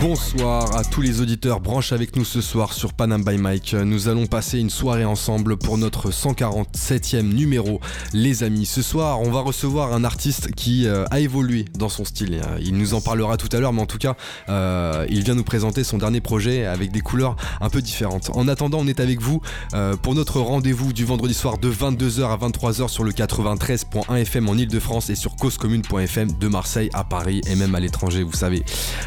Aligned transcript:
Bonsoir 0.00 0.76
à 0.76 0.84
tous 0.84 1.00
les 1.00 1.22
auditeurs, 1.22 1.60
branche 1.60 1.90
avec 1.92 2.16
nous 2.16 2.24
ce 2.24 2.42
soir 2.42 2.74
sur 2.74 2.92
Panam 2.92 3.24
by 3.24 3.38
Mike. 3.38 3.72
Nous 3.72 4.08
allons 4.08 4.26
passer 4.26 4.58
une 4.58 4.68
soirée 4.68 5.06
ensemble 5.06 5.56
pour 5.56 5.78
notre 5.78 6.10
147e 6.10 7.22
numéro. 7.22 7.80
Les 8.12 8.42
amis, 8.42 8.66
ce 8.66 8.82
soir, 8.82 9.22
on 9.22 9.30
va 9.30 9.40
recevoir 9.40 9.94
un 9.94 10.04
artiste 10.04 10.52
qui 10.52 10.86
euh, 10.86 11.06
a 11.10 11.20
évolué 11.20 11.64
dans 11.78 11.88
son 11.88 12.04
style. 12.04 12.42
Il 12.60 12.76
nous 12.76 12.92
en 12.92 13.00
parlera 13.00 13.38
tout 13.38 13.48
à 13.56 13.58
l'heure, 13.58 13.72
mais 13.72 13.80
en 13.80 13.86
tout 13.86 13.96
cas, 13.96 14.16
euh, 14.50 15.06
il 15.08 15.24
vient 15.24 15.34
nous 15.34 15.44
présenter 15.44 15.82
son 15.82 15.96
dernier 15.96 16.20
projet 16.20 16.66
avec 16.66 16.92
des 16.92 17.00
couleurs 17.00 17.36
un 17.62 17.70
peu 17.70 17.80
différentes. 17.80 18.30
En 18.34 18.48
attendant, 18.48 18.78
on 18.80 18.86
est 18.86 19.00
avec 19.00 19.22
vous 19.22 19.40
euh, 19.72 19.96
pour 19.96 20.14
notre 20.14 20.40
rendez-vous 20.40 20.92
du 20.92 21.06
vendredi 21.06 21.34
soir 21.34 21.56
de 21.56 21.72
22h 21.72 22.24
à 22.24 22.36
23h 22.36 22.88
sur 22.88 23.02
le 23.02 23.12
93.1 23.12 24.14
FM 24.14 24.48
en 24.50 24.54
Ile-de-France 24.56 25.08
et 25.08 25.14
sur 25.14 25.36
causecommune.fm 25.36 26.32
de 26.32 26.48
Marseille 26.48 26.90
à 26.92 27.02
Paris 27.02 27.40
et 27.46 27.54
même 27.54 27.74
à 27.74 27.80
l'étranger, 27.80 28.22
vous 28.22 28.36
savez. 28.36 28.62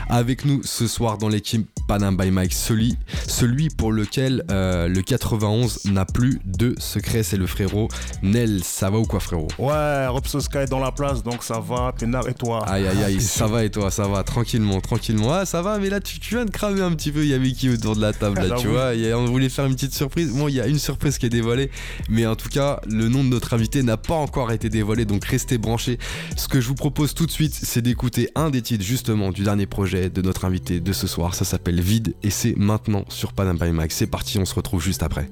Avec 0.09 0.45
nous 0.45 0.63
ce 0.79 0.87
soir 0.87 1.17
dans 1.17 1.27
l'équipe 1.27 1.67
Panam 1.89 2.15
by 2.15 2.31
Mike, 2.31 2.53
celui, 2.53 2.95
celui 3.27 3.67
pour 3.67 3.91
lequel 3.91 4.45
euh, 4.49 4.87
le 4.87 5.01
91 5.01 5.85
n'a 5.85 6.05
plus 6.05 6.39
de 6.45 6.73
secret, 6.77 7.21
c'est 7.21 7.35
le 7.35 7.47
frérot 7.47 7.89
Nel. 8.23 8.63
Ça 8.63 8.89
va 8.89 8.97
ou 8.97 9.03
quoi, 9.03 9.19
frérot? 9.19 9.49
Ouais, 9.57 10.07
Robso 10.07 10.39
Sky 10.39 10.67
dans 10.69 10.79
la 10.79 10.93
place, 10.93 11.21
donc 11.21 11.43
ça 11.43 11.59
va, 11.59 11.91
Pénard 11.91 12.29
et 12.29 12.33
toi? 12.33 12.65
Aïe 12.65 12.87
aïe 12.87 13.03
aïe, 13.03 13.19
ça 13.19 13.47
va 13.47 13.65
et 13.65 13.69
toi, 13.69 13.91
ça 13.91 14.07
va, 14.07 14.23
tranquillement, 14.23 14.79
tranquillement. 14.79 15.33
Ah, 15.33 15.45
ça 15.45 15.61
va, 15.61 15.79
mais 15.79 15.89
là, 15.89 15.99
tu, 15.99 16.17
viens 16.29 16.45
de 16.45 16.51
cramer 16.51 16.81
un 16.81 16.91
petit 16.91 17.11
peu. 17.11 17.25
Il 17.25 17.63
y 17.63 17.69
autour 17.69 17.97
de 17.97 18.01
la 18.01 18.13
table, 18.13 18.39
là, 18.39 18.55
tu 18.59 18.67
vois 18.67 18.91
On 19.17 19.25
voulait 19.25 19.49
faire 19.49 19.65
une 19.65 19.75
petite 19.75 19.93
surprise. 19.93 20.31
Bon, 20.31 20.47
il 20.47 20.55
y 20.55 20.61
a 20.61 20.67
une 20.67 20.79
surprise 20.79 21.17
qui 21.17 21.25
est 21.25 21.29
dévoilée, 21.29 21.71
mais 22.07 22.25
en 22.25 22.37
tout 22.37 22.49
cas, 22.49 22.79
le 22.87 23.09
nom 23.09 23.25
de 23.25 23.29
notre 23.29 23.53
invité 23.53 23.83
n'a 23.83 23.97
pas 23.97 24.15
encore 24.15 24.53
été 24.53 24.69
dévoilé, 24.69 25.03
donc 25.03 25.25
restez 25.25 25.57
branchés. 25.57 25.97
Ce 26.37 26.47
que 26.47 26.61
je 26.61 26.69
vous 26.69 26.75
propose 26.75 27.13
tout 27.13 27.25
de 27.25 27.31
suite, 27.31 27.59
c'est 27.61 27.81
d'écouter 27.81 28.29
un 28.35 28.49
des 28.49 28.61
titres, 28.61 28.85
justement, 28.85 29.31
du 29.31 29.43
dernier 29.43 29.65
projet 29.65 30.09
de 30.09 30.21
notre 30.21 30.45
invité 30.45 30.68
de 30.69 30.93
ce 30.93 31.07
soir. 31.07 31.33
Ça 31.33 31.45
s'appelle 31.45 31.81
Vide 31.81 32.15
et 32.21 32.29
c'est 32.29 32.55
maintenant 32.55 33.03
sur 33.09 33.33
Panam 33.33 33.57
by. 33.57 33.71
C'est 33.89 34.07
parti, 34.07 34.37
on 34.37 34.45
se 34.45 34.53
retrouve 34.53 34.81
juste 34.81 35.01
après. 35.01 35.29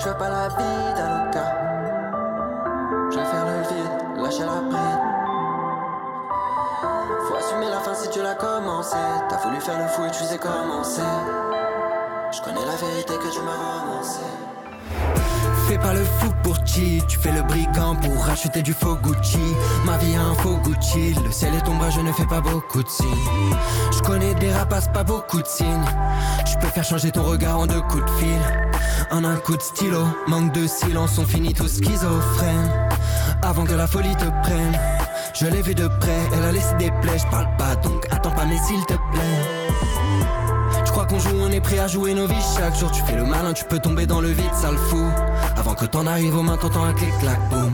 Je 0.00 0.08
veux 0.08 0.16
pas 0.18 0.28
la 0.28 0.48
vie 0.48 0.94
d'Aloca. 0.96 1.56
Je 3.10 3.18
vais 3.18 3.24
faire 3.24 3.46
le 3.46 3.62
vide, 3.68 4.22
lâcher 4.22 4.44
la 4.44 4.60
bride. 4.68 5.00
Faut 7.28 7.34
assumer 7.36 7.68
la 7.70 7.80
fin 7.80 7.94
si 7.94 8.10
tu 8.10 8.22
l'as 8.22 8.34
commencé. 8.34 8.96
T'as 9.28 9.38
voulu 9.38 9.60
faire 9.60 9.78
le 9.78 9.88
fou 9.88 10.04
et 10.04 10.10
tu 10.10 10.24
sais 10.24 10.38
commencer. 10.38 11.02
Je 12.32 12.40
connais 12.42 12.64
la 12.64 12.76
vérité 12.76 13.14
que 13.14 13.32
tu 13.32 13.40
m'as 13.42 13.56
romancé. 13.56 14.20
Fais 15.70 15.78
pas 15.78 15.94
le 15.94 16.02
fou 16.02 16.32
pour 16.42 16.56
chi, 16.66 17.00
tu 17.06 17.16
fais 17.16 17.30
le 17.30 17.42
brigand 17.42 17.94
pour 17.94 18.28
acheter 18.28 18.60
du 18.60 18.72
faux 18.72 18.96
Gucci. 18.96 19.38
Ma 19.84 19.98
vie 19.98 20.16
a 20.16 20.22
un 20.22 20.34
faux 20.34 20.56
Gucci, 20.64 21.14
le 21.24 21.30
ciel 21.30 21.54
est 21.54 21.68
ombrage, 21.68 21.94
je 21.94 22.00
ne 22.00 22.10
fais 22.10 22.26
pas 22.26 22.40
beaucoup 22.40 22.82
de 22.82 22.88
signes. 22.88 23.54
Je 23.92 24.00
connais 24.00 24.34
des 24.34 24.52
rapaces, 24.52 24.88
pas 24.88 25.04
beaucoup 25.04 25.40
de 25.40 25.46
signes. 25.46 25.84
Je 26.44 26.58
peux 26.58 26.66
faire 26.66 26.82
changer 26.82 27.12
ton 27.12 27.22
regard 27.22 27.60
en 27.60 27.68
deux 27.68 27.80
coups 27.82 28.04
de 28.04 28.10
fil. 28.18 28.40
En 29.12 29.22
un 29.22 29.36
coup 29.36 29.56
de 29.56 29.62
stylo, 29.62 30.02
manque 30.26 30.50
de 30.50 30.66
silence, 30.66 31.18
on 31.18 31.24
finit 31.24 31.54
tous 31.54 31.76
schizophrènes. 31.76 32.88
Avant 33.42 33.62
que 33.62 33.74
la 33.74 33.86
folie 33.86 34.16
te 34.16 34.26
prenne, 34.42 34.76
je 35.34 35.46
l'ai 35.46 35.62
vu 35.62 35.76
de 35.76 35.86
près, 35.86 36.18
elle 36.34 36.46
a 36.46 36.50
laissé 36.50 36.74
des 36.80 36.90
plaies, 37.00 37.18
je 37.18 37.30
parle 37.30 37.46
pas 37.56 37.76
donc 37.76 38.08
attends 38.10 38.32
pas 38.32 38.44
mais 38.44 38.58
s'il 38.58 38.84
te 38.86 38.94
plaît. 39.12 39.70
Je 40.90 40.92
crois 40.92 41.06
qu'on 41.06 41.20
joue, 41.20 41.36
on 41.40 41.52
est 41.52 41.60
prêt 41.60 41.78
à 41.78 41.86
jouer 41.86 42.14
nos 42.14 42.26
vies 42.26 42.34
chaque 42.56 42.74
jour. 42.74 42.90
Tu 42.90 43.00
fais 43.02 43.14
le 43.14 43.22
malin, 43.22 43.52
tu 43.52 43.64
peux 43.64 43.78
tomber 43.78 44.06
dans 44.06 44.20
le 44.20 44.30
vide, 44.30 44.52
ça 44.52 44.72
le 44.72 44.76
fout. 44.76 45.06
Avant 45.56 45.74
que 45.74 45.84
t'en 45.84 46.04
arrives 46.04 46.36
aux 46.36 46.42
mains, 46.42 46.56
t'entends 46.56 46.82
un 46.82 46.92
clic, 46.92 47.16
clac, 47.20 47.38
boum. 47.48 47.70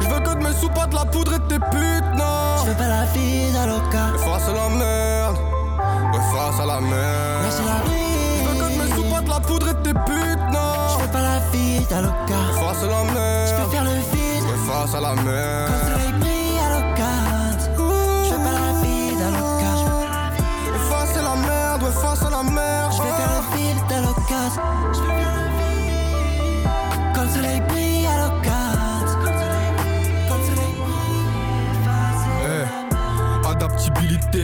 Je 0.00 0.08
veux 0.08 0.18
que 0.18 0.30
de 0.30 0.42
mes 0.42 0.52
sous, 0.60 0.68
pas 0.68 0.86
de 0.86 0.96
la 0.96 1.04
poudre 1.04 1.34
et 1.34 1.38
de 1.38 1.44
tes 1.44 1.60
putes, 1.60 2.18
non. 2.18 2.64
Je 2.64 2.70
veux 2.70 2.76
pas 2.76 2.88
la 2.88 3.04
vie 3.14 3.52
d'Aloca. 3.52 4.18
Face 4.18 4.48
à 4.48 4.52
la 4.52 4.68
merde, 4.76 5.36
ouais, 6.12 6.20
face 6.34 6.60
à 6.60 6.66
la 6.66 6.80
merde. 6.80 7.44
Lâche 7.44 7.62
la 7.64 7.88
vie. 7.88 8.42
Je 8.42 8.48
veux 8.48 8.54
que 8.56 8.64
de 8.64 8.82
mes 8.82 8.96
sous, 8.96 9.14
pas 9.14 9.20
de 9.20 9.28
la 9.28 9.40
poudre 9.40 9.68
et 9.68 9.74
de 9.74 9.78
tes 9.78 9.94
putes, 9.94 10.52
non. 10.52 10.98
Je 10.98 11.04
veux 11.04 11.12
pas 11.12 11.22
la 11.22 11.38
vie 11.52 11.84
d'Aloca. 11.88 12.40
Face 12.58 12.82
à 12.82 12.86
la 12.86 13.04
merde, 13.14 13.46
je 13.46 13.62
peux 13.62 13.70
faire 13.70 13.84
le 13.84 13.90
vide. 13.90 14.42
Ouais, 14.42 14.72
face 14.72 14.92
à 14.92 15.00
la 15.00 15.14
merde. 15.14 16.15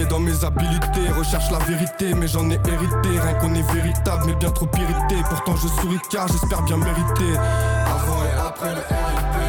Dans 0.09 0.21
mes 0.21 0.43
habilités, 0.43 1.11
recherche 1.15 1.51
la 1.51 1.59
vérité, 1.59 2.15
mais 2.15 2.27
j'en 2.27 2.49
ai 2.49 2.55
hérité. 2.67 3.09
Rien 3.11 3.35
qu'on 3.35 3.55
est 3.55 3.73
véritable, 3.73 4.23
mais 4.27 4.35
bien 4.35 4.51
trop 4.51 4.69
irrité. 4.75 5.17
Pourtant 5.29 5.55
je 5.57 5.69
souris 5.69 5.99
car 6.11 6.27
j'espère 6.29 6.63
bien 6.63 6.79
mériter. 6.79 7.37
Avant 7.37 8.25
et 8.25 8.49
après 8.49 8.71
le 8.71 8.81
RIP. 8.81 9.42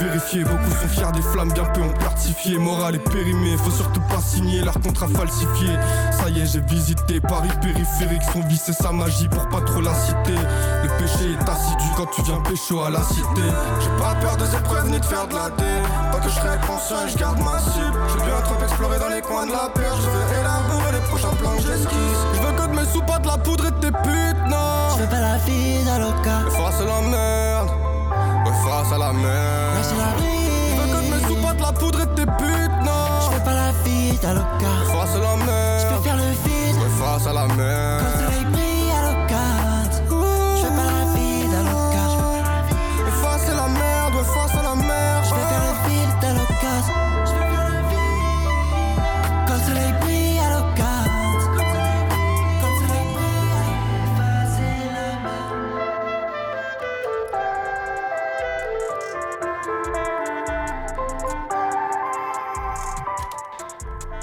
J'ai 0.00 0.06
vérifié, 0.06 0.44
beaucoup 0.44 0.70
sont 0.80 0.88
fiers 0.88 1.12
des 1.12 1.20
flammes, 1.20 1.52
bien 1.52 1.64
peu 1.64 1.82
ont 1.82 2.00
certifié. 2.00 2.56
Moral 2.56 2.94
est 2.94 3.10
périmé, 3.10 3.56
faut 3.58 3.70
surtout 3.70 4.00
pas 4.08 4.20
signer 4.20 4.62
leur 4.62 4.80
contrat 4.80 5.08
falsifié. 5.08 5.68
Ça 6.12 6.30
y 6.30 6.40
est, 6.40 6.46
j'ai 6.46 6.60
visité 6.60 7.20
Paris 7.20 7.50
périphérique, 7.60 8.22
son 8.32 8.40
vice 8.48 8.68
et 8.70 8.72
sa 8.72 8.92
magie 8.92 9.28
pour 9.28 9.46
pas 9.48 9.60
trop 9.60 9.82
la 9.82 9.92
citer. 9.92 10.40
Le 10.82 10.88
péché 10.96 11.32
est 11.32 11.48
assidu 11.48 11.84
quand 11.96 12.06
tu 12.14 12.22
viens 12.22 12.40
pécho 12.40 12.82
à 12.82 12.88
la 12.88 13.02
cité. 13.02 13.44
J'ai 13.80 14.02
pas 14.02 14.14
peur 14.14 14.36
de 14.38 14.46
ces 14.46 14.62
preuves 14.62 14.88
ni 14.88 14.98
de 14.98 15.04
faire 15.04 15.28
de 15.28 15.34
la 15.34 15.50
dé. 15.50 15.82
Pas 16.12 16.18
que 16.18 16.30
je 16.30 16.34
serai 16.34 16.56
conscient 16.66 17.06
je 17.06 17.18
garde 17.18 17.38
ma 17.38 17.58
cible. 17.58 17.98
J'ai 18.08 18.24
bien 18.24 18.40
trop 18.42 18.62
exploré 18.62 18.98
dans 18.98 19.08
les 19.08 19.20
coins 19.20 19.46
de 19.46 19.52
la 19.52 19.68
perche. 19.68 20.00
Je 20.00 20.08
veux 20.08 20.40
élaborer 20.40 20.92
les 20.92 21.06
prochains 21.08 21.36
plans 21.36 21.56
que 21.56 21.62
j'esquisse. 21.62 22.20
Je 22.34 22.40
veux 22.40 22.52
que 22.52 22.72
de 22.72 22.80
mes 22.80 22.86
sous, 22.90 23.02
pas 23.02 23.18
de 23.18 23.26
la 23.26 23.36
poudre 23.36 23.66
et 23.66 23.70
de 23.70 23.80
tes 23.80 23.92
putes, 23.92 24.48
non. 24.48 24.96
Je 24.96 25.02
veux 25.02 25.08
pas 25.08 25.20
la 25.20 25.36
vie 25.44 25.84
d'Aloca. 25.84 26.48
Face 26.56 26.80
à 26.80 26.84
à 28.92 28.98
la 28.98 29.12
merde. 29.12 29.74
Lâche 29.76 29.92
la 29.98 30.10
Je 30.16 30.22
vie. 30.22 30.76
veux 30.76 30.86
que 30.92 31.00
mes 31.10 31.28
sous, 31.28 31.40
la 31.60 31.72
poudre 31.72 32.00
et 32.00 32.06
tes 32.14 32.26
putes, 32.26 32.78
non. 32.84 33.30
Veux 33.32 33.44
pas 33.44 33.54
la 33.54 33.72
vie 33.84 34.16
d'Aloca. 34.18 34.72
Face 34.92 35.14
à 35.14 35.18
la 35.18 35.36
Je 35.38 35.44
merde, 35.46 35.96
peux 35.96 36.02
faire 36.04 36.16
le 36.16 36.30
vide. 36.44 36.76
ouais, 36.76 37.04
face 37.04 37.26
à 37.26 37.32
la 37.32 37.46
Quand 38.02 38.39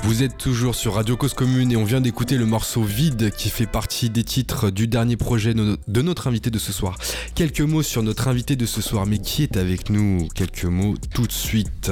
Vous 0.07 0.23
êtes 0.23 0.37
toujours 0.37 0.73
sur 0.73 0.93
Radio 0.93 1.17
Cause 1.17 1.33
Commune 1.33 1.69
et 1.73 1.75
on 1.75 1.83
vient 1.83 1.99
d'écouter 1.99 2.37
le 2.37 2.45
morceau 2.45 2.81
Vide 2.81 3.29
qui 3.29 3.49
fait 3.49 3.65
partie 3.65 4.09
des 4.09 4.23
titres 4.23 4.69
du 4.69 4.87
dernier 4.87 5.17
projet 5.17 5.53
de 5.53 6.01
notre 6.01 6.27
invité 6.27 6.49
de 6.49 6.57
ce 6.57 6.71
soir. 6.71 6.97
Quelques 7.35 7.59
mots 7.59 7.83
sur 7.83 8.01
notre 8.03 8.29
invité 8.29 8.55
de 8.55 8.65
ce 8.65 8.81
soir, 8.81 9.05
mais 9.05 9.17
qui 9.17 9.43
est 9.43 9.57
avec 9.57 9.89
nous? 9.89 10.29
Quelques 10.33 10.63
mots 10.63 10.95
tout 11.13 11.27
de 11.27 11.31
suite. 11.33 11.91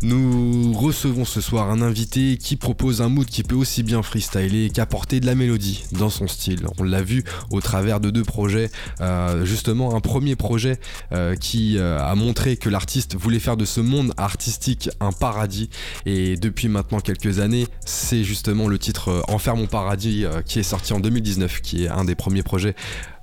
Nous 0.00 0.72
recevons 0.72 1.26
ce 1.26 1.42
soir 1.42 1.70
un 1.70 1.82
invité 1.82 2.38
qui 2.38 2.56
propose 2.56 3.02
un 3.02 3.10
mood 3.10 3.26
qui 3.26 3.42
peut 3.42 3.56
aussi 3.56 3.82
bien 3.82 4.02
freestyler 4.02 4.70
qu'apporter 4.70 5.20
de 5.20 5.26
la 5.26 5.34
mélodie 5.34 5.84
dans 5.92 6.08
son 6.08 6.28
style. 6.28 6.66
On 6.78 6.82
l'a 6.82 7.02
vu 7.02 7.24
au 7.50 7.60
travers 7.60 8.00
de 8.00 8.08
deux 8.08 8.24
projets, 8.24 8.70
euh, 9.02 9.44
justement 9.44 9.94
un 9.94 10.00
premier 10.00 10.34
projet 10.34 10.80
euh, 11.12 11.36
qui 11.36 11.76
euh, 11.76 12.00
a 12.00 12.14
montré 12.14 12.56
que 12.56 12.70
l'artiste 12.70 13.16
voulait 13.16 13.38
faire 13.38 13.58
de 13.58 13.66
ce 13.66 13.82
monde 13.82 14.14
artistique 14.16 14.88
un 15.00 15.12
paradis 15.12 15.68
et 16.06 16.36
depuis 16.36 16.68
maintenant 16.68 17.00
quelques 17.00 17.17
années, 17.38 17.66
c'est 17.84 18.24
justement 18.24 18.68
le 18.68 18.78
titre 18.78 19.08
euh, 19.08 19.22
Enfer 19.28 19.56
mon 19.56 19.66
paradis 19.66 20.24
euh, 20.24 20.42
qui 20.42 20.58
est 20.58 20.62
sorti 20.62 20.92
en 20.92 21.00
2019, 21.00 21.60
qui 21.60 21.84
est 21.84 21.88
un 21.88 22.04
des 22.04 22.14
premiers 22.14 22.42
projets 22.42 22.74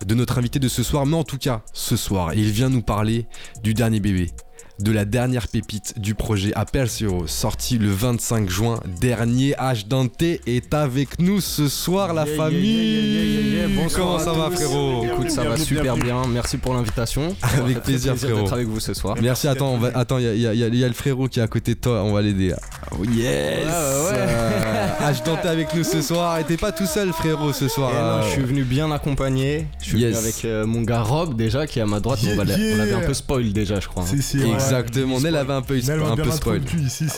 de 0.06 0.16
notre 0.16 0.38
invité 0.38 0.60
de 0.60 0.68
ce 0.68 0.84
soir. 0.84 1.06
Mais 1.06 1.16
en 1.16 1.24
tout 1.24 1.38
cas, 1.38 1.62
ce 1.74 1.96
soir, 1.96 2.34
il 2.34 2.52
vient 2.52 2.70
nous 2.70 2.82
parler 2.82 3.26
du 3.64 3.74
dernier 3.74 4.00
bébé. 4.00 4.32
De 4.77 4.92
la 4.92 5.06
dernière 5.06 5.48
pépite 5.48 5.98
du 5.98 6.16
projet 6.16 6.51
Appel 6.54 6.86
Zero, 6.89 7.27
sorti 7.27 7.77
le 7.77 7.89
25 7.89 8.50
juin 8.50 8.81
dernier. 9.00 9.54
H 9.54 9.88
Dante 9.88 10.22
est 10.22 10.74
avec 10.74 11.18
nous 11.18 11.39
ce 11.39 11.69
soir, 11.69 12.13
la 12.13 12.25
Yeah, 12.25 12.36
famille. 12.36 13.54
yeah, 13.56 13.68
Comment 13.95 14.19
ça 14.19 14.33
va, 14.33 14.51
frérot 14.51 15.06
Écoute, 15.06 15.31
ça 15.31 15.45
va 15.45 15.56
super 15.56 15.95
bien. 15.95 16.22
Merci 16.27 16.57
pour 16.57 16.74
l'invitation. 16.74 17.33
Avec 17.42 17.75
Très 17.77 17.83
plaisir, 17.83 18.18
frérot. 18.18 18.51
avec 18.54 18.68
vous 18.68 18.81
ce 18.81 18.94
soir. 18.94 19.16
Merci, 19.22 19.48
attends, 19.48 19.69
on 19.75 19.77
va, 19.77 19.92
attends, 19.95 20.18
il 20.18 20.25
y 20.42 20.45
a, 20.45 20.54
y 20.54 20.57
y 20.60 20.77
y 20.80 20.81
le 20.86 20.92
frérot 20.94 21.30
qui 21.30 21.39
est 21.39 21.44
à 21.44 21.48
côté 21.48 21.75
de 21.75 21.80
toi, 21.80 22.04
on 22.04 22.12
va 22.12 22.22
l'aider. 22.22 22.54
Oh, 22.92 23.06
yes 23.06 23.16
Ouais, 23.16 23.63
ouais. 23.63 24.18
Euh, 24.18 24.88
H 25.10 25.24
Dante 25.24 25.45
avec 25.45 25.74
nous 25.74 25.86
ce 25.86 26.01
soir, 26.01 26.38
et 26.39 26.44
t'es 26.44 26.57
pas 26.57 26.74
tout 26.74 26.86
seul, 26.86 27.13
frérot, 27.13 27.54
ce 27.54 27.69
soir. 27.69 27.92
Et 27.92 27.94
non, 27.94 28.01
Euh, 28.01 28.22
je 28.24 28.30
suis 28.31 28.42
venu 28.44 28.66
bien 28.66 28.92
accompagné. 28.92 29.68
Je 29.80 29.86
suis 29.86 30.00
Yes. 30.01 30.16
venu 30.18 30.24
avec 30.25 30.44
euh, 30.44 30.66
mon 30.66 30.81
gars 30.81 31.01
Rob 31.01 31.38
déjà 31.38 31.66
qui 31.66 31.80
est 31.80 31.83
à 31.83 31.86
ma 31.86 32.01
droite. 32.01 32.19
On, 32.30 32.36
va 32.36 32.44
l'a- 32.44 32.56
on 32.56 32.77
l'avait 32.77 32.94
un 32.94 33.00
peu 33.00 33.13
spoil 33.13 33.54
déjà, 33.54 33.80
je 33.80 33.88
crois. 33.88 34.04
hein. 34.04 34.07
Si, 34.10 34.22
si, 34.22 34.39
ouais. 34.39 34.60
Exactement, 34.66 35.20
Nel 35.20 35.36
avait 35.36 35.54
un 35.54 35.62
peu, 35.62 35.76
un 35.76 36.16
peu 36.16 36.32
spoil. 36.32 36.62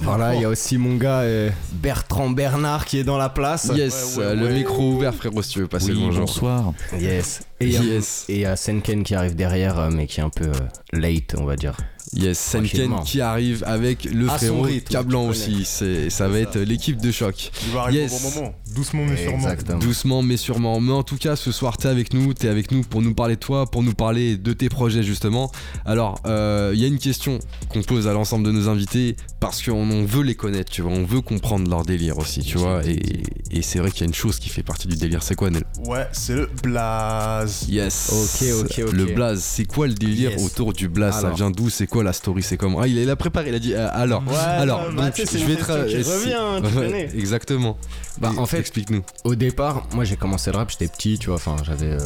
Voilà, 0.04 0.36
il 0.36 0.42
y 0.42 0.46
a 0.46 0.50
aussi 0.50 0.78
mon 0.78 0.96
gars 0.96 1.22
euh, 1.22 1.50
Bertrand 1.74 2.30
Bernard 2.30 2.86
qui 2.86 3.00
est 3.00 3.04
dans 3.04 3.18
la 3.18 3.30
place. 3.30 3.72
Yes, 3.76 4.16
Ouais, 4.18 4.24
ouais, 4.24 4.30
euh, 4.32 4.36
le 4.36 4.46
ouais. 4.48 4.54
micro 4.54 4.94
ouvert, 4.94 5.14
frérot, 5.14 5.42
si 5.42 5.52
tu 5.52 5.60
veux 5.60 5.68
passer 5.68 5.90
le 5.92 5.96
Oui, 5.98 6.04
bonjour. 6.06 6.26
bonsoir. 6.26 6.74
Yes. 7.00 7.42
Et 7.60 7.66
il 7.68 7.72
y 7.74 7.78
a- 7.78 7.82
Yes. 7.84 8.26
et 8.30 8.34
il 8.36 8.40
y 8.42 8.46
a 8.46 8.56
Senken 8.56 9.04
qui 9.04 9.16
arrive 9.16 9.36
derrière, 9.36 9.80
euh, 9.80 9.90
mais 9.92 10.08
qui 10.08 10.20
est 10.20 10.24
un 10.24 10.30
peu 10.30 10.46
euh, 10.46 10.54
late, 10.94 11.36
on 11.38 11.46
va 11.46 11.56
dire. 11.56 11.76
Yes, 12.14 12.40
Senken 12.40 12.96
qui 13.06 13.22
arrive 13.22 13.64
avec 13.68 14.06
le 14.06 14.30
À 14.30 14.38
frérot 14.38 14.62
rythme, 14.64 14.88
Cablan 14.92 15.28
aussi. 15.28 15.64
C'est, 15.66 16.10
ça 16.10 16.28
va 16.28 16.40
être 16.40 16.58
l'équipe 16.58 17.02
de 17.02 17.12
choc. 17.12 17.52
Il 17.68 17.74
va 17.74 17.82
arriver 17.82 18.00
Yes. 18.04 18.14
au 18.14 18.30
bon 18.30 18.36
moment. 18.36 18.54
Doucement, 18.76 19.06
mais 19.06 19.18
sûrement. 19.18 19.38
Exactement. 19.38 19.80
Doucement 19.80 20.22
mais 20.24 20.38
sûrement. 20.38 20.80
Mais 20.80 20.94
en 20.94 21.04
tout 21.04 21.18
cas, 21.18 21.36
ce 21.36 21.52
soir, 21.52 21.78
t'es 21.78 21.88
avec 21.90 22.14
nous. 22.14 22.34
T'es 22.34 22.48
avec 22.48 22.72
nous 22.72 22.82
pour 22.84 23.02
nous 23.02 23.14
parler 23.14 23.36
de 23.36 23.40
toi, 23.42 23.66
pour 23.70 23.84
nous 23.84 23.94
parler 23.94 24.38
de 24.38 24.54
tes 24.54 24.70
projets 24.70 25.04
justement. 25.04 25.52
Alors, 25.86 26.20
euh, 26.26 26.72
il 26.74 26.80
y 26.80 26.86
a 26.86 26.88
une 26.88 26.98
question 27.00 27.40
qu'on 27.70 27.82
pose 27.84 28.08
à 28.08 28.14
l'ensemble 28.14 28.46
de 28.46 28.52
nos 28.52 28.70
invités 28.70 29.16
parce 29.40 29.62
qu'on 29.62 29.74
on 29.92 30.06
veut 30.06 30.24
les 30.24 30.36
connaître, 30.36 30.72
tu 30.72 30.82
vois. 30.82 30.92
On 30.92 31.04
veut 31.04 31.22
comprendre 31.22 31.70
leur 31.70 31.84
délire 31.84 32.18
aussi, 32.18 32.40
tu 32.42 32.58
vois. 32.58 32.86
Et, 32.86 33.24
et 33.52 33.62
c'est 33.62 33.80
vrai 33.80 33.92
qu'il 33.92 34.02
y 34.02 34.04
a 34.04 34.08
une 34.08 34.14
chose 34.14 34.40
qui 34.40 34.50
fait 34.50 34.64
partie 34.64 34.88
du 34.88 34.96
délire. 34.96 35.24
C'est 35.24 35.36
quoi, 35.36 35.50
Nel 35.50 35.64
Ouais, 35.86 36.08
c'est 36.14 36.36
le 36.36 36.50
blaze. 36.64 37.66
Yes. 37.70 38.10
Ok, 38.12 38.48
ok, 38.66 38.84
ok. 38.88 38.92
Le 38.94 39.06
blaze, 39.06 39.42
c'est 39.44 39.66
quoi 39.66 39.88
le 39.88 39.94
délire 39.94 40.32
Yes. 40.32 40.44
autour 40.46 40.74
du 40.74 40.88
blaze? 40.88 41.22
Ça 41.22 41.30
vient 41.32 41.52
d'où? 41.52 41.70
C'est 41.70 41.86
quoi 41.88 41.97
la 42.04 42.14
story 42.14 42.44
C'est 42.44 42.58
comment 42.58 42.80
Ah, 42.82 42.88
il 42.88 43.06
l'a 43.06 43.16
préparé. 43.16 43.50
Il 43.50 43.56
a 43.56 43.60
dit. 43.60 43.74
euh, 43.74 43.88
alors. 43.92 44.24
alors, 44.58 44.92
bah, 44.92 45.04
donc, 45.10 45.16
je 45.16 45.46
vais 45.46 45.56
tra- 45.56 45.86
qui 45.88 46.04
c'est- 46.04 46.12
revient, 46.14 46.62
tu 46.70 46.78
Ouais, 46.78 46.86
connais. 46.86 47.10
Exactement. 47.16 47.78
Bah, 48.20 48.32
Et- 48.36 48.40
en 48.40 48.46
fait, 48.46 48.60
explique-nous. 48.60 49.04
Au 49.24 49.36
départ, 49.36 49.88
moi 49.94 50.04
j'ai 50.04 50.16
commencé 50.16 50.52
le 50.52 50.58
rap, 50.58 50.70
j'étais 50.72 50.88
petit, 50.88 51.18
tu 51.20 51.28
vois, 51.28 51.36
enfin 51.36 51.56
j'avais 51.64 51.92
euh, 51.94 52.00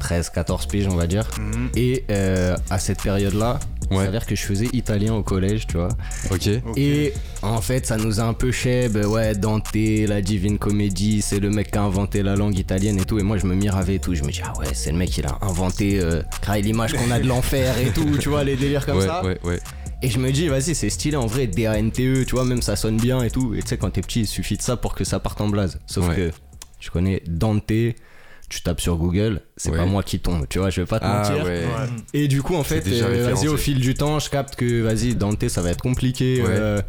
13, 0.00 0.30
14 0.30 0.66
piges, 0.66 0.88
on 0.88 0.96
va 0.96 1.06
dire. 1.06 1.28
Mhm. 1.38 1.68
Et 1.76 2.04
euh, 2.10 2.56
à 2.70 2.78
cette 2.78 3.02
période-là, 3.02 3.60
il 3.92 3.98
Ouais. 3.98 4.04
s'avère 4.04 4.26
que 4.26 4.34
je 4.34 4.42
faisais 4.42 4.68
italien 4.72 5.14
au 5.14 5.22
collège, 5.22 5.66
tu 5.66 5.76
vois. 5.76 5.88
Ok. 6.30 6.48
Et 6.76 7.12
en 7.42 7.60
fait, 7.60 7.86
ça 7.86 7.96
nous 7.96 8.20
a 8.20 8.24
un 8.24 8.32
peu 8.34 8.50
cheb, 8.52 8.96
ouais, 8.96 9.34
Dante, 9.34 9.74
la 9.74 10.20
Divine 10.22 10.58
Comedy, 10.58 11.22
c'est 11.22 11.40
le 11.40 11.50
mec 11.50 11.70
qui 11.70 11.78
a 11.78 11.82
inventé 11.82 12.22
la 12.22 12.36
langue 12.36 12.58
italienne 12.58 12.98
et 12.98 13.04
tout. 13.04 13.18
Et 13.18 13.22
moi 13.22 13.36
je 13.38 13.46
me 13.46 13.54
miravais 13.54 13.96
et 13.96 13.98
tout, 13.98 14.14
je 14.14 14.22
me 14.24 14.30
dis, 14.30 14.40
ah 14.44 14.52
ouais, 14.58 14.66
c'est 14.74 14.90
le 14.92 14.98
mec, 14.98 15.16
il 15.18 15.26
a 15.26 15.38
inventé, 15.42 16.00
euh, 16.00 16.22
créé 16.40 16.62
l'image 16.62 16.92
qu'on 16.94 17.10
a 17.10 17.18
de 17.20 17.26
l'enfer 17.26 17.76
et 17.78 17.90
tout, 17.90 18.16
tu 18.18 18.28
vois, 18.28 18.44
les 18.44 18.56
délires 18.56 18.84
comme 18.86 18.98
ouais, 18.98 19.06
ça. 19.06 19.24
ouais, 19.24 19.38
ouais. 19.44 19.58
Et 20.04 20.10
je 20.10 20.18
me 20.18 20.32
dis, 20.32 20.48
vas-y, 20.48 20.74
c'est 20.74 20.90
stylé 20.90 21.16
en 21.16 21.26
vrai, 21.26 21.46
D-A-N-T-E, 21.46 22.24
tu 22.24 22.34
vois, 22.34 22.44
même 22.44 22.60
ça 22.60 22.74
sonne 22.74 22.96
bien 22.96 23.22
et 23.22 23.30
tout. 23.30 23.54
Et 23.54 23.62
tu 23.62 23.68
sais, 23.68 23.76
quand 23.76 23.90
t'es 23.90 24.00
petit, 24.00 24.22
il 24.22 24.26
suffit 24.26 24.56
de 24.56 24.62
ça 24.62 24.76
pour 24.76 24.94
que 24.96 25.04
ça 25.04 25.20
parte 25.20 25.40
en 25.40 25.48
blaze. 25.48 25.78
Sauf 25.86 26.08
Ouais. 26.08 26.16
que 26.16 26.30
tu 26.80 26.90
connais 26.90 27.22
Dante, 27.28 27.70
tu 28.52 28.62
tapes 28.62 28.80
sur 28.80 28.96
Google, 28.96 29.40
c'est 29.56 29.70
Ouais. 29.70 29.78
pas 29.78 29.86
moi 29.86 30.02
qui 30.02 30.18
tombe, 30.20 30.46
tu 30.48 30.58
vois, 30.58 30.68
je 30.70 30.82
vais 30.82 30.86
pas 30.86 31.00
te 31.00 31.04
Ah 31.06 31.22
mentir. 31.30 31.44
ouais. 31.44 31.64
Et 32.12 32.28
du 32.28 32.42
coup, 32.42 32.54
en 32.54 32.62
fait, 32.62 32.86
euh, 32.86 33.30
vas-y, 33.32 33.48
au 33.48 33.56
fil 33.56 33.80
du 33.80 33.94
temps, 33.94 34.18
je 34.18 34.28
capte 34.28 34.56
que, 34.56 34.82
vas-y, 34.82 35.14
Dante, 35.14 35.48
ça 35.48 35.62
va 35.62 35.70
être 35.70 35.80
compliqué. 35.82 36.42
Ouais. 36.42 36.48
euh, 36.50 36.82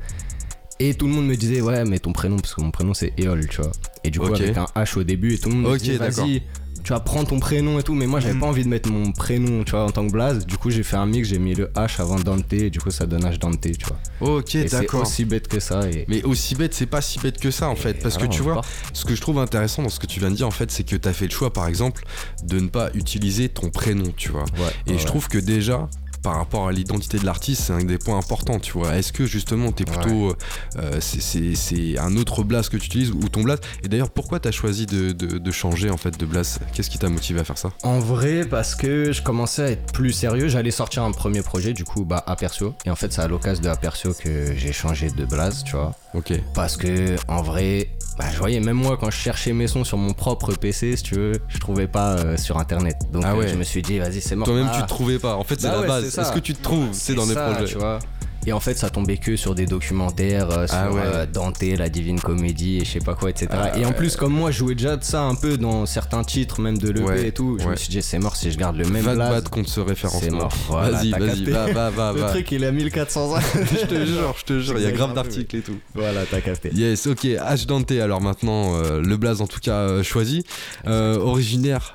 et 0.80 0.94
tout 0.96 1.08
le 1.08 1.14
monde 1.14 1.28
me 1.28 1.36
disait, 1.36 1.62
ouais, 1.62 1.86
mais 1.86 2.00
ton 2.00 2.12
prénom, 2.12 2.36
parce 2.38 2.54
que 2.56 2.62
mon 2.62 2.72
prénom 2.72 2.94
c'est 2.94 3.14
Eol, 3.18 3.48
tu 3.48 3.62
vois. 3.62 3.72
Et 4.04 4.10
du 4.10 4.20
coup, 4.20 4.34
avec 4.34 4.58
un 4.58 4.66
H 4.76 4.98
au 5.00 5.04
début, 5.04 5.36
et 5.36 5.38
tout 5.38 5.50
le 5.50 5.56
monde 5.56 5.72
me 5.72 5.78
disait, 5.78 5.98
vas-y, 5.98 6.44
tu 6.84 6.92
vas 6.94 7.00
prendre 7.00 7.28
ton 7.30 7.40
prénom 7.40 7.80
et 7.80 7.84
tout. 7.84 7.94
Mais 7.96 8.08
moi, 8.08 8.20
j'avais 8.20 8.34
Mhm. 8.34 8.40
pas 8.42 8.46
envie 8.48 8.64
de 8.64 8.70
mettre 8.70 8.90
mon 8.92 9.12
prénom, 9.12 9.64
tu 9.64 9.72
vois, 9.72 9.86
en 9.86 9.92
tant 9.92 10.06
que 10.06 10.12
blaze. 10.12 10.46
Du 10.46 10.58
coup, 10.58 10.70
j'ai 10.70 10.84
fait 10.84 10.98
un 10.98 11.06
mix, 11.06 11.30
j'ai 11.30 11.40
mis 11.40 11.56
le 11.56 11.68
H 11.76 12.02
avant 12.02 12.20
Dante, 12.20 12.52
et 12.54 12.70
du 12.70 12.80
coup, 12.80 12.92
ça 12.92 13.06
donne 13.06 13.24
H 13.26 13.38
Dante, 13.40 13.62
tu 13.62 13.86
vois. 13.86 14.38
Ok, 14.40 14.56
Et 14.56 14.68
c'est 14.68 14.82
d'accord. 14.82 15.02
aussi 15.02 15.26
bête 15.26 15.48
que 15.48 15.60
ça. 15.60 15.88
Et... 15.90 16.06
Mais 16.08 16.24
aussi 16.24 16.56
bête, 16.56 16.74
c'est 16.74 16.86
pas 16.86 17.02
si 17.02 17.20
bête 17.20 17.40
que 17.40 17.52
ça 17.52 17.70
en 17.70 17.76
fait. 17.76 18.02
Parce 18.02 18.18
que 18.18 18.26
tu 18.26 18.42
vois, 18.42 18.56
part. 18.56 18.66
ce 18.94 19.06
que 19.06 19.16
je 19.16 19.22
trouve 19.22 19.40
intéressant 19.40 19.84
dans 19.84 19.90
ce 19.90 20.00
que 20.00 20.08
tu 20.08 20.20
viens 20.20 20.32
de 20.32 20.36
dire 20.36 20.48
en 20.48 20.52
fait, 20.52 20.72
c'est 20.72 20.84
que 20.84 20.96
t'as 20.96 21.14
fait 21.14 21.26
le 21.26 21.32
choix 21.32 21.52
par 21.54 21.68
exemple 21.68 22.04
de 22.44 22.60
ne 22.60 22.68
pas 22.68 22.90
utiliser 22.94 23.50
ton 23.50 23.70
prénom, 23.70 24.12
tu 24.16 24.30
vois. 24.30 24.44
Ouais, 24.44 24.72
Et 24.88 24.92
ouais, 24.94 24.98
je 24.98 25.06
trouve 25.06 25.28
que 25.28 25.38
déjà, 25.38 25.90
par 26.24 26.38
rapport 26.38 26.68
à 26.68 26.72
l'identité 26.72 27.20
de 27.20 27.26
l'artiste, 27.26 27.64
c'est 27.66 27.74
un 27.74 27.84
des 27.84 27.98
points 27.98 28.18
importants, 28.18 28.58
tu 28.60 28.72
vois. 28.74 28.96
Est-ce 28.98 29.12
que 29.14 29.26
justement 29.26 29.72
t'es 29.72 29.84
plutôt. 29.86 30.36
euh, 30.78 30.98
c'est- 31.02 31.54
c'est 31.56 32.00
un 32.00 32.16
autre 32.18 32.44
blast 32.44 32.70
que 32.70 32.78
tu 32.78 32.86
utilises 32.88 33.12
ou 33.12 33.28
ton 33.30 33.44
blast? 33.44 33.64
Et 33.84 33.88
d'ailleurs, 33.90 34.10
pourquoi 34.10 34.40
t'as 34.40 34.52
choisi 34.52 34.86
de, 34.86 35.12
de- 35.12 35.38
de 35.38 35.52
changer 35.52 35.90
en 35.90 35.98
fait 35.98 36.18
de 36.18 36.26
blast? 36.26 36.60
Qu'est-ce 36.74 36.90
qui 36.90 36.98
t'a 36.98 37.10
motivé 37.10 37.42
à 37.42 37.44
faire 37.44 37.58
ça? 37.58 37.72
En 37.84 38.00
vrai, 38.00 38.46
parce 38.46 38.74
que 38.76 39.12
je 39.12 39.22
commençais 39.22 39.64
à 39.64 39.72
être 39.72 39.92
plus 39.92 40.12
sérieux, 40.14 40.48
j'allais 40.48 40.72
sortir 40.72 41.04
un 41.04 41.12
premier 41.12 41.42
projet, 41.42 41.74
du 41.74 41.84
coup, 41.84 42.06
bah, 42.06 42.24
Apercio. 42.26 42.74
Et 42.86 42.90
en 42.90 42.96
fait, 42.96 43.12
c'est 43.12 43.22
à 43.22 43.28
l'occasion 43.28 43.62
de 43.64 43.68
Apercio 43.70 44.14
que 44.14 44.54
j'ai 44.56 44.72
changé 44.74 45.10
de 45.10 45.26
blaze, 45.26 45.64
tu 45.66 45.74
vois. 45.74 45.94
Ok. 46.14 46.34
Parce 46.54 46.78
que, 46.78 47.16
en 47.28 47.42
vrai, 47.42 47.90
bah, 48.18 48.26
je 48.32 48.38
voyais, 48.38 48.60
même 48.60 48.78
moi, 48.78 48.98
quand 49.00 49.10
je 49.10 49.18
cherchais 49.18 49.52
mes 49.54 49.68
sons 49.68 49.84
sur 49.84 49.98
mon 49.98 50.14
propre 50.14 50.52
PC, 50.54 50.96
si 50.96 51.04
tu 51.04 51.16
veux, 51.16 51.34
je 51.48 51.58
trouvais 51.58 51.88
pas 51.88 52.14
euh, 52.18 52.38
sur 52.38 52.58
internet. 52.60 52.96
Donc, 53.12 53.24
Ah 53.26 53.32
euh, 53.34 53.38
ouais. 53.40 53.48
je 53.48 53.56
me 53.56 53.64
suis 53.64 53.82
dit, 53.82 53.98
vas-y, 54.00 54.22
c'est 54.22 54.36
mort. 54.36 54.46
Toi-même, 54.46 54.68
Ah, 54.72 54.76
tu 54.78 54.84
te 54.84 54.88
trouvais 54.88 55.18
pas. 55.18 55.36
En 55.36 55.44
fait, 55.44 55.60
c'est 55.60 55.68
Bah 55.68 55.74
la 55.76 55.82
ouais, 55.82 55.88
base. 55.88 56.18
Est-ce 56.18 56.32
que 56.32 56.40
tu 56.40 56.54
te 56.54 56.62
trouves? 56.62 56.90
C'est 56.92 57.16
dans 57.16 57.26
ça, 57.26 57.50
projets. 57.52 57.66
tu 57.72 57.78
vois. 57.80 58.00
Et 58.46 58.54
en 58.54 58.60
fait, 58.60 58.78
ça 58.78 58.90
tombait 58.90 59.18
que 59.18 59.36
sur 59.36 59.56
des 59.56 59.66
documentaires 59.66 60.50
euh, 60.52 60.68
sur 60.68 60.76
Ah 60.78 60.92
ouais. 60.92 61.02
euh, 61.04 61.26
Dante, 61.26 61.62
la 61.62 61.90
Divine 61.90 62.20
Comédie 62.20 62.78
et 62.78 62.86
je 62.86 62.92
sais 62.92 63.00
pas 63.00 63.16
quoi, 63.16 63.30
etc. 63.30 63.48
Ah 63.52 63.78
et 63.78 63.86
en 63.86 63.92
plus, 63.94 64.16
comme 64.16 64.34
moi, 64.34 64.52
je 64.52 64.58
jouais 64.60 64.76
déjà 64.76 64.98
de 64.98 65.04
ça 65.04 65.22
un 65.22 65.36
peu 65.36 65.58
dans 65.58 65.86
certains 65.86 66.24
titres, 66.24 66.60
même 66.62 66.78
de 66.78 66.90
l'EP 66.90 67.04
Ouais, 67.06 67.28
et 67.28 67.32
tout, 67.32 67.58
je 67.60 67.66
ouais. 67.66 67.72
me 67.72 67.76
suis 67.76 67.90
dit, 67.90 68.02
c'est 68.02 68.20
mort 68.20 68.36
si 68.36 68.52
je 68.52 68.58
garde 68.58 68.76
le 68.78 68.86
même 68.86 69.04
Va 69.04 69.14
te 69.14 69.18
battre 69.18 69.50
contre 69.52 69.70
ce 69.70 69.80
référencement. 69.80 70.22
C'est 70.22 70.32
mort. 70.32 70.54
Voilà, 70.68 70.98
vas-y, 70.98 71.12
vas-y, 71.12 71.44
va, 71.46 71.72
va, 71.72 71.90
va, 71.90 72.14
Le 72.16 72.20
va. 72.22 72.30
truc, 72.30 72.52
il 72.52 72.64
a 72.66 72.72
1400 72.72 73.36
ans. 73.36 73.40
je 73.82 73.86
te 73.86 74.06
jure, 74.06 74.36
je 74.38 74.44
te 74.46 74.60
jure, 74.60 74.78
il 74.78 74.84
y 74.84 74.88
a 74.88 74.92
grave 74.92 75.14
d'articles 75.14 75.56
et 75.56 75.62
tout. 75.62 75.78
voilà, 75.96 76.22
t'as 76.30 76.42
capté. 76.42 76.70
Yes, 76.74 77.08
ok, 77.08 77.24
H 77.26 77.66
Dante, 77.66 77.92
alors 77.92 78.22
maintenant, 78.22 78.76
euh, 78.76 79.02
le 79.02 79.18
blaze 79.18 79.42
en 79.42 79.48
tout 79.48 79.60
cas 79.60 79.78
euh, 79.78 80.04
choisi. 80.04 80.44
Euh, 80.86 81.18
originaire 81.18 81.94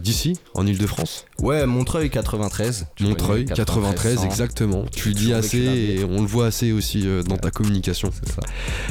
d'ici, 0.00 0.34
en 0.54 0.66
Ile-de-France. 0.66 1.26
Ouais, 1.40 1.66
Montreuil 1.66 2.10
93. 2.10 2.86
Tu 2.96 3.04
Montreuil, 3.04 3.44
connais, 3.44 3.56
93, 3.56 4.16
100. 4.16 4.24
exactement. 4.24 4.84
Tu 4.94 5.12
dis 5.12 5.26
toujours 5.26 5.36
assez 5.46 6.00
et 6.00 6.04
on 6.04 6.20
le 6.20 6.26
voit 6.26 6.46
assez 6.46 6.72
aussi 6.72 7.02
euh, 7.06 7.22
dans 7.22 7.36
ta 7.36 7.50
communication. 7.50 8.10
Ça. 8.12 8.40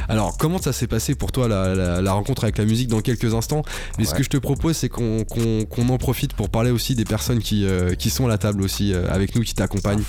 Alors, 0.10 0.38
comment 0.38 0.60
ça 0.62 0.74
s'est 0.74 0.88
passé 0.88 1.16
pour 1.16 1.32
toi 1.32 1.48
la, 1.48 1.76
la- 1.76 2.02
la 2.02 2.14
rencontre 2.14 2.44
avec 2.44 2.58
la 2.58 2.66
musique 2.66 2.88
dans 2.90 3.02
quelques 3.02 3.34
instants? 3.34 3.64
Mais 3.98 4.06
ce 4.06 4.14
que 4.14 4.24
je 4.24 4.30
te 4.30 4.38
propose, 4.38 4.76
c'est 4.78 4.90
qu'on 4.90 5.26
en 5.90 5.98
profite 5.98 6.34
pour 6.34 6.50
parler 6.50 6.72
aussi 6.72 6.96
des 6.96 7.06
personnes 7.06 7.40
qui, 7.40 7.66
euh, 7.66 7.94
qui 7.96 8.10
sont 8.10 8.26
à 8.26 8.30
la 8.30 8.38
table 8.38 8.62
aussi 8.62 8.94
euh, 8.94 9.08
avec 9.10 9.36
nous, 9.36 9.42
qui 9.44 9.54
t'accompagnent. 9.54 10.04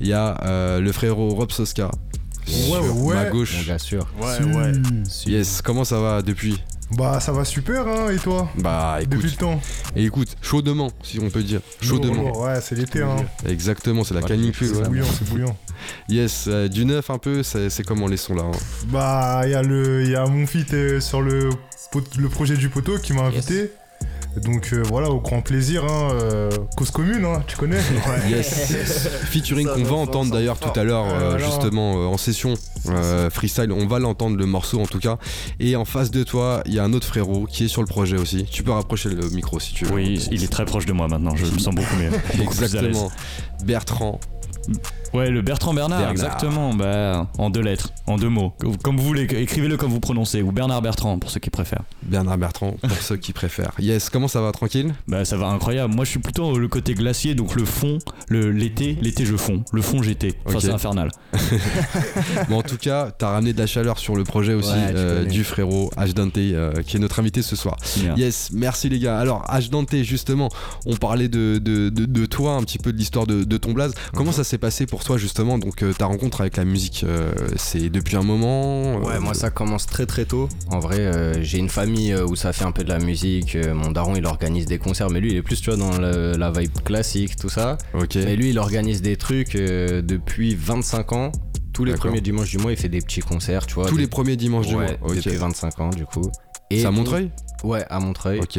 Il 0.00 0.06
y 0.06 0.12
a 0.12 0.40
euh, 0.44 0.80
le 0.80 0.92
frérot 0.92 1.30
Rob 1.30 1.50
Soska. 1.52 1.90
Ouais, 2.48 2.82
sur 2.82 2.96
ouais. 3.04 3.14
ma 3.14 3.24
gauche. 3.30 3.66
gars 3.66 3.78
sûr. 3.78 4.06
Ouais, 4.20 4.42
ouais. 4.54 4.72
Yes, 5.26 5.60
comment 5.62 5.84
ça 5.84 6.00
va 6.00 6.22
depuis? 6.22 6.58
Bah, 6.96 7.20
ça 7.20 7.30
va 7.32 7.44
super, 7.44 7.86
hein, 7.86 8.10
et 8.10 8.16
toi 8.16 8.48
Bah 8.58 8.98
écoute, 9.00 9.10
Depuis 9.14 9.30
le 9.30 9.36
temps. 9.36 9.60
et 9.94 10.04
écoute, 10.04 10.36
chaudement, 10.42 10.90
si 11.02 11.20
on 11.20 11.30
peut 11.30 11.42
dire. 11.42 11.60
Chaudement. 11.80 12.42
Ouais, 12.42 12.60
c'est 12.60 12.74
l'été, 12.74 13.02
hein. 13.02 13.16
Exactement, 13.46 14.02
c'est 14.02 14.14
la 14.14 14.22
canicule. 14.22 14.66
C'est 14.68 14.76
ouais. 14.82 14.88
bouillant, 14.88 15.04
c'est 15.06 15.28
bouillant. 15.28 15.56
Yes, 16.08 16.44
euh, 16.48 16.68
du 16.68 16.84
neuf 16.84 17.08
un 17.08 17.16
peu, 17.18 17.42
c'est 17.42 17.82
comment 17.86 18.06
les 18.06 18.18
sons 18.18 18.34
là 18.34 18.42
hein 18.42 18.50
Bah, 18.88 19.42
il 19.44 19.50
y 19.52 19.54
a 19.54 19.62
le, 19.62 20.02
il 20.04 20.10
y 20.10 20.14
a 20.16 20.26
mon 20.26 20.46
feat 20.46 20.74
euh, 20.74 21.00
sur 21.00 21.22
le, 21.22 21.48
pot- 21.90 22.16
le 22.18 22.28
projet 22.28 22.56
du 22.56 22.68
poteau 22.68 22.98
qui 22.98 23.12
m'a 23.14 23.22
invité. 23.22 23.70
Donc 24.36 24.70
euh, 24.72 24.82
voilà, 24.86 25.10
au 25.10 25.20
grand 25.20 25.40
plaisir, 25.40 25.84
hein, 25.84 26.10
euh, 26.12 26.50
cause 26.76 26.90
commune, 26.90 27.24
hein, 27.24 27.42
tu 27.46 27.56
connais. 27.56 27.80
Yes. 28.28 29.08
Featuring 29.24 29.66
qu'on 29.66 29.82
va, 29.82 29.96
entendre 29.96 30.32
d'ailleurs 30.32 30.58
tout 30.58 30.78
à 30.78 30.84
l'heure, 30.84 31.06
Ouais, 31.06 31.12
euh, 31.12 31.38
justement 31.38 31.96
euh, 31.96 32.06
en 32.06 32.16
session 32.16 32.54
euh, 32.88 33.30
freestyle. 33.30 33.72
On 33.72 33.86
va 33.86 33.98
l'entendre 33.98 34.36
le 34.36 34.46
morceau 34.46 34.80
en 34.80 34.86
tout 34.86 34.98
cas. 34.98 35.18
Et 35.58 35.74
en 35.74 35.84
face 35.84 36.10
de 36.10 36.22
toi, 36.22 36.62
il 36.66 36.74
y 36.74 36.78
a 36.78 36.84
un 36.84 36.92
autre 36.92 37.06
frérot 37.06 37.46
qui 37.46 37.64
est 37.64 37.68
sur 37.68 37.82
le 37.82 37.88
projet 37.88 38.18
aussi. 38.18 38.44
Tu 38.44 38.62
peux 38.62 38.72
rapprocher 38.72 39.08
le 39.08 39.28
micro 39.30 39.58
si 39.58 39.72
tu 39.74 39.84
veux. 39.84 39.94
Oui, 39.94 40.28
il 40.30 40.44
est 40.44 40.52
très 40.52 40.64
proche 40.64 40.86
de 40.86 40.92
moi 40.92 41.08
maintenant, 41.08 41.34
je 41.34 41.46
me 41.46 41.58
sens 41.58 41.74
beaucoup 41.74 41.96
mieux. 41.96 42.10
beaucoup 42.38 42.54
plus 42.54 42.76
à 42.76 42.82
l'aise. 42.82 42.88
Exactement. 42.88 43.10
Bertrand. 43.64 44.20
Ouais, 45.12 45.30
le 45.30 45.42
Bertrand 45.42 45.74
Bernard, 45.74 45.98
Bernard. 45.98 46.12
exactement. 46.12 46.72
Bah, 46.74 47.26
en 47.38 47.50
deux 47.50 47.60
lettres, 47.62 47.90
en 48.06 48.16
deux 48.16 48.28
mots. 48.28 48.52
Comme 48.82 48.96
vous 48.96 49.02
voulez, 49.04 49.22
écrivez-le 49.22 49.76
comme 49.76 49.90
vous 49.90 50.00
prononcez. 50.00 50.42
Ou 50.42 50.52
Bernard 50.52 50.82
Bertrand, 50.82 51.18
pour 51.18 51.30
ceux 51.30 51.40
qui 51.40 51.50
préfèrent. 51.50 51.82
Bernard 52.02 52.38
Bertrand, 52.38 52.76
pour 52.80 52.96
ceux 52.98 53.16
qui 53.16 53.32
préfèrent. 53.32 53.72
Yes, 53.78 54.08
comment 54.10 54.28
ça 54.28 54.40
va 54.40 54.52
Tranquille? 54.52 54.94
Bah, 55.08 55.24
ça 55.24 55.36
va 55.36 55.46
incroyable. 55.48 55.94
Moi, 55.94 56.04
je 56.04 56.10
suis 56.10 56.20
plutôt 56.20 56.58
le 56.58 56.68
côté 56.68 56.94
glacier, 56.94 57.34
donc 57.34 57.54
le 57.56 57.64
fond, 57.64 57.98
le 58.28 58.50
l'été, 58.52 58.96
l'été 59.02 59.24
je 59.26 59.36
fonds. 59.36 59.64
Le 59.72 59.82
fond, 59.82 60.02
j'étais. 60.02 60.34
Enfin, 60.46 60.60
c'est 60.60 60.70
infernal. 60.70 61.10
Bon, 62.48 62.58
en 62.58 62.62
tout 62.62 62.76
cas, 62.76 63.10
t'as 63.16 63.30
ramené 63.30 63.52
de 63.52 63.58
la 63.58 63.66
chaleur 63.66 63.98
sur 63.98 64.16
le 64.16 64.24
projet 64.24 64.54
aussi 64.54 64.70
Ouais, 64.70 64.92
euh, 64.94 65.24
du 65.24 65.44
frérot 65.44 65.90
H 65.96 66.12
Dante, 66.14 66.36
euh, 66.38 66.72
qui 66.82 66.96
est 66.96 67.00
notre 67.00 67.18
invité 67.20 67.42
ce 67.42 67.56
soir. 67.56 67.76
Yes, 68.16 68.50
merci 68.52 68.88
les 68.88 68.98
gars. 68.98 69.18
Alors, 69.18 69.44
H 69.48 69.70
Dante, 69.70 69.94
justement, 70.02 70.48
on 70.86 70.96
parlait 70.96 71.28
de, 71.28 71.58
de, 71.62 71.88
de- 71.88 72.06
de 72.06 72.26
toi, 72.26 72.52
un 72.54 72.62
petit 72.62 72.78
peu 72.78 72.92
de 72.92 72.98
l'histoire 72.98 73.26
de, 73.26 73.44
de 73.44 73.56
ton 73.56 73.72
blaze. 73.72 73.92
Comment 74.14 74.32
ça 74.32 74.44
s'est 74.44 74.58
passé 74.58 74.86
pour 74.86 74.99
toi, 75.04 75.18
justement 75.18 75.58
Donc, 75.58 75.82
euh, 75.82 75.92
ta 75.92 76.06
rencontre 76.06 76.40
avec 76.40 76.56
la 76.56 76.64
musique, 76.64 77.04
euh, 77.06 77.32
c'est 77.56 77.90
depuis 77.90 78.16
un 78.16 78.22
moment 78.22 78.96
Ouais, 78.98 79.14
euh, 79.16 79.20
moi 79.20 79.34
ça 79.34 79.50
commence 79.50 79.86
très 79.86 80.06
très 80.06 80.24
tôt. 80.24 80.48
En 80.70 80.78
vrai, 80.80 81.42
j'ai 81.42 81.58
une 81.58 81.68
famille 81.68 82.14
où 82.14 82.36
ça 82.36 82.52
fait 82.52 82.64
un 82.64 82.72
peu 82.72 82.84
de 82.84 82.88
la 82.88 82.98
musique. 82.98 83.56
mon 83.74 83.90
daron 83.90 84.14
il 84.16 84.26
organise 84.26 84.66
des 84.66 84.78
concerts, 84.78 85.10
mais 85.10 85.20
lui 85.20 85.30
il 85.32 85.36
est 85.36 85.42
plus 85.42 85.60
tu 85.60 85.70
vois 85.70 85.78
dans 85.78 85.96
le- 85.98 86.36
la 86.36 86.50
vibe 86.50 86.72
classique, 86.84 87.36
tout 87.36 87.48
ça. 87.48 87.78
Ok. 87.94 88.14
Mais 88.16 88.36
lui 88.36 88.50
il 88.50 88.58
organise 88.58 89.02
des 89.02 89.16
trucs 89.16 89.54
depuis 89.54 90.54
25 90.54 91.12
ans. 91.12 91.32
Tous 91.72 91.84
les 91.84 91.94
premiers 91.94 92.20
dimanches 92.20 92.50
du 92.50 92.58
mois, 92.58 92.72
il 92.72 92.76
fait 92.76 92.88
des 92.88 93.00
petits 93.00 93.20
concerts, 93.20 93.64
tu 93.66 93.74
vois. 93.74 93.86
Tous 93.86 93.94
des- 93.96 94.02
les 94.02 94.08
premiers 94.08 94.36
dimanches 94.36 94.66
du 94.66 94.74
mois. 94.74 94.84
Ouais, 94.84 94.98
Ok. 95.02 95.16
depuis 95.16 95.36
25 95.36 95.78
ans 95.80 95.90
du 95.90 96.04
coup. 96.04 96.30
C'est 96.70 96.84
à 96.86 96.90
on- 96.90 96.92
Montreuil 96.92 97.30
Ouais, 97.64 97.84
à 97.90 98.00
Montreuil. 98.00 98.40
Ok. 98.40 98.58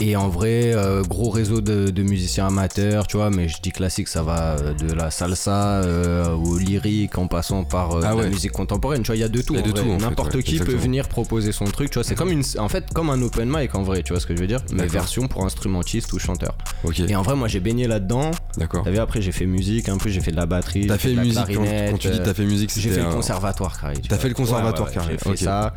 Et 0.00 0.16
en 0.16 0.28
vrai, 0.28 0.72
euh, 0.74 1.04
gros 1.04 1.30
réseau 1.30 1.60
de, 1.60 1.88
de 1.88 2.02
musiciens 2.02 2.48
amateurs, 2.48 3.06
tu 3.06 3.16
vois, 3.16 3.30
mais 3.30 3.48
je 3.48 3.62
dis 3.62 3.70
classique, 3.70 4.08
ça 4.08 4.24
va 4.24 4.56
euh, 4.58 4.74
de 4.74 4.92
la 4.92 5.12
salsa 5.12 5.82
euh, 5.84 6.34
au 6.34 6.58
lyrique 6.58 7.16
en 7.16 7.28
passant 7.28 7.62
par 7.62 7.92
euh, 7.92 8.00
Ah 8.04 8.16
ouais. 8.16 8.24
la 8.24 8.28
musique 8.28 8.50
contemporaine, 8.50 9.02
tu 9.02 9.06
vois, 9.08 9.16
il 9.16 9.20
y 9.20 9.24
a 9.24 9.28
de 9.28 9.40
tout. 9.40 9.54
Fait, 9.54 9.62
N'importe 10.00 10.34
ouais, 10.34 10.42
qui 10.42 10.58
peut 10.58 10.74
venir 10.74 11.06
proposer 11.08 11.52
son 11.52 11.66
truc, 11.66 11.90
tu 11.90 11.94
vois, 11.94 12.02
c'est 12.02 12.16
comme 12.16 12.32
une, 12.32 12.42
en 12.58 12.68
fait, 12.68 12.86
comme 12.92 13.08
un 13.08 13.22
open 13.22 13.48
mic 13.48 13.72
en 13.76 13.84
vrai, 13.84 14.02
tu 14.02 14.12
vois 14.12 14.18
ce 14.20 14.26
que 14.26 14.34
je 14.34 14.40
veux 14.40 14.48
dire, 14.48 14.60
mais 14.72 14.86
version 14.86 15.28
pour 15.28 15.44
instrumentiste 15.44 16.12
ou 16.12 16.18
chanteur. 16.18 16.56
Ok. 16.82 16.98
Et 16.98 17.14
en 17.14 17.22
vrai, 17.22 17.36
moi 17.36 17.46
j'ai 17.46 17.60
baigné 17.60 17.86
là-dedans. 17.86 18.32
D'accord. 18.56 18.82
T'as 18.82 18.90
vu, 18.90 18.98
après 18.98 19.22
j'ai 19.22 19.32
fait 19.32 19.46
musique, 19.46 19.88
un 19.88 19.98
peu 19.98 20.10
j'ai 20.10 20.20
fait 20.20 20.32
de 20.32 20.36
la 20.36 20.46
batterie. 20.46 20.88
T'as 20.88 20.94
j'ai 20.94 20.98
fait 21.00 21.10
de 21.12 21.16
la 21.18 21.22
musique 21.22 21.38
quand, 21.38 21.52
clarinette, 21.52 21.90
quand 21.92 21.98
tu 21.98 22.08
dis 22.10 22.18
t'as 22.22 22.34
fait 22.34 22.44
musique, 22.46 22.72
j'ai 22.74 22.80
c'était 22.88 22.94
fait 22.96 23.06
le 23.06 23.14
conservatoire 23.14 23.80
carré. 23.80 23.94
T'as 24.08 24.18
fait 24.18 24.28
le 24.28 24.34
conservatoire 24.34 24.90
carré, 24.90 25.16
J'ai 25.24 25.30
fait 25.30 25.44
ça. 25.44 25.72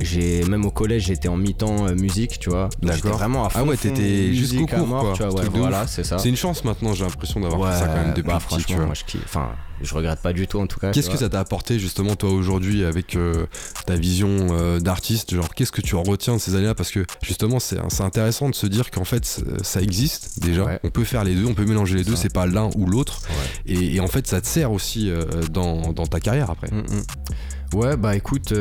J'ai 0.00 0.44
même 0.44 0.64
au 0.64 0.70
collège 0.70 1.04
j'étais 1.06 1.28
en 1.28 1.36
mi-temps 1.36 1.86
euh, 1.88 1.94
musique, 1.94 2.38
tu 2.38 2.50
vois. 2.50 2.68
Donc, 2.80 2.92
J'étais 2.92 3.02
D'accord. 3.04 3.18
vraiment 3.18 3.44
à 3.44 3.50
fond. 3.50 3.58
Ah 3.62 3.64
ouais, 3.64 3.76
t'étais 3.76 4.32
jusqu'au 4.32 4.66
cours, 4.66 4.86
mort, 4.86 5.02
quoi. 5.02 5.12
Tu 5.14 5.22
vois, 5.22 5.42
ouais, 5.42 5.48
voilà, 5.52 5.86
c'est 5.86 6.04
ça. 6.04 6.18
C'est 6.18 6.28
une 6.28 6.36
chance 6.36 6.64
maintenant, 6.64 6.94
j'ai 6.94 7.04
l'impression 7.04 7.40
d'avoir 7.40 7.60
Ouais, 7.60 7.72
fait 7.72 7.80
ça 7.80 7.86
quand 7.86 8.02
même 8.02 8.14
depuis 8.14 8.28
bah, 8.28 8.38
petit, 8.48 8.64
tu 8.64 8.74
vois. 8.76 8.86
moi 8.86 8.94
je 8.94 9.04
kiffe. 9.04 9.22
Enfin, 9.24 9.50
je 9.82 9.94
regrette 9.94 10.20
pas 10.20 10.32
du 10.32 10.46
tout 10.46 10.58
en 10.58 10.66
tout 10.66 10.78
cas. 10.78 10.90
Qu'est-ce 10.90 11.08
que 11.10 11.16
ça 11.16 11.28
t'a 11.28 11.40
apporté 11.40 11.78
justement 11.78 12.14
toi 12.16 12.30
aujourd'hui 12.30 12.84
avec 12.84 13.16
euh, 13.16 13.46
ta 13.86 13.96
vision 13.96 14.48
euh, 14.50 14.78
d'artiste? 14.78 15.34
Genre 15.34 15.54
qu'est-ce 15.54 15.72
que 15.72 15.80
tu 15.80 15.94
en 15.94 16.02
retiens 16.02 16.34
de 16.36 16.40
ces 16.40 16.54
années-là? 16.54 16.74
Parce 16.74 16.90
que 16.90 17.04
justement 17.22 17.58
c'est 17.60 17.78
intéressant 18.00 18.48
de 18.50 18.54
se 18.54 18.66
dire 18.66 18.90
qu'en 18.90 19.04
fait 19.04 19.42
ça 19.62 19.80
existe 19.80 20.40
déjà. 20.40 20.64
Ouais. 20.64 20.80
On 20.84 20.90
peut 20.90 21.04
faire 21.04 21.24
les 21.24 21.34
deux, 21.34 21.46
on 21.46 21.54
peut 21.54 21.64
mélanger 21.64 21.96
les 21.96 22.04
deux, 22.04 22.16
c'est 22.16 22.32
pas 22.32 22.46
l'un 22.46 22.68
ou 22.76 22.86
l'autre. 22.86 23.22
Ouais. 23.66 23.74
Et, 23.74 23.94
et 23.96 24.00
en 24.00 24.06
fait 24.08 24.26
ça 24.26 24.40
te 24.40 24.46
sert 24.46 24.70
aussi 24.72 25.10
euh, 25.10 25.24
dans, 25.50 25.92
dans 25.92 26.06
ta 26.06 26.20
carrière 26.20 26.50
après. 26.50 26.68
Mm, 26.70 26.80
mm. 26.80 27.76
Ouais, 27.78 27.96
bah 27.96 28.16
écoute, 28.16 28.52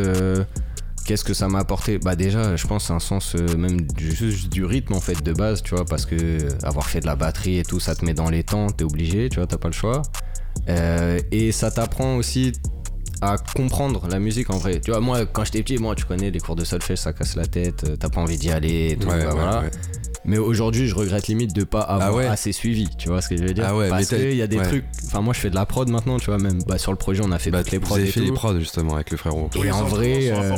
qu'est-ce 1.10 1.24
que 1.24 1.34
ça 1.34 1.48
m'a 1.48 1.58
apporté 1.58 1.98
Bah 1.98 2.16
déjà, 2.16 2.56
je 2.56 2.68
pense 2.68 2.92
un 2.92 3.00
sens 3.00 3.34
euh, 3.34 3.58
même 3.58 3.82
du, 3.82 4.12
juste 4.16 4.48
du 4.50 4.64
rythme 4.64 4.94
en 4.94 5.00
fait 5.02 5.24
de 5.24 5.34
base, 5.34 5.64
tu 5.64 5.74
vois, 5.74 5.84
parce 5.84 6.06
que 6.06 6.14
euh, 6.16 6.50
avoir 6.62 6.86
fait 6.86 7.00
de 7.00 7.08
la 7.08 7.16
batterie 7.16 7.58
et 7.58 7.64
tout, 7.64 7.80
ça 7.80 7.96
te 7.96 8.06
met 8.06 8.14
dans 8.14 8.30
les 8.30 8.44
temps, 8.44 8.68
t'es 8.68 8.84
obligé, 8.84 9.28
tu 9.28 9.38
vois, 9.38 9.48
t'as 9.48 9.58
pas 9.58 9.70
le 9.70 9.74
choix. 9.74 10.04
Euh, 10.70 11.20
et 11.32 11.52
ça 11.52 11.72
t'apprend 11.72 12.16
aussi 12.16 12.52
à 13.24 13.38
comprendre 13.56 14.08
la 14.08 14.20
musique 14.20 14.52
en 14.52 14.60
vrai. 14.60 14.82
Tu 14.82 14.92
vois, 14.92 15.00
moi 15.00 15.26
quand 15.26 15.46
j'étais 15.46 15.64
petit, 15.64 15.80
moi 15.80 15.96
tu 15.96 16.06
connais 16.06 16.30
les 16.30 16.40
cours 16.40 16.56
de 16.56 16.64
solfège, 16.64 17.00
ça 17.00 17.12
casse 17.12 17.36
la 17.36 17.48
tête, 17.48 17.98
t'as 18.00 18.10
pas 18.10 18.22
envie 18.22 18.38
d'y 18.38 18.52
aller 18.52 18.92
et 18.92 18.96
tout, 18.96 19.08
Ouais, 19.08 19.18
bah, 19.24 19.30
ouais, 19.30 19.34
voilà. 19.34 19.62
ouais. 19.62 19.72
Mais 20.30 20.38
aujourd'hui, 20.38 20.88
je 20.88 20.94
regrette 20.94 21.26
limite 21.28 21.56
de 21.56 21.64
pas 21.64 21.82
avoir 21.82 22.10
Ah 22.10 22.14
ouais 22.14 22.28
assez 22.28 22.52
suivi, 22.52 22.88
tu 23.00 23.10
vois 23.10 23.20
ce 23.20 23.30
que 23.30 23.36
je 23.36 23.42
veux 23.44 23.54
dire? 23.56 23.66
Ah 23.68 23.76
ouais, 23.76 23.90
Parce 23.90 24.06
qu'il 24.10 24.36
y 24.36 24.44
a 24.44 24.48
des 24.48 24.60
ouais. 24.60 24.68
trucs. 24.68 24.86
Enfin, 25.08 25.22
moi, 25.22 25.34
je 25.34 25.40
fais 25.40 25.50
de 25.50 25.56
la 25.56 25.66
prod 25.66 25.90
maintenant, 25.90 26.20
tu 26.20 26.28
vois, 26.28 26.38
même 26.38 26.62
bah, 26.68 26.78
sur 26.78 26.92
le 26.92 27.00
projet, 27.00 27.24
on 27.26 27.32
a 27.32 27.40
fait 27.40 27.50
Bah, 27.50 27.64
toutes 27.64 27.72
les 27.72 27.80
vous 27.80 27.86
prods 27.88 27.96
avez 27.96 28.10
et 28.10 28.12
fait 28.12 28.20
tout. 28.20 28.26
les 28.28 28.32
prods 28.32 28.60
justement 28.60 28.94
avec 28.94 29.10
le 29.10 29.18
frérot. 29.18 29.50
Et 29.56 29.64
Les 29.64 29.72
en 29.72 29.86
vrai, 29.86 30.30
euh, 30.30 30.56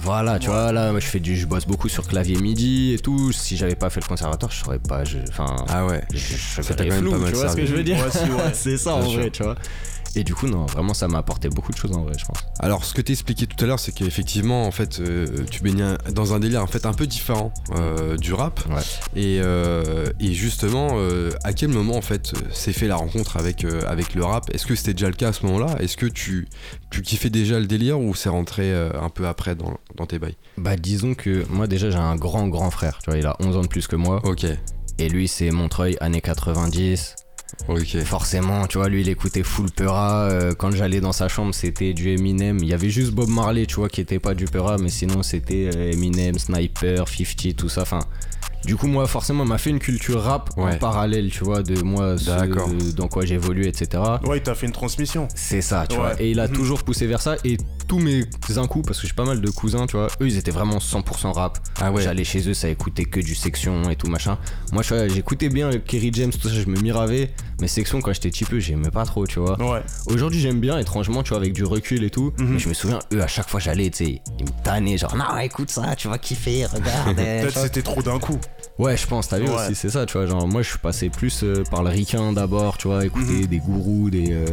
voilà, 0.00 0.38
tu 0.38 0.50
vois, 0.50 0.70
là, 0.70 0.90
moi, 0.90 1.00
je 1.00 1.06
fais 1.06 1.18
du, 1.18 1.34
je 1.34 1.46
bosse 1.46 1.66
beaucoup 1.66 1.88
sur 1.88 2.06
clavier 2.06 2.36
MIDI 2.36 2.92
et 2.92 2.98
tout. 2.98 3.32
Si 3.32 3.56
j'avais 3.56 3.74
pas 3.74 3.88
fait 3.88 4.00
le 4.02 4.06
conservatoire, 4.06 4.52
je 4.52 4.58
saurais 4.62 4.78
pas. 4.78 5.02
je- 5.04 5.16
Enfin, 5.30 5.56
Ah 5.66 5.86
ouais. 5.86 6.02
je, 6.12 6.18
je 6.18 6.82
même 6.84 6.92
flou, 7.00 7.10
pas 7.12 7.16
mal 7.18 7.30
tu 7.30 7.36
vois 7.38 7.48
ce 7.48 7.56
que 7.56 7.64
je 7.64 7.74
veux 7.74 7.84
dire? 7.84 7.96
Ouais, 7.96 8.10
si, 8.10 8.30
ouais. 8.30 8.42
C'est 8.52 8.76
ça 8.76 8.96
en 8.96 9.00
vrai, 9.00 9.30
tu 9.30 9.42
vois. 9.42 9.54
Et 10.14 10.24
du 10.24 10.34
coup, 10.34 10.46
non, 10.46 10.66
vraiment, 10.66 10.94
ça 10.94 11.08
m'a 11.08 11.18
apporté 11.18 11.48
beaucoup 11.48 11.72
de 11.72 11.76
choses 11.76 11.92
en 11.92 12.02
vrai, 12.02 12.14
je 12.18 12.24
pense. 12.24 12.38
Alors, 12.58 12.84
ce 12.84 12.94
que 12.94 13.02
t'expliquais 13.02 13.46
tout 13.46 13.62
à 13.62 13.66
l'heure, 13.66 13.78
c'est 13.78 13.92
qu'effectivement, 13.92 14.66
en 14.66 14.70
fait, 14.70 15.00
euh, 15.00 15.44
tu 15.50 15.62
baignais 15.62 15.96
dans 16.12 16.34
un 16.34 16.40
délire 16.40 16.62
en 16.62 16.66
fait 16.66 16.86
un 16.86 16.92
peu 16.92 17.06
différent 17.06 17.52
euh, 17.74 18.16
du 18.16 18.32
rap. 18.32 18.60
Ouais. 18.70 18.82
Et, 19.14 19.40
euh, 19.42 20.06
et 20.20 20.32
justement, 20.32 20.98
à 21.44 21.52
quel 21.52 21.68
moment 21.68 21.96
en 21.96 22.02
fait 22.02 22.32
s'est 22.52 22.72
fait 22.72 22.86
la 22.86 22.96
rencontre 22.96 23.36
avec 23.36 23.64
avec 23.86 24.14
le 24.14 24.24
rap? 24.24 24.50
Est-ce 24.54 24.66
que 24.66 24.74
c'était 24.74 24.94
déjà 24.94 25.08
le 25.08 25.14
cas 25.14 25.28
à 25.28 25.32
ce 25.32 25.44
moment-là? 25.46 25.76
Est-ce 25.80 25.96
que 25.96 26.06
tu 26.06 26.48
tu 26.90 27.02
kiffais 27.02 27.30
déjà 27.30 27.58
le 27.58 27.66
délire 27.66 28.00
ou 28.00 28.14
c'est 28.14 28.28
rentré 28.28 28.74
un 28.74 29.08
peu 29.08 29.26
après 29.26 29.54
dans, 29.54 29.78
dans 29.96 30.06
tes 30.06 30.18
bails? 30.18 30.36
Bah, 30.58 30.76
disons 30.76 31.14
que 31.14 31.44
moi, 31.50 31.66
déjà, 31.66 31.90
j'ai 31.90 31.98
un 31.98 32.16
grand, 32.16 32.48
grand 32.48 32.70
frère, 32.70 32.98
tu 33.02 33.10
vois, 33.10 33.18
il 33.18 33.26
a 33.26 33.36
11 33.40 33.56
ans 33.56 33.62
de 33.62 33.68
plus 33.68 33.86
que 33.86 33.96
moi. 33.96 34.20
Ok, 34.24 34.46
Et 34.98 35.08
lui, 35.08 35.28
c'est 35.28 35.50
Montreuil, 35.50 35.96
années 36.00 36.20
90. 36.20 37.16
Forcément, 38.04 38.66
tu 38.66 38.78
vois, 38.78 38.88
lui 38.88 39.00
il 39.02 39.08
écoutait 39.08 39.42
full 39.42 39.70
Peura. 39.70 40.22
euh, 40.22 40.54
quand 40.54 40.70
j'allais 40.72 41.00
dans 41.00 41.12
sa 41.12 41.28
chambre, 41.28 41.54
c'était 41.54 41.92
du 41.94 42.10
Eminem. 42.10 42.58
Il 42.60 42.68
y 42.68 42.74
avait 42.74 42.90
juste 42.90 43.12
Bob 43.12 43.28
Marley, 43.28 43.66
tu 43.66 43.76
vois, 43.76 43.88
qui 43.88 44.00
était 44.00 44.18
pas 44.18 44.34
du 44.34 44.44
Peura, 44.46 44.78
mais 44.78 44.88
sinon 44.88 45.22
c'était 45.22 45.70
euh, 45.74 45.92
Eminem, 45.92 46.38
Sniper, 46.38 47.06
50, 47.08 47.56
tout 47.56 47.68
ça. 47.68 47.82
Enfin, 47.82 48.00
du 48.64 48.76
coup, 48.76 48.88
moi, 48.88 49.06
forcément, 49.06 49.44
il 49.44 49.48
m'a 49.48 49.58
fait 49.58 49.70
une 49.70 49.78
culture 49.78 50.22
rap 50.22 50.50
Ouais. 50.56 50.74
en 50.74 50.76
parallèle, 50.78 51.30
tu 51.30 51.44
vois, 51.44 51.62
de 51.62 51.80
moi, 51.82 52.18
ce- 52.18 52.26
D'accord. 52.26 52.68
dans 52.96 53.06
quoi 53.08 53.24
j'évolue, 53.24 53.66
etc. 53.66 54.02
Ouais, 54.26 54.38
il 54.38 54.42
t'a 54.42 54.54
fait 54.54 54.66
une 54.66 54.72
transmission. 54.72 55.28
C'est 55.34 55.60
ça, 55.62 55.86
tu 55.88 55.94
Ouais. 55.96 56.02
vois. 56.02 56.20
Et 56.22 56.30
il 56.32 56.40
a 56.40 56.48
Mhm. 56.48 56.54
toujours 56.54 56.82
poussé 56.82 57.06
vers 57.06 57.22
ça. 57.22 57.36
Et 57.44 57.58
tous 57.86 57.98
mes 57.98 58.24
incous, 58.56 58.82
parce 58.86 59.00
que 59.00 59.06
j'ai 59.06 59.12
pas 59.12 59.24
mal 59.24 59.40
de 59.40 59.50
cousins, 59.50 59.86
tu 59.86 59.96
vois, 59.96 60.08
eux, 60.20 60.26
ils 60.26 60.36
étaient 60.36 60.50
vraiment 60.50 60.78
100% 60.78 61.32
rap. 61.32 61.58
Ah 61.80 61.92
ouais. 61.92 62.02
J'allais 62.02 62.24
chez 62.24 62.48
eux, 62.48 62.54
ça 62.54 62.68
écoutait 62.68 63.04
que 63.04 63.20
du 63.20 63.34
section 63.34 63.90
et 63.90 63.96
tout 63.96 64.08
machin. 64.08 64.38
Moi, 64.72 64.82
j'écoutais 64.82 65.48
bien 65.48 65.70
Kerry 65.78 66.10
James, 66.12 66.32
tout 66.32 66.48
ça, 66.48 66.54
je 66.54 66.66
me 66.68 66.80
miravais. 66.80 67.30
Mais 67.60 67.68
section, 67.68 68.00
quand 68.00 68.12
j'étais 68.12 68.30
petit 68.30 68.44
peu, 68.44 68.58
j'aimais 68.58 68.90
pas 68.90 69.04
trop, 69.04 69.26
tu 69.26 69.38
vois. 69.40 69.58
Ouais. 69.60 69.82
Aujourd'hui, 70.06 70.40
j'aime 70.40 70.60
bien, 70.60 70.78
étrangement, 70.78 71.22
tu 71.22 71.30
vois, 71.30 71.38
avec 71.38 71.52
du 71.52 71.64
recul 71.64 72.04
et 72.04 72.10
tout. 72.10 72.32
Mhm. 72.38 72.52
Mais 72.52 72.58
je 72.58 72.68
me 72.68 72.74
souviens, 72.74 72.98
eux, 73.12 73.22
à 73.22 73.26
chaque 73.26 73.48
fois, 73.48 73.60
j'allais, 73.60 73.90
tu 73.90 74.04
sais, 74.04 74.22
ils 74.38 74.44
me 74.44 74.50
tannaient, 74.62 74.98
genre, 74.98 75.16
non, 75.16 75.36
écoute 75.38 75.70
ça, 75.70 75.94
tu 75.96 76.08
vas 76.08 76.18
kiffer, 76.18 76.66
regarde. 76.66 77.18
eh, 77.18 77.42
Peut-être 77.42 77.58
c'était 77.58 77.82
trop 77.82 78.02
d'un 78.02 78.18
coup. 78.18 78.38
Ouais, 78.78 78.94
je 78.96 79.06
pense, 79.06 79.28
t'as 79.28 79.38
vu 79.38 79.48
Ouais. 79.48 79.54
aussi, 79.54 79.74
c'est 79.74 79.88
ça, 79.88 80.04
tu 80.04 80.18
vois. 80.18 80.26
Genre, 80.26 80.46
moi, 80.46 80.60
je 80.60 80.68
suis 80.68 80.78
passé 80.78 81.08
plus 81.08 81.42
euh, 81.42 81.62
par 81.70 81.82
le 81.82 81.88
ricain 81.88 82.32
d'abord, 82.34 82.76
tu 82.76 82.88
vois, 82.88 83.06
écouter 83.06 83.32
Mhm. 83.32 83.46
des 83.46 83.58
gourous, 83.58 84.10
des, 84.10 84.32
euh, 84.32 84.44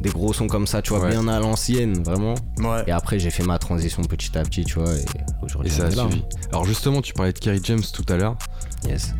des 0.00 0.10
gros 0.10 0.32
sons 0.32 0.46
comme 0.46 0.68
ça, 0.68 0.80
tu 0.80 0.90
vois, 0.90 1.00
Ouais. 1.02 1.10
bien 1.10 1.26
à 1.26 1.40
l'ancienne, 1.40 2.00
vraiment. 2.04 2.34
Ouais. 2.58 2.84
Et 2.86 2.92
après, 2.92 3.18
j'ai 3.18 3.30
fait 3.30 3.42
ma 3.42 3.58
transition 3.58 4.02
petit 4.02 4.38
à 4.38 4.42
petit, 4.42 4.64
tu 4.64 4.78
vois, 4.78 4.92
et 4.94 5.00
Et 5.00 5.04
aujourd'hui, 5.44 5.72
ça 5.72 5.86
a 5.86 5.90
là. 5.90 6.08
suivi. 6.08 6.22
Alors 6.52 6.64
justement, 6.66 7.02
tu 7.02 7.12
parlais 7.14 7.32
de 7.32 7.38
Kerry 7.40 7.60
James 7.64 7.82
tout 7.92 8.04
à 8.10 8.16
l'heure. 8.16 8.36
hein. 8.84 8.88
Yes, 8.88 9.12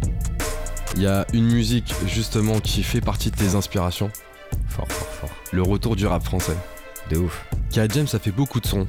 Il 0.97 1.03
y 1.03 1.07
a 1.09 1.27
une 1.33 1.47
musique 1.51 1.93
justement 2.07 2.61
qui 2.61 2.85
fait 2.85 3.01
partie 3.01 3.33
de 3.33 3.37
tes 3.37 3.57
inspirations. 3.57 4.11
fort, 4.69 4.87
fort, 4.89 5.09
fort. 5.09 5.31
Le 5.53 5.63
retour 5.63 5.97
du 5.97 6.07
rap 6.07 6.23
français. 6.23 6.57
De 7.11 7.17
ouf. 7.17 7.45
Kerry 7.73 7.89
James 7.93 8.07
a 8.13 8.19
fait 8.21 8.31
beaucoup 8.31 8.61
de 8.61 8.67
sons, 8.67 8.87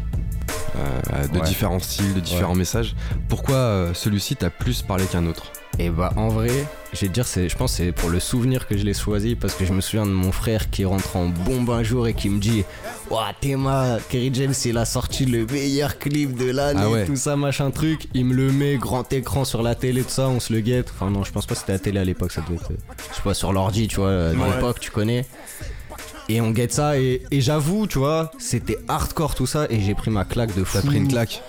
euh, 0.78 1.28
de 1.28 1.40
Ouais. 1.40 1.46
différents 1.46 1.80
styles, 1.80 2.14
de 2.14 2.20
différents 2.20 2.56
messages. 2.56 2.96
Pourquoi 3.30 3.56
euh, 3.56 3.94
celui-ci 3.94 4.36
t'a 4.36 4.50
plus 4.50 4.82
parlé 4.82 5.06
qu'un 5.06 5.26
autre? 5.26 5.52
Et 5.78 5.90
bah 5.90 6.14
en 6.16 6.30
vrai, 6.30 6.52
je 6.94 7.02
vais 7.02 7.08
te 7.10 7.12
dire, 7.14 7.28
c'est, 7.28 7.50
je 7.50 7.58
pense 7.58 7.72
que 7.72 7.78
c'est 7.84 7.92
pour 7.92 8.10
le 8.10 8.22
souvenir 8.22 8.66
que 8.66 8.78
je 8.78 8.86
l'ai 8.86 8.94
choisi 8.94 9.36
parce 9.36 9.54
que 9.56 9.66
je 9.66 9.74
me 9.74 9.82
souviens 9.82 10.06
de 10.06 10.12
mon 10.12 10.32
frère 10.32 10.70
qui 10.70 10.86
rentre 10.86 11.18
en 11.18 11.26
bombe 11.26 11.70
un 11.72 11.84
jour 11.84 12.08
et 12.08 12.14
qui 12.14 12.30
me 12.30 12.40
dit 12.40 12.64
Ouah, 13.10 13.34
Théma, 13.42 13.98
Kerry 14.08 14.32
James, 14.34 14.54
il 14.64 14.78
a 14.78 14.86
sorti 14.86 15.26
le 15.26 15.46
meilleur 15.46 16.00
clip 16.00 16.38
de 16.38 16.50
l'année, 16.50 16.80
Ah 16.82 16.90
ouais. 16.90 17.06
tout 17.06 17.18
ça, 17.18 17.36
machin 17.36 17.72
truc. 17.72 18.08
Il 18.14 18.24
me 18.26 18.34
le 18.34 18.54
met 18.54 18.78
grand 18.78 19.12
écran 19.12 19.44
sur 19.44 19.62
la 19.62 19.76
télé, 19.76 20.04
tout 20.04 20.10
ça, 20.12 20.30
on 20.30 20.40
se 20.40 20.54
le 20.54 20.62
guette. 20.62 20.90
Enfin, 20.96 21.12
non, 21.12 21.26
je 21.26 21.32
pense 21.34 21.46
pas 21.46 21.56
que 21.56 21.60
c'était 21.60 21.74
la 21.74 21.80
télé 21.80 22.00
à 22.00 22.06
l'époque, 22.06 22.32
ça 22.32 22.40
devait 22.42 22.56
être, 22.56 22.72
euh, 22.72 22.94
je 23.12 23.16
sais 23.18 23.22
pas, 23.22 23.34
sur 23.34 23.52
l'ordi, 23.52 23.90
tu 23.90 23.98
vois, 23.98 24.32
dans 24.34 24.40
Ouais. 24.46 24.56
l'époque, 24.56 24.80
tu 24.80 24.92
connais. 24.92 25.26
Et 26.28 26.42
on 26.42 26.52
guette 26.52 26.74
ça, 26.74 26.98
et, 27.00 27.22
et 27.32 27.40
j'avoue, 27.42 27.86
tu 27.88 28.00
vois, 28.00 28.32
c'était 28.40 28.78
hardcore 28.88 29.36
tout 29.36 29.46
ça, 29.46 29.68
et 29.70 29.80
j'ai 29.80 29.94
pris 29.94 30.10
ma 30.10 30.26
claque 30.26 30.56
de 30.56 30.64
fou. 30.64 30.80
T'as 30.82 30.88
pris 30.88 30.98
une 30.98 31.08
claque 31.08 31.44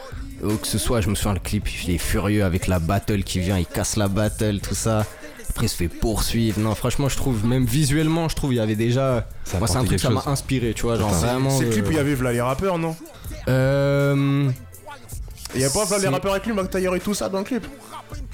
Ou 0.44 0.54
que 0.56 0.66
ce 0.66 0.76
soit, 0.78 1.00
je 1.00 1.08
me 1.08 1.14
souviens, 1.14 1.32
le 1.34 1.40
clip, 1.40 1.66
il 1.84 1.94
est 1.94 1.98
furieux 1.98 2.44
avec 2.44 2.66
la 2.66 2.78
battle 2.78 3.22
qui 3.22 3.40
vient, 3.40 3.58
il 3.58 3.64
casse 3.66 3.96
la 3.96 4.08
battle, 4.08 4.60
tout 4.60 4.74
ça. 4.74 5.06
Après, 5.48 5.64
il 5.66 5.68
se 5.70 5.76
fait 5.76 5.88
poursuivre. 5.88 6.60
Non, 6.60 6.74
franchement, 6.74 7.08
je 7.08 7.16
trouve, 7.16 7.46
même 7.46 7.64
visuellement, 7.64 8.28
je 8.28 8.36
trouve, 8.36 8.52
il 8.52 8.56
y 8.56 8.60
avait 8.60 8.74
déjà. 8.76 9.26
Ça 9.44 9.58
Moi, 9.58 9.66
c'est 9.66 9.76
un 9.78 9.84
truc, 9.84 9.98
ça 9.98 10.10
m'a 10.10 10.22
inspiré, 10.26 10.74
tu 10.74 10.82
vois, 10.82 10.98
genre 10.98 11.14
C'est- 11.14 11.24
vraiment. 11.24 11.48
C'est 11.50 11.64
le 11.64 11.70
clip 11.70 11.84
euh, 11.84 11.88
où 11.88 11.90
il 11.92 11.96
y 11.96 12.00
avait 12.00 12.14
V'là 12.14 12.32
les 12.32 12.42
rappeurs, 12.42 12.76
non? 12.78 12.94
Euh. 13.48 14.50
Il 15.54 15.60
y 15.60 15.64
a 15.64 15.70
pas 15.70 15.98
les 15.98 16.08
rappeurs 16.08 16.32
avec 16.32 16.44
lui, 16.46 16.52
Mac 16.52 16.68
Taylor 16.70 16.94
et 16.96 17.00
tout 17.00 17.14
ça 17.14 17.28
dans 17.28 17.38
le 17.38 17.44
clip 17.44 17.66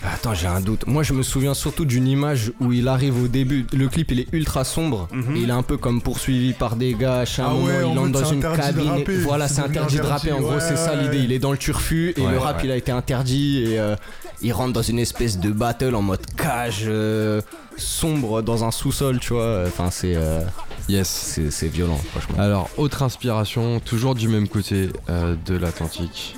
Attends, 0.04 0.35
j'ai 0.35 0.49
un 0.49 0.61
doute. 0.61 0.87
Moi, 0.88 1.02
je 1.04 1.12
me 1.12 1.23
souviens 1.23 1.54
surtout 1.54 1.85
d'une 1.85 2.09
image 2.09 2.52
où 2.61 2.73
il 2.73 2.88
arrive 2.88 3.23
au 3.23 3.28
début. 3.28 3.64
Le 3.73 3.88
clip, 3.88 4.11
il 4.11 4.21
est 4.21 4.26
ultra 4.33 4.64
sombre. 4.64 5.09
Mhm. 5.12 5.37
et 5.37 5.40
il 5.40 5.49
est 5.50 5.52
un 5.52 5.62
peu 5.62 5.76
comme 5.76 6.02
poursuivi 6.02 6.52
par 6.52 6.75
des 6.76 6.95
gars. 6.95 7.21
À 7.21 7.23
un 7.23 7.26
Ah 7.38 7.49
moment, 7.50 7.64
ouais, 7.66 7.83
en 7.85 7.92
il 7.92 7.99
entre 7.99 8.09
dans 8.11 8.25
c'est 8.25 8.35
une 8.35 8.45
interdit 8.45 8.57
de 8.57 8.62
cabine. 8.78 8.90
rapper, 8.90 9.16
Voilà, 9.19 9.49
c'est 9.49 9.61
interdit 9.61 9.97
de 9.97 10.02
rapper. 10.02 10.33
En 10.33 10.40
gros, 10.40 10.59
c'est 10.59 10.76
ça 10.76 10.95
l'idée. 10.97 11.19
Il 11.19 11.33
est 11.33 11.38
dans 11.38 11.52
le 11.52 11.59
turfu 11.59 12.12
et 12.16 12.21
Ouais, 12.21 12.33
le 12.33 12.38
rap, 12.38 12.57
ouais. 12.59 12.62
il 12.64 12.71
a 12.73 12.76
été 12.76 12.90
interdit. 12.90 13.62
Et 13.62 13.78
euh, 13.78 13.95
il 14.40 14.52
rentre 14.52 14.73
dans 14.73 14.83
une 14.83 14.99
espèce 14.99 15.38
de 15.38 15.50
battle 15.50 15.95
en 15.95 16.02
mode 16.02 16.26
cage 16.37 16.83
euh, 16.87 17.40
sombre 17.76 18.42
dans 18.42 18.64
un 18.64 18.71
sous-sol, 18.73 19.21
tu 19.21 19.35
vois. 19.35 19.64
Enfin, 19.66 19.90
c'est. 19.90 20.14
euh, 20.16 20.40
Yes. 20.88 21.09
C'est 21.09 21.50
c'est 21.52 21.69
violent, 21.69 22.00
franchement. 22.11 22.42
Alors, 22.42 22.69
autre 22.76 23.04
inspiration, 23.04 23.78
toujours 23.78 24.16
du 24.16 24.26
même 24.26 24.49
côté 24.49 24.88
euh, 25.09 25.37
de 25.47 25.57
l'Atlantique. 25.57 26.35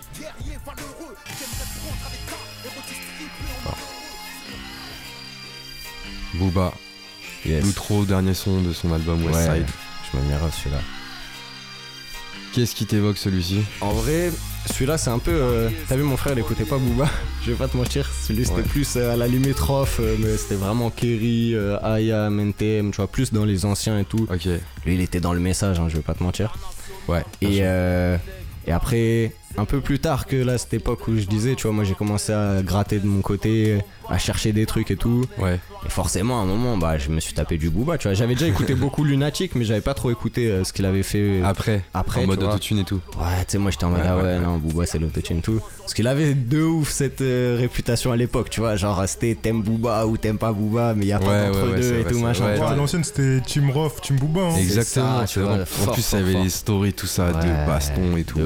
Booba, 6.35 6.73
Yes. 7.47 7.63
l'outro, 7.65 8.05
dernier 8.05 8.35
son 8.35 8.63
de 8.63 8.73
son 8.73 8.93
album 8.93 9.23
West 9.25 9.37
Ouais, 9.37 9.57
Side. 9.59 9.67
je 10.13 10.19
à 10.19 10.51
celui-là. 10.51 10.81
Qu'est-ce 12.53 12.75
qui 12.75 12.87
t'évoque 12.87 13.19
celui-ci? 13.19 13.63
En 13.81 13.93
vrai, 13.93 14.31
celui-là, 14.71 14.97
c'est 14.97 15.11
un 15.11 15.19
peu. 15.19 15.33
euh, 15.33 15.69
T'as 15.89 15.97
vu, 15.97 16.05
mon 16.05 16.17
frère, 16.17 16.35
il 16.35 16.39
écoutait 16.39 16.65
pas 16.65 16.79
Booba. 16.79 17.09
Je 17.45 17.51
vais 17.51 17.57
pas 17.57 17.69
te 17.69 17.77
mentir. 17.77 18.09
Celui, 18.27 18.45
c'était 18.45 18.59
Ouais. 18.59 18.63
plus 18.63 18.97
euh, 18.97 19.13
à 19.13 19.17
la 19.17 19.27
limitrophe, 19.27 19.99
euh, 20.01 20.17
mais 20.21 20.37
c'était 20.37 20.55
vraiment 20.55 20.89
Kerry, 20.91 21.55
Aya, 21.83 22.29
NTM, 22.31 22.93
tu 22.93 22.97
vois, 22.99 23.09
plus 23.09 23.33
dans 23.33 23.45
les 23.45 23.65
anciens 23.67 23.99
et 23.99 24.05
tout. 24.05 24.27
Ok. 24.33 24.45
Lui, 24.87 24.95
il 24.95 25.01
était 25.01 25.21
dans 25.21 25.33
le 25.33 25.41
message, 25.41 25.81
hein, 25.81 25.89
je 25.89 25.97
vais 25.97 26.03
pas 26.03 26.15
te 26.15 26.23
mentir. 26.23 26.55
Ouais. 27.09 27.25
Et, 27.43 27.59
euh, 27.63 28.17
et 28.67 28.73
après, 28.73 29.33
un 29.57 29.65
peu 29.65 29.81
plus 29.81 29.99
tard 29.99 30.27
que 30.27 30.37
là, 30.37 30.59
cette 30.59 30.75
époque 30.75 31.07
où 31.09 31.17
je 31.17 31.25
disais, 31.27 31.55
tu 31.55 31.63
vois, 31.65 31.73
moi 31.73 31.85
j'ai 31.85 31.95
commencé 31.95 32.33
à 32.33 32.61
gratter 32.63 32.99
de 32.99 33.07
mon 33.07 33.21
côté, 33.21 33.79
à 34.09 34.19
chercher 34.19 34.53
des 34.53 34.67
trucs 34.67 34.91
et 34.91 34.97
tout. 34.97 35.25
Ouais. 35.39 35.61
Et 35.87 35.91
forcément, 35.91 36.41
à 36.41 36.43
un 36.43 36.47
moment, 36.47 36.77
bah, 36.77 36.99
je 36.99 37.09
me 37.11 37.21
suis 37.21 37.35
tapé 37.35 37.57
du 37.59 37.71
Booba, 37.71 37.97
tu 37.99 38.09
vois. 38.09 38.15
J'avais 38.15 38.35
déjà 38.35 38.47
écouté 38.49 38.75
beaucoup 38.75 39.05
Lunatic, 39.05 39.55
mais 39.55 39.65
j'avais 39.65 39.81
pas 39.81 39.95
trop 39.95 40.11
écouté 40.11 40.51
euh, 40.51 40.65
ce 40.65 40.73
qu'il 40.73 40.85
avait 40.87 41.03
fait. 41.03 41.43
Après, 41.45 41.85
après, 41.95 42.21
en 42.21 42.23
tu 42.25 42.29
mode 42.29 42.43
autotune 42.43 42.79
et 42.81 42.85
tout. 42.85 43.01
Ouais, 43.19 43.45
tu 43.47 43.53
sais, 43.53 43.59
moi 43.59 43.71
j'étais 43.71 43.85
en 43.85 43.91
mode, 43.91 44.01
Ouais, 44.01 44.07
ah 44.09 44.17
ouais, 44.17 44.39
non, 44.41 44.57
Booba 44.59 44.87
c'est 44.87 44.99
l'autotune 44.99 45.39
et 45.39 45.43
tout. 45.43 45.61
Parce 45.79 45.95
qu'il 45.95 46.07
avait 46.09 46.35
de 46.35 46.63
ouf 46.63 46.91
cette 46.91 47.21
euh, 47.21 47.57
réputation 47.59 48.13
à 48.13 48.17
l'époque, 48.17 48.51
tu 48.51 48.61
vois. 48.61 48.77
Genre, 48.77 49.03
c'était 49.07 49.35
t'aimes 49.41 49.63
Booba 49.63 50.07
ou 50.07 50.17
t'aimes 50.17 50.39
pas 50.39 50.53
Booba, 50.53 50.95
mais 50.95 51.05
il 51.05 51.09
y 51.09 51.13
a 51.13 51.19
pas 51.19 51.27
Ouais, 51.27 51.47
d'entre 51.47 51.77
deux 51.77 51.99
et 52.01 52.05
tout 52.05 52.19
machin. 52.19 52.47
à 52.47 52.75
l'ancienne, 52.75 53.05
c'était 53.05 53.41
Team 53.41 53.71
Roth, 53.71 54.01
Team 54.01 54.17
Booba. 54.17 54.41
hein. 54.41 54.57
Exactement, 54.59 55.21
ça, 55.21 55.27
tu 55.27 55.41
vois. 55.41 55.59
En 55.87 55.93
plus, 55.93 56.13
il 56.13 56.19
y 56.19 56.23
avait 56.23 56.43
les 56.43 56.49
stories, 56.51 56.93
tout 56.93 57.07
ça, 57.07 57.27
Ouais, 57.27 57.33
de 57.45 57.67
baston 57.67 58.17
et 58.17 58.25
tout. 58.25 58.41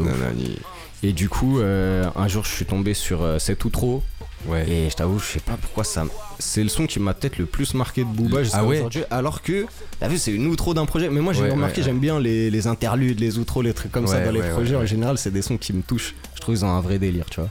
Et 1.03 1.13
du 1.13 1.29
coup, 1.29 1.61
euh, 1.61 2.09
un 2.17 2.29
jour, 2.29 2.45
je 2.45 2.51
suis 2.51 2.65
tombé 2.65 2.93
sur 2.95 3.23
euh, 3.23 3.39
trop. 3.73 4.03
Ouais. 4.47 4.69
Et 4.69 4.91
je 4.91 4.95
t'avoue, 4.95 5.19
je 5.19 5.25
sais 5.25 5.41
pas 5.41 5.57
pourquoi 5.61 5.83
ça. 5.85 6.05
C'est 6.39 6.63
le 6.63 6.69
son 6.69 6.87
qui 6.87 7.01
m'a 7.01 7.13
peut-être 7.15 7.39
le 7.39 7.47
plus 7.47 7.75
marqué 7.75 8.03
de 8.03 8.09
Booba 8.09 8.43
jusqu'à 8.45 8.59
Ah 8.59 8.65
ouais 8.65 8.79
aujourd'hui. 8.79 9.03
Alors 9.11 9.43
que, 9.43 9.67
t'as 9.99 10.07
vu, 10.09 10.17
c'est 10.19 10.33
une 10.33 10.47
outro 10.47 10.75
d'un 10.75 10.87
projet. 10.87 11.09
Mais 11.11 11.21
moi, 11.21 11.33
j'ai 11.33 11.43
Ouais, 11.43 11.51
remarqué, 11.51 11.81
ouais, 11.81 11.85
j'aime 11.85 11.99
bien 11.99 12.21
les, 12.21 12.51
les 12.51 12.67
interludes, 12.69 13.19
les 13.21 13.39
outros, 13.39 13.63
les 13.63 13.75
trucs 13.75 13.91
comme 13.93 14.07
ça 14.07 14.21
dans 14.25 14.31
les 14.31 14.41
ouais, 14.41 14.51
projets. 14.51 14.77
ouais, 14.77 14.83
En 14.83 14.87
général, 14.87 15.19
c'est 15.19 15.33
des 15.33 15.43
sons 15.43 15.57
qui 15.59 15.73
me 15.73 15.83
touchent. 15.83 16.15
Je 16.37 16.41
trouve 16.41 16.55
qu'ils 16.55 16.65
ont 16.65 16.71
un 16.71 16.81
vrai 16.81 16.99
délire, 16.99 17.27
tu 17.31 17.41
vois. 17.41 17.51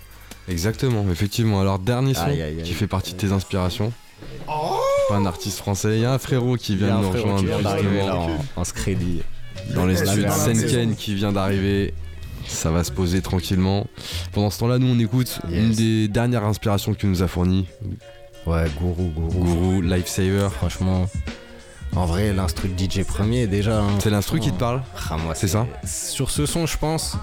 Exactement, 0.50 1.06
effectivement. 1.12 1.60
Alors, 1.60 1.78
dernier 1.80 2.14
son 2.14 2.22
Aïe, 2.22 2.42
aïe, 2.42 2.58
aïe. 2.60 2.64
qui 2.64 2.74
fait 2.74 2.88
partie 2.88 3.14
de 3.14 3.18
tes 3.18 3.32
inspirations. 3.34 3.92
Pas 5.10 5.16
un 5.16 5.26
artiste 5.26 5.58
français, 5.60 5.98
il 5.98 6.02
y 6.02 6.06
a 6.06 6.14
un 6.14 6.18
frérot 6.20 6.56
qui 6.56 6.76
vient 6.76 6.98
de 7.00 7.04
nous 7.04 7.12
rejoindre 7.12 7.44
là 7.62 7.78
justement 7.78 8.28
en, 8.56 8.62
en 8.62 8.64
scrédit. 8.64 9.22
dans 9.76 9.86
les 9.86 9.96
studios 9.98 10.30
Senken 10.32 10.96
qui 10.96 11.16
vient 11.16 11.32
d'arriver. 11.32 11.94
Ça 12.48 12.72
va 12.72 12.84
se 12.84 12.92
poser 12.92 13.22
tranquillement. 13.22 13.88
Pendant 14.32 14.50
ce 14.50 14.60
temps-là, 14.60 14.80
nous 14.80 14.88
on 14.88 15.00
écoute 15.00 15.40
Yes. 15.50 15.60
une 15.60 15.72
des 15.74 16.08
dernières 16.08 16.44
inspirations 16.44 16.94
que 16.94 16.98
tu 17.00 17.08
nous 17.08 17.22
as 17.22 17.28
fournies. 17.28 17.68
Ouais, 18.46 18.66
gourou, 18.80 19.12
gourou. 19.16 19.44
Gourou, 19.44 19.82
Lifesaver. 19.82 20.48
Franchement, 20.52 21.08
en 21.96 22.06
vrai, 22.06 22.32
l'instru 22.34 22.70
de 22.70 22.78
DJ 22.82 23.04
premier, 23.04 23.48
déjà. 23.48 23.82
hein. 23.82 23.90
C'est 24.00 24.10
l'instru 24.10 24.40
qui 24.40 24.52
te 24.52 24.58
parle 24.58 24.82
Ah, 25.10 25.18
moi, 25.18 25.36
C'est 25.36 25.48
ça 25.50 25.68
Sur 25.86 26.30
ce 26.30 26.46
son, 26.46 26.66
je 26.66 26.78
pense. 26.78 27.18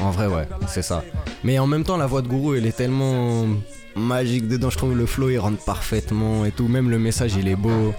En 0.00 0.10
vrai, 0.10 0.26
ouais, 0.26 0.48
c'est 0.66 0.82
ça. 0.82 1.04
Mais 1.44 1.58
en 1.58 1.66
même 1.66 1.84
temps, 1.84 1.96
la 1.96 2.06
voix 2.06 2.22
de 2.22 2.26
Gourou, 2.28 2.54
elle 2.54 2.66
est 2.66 2.76
tellement 2.76 3.44
magique 3.94 4.48
dedans. 4.48 4.70
Je 4.70 4.76
trouve 4.78 4.96
le 4.96 5.06
flow, 5.06 5.30
il 5.30 5.38
rentre 5.38 5.62
parfaitement 5.64 6.44
et 6.44 6.50
tout. 6.50 6.66
Même 6.66 6.90
le 6.90 6.98
message, 6.98 7.34
il 7.38 7.46
est 7.46 7.54
beau. 7.56 7.94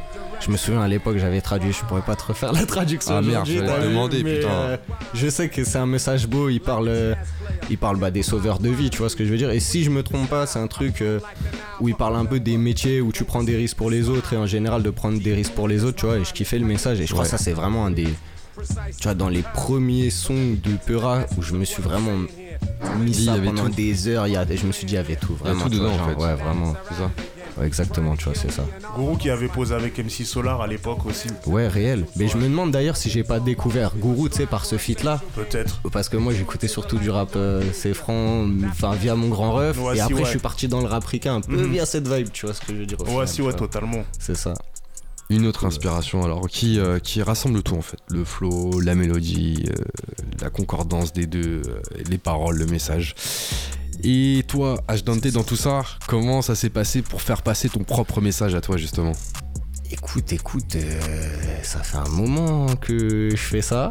Je 0.46 0.52
me 0.52 0.58
souviens 0.58 0.82
à 0.82 0.88
l'époque, 0.88 1.18
j'avais 1.18 1.42
traduit. 1.42 1.72
Je 1.74 1.84
pourrais 1.86 2.02
pas 2.04 2.16
te 2.16 2.24
refaire 2.26 2.54
la 2.54 2.66
traduction. 2.66 3.16
Ah, 3.18 3.22
merde, 3.22 3.48
t'as 3.48 3.80
vu, 3.80 3.88
demander, 3.90 4.18
putain. 4.24 4.48
euh, 4.50 4.78
je 5.16 5.28
sais 5.28 5.50
que 5.50 5.64
c'est 5.64 5.80
un 5.80 5.88
message 5.88 6.28
beau. 6.28 6.50
Il 6.50 6.60
parle, 6.60 6.88
euh, 6.88 7.16
il 7.70 7.78
parle 7.80 7.98
bah, 7.98 8.12
des 8.12 8.22
sauveurs 8.22 8.60
de 8.60 8.70
vie. 8.70 8.92
Tu 8.92 9.00
vois 9.00 9.10
ce 9.10 9.16
que 9.16 9.26
je 9.26 9.32
veux 9.32 9.38
dire 9.38 9.50
Et 9.50 9.60
si 9.60 9.84
je 9.84 9.90
me 9.90 10.04
trompe 10.04 10.30
pas, 10.30 10.46
c'est 10.46 10.60
un 10.60 10.68
truc 10.68 11.02
euh, 11.02 11.20
où 11.80 11.90
il 11.90 11.96
parle 11.96 12.16
un 12.16 12.26
peu 12.26 12.40
des 12.40 12.58
métiers 12.58 13.02
où 13.02 13.12
tu 13.12 13.24
prends 13.24 13.44
des 13.44 13.56
risques 13.56 13.78
pour 13.78 13.90
les 13.90 14.08
autres 14.10 14.34
et 14.34 14.38
en 14.38 14.46
général 14.46 14.84
de 14.84 14.90
prendre 14.92 15.20
des 15.20 15.34
risques 15.34 15.54
pour 15.54 15.68
les 15.68 15.84
autres. 15.84 15.98
Tu 15.98 16.06
vois 16.06 16.18
Et 16.18 16.24
je 16.26 16.32
kiffais 16.34 16.60
le 16.60 16.66
message. 16.66 17.00
Et 17.02 17.06
je 17.08 17.12
crois 17.12 17.24
Ouais. 17.24 17.32
que 17.32 17.38
ça, 17.38 17.44
c'est 17.44 17.54
vraiment 17.54 17.86
un 17.86 17.92
des 17.92 18.08
tu 18.98 19.04
vois, 19.04 19.16
dans 19.16 19.28
les 19.28 19.42
premiers 19.42 20.10
sons 20.10 20.56
de 20.64 20.72
Peura 20.86 21.26
où 21.38 21.42
je 21.42 21.54
me 21.56 21.66
suis 21.66 21.84
vraiment 21.84 22.16
mis 23.00 23.12
il 23.12 23.22
y 23.22 23.26
ça 23.26 23.34
avait 23.34 23.48
pendant 23.48 23.66
tout. 23.66 23.72
des 23.76 24.08
heures, 24.08 24.28
il 24.28 24.34
y 24.34 24.38
a, 24.38 24.46
je 24.50 24.66
me 24.66 24.72
suis 24.72 24.86
dit, 24.86 24.94
il 24.94 24.96
y 24.96 25.00
avait 25.00 25.18
tout, 25.18 25.36
Il 25.42 25.48
y 25.48 25.50
a 25.50 25.54
vraiment. 25.54 25.70
tout 25.70 25.78
vois, 25.78 25.90
dedans, 25.90 26.04
en 26.04 26.08
fait. 26.10 26.16
Ouais, 26.16 26.36
vraiment. 26.36 26.74
C'est 26.88 26.96
ça 26.96 27.12
Ouais, 27.58 27.66
exactement, 27.68 28.16
tu 28.18 28.26
vois, 28.26 28.34
c'est 28.36 28.52
ça. 28.52 28.66
Gourou 28.96 29.16
qui 29.16 29.30
avait 29.30 29.48
posé 29.48 29.74
avec 29.74 29.98
MC 29.98 30.26
Solar 30.26 30.60
à 30.62 30.68
l'époque 30.68 31.06
aussi. 31.06 31.28
Ouais, 31.46 31.68
réel. 31.68 32.06
Mais 32.18 32.28
je 32.28 32.36
me 32.38 32.44
demande 32.44 32.72
d'ailleurs 32.72 32.98
si 32.98 33.10
j'ai 33.10 33.24
pas 33.24 33.40
découvert 33.40 33.96
Gourou, 33.96 34.28
tu 34.28 34.36
sais, 34.38 34.46
par 34.46 34.66
ce 34.66 34.78
feat-là. 34.78 35.22
Peut-être. 35.36 35.80
Parce 35.92 36.10
que 36.10 36.18
moi, 36.18 36.34
j'écoutais 36.34 36.68
surtout 36.68 36.98
du 36.98 37.10
rap 37.10 37.30
euh, 37.36 37.64
c'est 37.74 37.94
franc, 37.94 38.46
enfin, 38.70 38.94
via 38.96 39.16
mon 39.16 39.30
grand 39.30 39.54
ref. 39.54 39.78
Ouais, 39.80 39.94
et 39.94 39.96
si, 39.96 40.02
après, 40.02 40.16
ouais. 40.16 40.24
je 40.26 40.30
suis 40.32 40.40
parti 40.40 40.68
dans 40.68 40.82
le 40.82 40.88
rap 40.88 41.06
ricain 41.06 41.36
un 41.36 41.42
peu 41.42 41.56
Mhm. 41.56 41.72
via 41.72 41.86
cette 41.86 42.08
vibe, 42.08 42.30
tu 42.34 42.46
vois 42.46 42.54
ce 42.56 42.62
que 42.62 42.74
je 42.74 42.80
veux 42.80 42.86
dire. 42.86 43.00
au 43.00 43.04
Ouais, 43.06 43.10
final, 43.12 43.28
si, 43.30 43.42
ouais, 43.42 43.54
totalement. 43.54 44.04
C'est 44.20 44.36
ça. 44.36 44.54
Une 45.32 45.48
autre 45.48 45.66
inspiration, 45.66 46.24
alors, 46.24 46.48
qui, 46.48 46.78
euh, 46.80 47.00
qui 47.00 47.24
rassemble 47.24 47.64
tout 47.64 47.74
en 47.76 47.82
fait. 47.82 47.98
Le 48.10 48.24
flow, 48.24 48.80
la 48.80 48.94
mélodie, 48.94 49.64
euh, 49.70 49.84
la 50.40 50.52
concordance 50.52 51.14
des 51.14 51.26
deux, 51.26 51.64
euh, 51.66 51.80
les 52.10 52.20
paroles, 52.20 52.58
le 52.58 52.68
message. 52.68 53.16
Et 54.08 54.44
toi, 54.48 54.80
H. 54.88 55.04
Dante, 55.04 55.28
dans 55.30 55.44
tout 55.44 55.56
ça, 55.56 55.82
comment 56.08 56.44
ça 56.44 56.54
s'est 56.54 56.70
passé 56.70 57.02
pour 57.02 57.24
faire 57.24 57.42
passer 57.42 57.70
ton 57.70 57.84
propre 57.84 58.22
message 58.22 58.54
à 58.54 58.62
toi 58.62 58.78
justement? 58.78 59.14
Écoute, 59.90 60.32
écoute, 60.32 60.76
euh, 60.76 61.00
ça 61.64 61.80
fait 61.82 61.98
un 61.98 62.08
moment 62.10 62.68
que 62.76 63.30
je 63.32 63.36
fais 63.36 63.62
ça. 63.62 63.90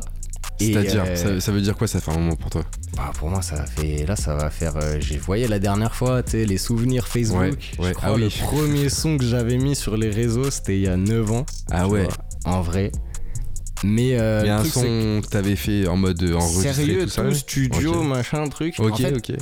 C'est-à-dire, 0.61 1.03
euh, 1.05 1.17
ça, 1.17 1.41
ça 1.41 1.51
veut 1.51 1.61
dire 1.61 1.75
quoi 1.77 1.89
ça 1.89 2.01
fait 2.01 2.13
un 2.13 2.19
moment 2.19 2.37
pour 2.37 2.49
toi? 2.49 2.63
Bah 2.97 3.11
pour 3.19 3.29
moi 3.29 3.43
ça 3.43 3.67
fait 3.67 4.07
là 4.07 4.15
ça 4.15 4.37
va 4.37 4.51
faire 4.51 4.77
euh, 4.77 4.99
j'ai 5.01 5.17
voyé 5.17 5.49
la 5.49 5.59
dernière 5.59 5.97
fois 5.97 6.23
tu 6.23 6.31
sais 6.33 6.45
les 6.45 6.59
souvenirs 6.59 7.09
Facebook 7.09 7.41
Ouais, 7.41 7.85
ouais, 7.85 7.89
je 7.89 7.93
crois 7.95 8.11
ah 8.11 8.15
oui. 8.15 8.21
le 8.21 8.29
premier 8.29 8.89
son 8.89 9.19
que 9.19 9.25
j'avais 9.25 9.57
mis 9.59 9.75
sur 9.75 9.97
les 9.97 10.11
réseaux 10.11 10.49
c'était 10.53 10.77
il 10.77 10.83
y 10.83 10.87
a 10.87 10.97
9 10.97 11.33
ans 11.33 11.47
Ah 11.73 11.89
ouais. 11.89 12.05
vois, 12.05 12.13
en 12.55 12.61
vrai 12.63 12.93
mais 13.83 14.17
euh, 14.17 14.43
Il 14.45 14.47
y 14.47 14.51
a 14.51 14.55
le 14.55 14.61
un 14.61 14.63
truc, 14.63 14.73
son 14.75 15.21
que 15.25 15.27
t'avais 15.29 15.57
fait 15.57 15.89
en 15.89 15.97
mode 15.97 16.23
enregistré 16.23 16.73
sérieux 16.73 17.03
tout 17.05 17.11
ça 17.11 17.23
tout 17.25 17.35
studio 17.35 18.03
machin 18.05 18.49
truc 18.49 18.77
Ok, 18.79 18.93
en 18.93 18.97
fait 18.97 19.17
ok. 19.17 19.33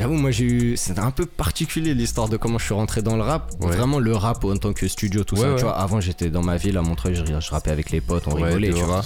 J'avoue 0.00 0.14
moi 0.14 0.30
j'ai 0.30 0.44
eu 0.44 0.76
c'était 0.78 1.00
un 1.00 1.10
peu 1.10 1.26
particulier 1.26 1.92
l'histoire 1.94 2.28
de 2.30 2.36
comment 2.38 2.58
je 2.58 2.64
suis 2.64 2.74
rentré 2.74 3.02
dans 3.02 3.16
le 3.16 3.22
rap 3.22 3.52
Ouais. 3.60 3.76
vraiment 3.76 3.98
le 3.98 4.16
rap 4.16 4.42
en 4.44 4.56
tant 4.56 4.72
que 4.72 4.88
studio 4.88 5.24
tout 5.24 5.34
Ouais, 5.36 5.42
ça 5.42 5.50
ouais. 5.50 5.56
tu 5.56 5.62
vois 5.64 5.76
avant 5.78 6.00
j'étais 6.00 6.30
dans 6.30 6.42
ma 6.42 6.56
ville 6.56 6.76
à 6.78 6.82
Montreuil 6.82 7.14
je, 7.14 7.24
je 7.38 7.50
rappais 7.50 7.70
avec 7.70 7.90
les 7.90 8.00
potes 8.00 8.26
on 8.26 8.32
Ouais, 8.32 8.44
rigolait 8.48 8.72
tu 8.72 8.82
vois 8.82 9.02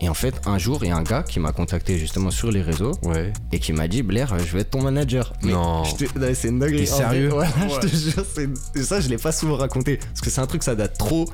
et 0.00 0.08
en 0.08 0.14
fait 0.14 0.40
un 0.46 0.58
jour 0.58 0.78
il 0.84 0.88
y 0.88 0.90
a 0.92 0.96
un 0.96 1.02
gars 1.02 1.22
qui 1.24 1.40
m'a 1.40 1.50
contacté 1.52 1.98
justement 1.98 2.30
sur 2.30 2.50
les 2.52 2.62
réseaux 2.62 2.92
Ouais. 3.02 3.32
et 3.50 3.58
qui 3.58 3.72
m'a 3.72 3.88
dit 3.88 4.02
Blair 4.02 4.38
je 4.38 4.52
vais 4.52 4.60
être 4.60 4.70
ton 4.70 4.82
manager 4.82 5.32
Mais 5.42 5.52
Non. 5.52 5.82
je 5.84 5.96
te- 6.04 6.18
non, 6.18 6.26
c'est 6.34 6.48
une 6.48 6.58
dinguerie 6.60 6.84
vrai, 6.84 6.96
sérieux 6.96 7.32
ouais, 7.32 7.38
Ouais. 7.46 7.68
je 7.82 7.88
te 7.88 7.96
jure 7.96 8.24
c'est 8.72 8.82
ça 8.84 9.00
je 9.00 9.08
l'ai 9.08 9.18
pas 9.18 9.32
souvent 9.32 9.56
raconté 9.56 9.96
parce 9.96 10.20
que 10.20 10.30
c'est 10.30 10.40
un 10.40 10.46
truc 10.46 10.62
ça 10.62 10.74
date 10.76 10.96
trop 10.96 11.28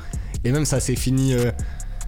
et 0.44 0.53
même 0.53 0.64
ça 0.64 0.81
s'est 0.81 0.96
fini 0.96 1.35
euh, 1.35 1.51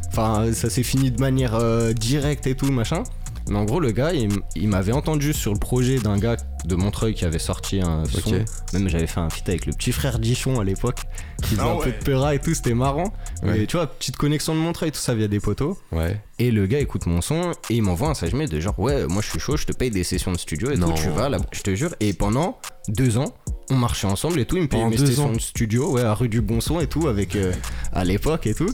enfin 0.08 0.46
ça 0.54 0.70
s'est 0.70 0.82
fini 0.82 1.10
de 1.10 1.20
manière 1.20 1.54
euh, 1.54 1.92
directe 1.92 2.46
et 2.46 2.54
tout 2.54 2.70
machin 2.72 3.02
mais 3.48 3.56
en 3.58 3.64
gros 3.64 3.80
le 3.80 3.90
gars 3.92 4.12
il, 4.12 4.68
m'avait 4.68 4.92
entendu 4.92 5.32
sur 5.32 5.52
le 5.52 5.58
projet 5.58 5.98
d'un 5.98 6.18
gars 6.18 6.36
de 6.64 6.74
Montreuil 6.76 7.14
qui 7.14 7.24
avait 7.26 7.38
sorti 7.38 7.80
un 7.80 8.04
son 8.06 8.44
même 8.72 8.88
j'avais 8.88 9.06
fait 9.06 9.20
un 9.20 9.28
feat 9.28 9.48
avec 9.48 9.66
le 9.66 9.72
petit 9.72 9.92
frère 9.92 10.18
Dichon 10.18 10.60
à 10.60 10.64
l'époque 10.64 11.00
qui 11.42 11.50
faisait 11.56 11.60
Ah 11.62 11.72
un 11.72 11.76
peu 11.76 11.90
de 11.92 12.04
peura 12.04 12.34
et 12.34 12.38
tout 12.38 12.54
c'était 12.54 12.74
marrant 12.74 13.12
Ouais. 13.42 13.58
mais 13.58 13.66
tu 13.66 13.76
vois 13.76 13.86
petite 13.86 14.16
connexion 14.16 14.54
de 14.54 14.60
Montreuil 14.60 14.90
tout 14.92 14.98
ça 15.00 15.14
via 15.14 15.28
des 15.28 15.40
poteaux 15.40 15.76
Ouais. 15.92 16.18
et 16.38 16.50
le 16.50 16.66
gars 16.66 16.78
écoute 16.78 17.04
mon 17.06 17.20
son 17.20 17.50
et 17.68 17.74
il 17.74 17.82
m'envoie 17.82 18.06
un 18.08 18.10
message 18.12 18.32
mail 18.32 18.48
de 18.48 18.60
genre 18.60 18.78
ouais 18.78 19.06
moi 19.06 19.20
je 19.22 19.28
suis 19.30 19.38
chaud, 19.40 19.56
je 19.58 19.66
te 19.66 19.72
paye 19.72 19.90
des 19.90 20.04
sessions 20.04 20.32
de 20.32 20.38
studio 20.38 20.70
et 20.70 20.76
Non. 20.76 20.88
tout, 20.88 20.94
tu 21.02 21.08
vas 21.10 21.28
là, 21.28 21.38
je 21.52 21.60
te 21.60 21.74
jure. 21.74 21.94
Et 22.00 22.12
pendant 22.14 22.58
deux 22.88 23.18
ans, 23.18 23.34
on 23.70 23.76
marchait 23.76 24.06
ensemble 24.06 24.38
et 24.40 24.44
tout, 24.46 24.56
il 24.56 24.62
me 24.62 24.68
payait 24.68 24.86
mes 24.88 24.96
sessions 24.96 25.26
ans. 25.26 25.32
de 25.32 25.38
studio, 25.38 25.92
ouais, 25.92 26.02
à 26.02 26.14
rue 26.14 26.28
du 26.28 26.40
Bon 26.40 26.60
Son 26.60 26.80
et 26.80 26.86
tout, 26.86 27.08
avec 27.08 27.36
euh, 27.36 27.52
à 27.92 28.04
l'époque 28.04 28.46
et 28.46 28.54
tout. 28.54 28.70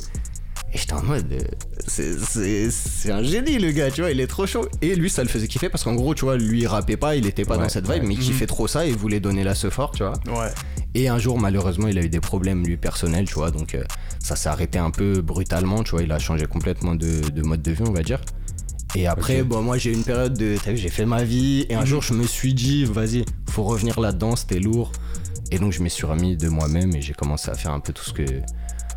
Et 0.72 0.78
j'étais 0.78 0.92
en 0.92 1.02
mode, 1.02 1.26
euh, 1.33 1.40
c'est- 1.88 3.11
un 3.11 3.22
génie 3.24 3.59
le 3.59 3.72
gars, 3.72 3.90
tu 3.90 4.02
vois, 4.02 4.11
il 4.12 4.20
est 4.20 4.26
trop 4.28 4.46
chaud. 4.46 4.68
Et 4.83 4.94
lui, 4.94 5.11
ça 5.11 5.22
le 5.22 5.28
faisait 5.28 5.48
kiffer 5.48 5.68
parce 5.68 5.83
qu'en 5.83 5.94
gros, 5.94 6.14
tu 6.14 6.24
vois, 6.24 6.37
lui, 6.37 6.61
il 6.61 6.66
rappait 6.68 6.96
pas, 6.96 7.16
il 7.16 7.26
était 7.26 7.44
pas 7.44 7.56
Ouais, 7.56 7.64
dans 7.64 7.68
cette 7.68 7.85
vibe, 7.90 8.02
ouais. 8.02 8.09
mais 8.09 8.14
il 8.14 8.20
kiffait 8.20 8.46
trop 8.46 8.68
ça 8.68 8.87
et 8.87 8.90
il 8.90 8.96
voulait 8.96 9.18
donner 9.20 9.42
la 9.42 9.54
ce 9.56 9.68
fort, 9.68 9.90
tu 9.90 10.04
vois. 10.04 10.12
Ouais. 10.28 10.50
Et 10.94 11.09
un 11.09 11.18
jour, 11.18 11.38
malheureusement, 11.40 11.88
il 11.88 11.98
a 11.98 12.02
eu 12.02 12.09
des 12.09 12.20
problèmes, 12.20 12.64
lui, 12.64 12.76
personnels, 12.76 13.26
tu 13.26 13.35
vois. 13.35 13.50
Donc, 13.50 13.74
euh, 13.74 13.83
ça 14.20 14.37
s'est 14.37 14.48
arrêté 14.48 14.78
un 14.78 14.90
peu 14.92 15.20
brutalement, 15.22 15.83
tu 15.83 15.90
vois. 15.92 16.02
Il 16.02 16.12
a 16.12 16.18
changé 16.20 16.46
complètement 16.46 16.94
de, 16.94 17.20
de 17.30 17.42
mode 17.42 17.62
de 17.62 17.72
vie, 17.72 17.83
on 17.87 17.92
va 17.92 18.02
dire. 18.02 18.20
Et 18.96 19.06
après, 19.09 19.42
bon, 19.42 19.62
moi, 19.62 19.76
j'ai 19.78 19.90
eu 19.90 19.94
une 19.94 20.02
période 20.04 20.37
de. 20.37 20.56
T'as 20.64 20.70
vu, 20.72 20.76
j'ai 20.76 20.88
fait 20.88 21.06
ma 21.06 21.22
vie. 21.24 21.66
Et 21.68 21.74
un 21.74 21.85
jour, 21.85 22.02
je 22.02 22.12
me 22.12 22.24
suis 22.26 22.54
dit, 22.54 22.85
vas-y, 22.85 23.24
faut 23.48 23.62
revenir 23.64 23.98
là-dedans, 24.00 24.37
c'était 24.37 24.59
lourd. 24.61 24.92
Et 25.52 25.59
donc, 25.59 25.72
je 25.72 25.83
m'y 25.83 25.90
suis 25.90 26.06
remis 26.06 26.37
de 26.37 26.48
moi-même 26.48 26.94
et 26.94 27.02
j'ai 27.02 27.12
commencé 27.12 27.50
à 27.50 27.54
faire 27.54 27.72
un 27.72 27.80
peu 27.80 27.92
tout 27.92 28.04
ce 28.04 28.12
que, 28.12 28.22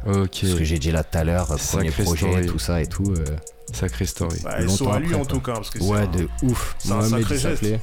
Ok. 0.06 0.32
tout 0.32 0.46
ce 0.48 0.56
que 0.56 0.63
j'ai 0.63 0.80
dit 0.80 0.92
là 0.92 1.04
tout 1.04 1.18
à 1.18 1.24
l'heure. 1.24 1.48
Premier 1.48 1.92
projet, 1.92 2.28
story. 2.28 2.46
tout 2.48 2.60
ça 2.60 2.82
et 2.82 2.88
tout. 2.88 3.13
euh, 3.18 3.24
Sacrée 3.72 4.06
story. 4.06 4.39
Bah, 4.44 4.60
Longtemps 4.60 4.92
à 4.92 5.00
lui 5.00 5.08
après, 5.08 5.22
en 5.22 5.26
tout 5.26 5.39
cas. 5.39 5.54
Parce 5.54 5.70
que 5.70 5.80
c'est 5.80 5.86
ouais, 5.86 6.00
un- 6.02 6.08
de 6.08 6.28
ouf. 6.44 6.76
c'est 6.80 6.92
un 6.92 6.96
Mohamed, 6.98 7.10
sacré 7.22 7.36
il 7.36 7.39
geste. 7.39 7.56
s'appelait. 7.56 7.80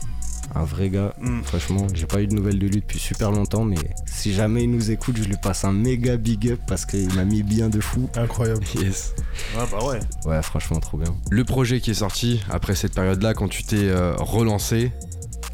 Un 0.55 0.65
vrai 0.65 0.89
gars. 0.91 1.15
Mm. 1.21 1.43
Franchement, 1.45 1.87
j'ai 1.95 2.07
pas 2.07 2.21
eu 2.21 2.27
de 2.27 2.35
nouvelles 2.35 2.59
de 2.59 2.67
lui 2.67 2.81
depuis 2.81 2.99
super 2.99 3.31
longtemps, 3.31 3.65
mais 3.65 3.77
si 4.07 4.33
jamais 4.35 4.65
il 4.65 4.71
nous 4.71 4.91
écoute, 4.91 5.17
je 5.17 5.23
lui 5.25 5.37
passe 5.41 5.65
un 5.65 5.73
méga 5.73 6.17
big 6.17 6.51
up 6.51 6.61
parce 6.67 6.85
qu'il 6.87 7.13
m'a 7.15 7.25
mis 7.25 7.43
bien 7.45 7.69
de 7.69 7.81
fou. 7.81 8.09
Incroyable. 8.17 8.61
Yes. 8.75 9.15
Ouais, 9.57 9.65
bah 9.71 9.85
ouais. 9.87 10.01
Ouais, 10.25 10.43
franchement, 10.43 10.81
trop 10.81 10.99
bien. 10.99 11.15
Le 11.31 11.45
projet 11.45 11.81
qui 11.81 11.93
est 11.93 11.95
sorti 11.95 12.43
après 12.51 12.75
cette 12.75 12.95
période-là, 12.95 13.33
quand 13.35 13.49
tu 13.49 13.63
t'es 13.65 13.77
euh, 13.89 14.15
relancé, 14.19 14.91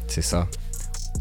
C'est 0.07 0.21
ça. 0.23 0.47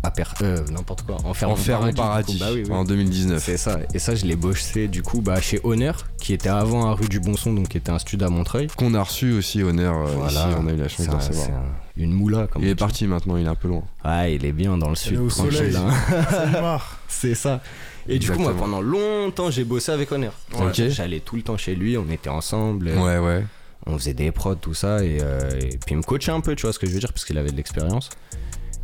À 0.06 0.10
per- 0.12 0.22
euh, 0.42 0.62
n'importe 0.70 1.02
quoi. 1.02 1.16
Enfer 1.24 1.50
Enfer 1.50 1.80
en 1.82 1.92
paradis, 1.92 2.34
du 2.34 2.38
coup. 2.38 2.44
Bah 2.44 2.50
oui, 2.54 2.62
oui. 2.64 2.72
en 2.72 2.84
2019. 2.84 3.42
C'est 3.42 3.56
ça. 3.56 3.78
Et 3.92 3.98
ça, 3.98 4.14
je 4.14 4.24
l'ai 4.24 4.36
bossé 4.36 4.86
du 4.86 5.02
coup 5.02 5.20
bah, 5.20 5.40
chez 5.40 5.60
Honor, 5.64 6.04
qui 6.20 6.32
était 6.32 6.48
avant 6.48 6.86
à 6.88 6.94
rue 6.94 7.08
du 7.08 7.18
Bon 7.18 7.36
Son, 7.36 7.52
donc 7.52 7.68
qui 7.68 7.76
était 7.78 7.90
un 7.90 7.98
studio 7.98 8.26
à 8.26 8.30
Montreuil. 8.30 8.68
Qu'on 8.76 8.94
a 8.94 9.02
reçu 9.02 9.32
aussi, 9.32 9.62
honneur, 9.64 9.96
euh, 10.06 10.28
ici, 10.28 10.38
on 10.58 10.68
a 10.68 10.72
eu 10.72 10.76
la 10.76 10.86
chance 10.88 10.98
C'est 11.06 11.08
de 11.10 11.14
un- 11.14 11.18
recevoir. 11.18 11.46
c'est 11.46 11.52
un- 11.52 12.02
une 12.04 12.12
moula. 12.12 12.46
Comme 12.46 12.62
Il 12.62 12.68
est 12.68 12.74
dit. 12.74 12.78
parti 12.78 13.06
maintenant, 13.06 13.36
il 13.36 13.46
est 13.46 13.48
un 13.48 13.54
peu 13.56 13.68
loin. 13.68 13.82
Ouais, 14.04 14.34
il 14.36 14.44
est 14.44 14.52
bien 14.52 14.76
dans 14.78 14.90
le 14.90 14.94
sud, 14.96 15.14
est 15.14 15.16
au 15.16 15.28
tranquille. 15.28 15.52
soleil. 15.72 15.76
hein. 15.76 16.78
C'est 17.08 17.34
ça. 17.34 17.60
Et 18.08 18.18
du 18.20 18.30
coup, 18.30 18.38
moi, 18.40 18.54
pendant 18.56 18.80
longtemps, 18.80 19.50
j'ai 19.50 19.64
bossé 19.64 19.90
avec 19.90 20.12
Honor. 20.12 20.32
Ouais. 20.56 20.90
J'allais 20.90 21.18
tout 21.20 21.34
le 21.36 21.42
temps 21.42 21.56
chez 21.56 21.74
lui, 21.74 21.96
on 21.98 22.08
était 22.10 22.28
ensemble. 22.30 22.88
Ouais, 22.90 23.18
ouais. 23.18 23.44
On 23.86 23.96
faisait 23.98 24.14
des 24.14 24.30
prods, 24.32 24.54
tout 24.56 24.74
ça. 24.74 25.02
Et, 25.04 25.18
euh, 25.20 25.50
et 25.60 25.76
puis, 25.78 25.92
il 25.92 25.96
me 25.96 26.02
coachait 26.02 26.32
un 26.32 26.40
peu, 26.40 26.54
tu 26.56 26.62
vois 26.62 26.72
ce 26.72 26.78
que 26.78 26.86
je 26.86 26.92
veux 26.92 26.98
dire, 27.00 27.12
parce 27.12 27.24
qu'il 27.24 27.38
avait 27.38 27.50
de 27.50 27.56
l'expérience. 27.56 28.10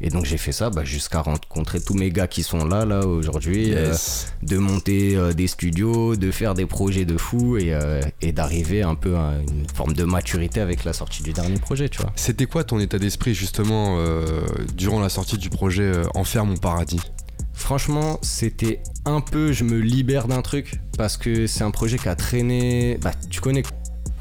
Et 0.05 0.11
donc, 0.11 0.25
j'ai 0.25 0.37
fait 0.37 0.51
ça 0.53 0.69
bah, 0.69 0.85
jusqu'à 0.85 1.21
rencontrer 1.21 1.81
tous 1.81 1.95
mes 1.95 2.11
gars 2.11 2.27
qui 2.27 2.43
sont 2.43 2.65
là, 2.65 2.85
là, 2.85 3.07
aujourd'hui. 3.07 3.69
Yes. 3.69 4.27
euh, 4.43 4.47
de 4.47 4.59
monter 4.59 5.17
euh, 5.17 5.33
des 5.33 5.47
studios, 5.47 6.17
de 6.17 6.31
faire 6.33 6.55
des 6.55 6.67
projets 6.67 7.05
de 7.05 7.17
fou 7.17 7.57
et, 7.57 7.73
euh, 7.73 8.03
et 8.21 8.33
d'arriver 8.33 8.83
un 8.83 8.97
peu 8.97 9.17
à 9.17 9.35
une 9.49 9.65
forme 9.73 9.93
de 9.93 10.03
maturité 10.05 10.61
avec 10.61 10.83
la 10.85 10.93
sortie 10.93 11.23
du 11.23 11.33
dernier 11.33 11.59
projet, 11.61 11.89
tu 11.89 12.03
vois. 12.03 12.13
C'était 12.17 12.47
quoi 12.47 12.65
ton 12.65 12.81
état 12.81 12.99
d'esprit 12.99 13.33
justement 13.35 13.97
euh, 13.99 14.43
durant 14.77 14.99
la 15.01 15.09
sortie 15.09 15.39
du 15.39 15.51
projet 15.51 15.83
euh, 15.85 16.05
Enfer 16.15 16.45
mon 16.45 16.57
paradis? 16.57 17.01
Franchement, 17.55 18.19
c'était 18.23 18.81
un 19.05 19.21
peu, 19.21 19.53
je 19.53 19.63
me 19.63 19.79
libère 19.79 20.27
d'un 20.27 20.43
truc 20.43 20.81
parce 20.99 21.17
que 21.17 21.47
c'est 21.47 21.63
un 21.63 21.71
projet 21.71 21.97
qui 21.99 22.09
a 22.09 22.17
traîné. 22.17 22.99
Bah, 23.01 23.13
tu 23.31 23.41
connais. 23.41 23.63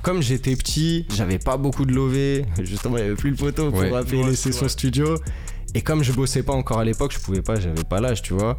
Comme 0.04 0.22
j'étais 0.22 0.56
petit, 0.56 1.06
j'avais 1.15 1.38
pas 1.39 1.58
beaucoup 1.58 1.86
de 1.86 1.94
lové. 1.94 2.46
Justement, 2.63 2.98
il 2.98 3.02
y 3.04 3.06
avait 3.06 3.15
plus 3.15 3.30
le 3.32 3.36
poteau 3.36 3.70
pour 3.72 3.80
Ouais. 3.80 3.96
appeler 3.96 4.22
Ouais, 4.24 4.30
les 4.32 4.36
sessions 4.36 4.67
studio. 4.67 5.15
Et 5.74 5.82
comme 5.82 6.04
je 6.04 6.12
bossais 6.12 6.44
pas 6.44 6.54
encore 6.54 6.80
à 6.80 6.86
l'époque, 6.86 7.12
je 7.14 7.20
pouvais 7.20 7.42
pas, 7.42 7.60
j'avais 7.60 7.84
pas 7.84 8.02
l'âge, 8.02 8.22
tu 8.22 8.34
vois. 8.34 8.58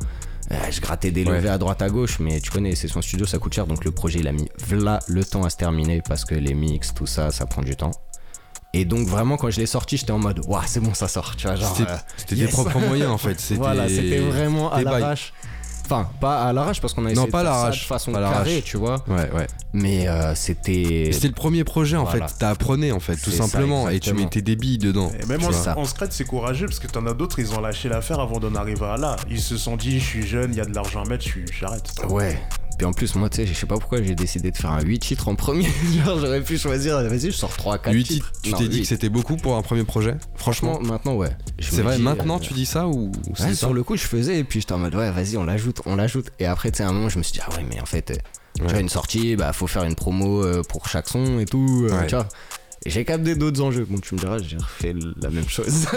Euh, 0.50 0.56
je 0.70 0.80
grattais 0.80 1.10
des 1.10 1.24
Ouais. 1.24 1.36
levées 1.36 1.48
à 1.50 1.58
droite 1.58 1.82
à 1.82 1.88
gauche, 1.88 2.18
mais 2.18 2.40
tu 2.40 2.50
connais, 2.50 2.70
les 2.70 2.76
sessions 2.76 3.00
studio 3.02 3.26
ça 3.26 3.38
coûte 3.38 3.54
cher, 3.54 3.66
donc 3.66 3.84
le 3.84 3.90
projet 3.92 4.18
il 4.20 4.28
a 4.28 4.32
mis 4.32 4.48
v'là 4.66 4.98
le 5.08 5.24
temps 5.24 5.44
à 5.44 5.50
se 5.50 5.56
terminer 5.56 6.02
parce 6.06 6.24
que 6.24 6.34
les 6.34 6.54
mix, 6.54 6.92
tout 6.94 7.06
ça, 7.06 7.30
ça 7.30 7.46
prend 7.46 7.62
du 7.62 7.76
temps. 7.76 7.92
Et 8.74 8.84
donc 8.86 9.06
vraiment 9.06 9.36
quand 9.36 9.50
je 9.50 9.60
l'ai 9.60 9.66
sorti, 9.66 9.98
j'étais 9.98 10.12
en 10.12 10.18
mode 10.18 10.40
waouh, 10.46 10.62
c'est 10.66 10.80
bon, 10.80 10.94
ça 10.94 11.06
sort, 11.06 11.36
tu 11.36 11.46
vois, 11.46 11.56
genre. 11.56 11.74
C'était 11.76 12.34
euh, 12.34 12.36
yes. 12.36 12.46
tes 12.46 12.52
propres 12.52 12.78
moyens 12.80 13.10
en 13.10 13.18
fait. 13.18 13.38
C'était 13.40 13.60
voilà, 13.60 13.88
c'était 13.88 14.18
vraiment 14.20 14.72
à 14.72 14.82
l'arrache. 14.82 15.32
Enfin, 15.92 16.08
pas 16.20 16.42
à 16.44 16.52
l'arrache 16.52 16.80
parce 16.80 16.94
qu'on 16.94 17.02
a 17.06 17.10
essayé 17.10 17.20
Non, 17.20 17.26
de 17.26 17.30
pas 17.30 17.40
à 17.40 17.44
faire 17.44 17.54
ça 17.64 17.70
de 17.70 17.76
façon 17.76 18.12
pas 18.12 18.20
carrée, 18.20 18.62
tu 18.64 18.76
vois. 18.76 19.02
Ouais, 19.08 19.30
ouais. 19.34 19.46
Mais 19.72 20.08
euh, 20.08 20.34
c'était. 20.34 21.10
C'était 21.12 21.28
le 21.28 21.34
premier 21.34 21.64
projet 21.64 21.96
en 21.96 22.04
Voilà. 22.04 22.28
fait. 22.28 22.34
T'as 22.38 22.50
apprenais 22.50 22.92
en 22.92 23.00
fait, 23.00 23.16
tout 23.16 23.30
ça, 23.30 23.44
simplement. 23.46 23.88
et 23.88 24.00
tu 24.00 24.12
mettais 24.14 24.42
des 24.42 24.56
billes 24.56 24.78
dedans. 24.78 25.10
Et 25.20 25.26
même 25.26 25.40
en, 25.44 25.78
en 25.80 25.84
scred, 25.84 26.12
c'est 26.12 26.24
courageux 26.24 26.66
parce 26.66 26.78
que 26.78 26.86
t'en 26.86 27.06
as 27.06 27.14
d'autres, 27.14 27.38
ils 27.38 27.52
ont 27.54 27.60
lâché 27.60 27.88
l'affaire 27.88 28.20
avant 28.20 28.38
d'en 28.38 28.54
arriver 28.54 28.86
à 28.86 28.96
là. 28.96 29.16
Ils 29.30 29.40
se 29.40 29.56
sont 29.56 29.76
dit, 29.76 30.00
je 30.00 30.04
suis 30.04 30.26
jeune, 30.26 30.52
il 30.52 30.56
y 30.58 30.60
a 30.60 30.64
de 30.64 30.74
l'argent 30.74 31.02
à 31.04 31.08
mettre, 31.08 31.24
je 31.24 31.28
suis- 31.30 31.44
j'arrête. 31.58 31.90
Ouais. 32.08 32.38
Puis 32.82 32.88
en 32.88 32.92
plus, 32.92 33.14
moi, 33.14 33.28
tu 33.28 33.36
sais, 33.36 33.46
je 33.46 33.54
sais 33.54 33.66
pas 33.66 33.76
pourquoi 33.78 34.02
j'ai 34.02 34.16
décidé 34.16 34.50
de 34.50 34.56
faire 34.56 34.72
un 34.72 34.80
8 34.80 34.98
titres 34.98 35.28
en 35.28 35.36
premier. 35.36 35.68
Genre, 36.04 36.18
j'aurais 36.18 36.40
pu 36.40 36.58
choisir, 36.58 37.00
vas-y, 37.00 37.30
je 37.30 37.36
sors 37.36 37.56
3, 37.56 37.78
4 37.78 37.94
Huit 37.94 38.02
titres. 38.02 38.32
titres, 38.32 38.58
tu 38.58 38.64
t'es 38.64 38.68
dit 38.68 38.80
que 38.80 38.88
c'était 38.88 39.08
beaucoup 39.08 39.36
pour 39.36 39.54
un 39.54 39.62
premier 39.62 39.84
projet 39.84 40.16
Franchement, 40.34 40.80
maintenant, 40.80 41.14
ouais. 41.14 41.30
Je 41.60 41.70
C'est 41.70 41.82
vrai, 41.82 41.98
dis, 41.98 42.02
maintenant 42.02 42.38
euh, 42.38 42.40
tu 42.40 42.54
dis 42.54 42.66
ça 42.66 42.88
ou 42.88 43.12
ça 43.36 43.54
sur 43.54 43.72
le 43.72 43.84
coup, 43.84 43.96
je 43.96 44.02
faisais 44.02 44.40
et 44.40 44.42
puis 44.42 44.58
j'étais 44.58 44.72
en 44.72 44.78
mode, 44.78 44.96
ouais, 44.96 45.12
vas-y, 45.12 45.36
on 45.36 45.44
l'ajoute, 45.44 45.80
on 45.86 45.94
l'ajoute. 45.94 46.32
Et 46.40 46.46
après, 46.46 46.72
tu 46.72 46.78
sais, 46.78 46.82
à 46.82 46.88
un 46.88 46.92
moment, 46.92 47.08
je 47.08 47.18
me 47.18 47.22
suis 47.22 47.34
dit, 47.34 47.40
ah 47.46 47.54
ouais, 47.56 47.64
mais 47.70 47.80
en 47.80 47.86
fait, 47.86 48.10
euh, 48.10 48.14
tu 48.56 48.64
vois, 48.64 48.80
une 48.80 48.88
sortie, 48.88 49.36
bah, 49.36 49.52
faut 49.52 49.68
faire 49.68 49.84
une 49.84 49.94
promo 49.94 50.44
euh, 50.44 50.64
pour 50.68 50.88
chaque 50.88 51.08
son 51.08 51.38
et 51.38 51.44
tout. 51.44 51.86
Ouais. 51.88 52.08
Tu 52.08 52.16
vois. 52.16 52.26
Et 52.84 52.90
j'ai 52.90 53.04
capté 53.04 53.36
d'autres 53.36 53.60
enjeux. 53.60 53.86
Bon, 53.88 53.98
tu 54.00 54.14
me 54.16 54.20
diras, 54.20 54.38
j'ai 54.38 54.56
refait 54.56 54.94
la 55.20 55.30
même 55.30 55.48
chose. 55.48 55.86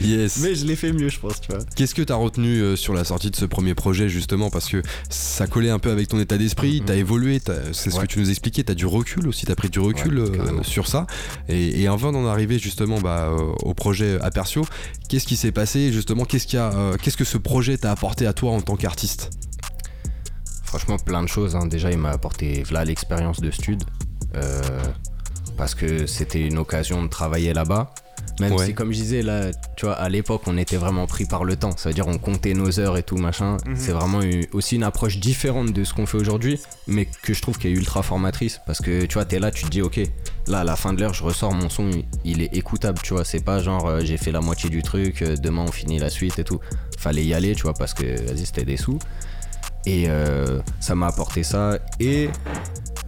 Yes. 0.00 0.38
mais 0.42 0.56
je 0.56 0.66
l'ai 0.66 0.74
fait 0.74 0.92
mieux, 0.92 1.08
je 1.08 1.20
pense, 1.20 1.40
tu 1.40 1.52
vois. 1.52 1.60
Qu'est-ce 1.76 1.94
que 1.94 2.02
t'as 2.02 2.16
retenu 2.16 2.58
euh, 2.60 2.74
sur 2.76 2.92
la 2.92 3.04
sortie 3.04 3.30
de 3.30 3.36
ce 3.36 3.44
premier 3.44 3.74
projet 3.74 4.08
justement? 4.08 4.50
Parce 4.50 4.68
que 4.68 4.82
ça 5.08 5.46
collait 5.46 5.70
un 5.70 5.78
peu 5.78 5.90
avec 5.92 6.08
ton 6.08 6.18
état 6.18 6.36
d'esprit, 6.36 6.80
Mhm. 6.80 6.86
t'as 6.86 6.94
évolué, 6.96 7.38
t'as- 7.38 7.72
c'est 7.72 7.90
ce 7.90 7.96
Ouais. 7.96 8.02
que 8.02 8.08
tu 8.08 8.18
nous 8.18 8.28
expliquais, 8.28 8.64
t'as 8.64 8.74
du 8.74 8.84
recul 8.84 9.28
aussi, 9.28 9.46
t'as 9.46 9.54
pris 9.54 9.70
du 9.70 9.78
recul 9.78 10.18
Ouais, 10.18 10.38
euh, 10.40 10.62
sur 10.64 10.88
ça. 10.88 11.06
Et, 11.48 11.80
et 11.82 11.86
avant 11.86 12.10
d'en 12.10 12.26
arriver 12.26 12.58
justement 12.58 13.00
bah, 13.00 13.28
euh, 13.30 13.52
au 13.62 13.72
projet 13.74 14.18
Apercio, 14.20 14.66
qu'est-ce 15.08 15.26
qui 15.26 15.36
s'est 15.36 15.52
passé 15.52 15.92
justement? 15.92 16.24
Qu'est-ce 16.24 16.48
euh, 16.56 16.96
qu'est-ce 17.00 17.16
que 17.16 17.24
ce 17.24 17.38
projet 17.38 17.78
t'a 17.78 17.92
apporté 17.92 18.26
à 18.26 18.32
toi 18.32 18.50
en 18.50 18.60
tant 18.60 18.76
qu'artiste? 18.76 19.30
Franchement, 20.64 20.98
plein 20.98 21.22
de 21.22 21.28
choses. 21.28 21.54
hein. 21.54 21.66
Déjà, 21.66 21.92
il 21.92 21.98
m'a 21.98 22.10
apporté 22.10 22.64
voilà 22.64 22.84
l'expérience 22.84 23.40
de 23.40 23.52
stud. 23.52 23.84
Euh, 24.36 24.62
parce 25.56 25.74
que 25.74 26.06
c'était 26.06 26.40
une 26.46 26.58
occasion 26.58 27.02
de 27.02 27.08
travailler 27.08 27.52
là-bas. 27.52 27.92
Même 28.40 28.54
Ouais. 28.54 28.66
si, 28.66 28.74
comme 28.74 28.90
je 28.90 28.96
disais, 28.98 29.22
là, 29.22 29.52
tu 29.76 29.86
vois, 29.86 29.94
à 29.94 30.08
l'époque, 30.08 30.42
on 30.46 30.56
était 30.58 30.76
vraiment 30.76 31.06
pris 31.06 31.24
par 31.24 31.44
le 31.44 31.54
temps. 31.54 31.76
Ça 31.76 31.90
veut 31.90 31.94
dire, 31.94 32.08
on 32.08 32.18
comptait 32.18 32.52
nos 32.54 32.80
heures 32.80 32.96
et 32.96 33.04
tout, 33.04 33.16
machin. 33.16 33.58
Mhm. 33.64 33.76
C'est 33.76 33.92
vraiment 33.92 34.22
une- 34.22 34.46
aussi 34.52 34.74
une 34.74 34.82
approche 34.82 35.18
différente 35.18 35.72
de 35.72 35.84
ce 35.84 35.94
qu'on 35.94 36.06
fait 36.06 36.16
aujourd'hui, 36.18 36.58
mais 36.88 37.06
que 37.22 37.32
je 37.32 37.40
trouve 37.40 37.58
qui 37.58 37.68
est 37.68 37.70
ultra 37.70 38.02
formatrice. 38.02 38.60
Parce 38.66 38.80
que, 38.80 39.04
tu 39.06 39.14
vois, 39.14 39.24
t'es 39.24 39.38
là, 39.38 39.52
tu 39.52 39.64
te 39.64 39.68
dis, 39.70 39.82
ok, 39.82 40.00
là, 40.48 40.60
à 40.60 40.64
la 40.64 40.74
fin 40.74 40.92
de 40.92 41.00
l'heure, 41.00 41.14
je 41.14 41.22
ressors 41.22 41.52
mon 41.54 41.68
son, 41.68 41.88
il- 41.90 42.06
il 42.24 42.42
est 42.42 42.56
écoutable, 42.56 42.98
tu 43.04 43.14
vois. 43.14 43.24
C'est 43.24 43.44
pas 43.44 43.60
genre, 43.62 43.86
euh, 43.86 44.00
j'ai 44.02 44.16
fait 44.16 44.32
la 44.32 44.40
moitié 44.40 44.68
du 44.68 44.82
truc, 44.82 45.22
euh, 45.22 45.36
demain, 45.36 45.64
on 45.68 45.70
finit 45.72 46.00
la 46.00 46.10
suite 46.10 46.36
et 46.40 46.44
tout. 46.44 46.58
Fallait 46.98 47.24
y 47.24 47.34
aller, 47.34 47.54
tu 47.54 47.62
vois, 47.62 47.74
parce 47.74 47.94
que, 47.94 48.02
vas-y, 48.26 48.46
c'était 48.46 48.64
des 48.64 48.78
sous. 48.78 48.98
Et 49.86 50.06
euh, 50.08 50.60
ça 50.80 50.96
m'a 50.96 51.06
apporté 51.06 51.44
ça. 51.44 51.78
Et, 52.00 52.30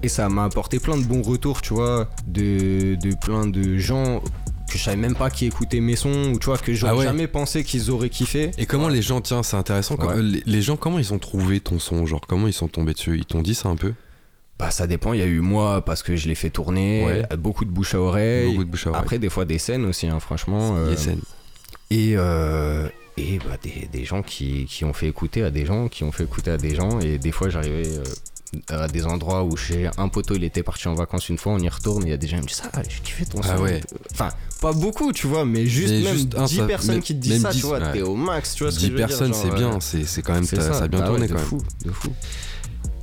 et 0.02 0.08
ça 0.08 0.28
m'a 0.28 0.44
apporté 0.44 0.78
plein 0.78 0.96
de 0.96 1.04
bons 1.04 1.22
retours, 1.22 1.62
tu 1.62 1.74
vois, 1.74 2.08
de, 2.26 2.94
de 2.96 3.14
plein 3.16 3.46
de 3.46 3.78
gens 3.78 4.22
que 4.70 4.78
je 4.78 4.82
savais 4.82 4.96
même 4.96 5.14
pas 5.14 5.30
qui 5.30 5.46
écoutaient 5.46 5.80
mes 5.80 5.94
sons, 5.96 6.32
ou 6.34 6.38
tu 6.38 6.46
vois, 6.46 6.58
que 6.58 6.74
j'aurais 6.74 6.92
Ah 6.92 6.96
ouais. 6.96 7.04
jamais 7.04 7.28
pensé 7.28 7.62
qu'ils 7.64 7.90
auraient 7.90 8.08
kiffé. 8.10 8.50
Et 8.58 8.66
comment 8.66 8.88
les 8.88 9.00
gens, 9.02 9.20
tiens, 9.20 9.42
c'est 9.42 9.56
intéressant, 9.56 9.96
Ouais. 9.96 10.08
euh, 10.16 10.22
les, 10.22 10.42
les 10.44 10.62
gens, 10.62 10.76
comment 10.76 10.98
ils 10.98 11.14
ont 11.14 11.18
trouvé 11.20 11.60
ton 11.60 11.78
son 11.78 12.04
Genre, 12.04 12.20
comment 12.26 12.46
ils 12.48 12.52
sont 12.52 12.68
tombés 12.68 12.92
dessus? 12.92 13.16
Ils 13.18 13.24
t'ont 13.24 13.42
dit 13.42 13.54
ça 13.54 13.68
un 13.68 13.76
peu? 13.76 13.94
Bah, 14.58 14.70
ça 14.70 14.86
dépend. 14.86 15.12
Il 15.12 15.20
y 15.20 15.22
a 15.22 15.26
eu 15.26 15.40
moi 15.40 15.84
parce 15.84 16.02
que 16.02 16.16
je 16.16 16.26
l'ai 16.28 16.34
fait 16.34 16.50
tourner, 16.50 17.22
beaucoup 17.38 17.64
de 17.64 17.70
bouche 17.70 17.94
à 17.94 18.00
oreille. 18.00 18.50
Beaucoup 18.50 18.64
de 18.64 18.70
bouche 18.70 18.86
à 18.86 18.90
oreille. 18.90 19.02
Après, 19.02 19.18
des 19.18 19.28
fois, 19.28 19.44
des 19.44 19.58
scènes 19.58 19.84
aussi, 19.84 20.06
hein, 20.08 20.18
franchement. 20.18 20.76
euh, 20.76 20.90
Les 20.90 20.96
scènes. 20.96 21.20
Et, 21.90 22.14
euh, 22.16 22.88
et 23.18 23.38
bah, 23.38 23.56
des, 23.62 23.88
des 23.92 24.04
gens 24.04 24.22
qui, 24.22 24.64
qui 24.64 24.84
ont 24.84 24.92
fait 24.94 25.06
écouter 25.08 25.42
à 25.42 25.50
des 25.50 25.64
gens, 25.66 25.88
qui 25.88 26.02
ont 26.04 26.10
fait 26.12 26.24
écouter 26.24 26.50
à 26.50 26.56
des 26.56 26.74
gens. 26.74 26.98
Et 27.00 27.18
des 27.18 27.32
fois, 27.32 27.50
j'arrivais 27.50 27.86
euh, 27.98 28.02
à 28.68 28.88
des 28.88 29.04
endroits 29.06 29.44
où 29.44 29.56
j'ai 29.56 29.90
un 29.98 30.08
poteau, 30.08 30.34
il 30.36 30.44
était 30.44 30.62
parti 30.62 30.88
en 30.88 30.94
vacances 30.94 31.28
une 31.28 31.38
fois, 31.38 31.52
on 31.52 31.58
y 31.58 31.68
retourne, 31.68 32.02
et 32.04 32.06
il 32.06 32.10
y 32.10 32.14
a 32.14 32.16
des 32.16 32.26
gens 32.28 32.36
qui 32.38 32.42
me 32.44 32.48
disent 32.48 32.62
Ah, 32.72 32.82
j'ai 32.88 33.00
kiffé 33.00 33.26
ton 33.26 33.42
son. 33.42 33.48
Ah 33.52 33.60
ouais. 33.60 33.80
Enfin, 34.12 34.28
pas 34.60 34.72
beaucoup, 34.72 35.12
tu 35.12 35.26
vois, 35.26 35.44
mais 35.44 35.66
juste 35.66 35.92
Mais 35.92 36.00
même 36.02 36.14
juste 36.14 36.34
un, 36.36 36.44
10 36.44 36.56
ça- 36.58 36.66
personnes 36.66 36.94
même- 36.96 37.02
qui 37.02 37.14
te 37.14 37.18
disent 37.20 37.32
même 37.32 37.42
ça, 37.42 37.50
10, 37.50 37.60
tu 37.60 37.66
vois, 37.66 37.78
ouais. 37.80 37.92
t'es 37.92 38.02
au 38.02 38.14
max, 38.14 38.54
tu 38.54 38.62
vois 38.64 38.70
ce 38.72 38.76
que 38.76 38.80
10 38.80 38.86
je 38.86 38.92
veux 38.92 38.98
personnes, 38.98 39.34
c'est 39.34 39.50
bien, 39.50 39.74
euh, 39.74 40.04
c'est 40.06 40.22
quand 40.22 40.34
même, 40.34 40.44
ça, 40.44 40.60
ça 40.72 40.84
a 40.84 40.88
bien 40.88 41.00
Bah 41.00 41.06
tourné 41.06 41.22
ouais, 41.22 41.28
quand 41.28 41.34
de 41.34 41.38
même. 41.40 41.48
fou, 41.48 41.58
de 41.84 41.90
fou. 41.90 42.08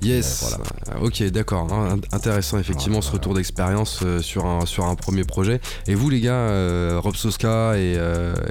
Yes. 0.03 0.43
Euh, 0.59 0.63
Ah, 0.91 1.01
Ok, 1.01 1.23
d'accord. 1.31 1.71
hein, 1.73 1.97
intéressant 2.11 2.57
effectivement 2.59 3.01
ce 3.01 3.11
retour 3.11 3.33
d'expérience 3.33 3.99
euh, 4.03 4.19
sur 4.21 4.45
un 4.45 4.65
sur 4.65 4.85
un 4.85 4.95
premier 4.95 5.23
projet. 5.23 5.59
Et 5.87 5.95
vous 5.95 6.09
les 6.09 6.19
gars, 6.21 6.33
euh, 6.33 6.99
Rob 7.01 7.15
Soska 7.15 7.77
et, 7.77 7.93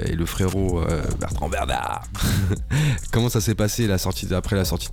et 0.05 0.15
le 0.15 0.25
frérot 0.25 0.81
Bertrand 1.19 1.49
Bernard, 1.49 2.03
comment 3.11 3.29
ça 3.29 3.41
s'est 3.41 3.55
passé 3.55 3.87
la 3.87 3.97
sortie 3.97 4.33
après 4.33 4.55
la 4.55 4.65
sortie 4.65 4.89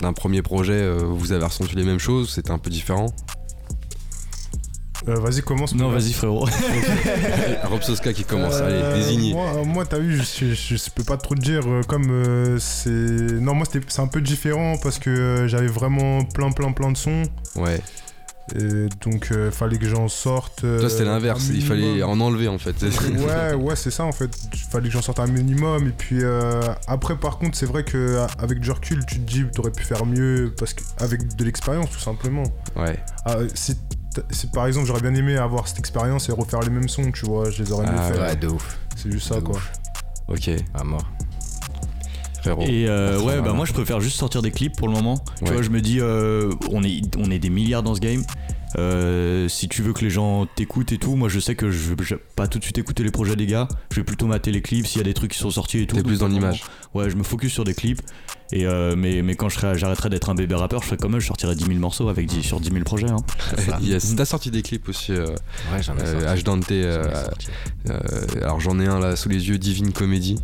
d'un 0.00 0.12
premier 0.12 0.42
projet 0.42 0.90
Vous 1.04 1.32
avez 1.32 1.44
ressenti 1.44 1.74
les 1.76 1.84
mêmes 1.84 1.98
choses 1.98 2.30
C'était 2.30 2.50
un 2.50 2.58
peu 2.58 2.70
différent? 2.70 3.06
Euh, 5.10 5.14
Vas-y, 5.20 5.42
commence. 5.42 5.74
Non, 5.74 5.90
vas-y, 5.90 6.12
frérot. 6.12 6.46
Rob 7.64 7.82
Soska 7.82 8.12
qui 8.12 8.24
commence. 8.24 8.54
Euh, 8.60 8.92
Allez, 8.92 9.02
désigné. 9.02 9.32
Moi, 9.32 9.64
moi, 9.64 9.84
t'as 9.86 9.98
vu, 9.98 10.18
je, 10.18 10.54
je- 10.54 10.76
je 10.76 10.90
peux 10.94 11.04
pas 11.04 11.16
trop 11.16 11.34
te 11.34 11.40
dire 11.40 11.62
euh, 11.66 11.82
comme 11.82 12.10
euh, 12.10 12.58
c'est. 12.58 12.90
Non, 12.90 13.54
moi 13.54 13.66
c'était- 13.70 13.84
c'est 13.88 14.00
un 14.02 14.06
peu 14.08 14.20
différent 14.20 14.76
parce 14.82 14.98
que 14.98 15.10
euh, 15.10 15.48
j'avais 15.48 15.66
vraiment 15.66 16.24
plein, 16.24 16.50
plein, 16.52 16.72
plein 16.72 16.92
de 16.92 16.96
sons. 16.96 17.22
Ouais. 17.56 17.80
Et 18.56 18.88
donc, 19.02 19.28
il 19.30 19.52
fallait 19.52 19.78
que 19.78 19.86
j'en 19.86 20.08
sorte. 20.08 20.64
euh, 20.64 20.80
Toi 20.80 20.90
c'était 20.90 21.04
l'inverse. 21.04 21.50
Il 21.54 21.64
fallait 21.64 22.02
en 22.02 22.18
enlever 22.20 22.48
en 22.48 22.58
fait. 22.58 22.74
ouais, 22.82 23.54
ouais, 23.54 23.76
c'est 23.76 23.92
ça 23.92 24.04
en 24.04 24.10
fait. 24.12 24.30
Il 24.52 24.58
fallait 24.58 24.88
que 24.88 24.92
j'en 24.94 25.02
sorte 25.02 25.20
un 25.20 25.28
minimum. 25.28 25.86
Et 25.86 25.92
puis 25.92 26.18
euh, 26.22 26.60
après, 26.88 27.16
par 27.16 27.38
contre, 27.38 27.56
c'est 27.56 27.66
vrai 27.66 27.84
qu'avec 27.84 28.58
du 28.58 28.70
recul, 28.72 29.04
tu 29.06 29.20
te 29.20 29.30
dis, 29.30 29.44
t'aurais 29.54 29.70
pu 29.70 29.84
faire 29.84 30.04
mieux 30.04 30.52
parce 30.58 30.74
qu'avec 30.74 31.36
de 31.36 31.44
l'expérience, 31.44 31.90
tout 31.90 32.00
simplement. 32.00 32.42
ouais. 32.76 32.98
Ah, 33.24 33.36
si 33.54 33.76
par 34.52 34.66
exemple, 34.66 34.86
j'aurais 34.86 35.00
bien 35.02 35.14
aimé 35.14 35.36
avoir 35.36 35.68
cette 35.68 35.78
expérience 35.78 36.28
et 36.28 36.32
refaire 36.32 36.60
les 36.60 36.70
mêmes 36.70 36.88
sons, 36.88 37.10
tu 37.12 37.26
vois, 37.26 37.50
je 37.50 37.62
les 37.62 37.72
aurais 37.72 37.86
mieux 37.86 37.96
Ah, 37.98 38.12
fait. 38.12 38.18
Ouais, 38.20 38.36
de 38.36 38.48
ouf. 38.48 38.78
C'est 38.96 39.10
juste 39.10 39.28
ça, 39.28 39.36
De 39.36 39.40
quoi. 39.40 39.56
ouf. 39.56 39.72
Ok. 40.28 40.50
À 40.74 40.84
mort. 40.84 41.04
Frérot. 42.40 42.62
Et 42.62 42.86
euh, 42.88 43.20
ouais, 43.20 43.40
bah 43.42 43.52
moi 43.52 43.66
je 43.66 43.72
préfère 43.74 44.00
juste 44.00 44.16
sortir 44.16 44.40
des 44.40 44.50
clips 44.50 44.74
pour 44.76 44.88
le 44.88 44.94
moment. 44.94 45.22
Tu 45.44 45.52
vois, 45.52 45.60
je 45.62 45.68
me 45.68 45.80
dis, 45.80 45.98
euh, 46.00 46.52
on, 46.70 46.82
est, 46.82 47.02
on 47.18 47.30
est 47.30 47.38
des 47.38 47.50
milliards 47.50 47.82
dans 47.82 47.94
ce 47.94 48.00
game. 48.00 48.22
Euh, 48.78 49.48
si 49.48 49.68
tu 49.68 49.82
veux 49.82 49.92
que 49.92 50.00
les 50.02 50.10
gens 50.10 50.46
t'écoutent 50.46 50.92
et 50.92 50.98
tout, 50.98 51.16
moi 51.16 51.28
je 51.28 51.40
sais 51.40 51.54
que 51.56 51.70
je 51.70 51.92
vais 51.92 52.16
pas 52.36 52.46
tout 52.46 52.58
de 52.60 52.64
suite 52.64 52.78
écouter 52.78 53.02
les 53.02 53.10
projets 53.10 53.36
des 53.36 53.46
gars. 53.46 53.68
Je 53.90 53.96
vais 53.96 54.04
plutôt 54.04 54.26
mater 54.26 54.52
les 54.52 54.62
clips 54.62 54.86
s'il 54.86 54.98
y 54.98 55.00
a 55.00 55.04
des 55.04 55.12
trucs 55.12 55.32
qui 55.32 55.38
sont 55.38 55.50
sortis 55.50 55.80
et 55.80 55.86
tout. 55.86 55.96
T'es 55.96 56.02
plus 56.02 56.20
dans 56.20 56.28
l'image. 56.28 56.62
Ouais, 56.94 57.10
je 57.10 57.16
me 57.16 57.22
focus 57.24 57.52
sur 57.52 57.64
des 57.64 57.74
clips. 57.74 58.00
Et 58.52 58.66
euh, 58.66 58.96
mais, 58.96 59.22
mais 59.22 59.36
quand 59.36 59.48
j'arrêterai 59.48 60.08
d'être 60.08 60.28
un 60.28 60.34
bébé 60.34 60.54
rappeur, 60.56 60.80
je 60.82 60.86
ferai 60.86 60.96
comme 60.96 61.16
eux, 61.16 61.20
je 61.20 61.26
sortirai 61.28 61.54
10 61.54 61.66
000 61.66 61.78
morceaux 61.78 62.08
avec 62.08 62.26
10, 62.26 62.42
sur 62.42 62.58
10 62.60 62.70
000 62.70 62.82
projets. 62.84 63.08
hein. 63.10 63.16
yes. 63.80 64.14
T'as 64.16 64.24
sorti 64.24 64.50
des 64.50 64.62
clips 64.62 64.88
aussi, 64.88 65.12
euh, 65.12 65.26
Ouais, 65.72 65.82
j'en 65.82 65.96
ai 65.96 66.02
euh, 66.02 66.20
sorti. 66.26 66.42
H. 66.42 66.44
Dante. 66.44 66.64
J'en 66.68 66.74
ai 66.74 66.82
euh, 66.84 67.04
euh, 67.90 68.00
alors 68.42 68.60
j'en 68.60 68.78
ai 68.80 68.86
un 68.86 68.98
là 68.98 69.14
sous 69.16 69.28
les 69.28 69.48
yeux, 69.48 69.58
Divine 69.58 69.92
Comedy, 69.92 70.36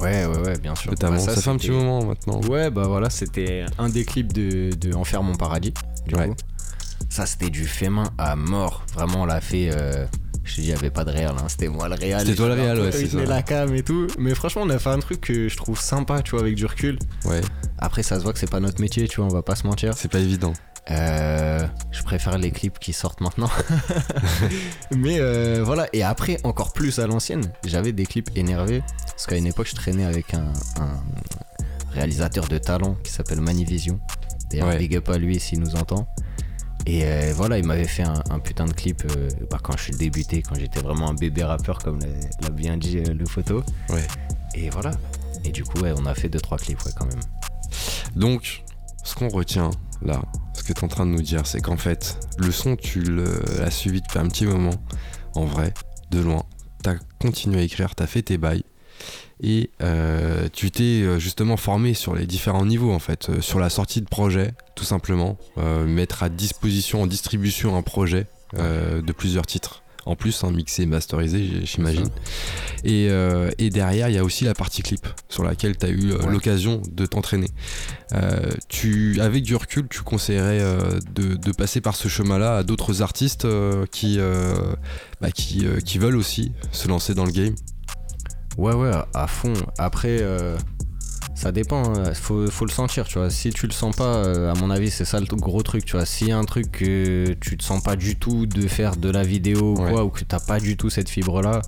Ouais, 0.00 0.26
ouais, 0.26 0.38
ouais, 0.38 0.58
bien 0.58 0.74
sûr. 0.74 0.90
notamment. 0.90 1.24
Bah, 1.24 1.34
ça, 1.34 1.40
fait 1.40 1.50
un 1.50 1.56
petit 1.56 1.70
moment 1.70 2.04
maintenant. 2.04 2.40
Ouais, 2.48 2.68
bah 2.70 2.84
voilà, 2.88 3.10
c'était 3.10 3.64
un 3.78 3.88
des 3.88 4.04
clips 4.04 4.32
de, 4.32 4.70
de 4.74 4.92
Enfer 4.92 5.22
mon 5.22 5.34
paradis. 5.36 5.72
Du 6.06 6.16
Ouais. 6.16 6.28
coup. 6.28 6.34
Ça, 7.08 7.26
c'était 7.26 7.48
du 7.50 7.64
fait 7.64 7.88
main 7.90 8.10
à 8.18 8.34
mort. 8.34 8.84
Vraiment, 8.94 9.22
on 9.22 9.24
l'a 9.26 9.40
fait. 9.40 9.70
euh, 9.72 10.04
Je 10.42 10.56
te 10.56 10.60
dis, 10.60 10.66
il 10.66 10.70
n'y 10.72 10.76
avait 10.76 10.90
pas 10.90 11.04
de 11.04 11.10
réal, 11.12 11.32
hein. 11.38 11.44
c'était 11.48 11.68
moi 11.68 11.88
le 11.88 11.94
réal. 11.94 12.20
C'était 12.22 12.34
toi 12.34 12.48
le 12.48 12.54
réal, 12.54 12.80
ouais, 12.80 12.90
c'est 12.92 13.08
Je 13.08 13.18
la 13.18 13.42
cam 13.42 13.72
et 13.74 13.82
tout. 13.84 14.08
Mais 14.18 14.34
franchement, 14.34 14.62
on 14.64 14.70
a 14.70 14.78
fait 14.80 14.90
un 14.90 14.98
truc 14.98 15.20
que 15.20 15.48
je 15.48 15.56
trouve 15.56 15.78
sympa, 15.80 16.22
tu 16.22 16.32
vois, 16.32 16.40
avec 16.40 16.56
du 16.56 16.66
recul. 16.66 16.98
Ouais, 17.24 17.40
Après, 17.84 18.02
ça 18.02 18.16
se 18.18 18.22
voit 18.24 18.32
que 18.32 18.38
c'est 18.38 18.50
pas 18.50 18.60
notre 18.60 18.80
métier, 18.80 19.06
tu 19.08 19.16
vois, 19.20 19.26
on 19.26 19.34
va 19.34 19.42
pas 19.42 19.54
se 19.56 19.66
mentir. 19.66 19.92
c'est 19.94 20.10
pas 20.10 20.18
évident. 20.20 20.54
Euh, 20.90 21.66
je 21.92 22.02
préfère 22.02 22.38
les 22.38 22.50
clips 22.50 22.78
qui 22.78 22.92
sortent 22.94 23.20
maintenant. 23.20 23.50
Mais 24.96 25.18
euh, 25.20 25.62
voilà, 25.64 25.86
et 25.92 26.02
après, 26.02 26.38
encore 26.44 26.72
plus 26.72 26.98
à 26.98 27.06
l'ancienne, 27.06 27.52
j'avais 27.66 27.92
des 27.92 28.06
clips 28.06 28.30
énervés. 28.36 28.82
Parce 29.08 29.26
qu'à 29.26 29.36
une 29.36 29.46
époque, 29.46 29.66
je 29.68 29.74
traînais 29.74 30.04
avec 30.04 30.32
un, 30.34 30.52
un 30.80 31.02
réalisateur 31.92 32.48
de 32.48 32.58
talent 32.58 32.96
qui 33.04 33.12
s'appelle 33.12 33.40
Manivision. 33.40 34.00
D'ailleurs, 34.50 34.68
Ouais. 34.68 34.78
big 34.78 34.96
up 34.96 35.08
à 35.10 35.18
lui 35.18 35.38
s'il 35.40 35.60
nous 35.60 35.76
entend. 35.76 36.06
Et 36.86 37.04
euh, 37.04 37.32
voilà, 37.34 37.58
il 37.58 37.66
m'avait 37.66 37.86
fait 37.88 38.02
un, 38.02 38.22
un 38.30 38.38
putain 38.38 38.66
de 38.66 38.72
clip 38.72 39.02
euh, 39.16 39.28
bah, 39.50 39.58
quand 39.62 39.76
je 39.76 39.84
suis 39.84 39.94
débuté, 39.94 40.42
quand 40.42 40.54
j'étais 40.54 40.80
vraiment 40.80 41.08
un 41.10 41.14
bébé 41.14 41.44
rappeur, 41.44 41.78
comme 41.78 41.98
l'a 42.42 42.50
bien 42.50 42.76
dit 42.76 42.98
euh, 42.98 43.14
le 43.14 43.24
photo. 43.26 43.62
Ouais. 43.90 44.06
Et 44.54 44.68
voilà. 44.70 44.90
Et 45.44 45.50
du 45.50 45.64
coup, 45.64 45.80
ouais, 45.80 45.92
on 45.96 46.04
a 46.06 46.14
fait 46.14 46.28
2-3 46.28 46.58
clips, 46.58 46.82
ouais, 46.84 46.92
quand 46.96 47.06
même. 47.06 47.20
Donc, 48.16 48.64
ce 49.04 49.14
qu'on 49.14 49.28
retient 49.28 49.70
là, 50.02 50.22
ce 50.54 50.62
que 50.62 50.72
tu 50.72 50.80
es 50.80 50.84
en 50.84 50.88
train 50.88 51.06
de 51.06 51.10
nous 51.10 51.22
dire, 51.22 51.46
c'est 51.46 51.60
qu'en 51.60 51.76
fait, 51.76 52.18
le 52.38 52.50
son, 52.50 52.76
tu 52.76 53.02
l'as 53.02 53.70
suivi 53.70 54.00
depuis 54.00 54.18
un 54.18 54.28
petit 54.28 54.46
moment, 54.46 54.74
en 55.34 55.44
vrai, 55.44 55.72
de 56.10 56.20
loin. 56.20 56.44
Tu 56.82 56.90
as 56.90 56.96
continué 57.20 57.60
à 57.60 57.62
écrire, 57.62 57.94
tu 57.94 58.02
as 58.02 58.06
fait 58.06 58.22
tes 58.22 58.38
bails. 58.38 58.64
Et 59.42 59.70
euh, 59.82 60.48
tu 60.52 60.70
t'es 60.70 61.02
euh, 61.02 61.18
justement 61.18 61.56
formé 61.56 61.94
sur 61.94 62.14
les 62.14 62.26
différents 62.26 62.64
niveaux, 62.64 62.92
en 62.92 62.98
fait, 62.98 63.28
euh, 63.28 63.40
sur 63.40 63.58
la 63.58 63.68
sortie 63.68 64.00
de 64.00 64.08
projet, 64.08 64.52
tout 64.74 64.84
simplement. 64.84 65.36
Mettre 65.86 66.22
à 66.22 66.28
disposition, 66.28 67.02
en 67.02 67.06
distribution, 67.06 67.76
un 67.76 67.82
projet 67.82 68.26
de 68.54 69.12
plusieurs 69.12 69.46
titres. 69.46 69.83
En 70.06 70.16
plus, 70.16 70.44
hein, 70.44 70.50
mixé 70.50 70.82
et 70.82 70.86
masterisé, 70.86 71.64
j'imagine. 71.64 72.08
Et, 72.84 73.08
euh, 73.08 73.50
et 73.58 73.70
derrière, 73.70 74.10
il 74.10 74.14
y 74.14 74.18
a 74.18 74.24
aussi 74.24 74.44
la 74.44 74.52
partie 74.54 74.82
clip, 74.82 75.06
sur 75.30 75.44
laquelle 75.44 75.76
tu 75.78 75.86
as 75.86 75.88
eu 75.88 76.12
euh, 76.12 76.18
Ouais. 76.18 76.30
l'occasion 76.32 76.82
de 76.92 77.06
t'entraîner. 77.06 77.48
Euh, 78.12 78.50
tu, 78.68 79.18
avec 79.22 79.44
du 79.44 79.56
recul, 79.56 79.88
tu 79.88 80.02
conseillerais 80.02 80.60
euh, 80.60 80.98
de, 81.14 81.34
de 81.34 81.52
passer 81.52 81.80
par 81.80 81.96
ce 81.96 82.08
chemin-là 82.08 82.58
à 82.58 82.62
d'autres 82.62 83.00
artistes 83.00 83.46
qui, 83.90 84.18
bah, 85.20 85.30
qui, 85.30 85.66
qui 85.84 85.98
veulent 85.98 86.16
aussi 86.16 86.52
se 86.70 86.86
lancer 86.88 87.14
dans 87.14 87.24
le 87.24 87.32
game? 87.32 87.54
Ouais, 88.58 88.74
ouais, 88.74 88.90
à 89.14 89.26
fond. 89.26 89.54
Après, 89.78 90.20
ça 91.34 91.52
dépend. 91.52 91.82
hein. 91.94 92.14
Faut, 92.14 92.48
faut 92.50 92.64
le 92.64 92.70
sentir, 92.70 93.06
tu 93.06 93.18
vois. 93.18 93.28
Si 93.30 93.50
tu 93.50 93.66
le 93.66 93.72
sens 93.72 93.94
pas, 93.96 94.16
euh, 94.16 94.50
à 94.52 94.54
mon 94.54 94.70
avis, 94.70 94.90
c'est 94.90 95.04
ça 95.04 95.18
le 95.20 95.26
gros 95.26 95.62
truc, 95.62 95.84
tu 95.84 95.96
vois. 95.96 96.06
S'il 96.06 96.28
y 96.28 96.32
a 96.32 96.38
un 96.38 96.44
truc 96.44 96.70
que 96.72 97.34
tu 97.40 97.56
te 97.56 97.64
sens 97.64 97.82
pas 97.82 97.96
du 97.96 98.16
tout 98.16 98.46
de 98.46 98.66
faire 98.68 98.96
de 98.96 99.10
la 99.10 99.22
vidéo 99.24 99.74
ou 99.74 99.82
Ouais. 99.82 99.90
quoi, 99.90 100.04
ou 100.04 100.10
que 100.10 100.24
t'as 100.24 100.40
pas 100.40 100.60
du 100.60 100.76
tout 100.76 100.90
cette 100.90 101.08
fibre-là, 101.08 101.60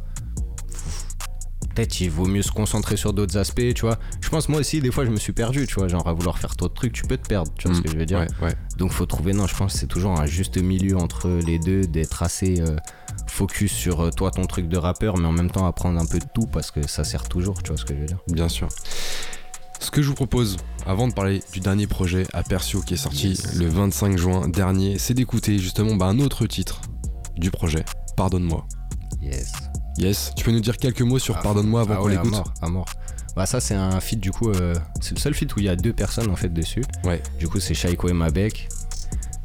peut-être 1.74 2.00
il 2.00 2.10
vaut 2.10 2.26
mieux 2.26 2.42
se 2.42 2.52
concentrer 2.52 2.96
sur 2.96 3.12
d'autres 3.12 3.36
aspects, 3.36 3.74
tu 3.74 3.82
vois. 3.82 3.98
Je 4.20 4.28
pense, 4.30 4.48
moi 4.48 4.60
aussi, 4.60 4.80
des 4.80 4.90
fois, 4.90 5.04
je 5.04 5.10
me 5.10 5.16
suis 5.18 5.32
perdu, 5.32 5.66
tu 5.66 5.74
vois. 5.74 5.88
Genre, 5.88 6.06
à 6.08 6.12
vouloir 6.14 6.38
faire 6.38 6.56
trop 6.56 6.68
de 6.68 6.72
trucs, 6.74 6.92
tu 6.92 7.02
peux 7.02 7.16
te 7.18 7.26
perdre, 7.28 7.52
tu 7.58 7.68
vois 7.68 7.76
Mm. 7.76 7.78
ce 7.78 7.82
que 7.82 7.90
je 7.90 7.96
veux 7.98 8.06
dire. 8.06 8.20
Ouais, 8.20 8.28
ouais. 8.46 8.54
Donc 8.78 8.92
faut 8.92 9.04
trouver, 9.06 9.32
non, 9.34 9.46
je 9.46 9.54
pense 9.54 9.74
que 9.74 9.78
c'est 9.80 9.86
toujours 9.86 10.18
un 10.18 10.26
juste 10.26 10.56
milieu 10.56 10.96
entre 10.96 11.28
les 11.28 11.58
deux, 11.58 11.82
d'être 11.82 12.22
assez 12.22 12.60
euh, 12.60 12.76
focus 13.26 13.72
sur 13.72 14.00
euh, 14.00 14.10
toi, 14.10 14.30
ton 14.30 14.46
truc 14.46 14.68
de 14.68 14.76
rappeur, 14.78 15.18
mais 15.18 15.26
en 15.26 15.32
même 15.32 15.50
temps 15.50 15.66
apprendre 15.66 16.00
un 16.00 16.06
peu 16.06 16.18
de 16.18 16.24
tout 16.34 16.46
parce 16.46 16.70
que 16.70 16.86
ça 16.86 17.04
sert 17.04 17.28
toujours, 17.28 17.62
tu 17.62 17.68
vois 17.72 17.76
ce 17.78 17.84
que 17.84 17.94
je 17.94 18.00
veux 18.00 18.06
dire. 18.06 18.18
Bien 18.28 18.48
sûr. 18.48 18.68
Ce 19.86 19.90
que 19.92 20.02
je 20.02 20.08
vous 20.08 20.14
propose, 20.14 20.56
avant 20.84 21.06
de 21.06 21.12
parler 21.12 21.40
du 21.52 21.60
dernier 21.60 21.86
projet 21.86 22.26
Apercio 22.32 22.80
qui 22.80 22.94
est 22.94 22.96
sorti 22.96 23.28
Yes. 23.28 23.54
le 23.54 23.68
25 23.68 24.18
juin 24.18 24.48
dernier, 24.48 24.98
c'est 24.98 25.14
d'écouter 25.14 25.60
justement 25.60 25.94
bah, 25.94 26.06
un 26.06 26.18
autre 26.18 26.44
titre 26.48 26.80
du 27.36 27.52
projet, 27.52 27.84
Pardonne-moi. 28.16 28.66
Yes. 29.22 29.52
Yes, 29.98 30.32
tu 30.34 30.44
peux 30.44 30.50
nous 30.50 30.58
dire 30.58 30.76
quelques 30.76 31.02
mots 31.02 31.20
sur 31.20 31.38
Pardonne-moi 31.38 31.82
avant 31.82 31.94
Ah 31.94 31.96
qu'on 31.98 32.06
ouais, 32.06 32.12
l'écoute 32.16 32.34
À 32.34 32.36
mort, 32.36 32.52
à 32.62 32.68
mort. 32.68 32.86
Bah 33.36 33.46
ça 33.46 33.60
c'est 33.60 33.74
un 33.74 34.00
feat 34.00 34.18
du 34.18 34.32
coup, 34.32 34.50
euh, 34.50 34.74
c'est 35.00 35.14
le 35.14 35.20
seul 35.20 35.34
feat 35.34 35.54
où 35.54 35.60
il 35.60 35.66
y 35.66 35.68
a 35.68 35.76
deux 35.76 35.92
personnes 35.92 36.30
en 36.32 36.36
fait 36.36 36.48
dessus. 36.52 36.82
Ouais. 37.04 37.22
Du 37.38 37.46
coup 37.46 37.60
c'est 37.60 37.74
Shaiko 37.74 38.08
et 38.08 38.12
Mabek, 38.12 38.68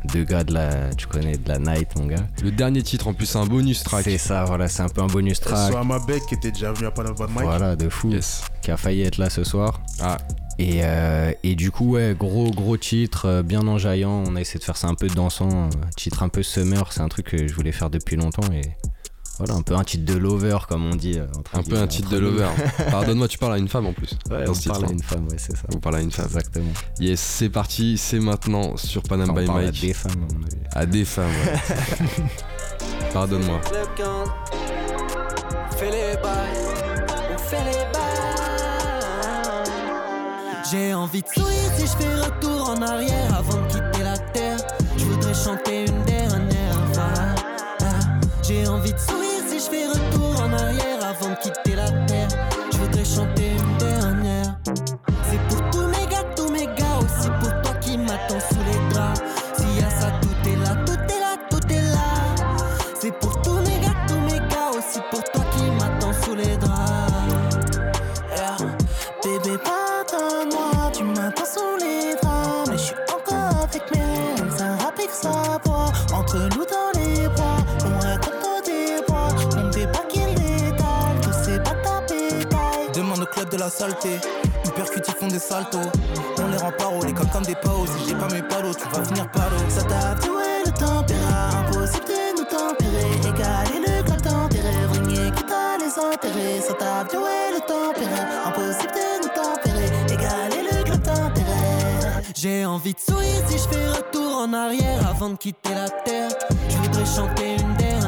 deux 0.05 0.23
gars 0.23 0.43
de 0.43 0.53
la, 0.53 0.93
tu 0.95 1.07
connais, 1.07 1.37
de 1.37 1.47
la 1.47 1.59
night 1.59 1.89
mon 1.97 2.07
gars. 2.07 2.25
Le 2.43 2.51
dernier 2.51 2.81
titre 2.83 3.07
en 3.07 3.13
plus, 3.13 3.25
c'est 3.25 3.37
un 3.37 3.45
bonus 3.45 3.83
track. 3.83 4.03
C'est 4.03 4.17
ça, 4.17 4.45
voilà, 4.45 4.67
c'est 4.67 4.81
un 4.83 4.89
peu 4.89 5.01
un 5.01 5.07
bonus 5.07 5.39
track. 5.39 5.73
Qui 6.27 6.35
était 6.35 6.51
déjà 6.51 6.71
venu 6.71 6.87
à 6.87 6.91
Panama 6.91 7.15
Mike. 7.27 7.43
Voilà, 7.43 7.75
de 7.75 7.89
fou. 7.89 8.11
Yes. 8.11 8.43
Qui 8.61 8.71
a 8.71 8.77
failli 8.77 9.01
être 9.03 9.17
là 9.17 9.29
ce 9.29 9.43
soir. 9.43 9.81
Ah, 10.01 10.17
Et, 10.57 10.81
euh, 10.83 11.31
et 11.43 11.55
du 11.55 11.71
coup, 11.71 11.91
ouais, 11.91 12.15
gros 12.17 12.51
gros 12.51 12.77
titre, 12.77 13.25
euh, 13.27 13.43
bien 13.43 13.67
enjaillant. 13.67 14.23
On 14.27 14.35
a 14.35 14.41
essayé 14.41 14.59
de 14.59 14.63
faire 14.63 14.77
ça 14.77 14.87
un 14.87 14.95
peu 14.95 15.07
dansant, 15.07 15.69
titre 15.95 16.23
un 16.23 16.29
peu 16.29 16.43
summer. 16.43 16.91
C'est 16.91 17.01
un 17.01 17.07
truc 17.07 17.27
que 17.27 17.47
je 17.47 17.53
voulais 17.53 17.71
faire 17.71 17.89
depuis 17.89 18.15
longtemps 18.15 18.51
et 18.51 18.61
voilà, 19.43 19.55
un 19.59 19.61
peu 19.61 19.75
un 19.75 19.83
titre 19.83 20.05
de 20.05 20.17
lover 20.17 20.57
comme 20.69 20.85
on 20.85 20.95
dit. 20.95 21.17
euh, 21.19 21.25
entre 21.37 21.55
un 21.57 21.63
peu 21.63 21.77
un 21.77 21.87
titre 21.87 22.09
de 22.09 22.17
lover. 22.17 22.47
Pardonne-moi, 22.91 23.27
tu 23.27 23.37
parles 23.37 23.53
à 23.53 23.57
une 23.57 23.67
femme 23.67 23.85
en 23.87 23.93
plus. 23.93 24.11
Ouais, 24.11 24.17
on 24.29 24.29
parle 24.29 24.49
à 24.49 24.53
titre-là. 24.53 24.87
une 24.91 25.01
femme, 25.03 25.27
ouais, 25.29 25.37
c'est 25.37 25.55
ça. 25.55 25.63
Vous 25.69 25.79
parlez 25.79 25.99
à 25.99 26.01
une 26.01 26.11
femme. 26.11 26.25
Exactement. 26.25 26.71
Yes, 26.99 27.19
c'est 27.19 27.49
parti, 27.49 27.97
c'est 27.97 28.19
maintenant 28.19 28.77
sur 28.77 29.01
Panam 29.03 29.29
Enfin, 29.31 29.39
on 29.39 29.41
by 29.41 29.47
parle 29.47 29.59
à 29.59 29.63
Mike. 29.65 29.81
des 29.81 29.93
femmes, 29.93 30.11
à 30.29 30.33
mon 30.33 30.43
avis. 30.43 30.57
À 30.73 30.85
des 30.85 31.05
femmes, 31.05 31.25
ouais. 31.29 32.23
Pardonne-moi. 33.13 33.59
Club 33.65 33.87
15, 33.97 34.07
on 35.71 35.75
fait 35.77 35.91
les 35.91 36.17
bails, 36.21 36.33
on 37.33 37.37
fait 37.37 37.63
les 37.65 37.71
bails. 37.93 38.01
J'ai 40.71 40.93
envie 40.93 41.21
de 41.21 41.27
sourire 41.27 41.71
si 41.75 41.81
je 41.85 41.91
fais 42.03 42.15
retour 42.15 42.69
en 42.69 42.81
arrière 42.81 43.35
avant 43.37 43.61
de 43.61 43.67
quitter 43.67 44.03
la 44.03 44.17
terre. 44.17 44.57
Je 44.97 45.03
voudrais 45.05 45.33
chanter 45.33 45.85
une 45.87 46.03
dernière 46.05 46.93
fois. 46.93 47.11
Ah, 47.81 47.85
J'ai 48.47 48.65
envie 48.67 48.93
de 48.93 48.97
sourire 48.99 49.20
avant 51.11 51.29
de 51.29 51.35
quitter 51.35 51.70
la 83.61 83.69
saleté. 83.69 84.19
Ils 84.65 84.71
percutent, 84.71 85.07
ils 85.07 85.13
font 85.13 85.27
des 85.27 85.39
saltos. 85.39 85.77
On 86.39 86.47
les 86.47 86.57
rend 86.57 86.71
paro, 86.71 87.03
les 87.03 87.13
colle 87.13 87.29
comme 87.31 87.45
des 87.45 87.55
paos. 87.55 87.85
Si 87.85 88.09
j'ai 88.09 88.15
pas 88.15 88.27
mes 88.33 88.41
palos, 88.41 88.73
tu 88.73 88.87
vas 88.89 89.05
finir 89.05 89.29
palo. 89.29 89.57
Ça 89.69 89.83
t'a 89.83 90.15
ouais 90.31 90.63
le 90.65 90.71
tempéra 90.71 91.49
Impossible 91.59 92.05
de 92.05 92.39
nous 92.39 92.45
tempérer 92.45 93.11
Égaler 93.29 93.79
le 93.85 94.03
club 94.03 94.21
tempéré 94.21 94.73
Vrigner 94.89 95.31
quitte 95.35 95.51
à 95.51 95.77
les 95.77 95.93
enterrer 95.99 96.61
Ça 96.67 96.73
t'a 96.73 97.03
ouais 97.03 97.53
le 97.53 97.59
tempéra 97.59 98.21
Impossible 98.47 98.93
de 98.93 99.07
nous 99.23 99.33
tempérer 99.41 99.89
Égaler 100.07 100.63
le 100.71 100.83
club 100.83 101.03
tempéré 101.03 102.23
J'ai 102.35 102.65
envie 102.65 102.93
de 102.93 102.99
sourire 102.99 103.43
si 103.47 103.57
je 103.57 103.67
fais 103.69 103.89
retour 103.89 104.37
en 104.37 104.53
arrière 104.53 105.07
Avant 105.07 105.29
de 105.29 105.37
quitter 105.37 105.75
la 105.75 105.89
terre 105.89 106.31
Je 106.69 106.77
voudrais 106.77 107.05
chanter 107.05 107.55
une 107.59 107.75
dernière 107.75 108.00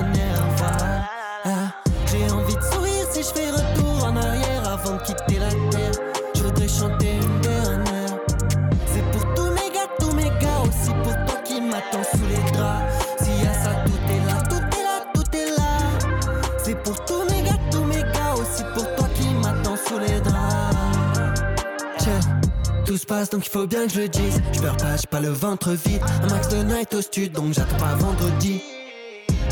se 23.04 23.08
passe 23.08 23.30
donc 23.30 23.46
il 23.46 23.50
faut 23.50 23.68
bien 23.68 23.86
que 23.86 23.94
je 23.94 24.02
le 24.02 24.08
dise. 24.08 24.42
Je 24.54 24.60
pleure 24.60 24.78
pas, 24.78 24.96
j'ai 24.96 25.08
pas 25.08 25.20
le 25.20 25.30
ventre 25.30 25.72
vide. 25.72 26.02
Un 26.24 26.28
max 26.28 26.48
de 26.48 26.63
night 26.63 26.94
au 26.94 27.02
stud 27.02 27.34
donc 27.34 27.54
j'attends 27.54 27.78
pas 27.78 27.96
vendredi. 27.96 28.62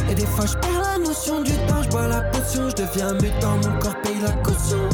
Et 0.10 0.16
des 0.16 0.26
fois 0.26 0.46
je 0.46 0.54
perds 0.54 0.82
la 0.82 0.98
notion 0.98 1.42
du 1.42 1.52
temps, 1.68 1.84
je 1.84 1.90
bois 1.90 2.08
la 2.08 2.22
potion, 2.22 2.70
je 2.70 2.76
deviens 2.76 3.14
mutant, 3.14 3.58
mon 3.58 3.80
corps 3.80 4.00
paye 4.04 4.16
la 4.22 4.32
caution. 4.44 4.88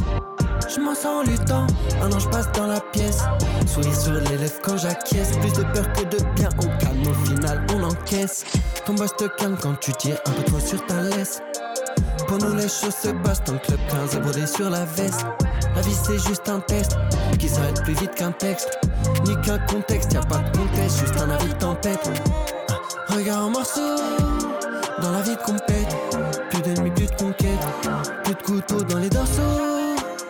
Je 0.67 0.81
m'en 0.81 0.91
en 0.91 1.23
luttant, 1.23 1.67
un 2.01 2.11
an 2.11 2.19
je 2.19 2.27
passe 2.29 2.51
dans 2.53 2.67
la 2.67 2.81
pièce. 2.81 3.19
Sourire 3.67 3.95
sur 3.95 4.13
les 4.13 4.37
lèvres 4.37 4.61
quand 4.63 4.77
j'acquiesce. 4.77 5.37
Plus 5.37 5.53
de 5.53 5.63
peur 5.73 5.93
que 5.93 6.03
de 6.05 6.23
bien, 6.35 6.49
on 6.57 6.77
calme, 6.83 7.07
au 7.07 7.25
final 7.25 7.65
on 7.75 7.83
encaisse. 7.83 8.43
Ton 8.85 8.95
boss 8.95 9.15
te 9.17 9.25
calme 9.37 9.57
quand 9.61 9.79
tu 9.79 9.91
tires 9.93 10.19
un 10.25 10.31
peu 10.31 10.43
trop 10.43 10.59
sur 10.59 10.83
ta 10.87 11.01
laisse. 11.01 11.41
Pour 12.27 12.37
nous 12.39 12.55
les 12.55 12.67
choses 12.67 12.95
se 13.01 13.09
passent 13.23 13.43
dans 13.45 13.53
le 13.53 13.59
club 13.59 13.79
15 13.89 14.15
est 14.15 14.19
brodé 14.19 14.45
sur 14.45 14.69
la 14.69 14.83
veste. 14.83 15.25
La 15.75 15.81
vie 15.81 15.95
c'est 16.03 16.19
juste 16.27 16.49
un 16.49 16.59
test 16.59 16.97
qui 17.39 17.47
s'arrête 17.47 17.81
plus 17.83 17.93
vite 17.93 18.15
qu'un 18.15 18.31
texte. 18.31 18.77
Ni 19.25 19.35
qu'un 19.41 19.57
contexte, 19.59 20.13
y 20.13 20.17
a 20.17 20.21
pas 20.21 20.39
de 20.39 20.57
contexte, 20.57 20.99
juste 20.99 21.17
un 21.21 21.29
avis 21.29 21.47
de 21.47 21.53
tempête. 21.57 22.11
Ah, 22.69 22.73
Regarde 23.13 23.45
en 23.45 23.49
morceaux 23.51 23.95
dans 25.01 25.11
la 25.11 25.21
vie 25.21 25.35
de 25.35 25.41
compète. 25.41 25.95
Plus 26.49 26.61
d'ennemis, 26.61 26.91
plus 26.91 27.07
de 27.07 27.15
conquêtes, 27.15 27.65
plus 28.23 28.33
de 28.33 28.41
couteaux 28.41 28.83
dans 28.83 28.99
les 28.99 29.09
dorsaux. 29.09 29.41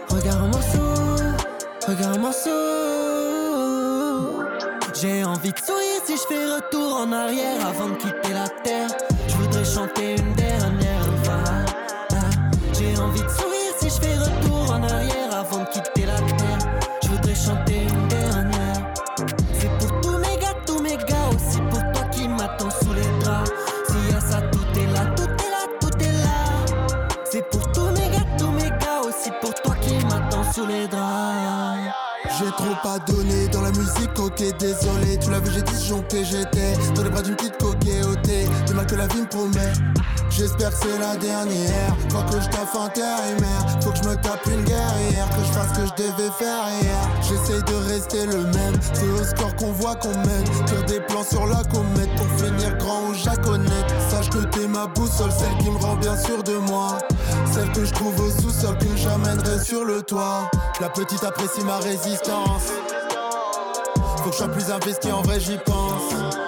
Regarde 0.10 0.44
en 0.44 0.48
morceaux, 0.48 1.24
regarde 1.88 2.18
en 2.18 2.20
morceaux. 2.20 2.52
J'ai 5.02 5.24
envie 5.24 5.52
de 5.52 5.60
sourire 5.60 6.02
si 6.06 6.16
je 6.16 6.22
fais 6.28 6.46
retour 6.46 6.98
en 6.98 7.12
arrière 7.12 7.66
avant 7.68 7.90
de 7.90 7.96
quitter 7.96 8.34
la 8.34 8.48
terre. 8.64 8.90
Je 9.28 9.36
voudrais 9.36 9.66
chanter 9.66 10.16
une 10.18 10.34
dernière 10.34 10.47
J'ai 12.98 13.04
envie 13.04 13.22
de 13.22 13.30
sourire 13.30 13.74
si 13.80 13.90
je 13.90 14.02
fais 14.02 14.18
retour 14.18 14.72
en 14.72 14.82
arrière 14.82 15.32
avant 15.32 15.60
de 15.60 15.70
quitter 15.70 16.08
la 16.08 16.16
terre. 16.16 16.58
Je 17.04 17.10
voudrais 17.10 17.36
chanter 17.36 17.84
une 17.84 18.08
dernière. 18.08 18.92
C'est 19.54 19.70
pour 19.78 20.02
tous 20.02 20.18
mes 20.18 20.36
gars, 20.42 20.56
tous 20.66 20.82
mes 20.82 20.98
gars, 20.98 21.30
aussi 21.30 21.60
pour 21.70 21.80
toi 21.94 22.04
qui 22.12 22.28
m'attends 22.28 22.72
sous 22.72 22.94
les 22.94 23.24
draps. 23.24 23.52
S'il 23.88 24.12
y 24.12 24.16
a 24.16 24.20
ça, 24.20 24.42
tout 24.52 24.80
est 24.80 24.88
là, 24.88 25.06
tout 25.16 25.30
est 25.30 25.52
là, 25.52 25.68
tout 25.80 26.04
est 26.04 26.24
là. 26.24 26.98
C'est 27.32 27.48
pour 27.52 27.72
tous 27.72 27.86
mes 27.92 28.10
gars, 28.10 28.26
tous 28.36 28.50
mes 28.50 28.70
gars, 28.80 29.02
aussi 29.08 29.30
pour 29.42 29.54
toi 29.54 29.76
qui 29.80 29.94
m'attends 30.06 30.52
sous 30.52 30.66
les 30.66 30.88
draps. 30.88 31.78
J'ai 32.40 32.52
trop 32.52 32.76
pas 32.82 32.98
donné 33.00 33.48
dans 33.50 33.62
la 33.62 33.72
musique, 33.72 34.18
ok, 34.18 34.58
désolé. 34.58 35.20
Tu 35.20 35.30
vu, 35.30 35.52
j'ai 35.54 35.62
disjoncté, 35.62 36.26
j'étais 36.26 36.74
dans 36.96 37.04
les 37.04 37.12
bras 37.12 37.22
d'une 37.22 37.36
petite 37.36 37.58
coquée 37.58 37.97
Du 38.28 38.74
mal 38.74 38.86
que 38.86 38.96
la 38.96 39.08
vie 39.08 39.22
me 39.22 39.26
promet. 39.26 39.72
J'espère 40.30 40.70
que 40.72 40.76
c'est 40.82 41.00
la 41.00 41.16
dernière. 41.16 41.96
Faut 42.10 42.22
que 42.24 42.42
je 42.42 42.50
taffe 42.50 42.76
intérimaire. 42.76 43.66
Faut 43.82 43.92
que 43.92 43.98
je 44.04 44.10
me 44.10 44.16
tape 44.16 44.46
une 44.48 44.66
guerrière. 44.66 45.30
Que 45.30 45.44
je 45.46 45.54
fasse 45.54 45.70
ce 45.70 45.80
que 45.80 45.88
je 45.88 46.04
devais 46.04 46.30
faire 46.38 46.66
hier. 46.82 47.10
J'essaye 47.22 47.64
de 47.64 47.76
rester 47.88 48.26
le 48.26 48.44
même. 48.44 48.76
C'est 48.94 49.08
au 49.08 49.24
score 49.24 49.56
qu'on 49.56 49.72
voit 49.72 49.96
qu'on 49.96 50.10
mène. 50.10 50.44
Tire 50.66 50.84
des 50.88 51.00
plans 51.00 51.24
sur 51.24 51.48
la 51.48 51.64
comète 51.72 52.14
pour 52.18 52.28
finir 52.38 52.76
grand 52.78 53.02
ou 53.10 53.14
jaconnette. 53.14 53.94
Sache 54.10 54.30
que 54.30 54.40
t'es 54.40 54.68
ma 54.68 54.88
boussole, 54.88 55.32
celle 55.32 55.58
qui 55.64 55.72
me 55.72 55.78
rend 55.78 55.96
bien 55.96 56.18
sûr 56.18 56.44
de 56.44 56.58
moi. 56.58 56.98
Celle 57.54 57.72
que 57.72 57.86
je 57.86 57.94
trouve 57.94 58.20
au 58.20 58.30
sous-sol, 58.42 58.78
que 58.78 58.98
j'amènerai 58.98 59.64
sur 59.64 59.86
le 59.86 60.02
toit. 60.02 60.52
La 60.82 60.90
petite 60.90 61.24
apprécie 61.24 61.64
ma 61.64 61.78
résistance. 61.78 62.74
Faut 64.18 64.30
que 64.30 64.34
je 64.34 64.38
sois 64.38 64.50
plus 64.50 64.70
investi, 64.70 65.14
en 65.14 65.22
vrai 65.22 65.40
j'y 65.40 65.58
pense. 65.60 66.47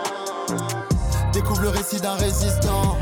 Découvre 1.41 1.61
le 1.61 1.69
récit 1.69 2.01
d'un 2.01 2.15
résistant. 2.15 2.97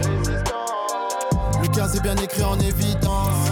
Le 1.60 1.68
15 1.70 1.96
est 1.96 2.02
bien 2.02 2.16
écrit 2.18 2.44
en 2.44 2.60
évidence. 2.60 3.50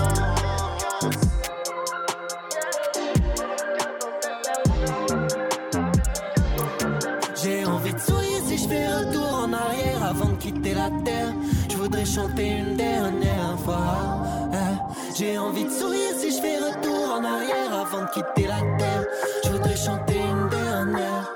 J'ai 7.42 7.66
envie 7.66 7.94
de 7.94 8.00
sourire 8.00 8.42
si 8.46 8.60
je 8.60 8.68
fais 8.68 8.88
retour 8.88 9.34
en 9.34 9.54
arrière 9.54 10.04
avant 10.04 10.30
de 10.30 10.36
quitter 10.36 10.76
la 10.76 10.92
terre. 11.04 11.34
Je 11.68 11.78
voudrais 11.78 12.06
chanter 12.06 12.58
une 12.58 12.76
dernière 12.76 13.58
fois. 13.66 14.22
Eh, 14.54 15.18
J'ai 15.18 15.40
envie 15.40 15.66
de 15.66 15.72
sourire 15.72 16.12
si 16.16 16.30
je 16.30 16.42
fais 16.42 16.60
retour 16.60 17.12
en 17.12 17.24
arrière 17.24 17.74
avant 17.74 18.04
de 18.04 18.10
quitter 18.12 18.48
la 18.48 18.62
terre. 18.78 19.04
Je 19.46 19.50
voudrais 19.50 19.78
chanter 19.78 20.20
une 20.20 20.48
dernière. 20.50 21.34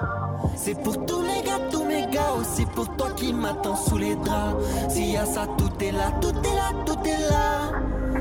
C'est 0.55 0.75
pour 0.83 1.03
tous 1.07 1.21
mes 1.21 1.28
pour 2.79 2.95
toi 2.95 3.09
qui 3.11 3.33
m'attends 3.33 3.75
sous 3.75 3.97
les 3.97 4.15
draps. 4.15 4.55
S'il 4.87 5.11
y 5.11 5.17
a 5.17 5.25
ça, 5.25 5.45
tout 5.57 5.83
est 5.83 5.91
là, 5.91 6.11
tout 6.21 6.29
est 6.29 6.55
là, 6.55 6.71
tout 6.85 6.99
est 7.05 7.29
là. 7.29 7.71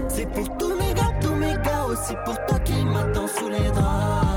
C'est 0.08 0.26
pour 0.32 0.48
tous 0.58 0.74
mes 0.74 0.92
gars, 0.94 1.12
tous 1.20 1.34
mes 1.34 1.54
gars, 1.64 1.84
aussi 1.88 2.14
pour 2.24 2.34
toi 2.46 2.58
qui 2.64 2.84
m'attends 2.84 3.28
sous 3.28 3.48
les 3.48 3.70
draps. 3.70 4.27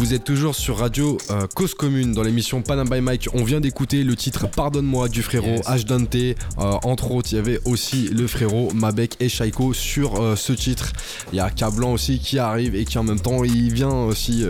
Vous 0.00 0.14
êtes 0.14 0.24
toujours 0.24 0.54
sur 0.54 0.78
Radio 0.78 1.18
euh, 1.30 1.46
Cause 1.54 1.74
Commune 1.74 2.12
dans 2.14 2.22
l'émission 2.22 2.62
Panam 2.62 2.88
by 2.88 3.02
Mike. 3.02 3.28
On 3.34 3.44
vient 3.44 3.60
d'écouter 3.60 4.02
le 4.02 4.16
titre 4.16 4.48
Pardonne-moi 4.48 5.10
du 5.10 5.22
frérot 5.22 5.56
H. 5.66 5.84
Dante. 5.84 6.14
Euh, 6.14 6.34
entre 6.56 7.10
autres, 7.10 7.28
il 7.32 7.36
y 7.36 7.38
avait 7.38 7.60
aussi 7.66 8.08
le 8.08 8.26
frérot 8.26 8.70
Mabek 8.72 9.16
et 9.20 9.28
Shaiko 9.28 9.74
sur 9.74 10.18
euh, 10.18 10.36
ce 10.36 10.54
titre. 10.54 10.92
Il 11.34 11.36
y 11.36 11.40
a 11.40 11.50
Cablan 11.50 11.92
aussi 11.92 12.18
qui 12.18 12.38
arrive 12.38 12.74
et 12.76 12.86
qui 12.86 12.96
en 12.96 13.02
même 13.04 13.20
temps 13.20 13.44
il 13.44 13.74
vient 13.74 13.90
aussi 13.90 14.42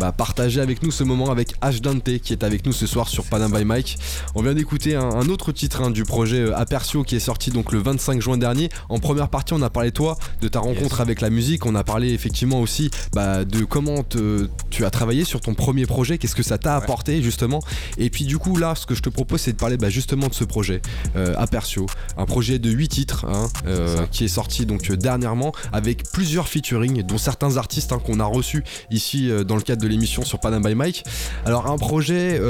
bah, 0.00 0.10
partager 0.10 0.60
avec 0.60 0.82
nous 0.82 0.90
ce 0.90 1.04
moment 1.04 1.30
avec 1.30 1.54
H. 1.62 1.80
Dante 1.80 2.02
qui 2.18 2.32
est 2.32 2.42
avec 2.42 2.66
nous 2.66 2.72
ce 2.72 2.88
soir 2.88 3.08
sur 3.08 3.24
Panam 3.26 3.52
by 3.52 3.64
Mike. 3.64 3.98
On 4.34 4.42
vient 4.42 4.54
d'écouter 4.54 4.96
un, 4.96 5.04
un 5.08 5.28
autre 5.28 5.52
titre 5.52 5.82
hein, 5.82 5.92
du 5.92 6.02
projet 6.02 6.52
Apercio 6.52 7.04
qui 7.04 7.14
est 7.14 7.20
sorti 7.20 7.50
donc 7.50 7.70
le 7.70 7.78
25 7.78 8.20
juin 8.20 8.38
dernier. 8.38 8.70
En 8.88 8.98
première 8.98 9.28
partie, 9.28 9.54
on 9.54 9.62
a 9.62 9.70
parlé 9.70 9.92
toi 9.92 10.18
de 10.40 10.48
ta 10.48 10.58
rencontre 10.58 11.00
avec 11.00 11.20
la 11.20 11.30
musique. 11.30 11.64
On 11.64 11.76
a 11.76 11.84
parlé 11.84 12.12
effectivement 12.12 12.60
aussi 12.60 12.90
bah, 13.14 13.44
de 13.44 13.64
comment 13.64 14.02
te- 14.02 14.48
tu 14.68 14.84
as 14.84 14.90
travaillé 14.96 15.24
sur 15.24 15.42
ton 15.42 15.52
premier 15.52 15.84
projet, 15.84 16.16
qu'est-ce 16.16 16.34
que 16.34 16.42
ça 16.42 16.56
t'a 16.56 16.74
apporté 16.74 17.20
justement. 17.20 17.60
Et 17.98 18.08
puis 18.08 18.24
du 18.24 18.38
coup 18.38 18.56
là, 18.56 18.74
ce 18.74 18.86
que 18.86 18.94
je 18.94 19.02
te 19.02 19.10
propose, 19.10 19.42
c'est 19.42 19.52
de 19.52 19.58
parler 19.58 19.76
bah, 19.76 19.90
justement 19.90 20.28
de 20.28 20.34
ce 20.34 20.44
projet 20.44 20.80
euh, 21.16 21.34
Apercio, 21.36 21.84
un 22.16 22.24
projet 22.24 22.58
de 22.58 22.70
8 22.70 22.88
titres 22.88 23.26
hein, 23.26 23.48
euh, 23.66 24.06
qui 24.10 24.24
est 24.24 24.28
sorti 24.28 24.64
donc 24.64 24.90
euh, 24.90 24.96
dernièrement 24.96 25.52
avec 25.70 26.10
plusieurs 26.12 26.48
featuring, 26.48 27.02
dont 27.02 27.18
certains 27.18 27.58
artistes 27.58 27.92
hein, 27.92 27.98
qu'on 27.98 28.20
a 28.20 28.24
reçus 28.24 28.64
ici 28.90 29.30
euh, 29.30 29.44
dans 29.44 29.56
le 29.56 29.62
cadre 29.62 29.82
de 29.82 29.88
l'émission 29.88 30.24
sur 30.24 30.40
Panam 30.40 30.62
by 30.62 30.74
Mike. 30.74 31.04
Alors 31.44 31.66
un 31.70 31.76
projet 31.76 32.40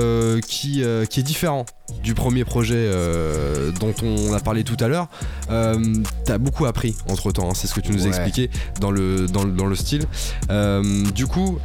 qui, 0.46 0.82
qui 1.10 1.20
est 1.20 1.22
différent 1.22 1.66
du 2.02 2.14
premier 2.14 2.44
projet 2.44 2.74
euh, 2.76 3.70
dont 3.72 3.94
on 4.02 4.32
a 4.32 4.40
parlé 4.40 4.64
tout 4.64 4.76
à 4.80 4.88
l'heure. 4.88 5.08
Euh, 5.50 5.78
T'as 6.24 6.38
beaucoup 6.38 6.66
appris 6.66 6.96
entre 7.08 7.30
temps, 7.32 7.54
c'est 7.54 7.66
ce 7.66 7.74
que 7.74 7.80
tu 7.80 7.92
nous 7.92 8.00
as 8.02 8.04
Ouais. 8.04 8.08
expliqué 8.08 8.50
dans 8.80 8.90
le, 8.90 9.26
dans 9.26 9.44
le, 9.44 9.52
dans 9.52 9.66
le 9.66 9.74
style. 9.76 10.04
Euh, 10.50 10.82
du 11.14 11.26
coup, 11.26 11.58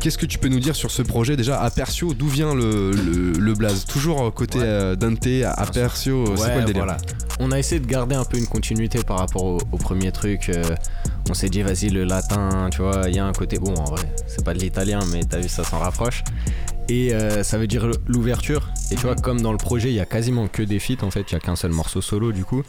qu'est-ce 0.00 0.18
que 0.18 0.26
tu 0.26 0.38
peux 0.38 0.48
nous 0.48 0.60
dire 0.60 0.74
sur 0.76 0.90
ce 0.90 1.02
projet 1.02 1.36
déjà 1.36 1.60
Apercio, 1.60 2.14
d'où 2.14 2.28
vient 2.28 2.54
le, 2.54 2.90
le, 2.92 3.32
le 3.32 3.54
blaze? 3.54 3.84
Toujours 3.84 4.32
côté 4.34 4.58
Dante, 4.98 5.26
Apercio, 5.56 6.24
c'est 6.36 6.42
Ouais, 6.42 6.48
quoi 6.48 6.60
le 6.60 6.64
délire? 6.64 6.84
voilà. 6.84 6.96
On 7.40 7.52
a 7.52 7.58
essayé 7.58 7.80
de 7.80 7.86
garder 7.86 8.16
un 8.16 8.24
peu 8.24 8.36
une 8.38 8.46
continuité 8.48 9.02
par 9.04 9.18
rapport 9.18 9.44
au, 9.44 9.58
au 9.72 9.76
premier 9.78 10.10
truc. 10.12 10.50
on 11.30 11.34
s'est 11.34 11.48
dit, 11.48 11.62
vas-y, 11.62 11.88
le 11.90 12.04
latin, 12.04 12.68
tu 12.72 12.82
vois, 12.82 13.02
il 13.06 13.14
y 13.14 13.18
a 13.20 13.24
un 13.26 13.32
côté. 13.32 13.58
Bon, 13.58 13.74
en 13.74 13.84
vrai, 13.84 14.02
c'est 14.26 14.44
pas 14.44 14.54
de 14.54 14.58
l'italien, 14.58 15.00
mais 15.12 15.20
t'as 15.24 15.38
vu, 15.38 15.48
ça 15.48 15.62
s'en 15.64 15.78
rapproche. 15.78 16.24
Et 16.88 17.12
euh, 17.12 17.42
ça 17.42 17.58
veut 17.58 17.66
dire 17.66 17.88
l'ouverture. 18.06 18.68
Et 18.90 18.94
tu 18.94 19.02
vois, 19.02 19.14
comme 19.14 19.40
dans 19.40 19.52
le 19.52 19.58
projet, 19.58 19.90
il 19.90 19.94
y 19.94 20.00
a 20.00 20.06
quasiment 20.06 20.48
que 20.48 20.62
des 20.62 20.78
feats, 20.78 21.02
en 21.02 21.10
fait, 21.10 21.30
il 21.30 21.34
y 21.34 21.36
a 21.36 21.40
qu'un 21.40 21.56
seul 21.56 21.72
morceau 21.72 22.00
solo, 22.00 22.32
du 22.32 22.44
coup. 22.44 22.62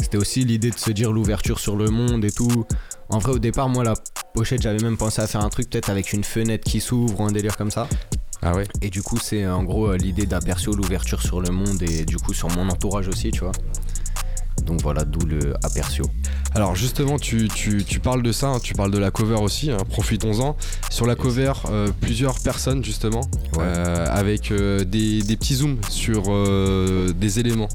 C'était 0.00 0.16
aussi 0.16 0.44
l'idée 0.44 0.70
de 0.70 0.78
se 0.78 0.90
dire 0.92 1.12
l'ouverture 1.12 1.58
sur 1.58 1.76
le 1.76 1.90
monde 1.90 2.24
et 2.24 2.30
tout. 2.30 2.66
En 3.08 3.18
vrai, 3.18 3.32
au 3.32 3.38
départ, 3.38 3.68
moi, 3.68 3.84
la 3.84 3.94
pochette, 4.32 4.62
j'avais 4.62 4.82
même 4.82 4.96
pensé 4.96 5.22
à 5.22 5.26
faire 5.26 5.44
un 5.44 5.50
truc 5.50 5.70
peut-être 5.70 5.90
avec 5.90 6.12
une 6.12 6.24
fenêtre 6.24 6.64
qui 6.64 6.80
s'ouvre 6.80 7.20
ou 7.20 7.24
un 7.24 7.32
délire 7.32 7.56
comme 7.56 7.70
ça. 7.70 7.88
Ah 8.42 8.54
ouais 8.54 8.66
Et 8.82 8.90
du 8.90 9.02
coup, 9.02 9.18
c'est 9.20 9.46
en 9.46 9.62
gros 9.64 9.88
euh, 9.88 9.96
l'idée 9.96 10.26
d'Apercio, 10.26 10.74
l'ouverture 10.74 11.22
sur 11.22 11.40
le 11.40 11.50
monde 11.50 11.82
et 11.82 12.04
du 12.04 12.16
coup 12.16 12.34
sur 12.34 12.50
mon 12.50 12.68
entourage 12.68 13.08
aussi, 13.08 13.30
tu 13.30 13.40
vois. 13.40 13.52
Donc 14.64 14.80
voilà, 14.82 15.04
d'où 15.04 15.26
le 15.26 15.54
Apercio. 15.62 16.04
Alors 16.54 16.74
justement, 16.74 17.18
tu, 17.18 17.48
tu- 17.48 17.84
tu 17.84 18.00
parles 18.00 18.22
de 18.22 18.32
ça, 18.32 18.48
hein, 18.48 18.58
tu 18.62 18.74
parles 18.74 18.90
de 18.92 18.98
la 18.98 19.10
cover 19.10 19.34
aussi, 19.42 19.70
hein, 19.70 19.76
profitons-en. 19.90 20.56
Sur 20.90 21.06
la 21.06 21.14
cover, 21.16 21.52
euh, 21.70 21.88
plusieurs 22.00 22.38
personnes 22.40 22.82
justement, 22.84 23.22
euh, 23.58 24.06
avec 24.08 24.50
euh, 24.52 24.84
des, 24.84 25.22
des 25.22 25.36
petits 25.36 25.56
zooms 25.56 25.78
sur 25.90 26.22
des 27.14 27.40
éléments 27.40 27.68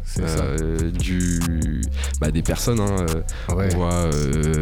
du, 0.98 1.82
bah, 2.22 2.32
des 2.32 2.42
personnes. 2.42 2.80
hein, 2.80 3.06
Ouais. 3.56 3.70
On 3.74 3.78
voit 3.78 4.10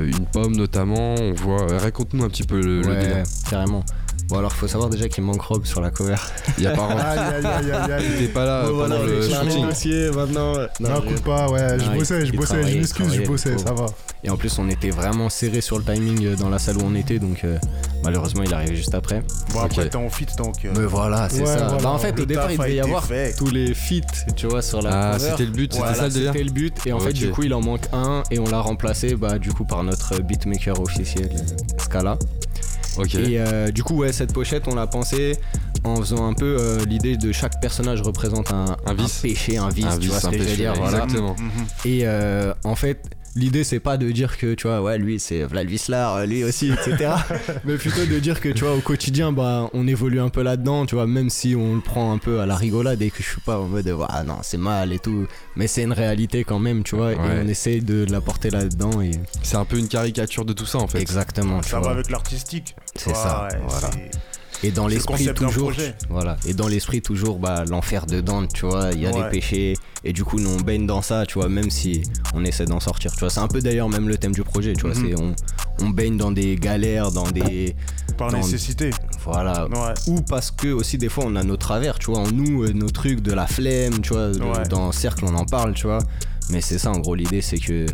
une 0.05 0.25
pomme 0.31 0.55
notamment, 0.55 1.15
on 1.15 1.33
voit... 1.33 1.77
Raconte-nous 1.77 2.23
un 2.23 2.29
petit 2.29 2.43
peu 2.43 2.59
le, 2.61 2.81
Ouais, 2.87 3.23
carrément. 3.49 3.83
Bon, 4.29 4.39
alors 4.39 4.51
faut 4.51 4.67
savoir 4.67 4.89
déjà 4.89 5.07
qu'il 5.07 5.23
manque 5.23 5.41
Rob 5.41 5.65
sur 5.65 5.79
la 5.79 5.89
cover. 5.89 6.15
Il 6.57 6.63
y 6.65 6.67
a 6.67 6.71
pas 6.71 6.85
Aïe, 6.89 7.17
aïe, 7.19 7.45
aïe, 7.45 7.71
aïe, 7.71 7.91
aïe. 7.93 8.05
T'es 8.19 8.27
pas 8.27 8.45
là 8.45 8.63
Bon, 8.63 8.79
pendant 8.79 8.97
voilà, 8.97 9.05
le 9.05 9.21
shooting. 9.21 9.65
dossiers, 9.69 10.09
maintenant. 10.11 10.53
Non, 10.81 10.89
je- 11.01 11.09
écoute 11.11 11.23
pas, 11.23 11.49
ouais, 11.49 11.79
je 11.79 11.85
Non, 11.85 11.95
bossais, 11.95 12.25
je 12.25 12.33
bossais, 12.33 12.63
je 12.67 12.75
m'excuse, 12.77 13.13
je 13.13 13.21
bossais, 13.25 13.57
ça 13.57 13.73
va. 13.73 13.85
Et 14.25 14.29
en 14.29 14.35
plus, 14.35 14.57
on 14.59 14.67
était 14.67 14.89
vraiment 14.89 15.29
serré 15.29 15.61
sur 15.61 15.77
le 15.77 15.85
timing 15.85 16.25
euh, 16.25 16.35
dans 16.35 16.49
la 16.49 16.59
salle 16.59 16.77
où 16.77 16.81
on 16.83 16.95
était, 16.95 17.19
donc 17.19 17.43
euh, 17.45 17.57
malheureusement, 18.03 18.43
il 18.43 18.49
est 18.51 18.53
arrivé 18.53 18.75
juste 18.75 18.93
après. 18.95 19.21
Bon, 19.53 19.61
après, 19.61 19.83
Ok. 19.83 19.89
t'es 19.91 19.95
en 19.95 20.09
fit, 20.09 20.25
donc. 20.37 20.65
euh, 20.65 20.73
Mais 20.75 20.85
voilà, 20.85 21.29
c'est 21.29 21.39
Ouais, 21.41 21.45
ça. 21.45 21.67
voilà. 21.67 21.83
Bah, 21.83 21.89
en 21.91 21.97
fait, 21.99 22.11
Le 22.17 22.23
au 22.23 22.25
départ, 22.25 22.51
il 22.51 22.57
devait 22.57 22.75
y 22.75 22.79
avoir 22.81 23.05
fait. 23.05 23.33
tous 23.37 23.49
les 23.51 23.73
feats, 23.73 24.01
tu 24.35 24.47
vois, 24.47 24.61
sur 24.61 24.81
la 24.81 25.11
Ah, 25.11 25.17
cover. 25.17 25.29
c'était 25.31 25.45
le 25.45 25.51
but, 25.51 25.71
c'était 25.71 25.85
Voilà, 25.85 25.97
ça 26.01 26.09
C'était 26.09 26.43
le 26.43 26.51
but, 26.51 26.75
et 26.85 26.91
en 26.91 26.99
fait, 26.99 27.13
du 27.13 27.29
coup, 27.29 27.43
il 27.43 27.53
en 27.53 27.61
manque 27.61 27.85
un, 27.93 28.23
et 28.31 28.39
on 28.39 28.45
l'a 28.49 28.59
remplacé, 28.59 29.15
bah, 29.15 29.37
du 29.39 29.51
coup, 29.53 29.63
par 29.63 29.83
notre 29.83 30.19
beatmaker 30.21 30.81
officiel, 30.81 31.29
euh, 31.33 31.81
Scala. 31.81 32.17
Et 33.05 33.39
euh, 33.39 33.71
du 33.71 33.83
coup, 33.83 33.97
ouais, 33.97 34.11
cette 34.13 34.33
pochette, 34.33 34.63
on 34.67 34.75
l'a 34.75 34.87
pensé 34.87 35.37
en 35.83 35.95
faisant 35.97 36.27
un 36.27 36.33
peu 36.33 36.57
euh, 36.59 36.83
l'idée 36.85 37.17
de 37.17 37.31
chaque 37.31 37.59
personnage 37.61 38.01
représente 38.01 38.51
un, 38.51 38.75
Un 38.85 38.93
vice. 38.93 39.19
péché, 39.21 39.57
un 39.57 39.69
vice, 39.69 39.85
Un 39.85 39.93
tu 39.95 39.99
vice, 40.01 40.09
vois 40.09 40.19
ce 40.19 40.27
un 40.27 40.31
que 40.31 40.37
je 40.39 40.43
veux 40.43 40.55
dire, 40.55 40.73
voilà. 40.73 41.03
exactement. 41.03 41.35
Mhm. 41.37 41.51
Et 41.85 42.01
euh, 42.03 42.53
en 42.63 42.75
fait, 42.75 43.01
l'idée 43.37 43.63
c'est 43.63 43.79
pas 43.79 43.97
de 43.97 44.09
dire 44.11 44.37
que 44.37 44.53
tu 44.55 44.67
vois, 44.67 44.81
ouais, 44.81 44.97
lui 44.97 45.19
c'est 45.19 45.43
Vlad 45.43 45.67
Vislar, 45.67 46.25
lui 46.25 46.43
aussi, 46.43 46.71
etc. 46.71 47.11
mais 47.65 47.77
plutôt 47.77 48.05
de 48.05 48.19
dire 48.19 48.41
que 48.41 48.49
tu 48.49 48.63
vois, 48.63 48.75
au 48.75 48.81
quotidien, 48.81 49.31
bah, 49.31 49.69
on 49.73 49.87
évolue 49.87 50.19
un 50.19 50.29
peu 50.29 50.41
là-dedans, 50.41 50.85
tu 50.85 50.95
vois, 50.95 51.07
même 51.07 51.29
si 51.29 51.55
on 51.55 51.75
le 51.75 51.81
prend 51.81 52.11
un 52.11 52.17
peu 52.17 52.39
à 52.41 52.45
la 52.45 52.55
rigolade 52.55 53.01
et 53.01 53.09
que 53.11 53.21
je 53.23 53.27
suis 53.29 53.41
pas 53.41 53.59
en 53.59 53.65
mode, 53.67 53.93
ah 54.09 54.23
non, 54.23 54.37
c'est 54.41 54.57
mal 54.57 54.91
et 54.91 54.99
tout. 54.99 55.27
Mais 55.55 55.67
c'est 55.67 55.83
une 55.83 55.93
réalité 55.93 56.43
quand 56.43 56.59
même, 56.59 56.83
tu 56.83 56.95
vois, 56.95 57.07
Ouais. 57.07 57.13
et 57.15 57.41
on 57.43 57.47
essaye 57.47 57.81
de 57.81 58.05
l'apporter 58.09 58.49
là-dedans. 58.49 59.01
Et... 59.01 59.11
C'est 59.43 59.57
un 59.57 59.65
peu 59.65 59.77
une 59.77 59.87
caricature 59.87 60.43
de 60.43 60.53
tout 60.53 60.65
ça 60.65 60.79
en 60.79 60.87
fait. 60.87 60.99
Exactement, 60.99 61.61
tu 61.61 61.69
Ça 61.69 61.77
va 61.77 61.83
vois. 61.83 61.91
avec 61.91 62.09
l'artistique. 62.09 62.75
C'est 62.95 63.15
ça, 63.15 63.47
ouais, 63.51 63.59
voilà. 63.67 63.89
Et 64.63 64.71
dans 64.71 64.87
l'esprit 64.87 65.25
toujours, 65.35 65.71
voilà. 66.09 66.35
Et 66.47 66.53
dans 66.53 66.67
l'esprit 66.67 67.01
toujours, 67.01 67.37
bah 67.37 67.63
l'enfer 67.69 68.05
dedans, 68.07 68.45
tu 68.47 68.65
vois. 68.65 68.89
Il 68.93 68.99
y 69.01 69.05
a 69.05 69.11
Ouais. 69.11 69.23
des 69.23 69.29
péchés 69.29 69.73
et 70.03 70.13
du 70.13 70.23
coup 70.23 70.39
nous 70.39 70.49
on 70.49 70.57
baigne 70.61 70.87
dans 70.87 71.01
ça, 71.03 71.25
tu 71.27 71.35
vois. 71.35 71.47
Même 71.47 71.69
si 71.69 72.01
on 72.33 72.43
essaie 72.43 72.65
d'en 72.65 72.79
sortir, 72.79 73.11
tu 73.11 73.19
vois. 73.19 73.29
C'est 73.29 73.39
un 73.39 73.47
peu 73.47 73.61
d'ailleurs 73.61 73.87
même 73.89 74.07
le 74.09 74.17
thème 74.17 74.31
du 74.33 74.43
projet, 74.43 74.73
tu 74.73 74.81
vois. 74.87 74.95
Mhm. 74.95 75.05
C'est 75.09 75.21
on, 75.21 75.35
on 75.85 75.89
baigne 75.89 76.17
dans 76.17 76.31
des 76.31 76.55
galères, 76.55 77.11
dans 77.11 77.29
des 77.29 77.75
Par 78.17 78.31
dans- 78.31 78.37
nécessité. 78.37 78.89
voilà. 79.23 79.67
Ouais. 79.67 79.93
Ou 80.07 80.21
parce 80.21 80.49
que 80.49 80.69
aussi 80.69 80.97
des 80.97 81.09
fois 81.09 81.25
on 81.27 81.35
a 81.35 81.43
nos 81.43 81.57
travers, 81.57 81.99
tu 81.99 82.07
vois. 82.11 82.19
En 82.21 82.31
nous, 82.31 82.63
euh, 82.63 82.73
nos 82.73 82.89
trucs 82.89 83.21
de 83.21 83.33
la 83.33 83.45
flemme, 83.45 84.01
tu 84.01 84.13
vois. 84.13 84.29
de- 84.31 84.39
Ouais. 84.41 84.67
Dans 84.69 84.91
cercle 84.91 85.25
on 85.25 85.35
en 85.35 85.45
parle, 85.45 85.75
tu 85.75 85.85
vois. 85.85 85.99
Mais 86.49 86.61
c'est 86.61 86.79
ça 86.79 86.89
en 86.91 86.99
gros 86.99 87.13
l'idée, 87.13 87.41
c'est 87.41 87.59
que 87.59 87.85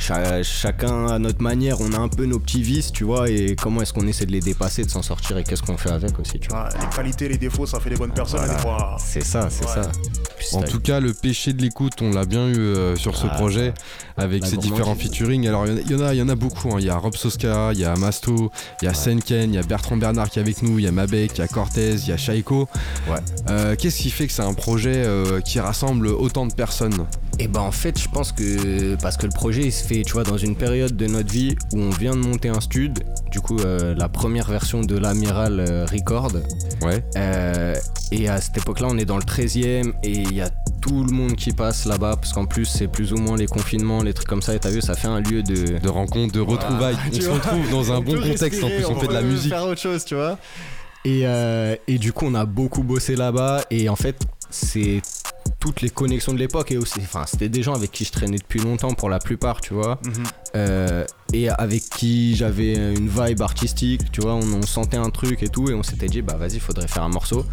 cha- 0.00 0.42
chacun 0.42 1.06
à 1.06 1.18
notre 1.18 1.42
manière, 1.42 1.80
on 1.80 1.92
a 1.92 1.98
un 1.98 2.08
peu 2.08 2.24
nos 2.26 2.38
petits 2.40 2.62
vices, 2.62 2.90
tu 2.92 3.04
vois. 3.04 3.28
Et 3.30 3.54
comment 3.54 3.82
est-ce 3.82 3.92
qu'on 3.92 4.06
essaie 4.08 4.26
de 4.26 4.32
les 4.32 4.40
dépasser, 4.40 4.84
de 4.84 4.90
s'en 4.90 5.02
sortir 5.02 5.38
et 5.38 5.44
qu'est-ce 5.44 5.62
qu'on 5.62 5.76
fait 5.76 5.90
avec 5.90 6.18
aussi, 6.18 6.40
tu 6.40 6.48
vois. 6.48 6.68
Les 6.80 6.86
qualités, 6.96 7.28
les 7.28 7.38
défauts, 7.38 7.66
ça 7.66 7.78
fait 7.80 7.90
des 7.90 7.96
bonnes 7.96 8.12
personnes. 8.12 8.40
Voilà. 8.40 8.54
des 8.54 8.60
fois. 8.62 8.96
C'est 8.98 9.22
ça, 9.24 9.48
c'est 9.50 9.64
Ouais. 9.66 9.84
ça. 9.84 10.56
En 10.56 10.62
tout 10.62 10.80
cas, 10.80 10.98
le 11.00 11.12
péché 11.12 11.52
de 11.52 11.62
l'écoute, 11.62 12.00
on 12.00 12.10
l'a 12.10 12.24
bien 12.24 12.48
eu 12.48 12.56
euh, 12.58 12.96
sur 12.96 13.16
ce 13.16 13.26
Ah, 13.30 13.34
projet 13.34 13.74
avec 14.16 14.42
La 14.42 14.48
ses 14.48 14.56
gourmandise. 14.56 14.72
différents 14.72 14.94
featuring. 14.94 15.46
Alors, 15.46 15.66
il 15.66 15.72
y 15.72 15.74
en 15.74 15.76
a- 15.76 15.80
il 15.82 15.90
y, 15.90 15.94
en 15.94 16.00
a, 16.06 16.14
il 16.14 16.18
y 16.18 16.22
en 16.22 16.28
a 16.28 16.34
beaucoup. 16.34 16.70
hein. 16.72 16.76
Il 16.78 16.86
y 16.86 16.90
a 16.90 16.96
Rob 16.96 17.14
Soska, 17.14 17.70
il 17.72 17.78
y 17.80 17.84
a 17.84 17.94
Masto, 17.96 18.50
il 18.82 18.86
y 18.86 18.88
a 18.88 18.94
Senken, 18.94 19.50
il 19.52 19.56
y 19.56 19.58
a 19.58 19.62
Bertrand 19.62 19.96
Bernard 19.96 20.30
qui 20.30 20.38
est 20.38 20.42
avec 20.42 20.62
nous, 20.62 20.78
il 20.78 20.84
y 20.84 20.88
a 20.88 20.92
Mabek, 20.92 21.32
il 21.36 21.38
y 21.38 21.42
a 21.42 21.48
Cortez, 21.48 21.94
il 21.94 22.08
y 22.08 22.12
a 22.12 22.16
Shaiko. 22.16 22.68
Ouais. 23.08 23.16
Euh, 23.50 23.76
Qu'est-ce 23.76 23.98
qui 23.98 24.10
fait 24.10 24.26
que 24.26 24.32
c'est 24.32 24.42
un 24.42 24.54
projet 24.54 24.94
euh, 24.96 25.40
qui 25.40 25.60
rassemble 25.60 26.08
autant 26.08 26.46
de 26.46 26.54
personnes? 26.54 27.06
Et 27.40 27.48
ben 27.48 27.60
en 27.60 27.72
fait, 27.72 27.98
je 27.98 28.06
pense 28.06 28.32
que 28.32 28.96
parce 28.96 29.16
que 29.16 29.24
le 29.24 29.32
projet 29.32 29.62
il 29.62 29.72
se 29.72 29.82
fait, 29.82 30.02
tu 30.02 30.12
vois, 30.12 30.24
dans 30.24 30.36
une 30.36 30.54
période 30.54 30.94
de 30.94 31.06
notre 31.06 31.32
vie 31.32 31.56
où 31.72 31.78
on 31.78 31.88
vient 31.88 32.14
de 32.14 32.20
monter 32.20 32.50
un 32.50 32.60
stud, 32.60 33.02
du 33.30 33.40
coup 33.40 33.56
euh, 33.60 33.94
la 33.94 34.10
première 34.10 34.46
version 34.46 34.82
de 34.82 34.98
l'Amiral 34.98 35.58
euh, 35.58 35.86
Record. 35.86 36.32
Ouais. 36.82 37.02
Euh, 37.16 37.74
et 38.12 38.28
à 38.28 38.42
cette 38.42 38.58
époque-là, 38.58 38.88
on 38.90 38.98
est 38.98 39.06
dans 39.06 39.16
le 39.16 39.22
13e 39.22 39.94
et 40.02 40.12
il 40.12 40.34
y 40.34 40.42
a 40.42 40.50
tout 40.82 41.02
le 41.02 41.12
monde 41.12 41.34
qui 41.34 41.52
passe 41.52 41.86
là-bas 41.86 42.16
parce 42.16 42.34
qu'en 42.34 42.44
plus 42.44 42.66
c'est 42.66 42.88
plus 42.88 43.14
ou 43.14 43.16
moins 43.16 43.38
les 43.38 43.46
confinements, 43.46 44.02
les 44.02 44.12
trucs 44.12 44.28
comme 44.28 44.42
ça. 44.42 44.54
Et 44.54 44.58
t'as 44.58 44.70
vu, 44.70 44.82
ça 44.82 44.92
fait 44.92 45.08
un 45.08 45.20
lieu 45.20 45.42
de 45.42 45.78
De 45.78 45.88
rencontres, 45.88 46.34
de 46.34 46.40
retrouvailles. 46.40 46.96
on 47.10 47.20
se 47.20 47.30
retrouve 47.30 47.70
dans 47.70 47.90
un 47.90 47.96
On 47.96 48.02
bon 48.02 48.20
contexte 48.20 48.62
en 48.62 48.68
plus, 48.68 48.84
on 48.84 49.00
fait 49.00 49.08
de 49.08 49.14
la 49.14 49.22
musique. 49.22 49.50
Faire 49.50 49.64
autre 49.64 49.80
chose, 49.80 50.04
tu 50.04 50.14
vois. 50.14 50.36
Et, 51.06 51.22
euh, 51.24 51.74
et 51.88 51.96
du 51.96 52.12
coup, 52.12 52.26
on 52.26 52.34
a 52.34 52.44
beaucoup 52.44 52.82
bossé 52.82 53.16
là-bas. 53.16 53.64
Et 53.70 53.88
en 53.88 53.96
fait, 53.96 54.20
c'est 54.50 55.00
toutes 55.60 55.82
les 55.82 55.90
connexions 55.90 56.32
de 56.32 56.38
l'époque. 56.38 56.72
Et 56.72 56.78
aussi, 56.78 57.00
enfin, 57.00 57.24
c'était 57.26 57.48
des 57.48 57.62
gens 57.62 57.74
avec 57.74 57.92
qui 57.92 58.04
je 58.04 58.12
traînais 58.12 58.38
depuis 58.38 58.60
longtemps 58.60 58.94
pour 58.94 59.08
la 59.08 59.18
plupart, 59.18 59.60
tu 59.60 59.74
vois. 59.74 60.00
Mhm. 60.04 60.12
Euh, 60.56 61.04
et 61.32 61.48
avec 61.48 61.82
qui 61.90 62.34
j'avais 62.34 62.74
une 62.94 63.08
vibe 63.08 63.42
artistique, 63.42 64.10
tu 64.10 64.20
vois. 64.20 64.34
On, 64.34 64.54
on 64.54 64.62
sentait 64.62 64.96
un 64.96 65.10
truc 65.10 65.42
et 65.42 65.48
tout. 65.48 65.70
Et 65.70 65.74
on 65.74 65.82
s'était 65.82 66.08
dit, 66.08 66.22
bah 66.22 66.36
vas-y, 66.36 66.58
faudrait 66.58 66.88
faire 66.88 67.04
un 67.04 67.10
morceau. 67.10 67.44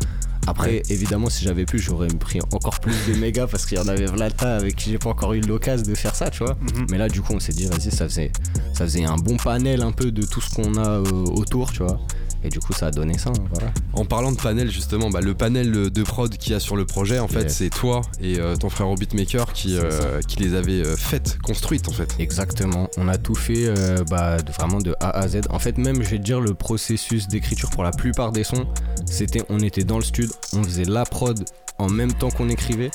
Après, 0.47 0.81
évidemment, 0.89 1.29
si 1.29 1.43
j'avais 1.43 1.65
pu, 1.65 1.77
j'aurais 1.77 2.07
pris 2.07 2.39
encore 2.53 2.79
plus 2.79 2.95
de 3.09 3.15
méga 3.15 3.47
parce 3.47 3.65
qu'il 3.65 3.77
y 3.77 3.81
en 3.81 3.87
avait 3.89 4.05
Vlata 4.05 4.55
avec 4.55 4.77
qui 4.77 4.91
j'ai 4.91 4.97
pas 4.97 5.09
encore 5.09 5.33
eu 5.33 5.41
l'occasion 5.41 5.85
de 5.85 5.93
faire 5.93 6.15
ça, 6.15 6.29
tu 6.29 6.43
vois. 6.43 6.55
Mhm. 6.55 6.87
Mais 6.89 6.97
là, 6.97 7.09
du 7.09 7.21
coup, 7.21 7.33
on 7.33 7.39
s'est 7.41 7.51
dit, 7.51 7.65
vas-y, 7.65 7.91
ça 7.91 8.07
faisait, 8.07 8.31
ça 8.73 8.85
faisait 8.85 9.03
un 9.03 9.17
bon 9.17 9.35
panel 9.35 9.81
un 9.81 9.91
peu 9.91 10.09
de 10.09 10.25
tout 10.25 10.39
ce 10.39 10.55
qu'on 10.55 10.75
a 10.75 10.87
euh, 10.87 11.03
autour, 11.35 11.73
tu 11.73 11.83
vois. 11.83 11.99
Et 12.47 12.49
du 12.49 12.59
coup, 12.59 12.71
ça 12.71 12.87
a 12.87 12.91
donné 12.91 13.17
ça, 13.17 13.29
hein, 13.31 13.43
voilà. 13.51 13.73
En 13.91 14.05
parlant 14.05 14.31
de 14.31 14.37
panel 14.37 14.71
justement, 14.71 15.09
bah, 15.09 15.19
le 15.19 15.33
panel 15.33 15.89
de 15.91 16.03
prod 16.03 16.33
qu'il 16.37 16.53
y 16.53 16.55
a 16.55 16.61
sur 16.61 16.77
le 16.77 16.85
projet, 16.85 17.19
en 17.19 17.27
fait, 17.27 17.49
c'est 17.51 17.69
toi 17.69 18.01
et 18.21 18.39
euh, 18.39 18.55
ton 18.55 18.69
frère 18.69 18.87
au 18.87 18.95
beatmaker 18.95 19.51
qui, 19.51 19.75
euh, 19.77 20.21
qui 20.21 20.39
les 20.39 20.53
avait 20.53 20.81
euh, 20.85 20.95
faites, 20.95 21.37
construites 21.43 21.89
en 21.89 21.91
fait. 21.91 22.15
Exactement. 22.19 22.87
On 22.97 23.09
a 23.09 23.17
tout 23.17 23.35
fait 23.35 23.65
euh, 23.67 24.03
bah, 24.09 24.37
de- 24.41 24.51
vraiment 24.53 24.77
de 24.77 24.95
A 25.01 25.09
à 25.09 25.27
Z. 25.27 25.41
En 25.49 25.59
fait, 25.59 25.77
même, 25.77 26.01
je 26.03 26.09
vais 26.09 26.19
te 26.19 26.23
dire, 26.23 26.39
le 26.39 26.53
processus 26.53 27.27
d'écriture 27.27 27.69
pour 27.69 27.83
la 27.83 27.91
plupart 27.91 28.31
des 28.31 28.45
sons, 28.45 28.65
c'était 29.05 29.43
on 29.49 29.59
était 29.59 29.83
dans 29.83 29.97
le 29.97 30.03
stud, 30.05 30.31
on 30.53 30.63
faisait 30.63 30.85
la 30.85 31.03
prod 31.03 31.43
en 31.79 31.89
même 31.89 32.13
temps 32.13 32.29
qu'on 32.31 32.47
écrivait. 32.47 32.91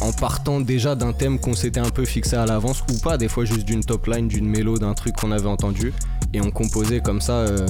En 0.00 0.12
partant 0.12 0.60
déjà 0.60 0.94
d'un 0.94 1.12
thème 1.12 1.38
qu'on 1.40 1.54
s'était 1.54 1.80
un 1.80 1.88
peu 1.90 2.04
fixé 2.04 2.36
à 2.36 2.44
l'avance, 2.46 2.82
ou 2.92 2.98
pas, 2.98 3.16
des 3.16 3.28
fois 3.28 3.44
juste 3.44 3.64
d'une 3.64 3.82
top 3.82 4.06
line, 4.06 4.28
d'une 4.28 4.46
mélo, 4.48 4.78
d'un 4.78 4.94
truc 4.94 5.16
qu'on 5.16 5.32
avait 5.32 5.48
entendu. 5.48 5.92
Et 6.34 6.40
on 6.40 6.50
composait 6.50 7.00
comme 7.00 7.20
ça 7.20 7.32
euh, 7.32 7.66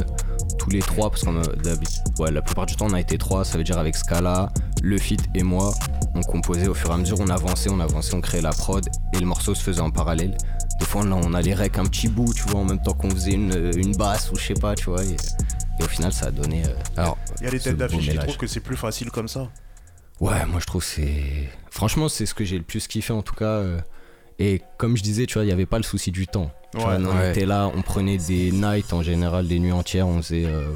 tous 0.59 0.71
les 0.71 0.81
trois, 0.81 1.11
parce 1.11 1.23
qu'on 1.23 1.37
a 1.41 1.47
d'habitude- 1.63 2.03
ouais, 2.19 2.31
la 2.33 2.43
plupart 2.43 2.67
du 2.67 2.75
temps 2.75 2.87
on 2.91 2.95
a 2.95 3.01
été 3.01 3.17
trois, 3.17 3.45
ça 3.45 3.57
veut 3.59 3.65
dire 3.65 3.79
avec 3.79 3.95
Scala, 3.97 4.51
le 4.83 4.99
fit 4.99 5.19
et 5.35 5.43
moi. 5.45 5.73
On 6.15 6.23
composait 6.23 6.67
au 6.67 6.75
fur 6.75 6.91
et 6.91 6.95
à 6.95 6.97
mesure, 6.97 7.21
on 7.21 7.29
avançait, 7.29 7.71
on 7.71 7.79
avançait, 7.79 8.15
on 8.15 8.21
créait 8.21 8.41
la 8.43 8.51
prod 8.51 8.85
et 9.13 9.19
le 9.19 9.27
morceau 9.27 9.55
se 9.55 9.63
faisait 9.63 9.81
en 9.83 9.91
parallèle. 9.91 10.37
Des 10.81 10.85
fois 10.87 11.05
là 11.05 11.15
on 11.23 11.33
allait 11.35 11.55
rec 11.55 11.79
un 11.79 11.85
petit 11.85 12.09
bout, 12.09 12.33
tu 12.35 12.43
vois, 12.49 12.61
en 12.61 12.65
même 12.65 12.81
temps 12.83 12.95
qu'on 12.95 13.11
faisait 13.11 13.33
une, 13.33 13.71
une 13.77 13.95
basse 13.97 14.31
ou 14.33 14.37
je 14.37 14.47
sais 14.49 14.55
pas, 14.55 14.75
tu 14.75 14.87
vois. 14.91 15.05
Et, 15.05 15.17
et 15.79 15.85
au 15.85 15.89
final 15.89 16.13
ça 16.13 16.27
a 16.27 16.31
donné. 16.31 16.65
euh, 16.65 16.69
Alors, 16.97 17.19
Il 17.41 17.45
y 17.45 17.47
a 17.47 17.51
des 17.51 17.61
têtes 17.61 17.77
d'affiche 17.77 17.99
qui 18.11 18.17
trouvent 18.25 18.37
que 18.39 18.47
c'est 18.47 18.61
plus 18.61 18.77
facile 18.77 19.11
comme 19.11 19.29
ça. 19.29 19.47
Ouais, 20.21 20.47
moi 20.47 20.61
je 20.61 20.67
trouve 20.67 20.83
que 20.83 20.89
c'est. 20.89 21.49
Franchement, 21.71 22.09
c'est 22.09 22.25
ce 22.27 22.35
que 22.35 22.45
j'ai 22.45 22.57
le 22.57 22.65
plus 22.65 22.87
kiffé 22.87 23.13
en 23.13 23.23
tout 23.23 23.35
cas. 23.35 23.45
euh, 23.45 23.79
Et 24.39 24.61
comme 24.77 24.97
je 24.99 25.03
disais, 25.03 25.25
tu 25.27 25.35
vois, 25.35 25.45
il 25.45 25.47
n'y 25.47 25.53
avait 25.53 25.65
pas 25.67 25.79
le 25.79 25.83
souci 25.83 26.11
du 26.11 26.27
temps. 26.27 26.51
Tu 26.73 26.79
vois, 26.81 26.97
Ouais. 26.97 27.05
on 27.07 27.17
Ouais. 27.19 27.31
était 27.31 27.47
là, 27.47 27.71
on 27.75 27.81
prenait 27.83 28.19
des 28.19 28.53
nights 28.53 28.93
en 28.93 29.03
général, 29.03 29.49
des 29.49 29.59
nuits 29.59 29.73
entières, 29.73 30.07
on 30.07 30.21
faisait 30.21 30.45
euh, 30.45 30.73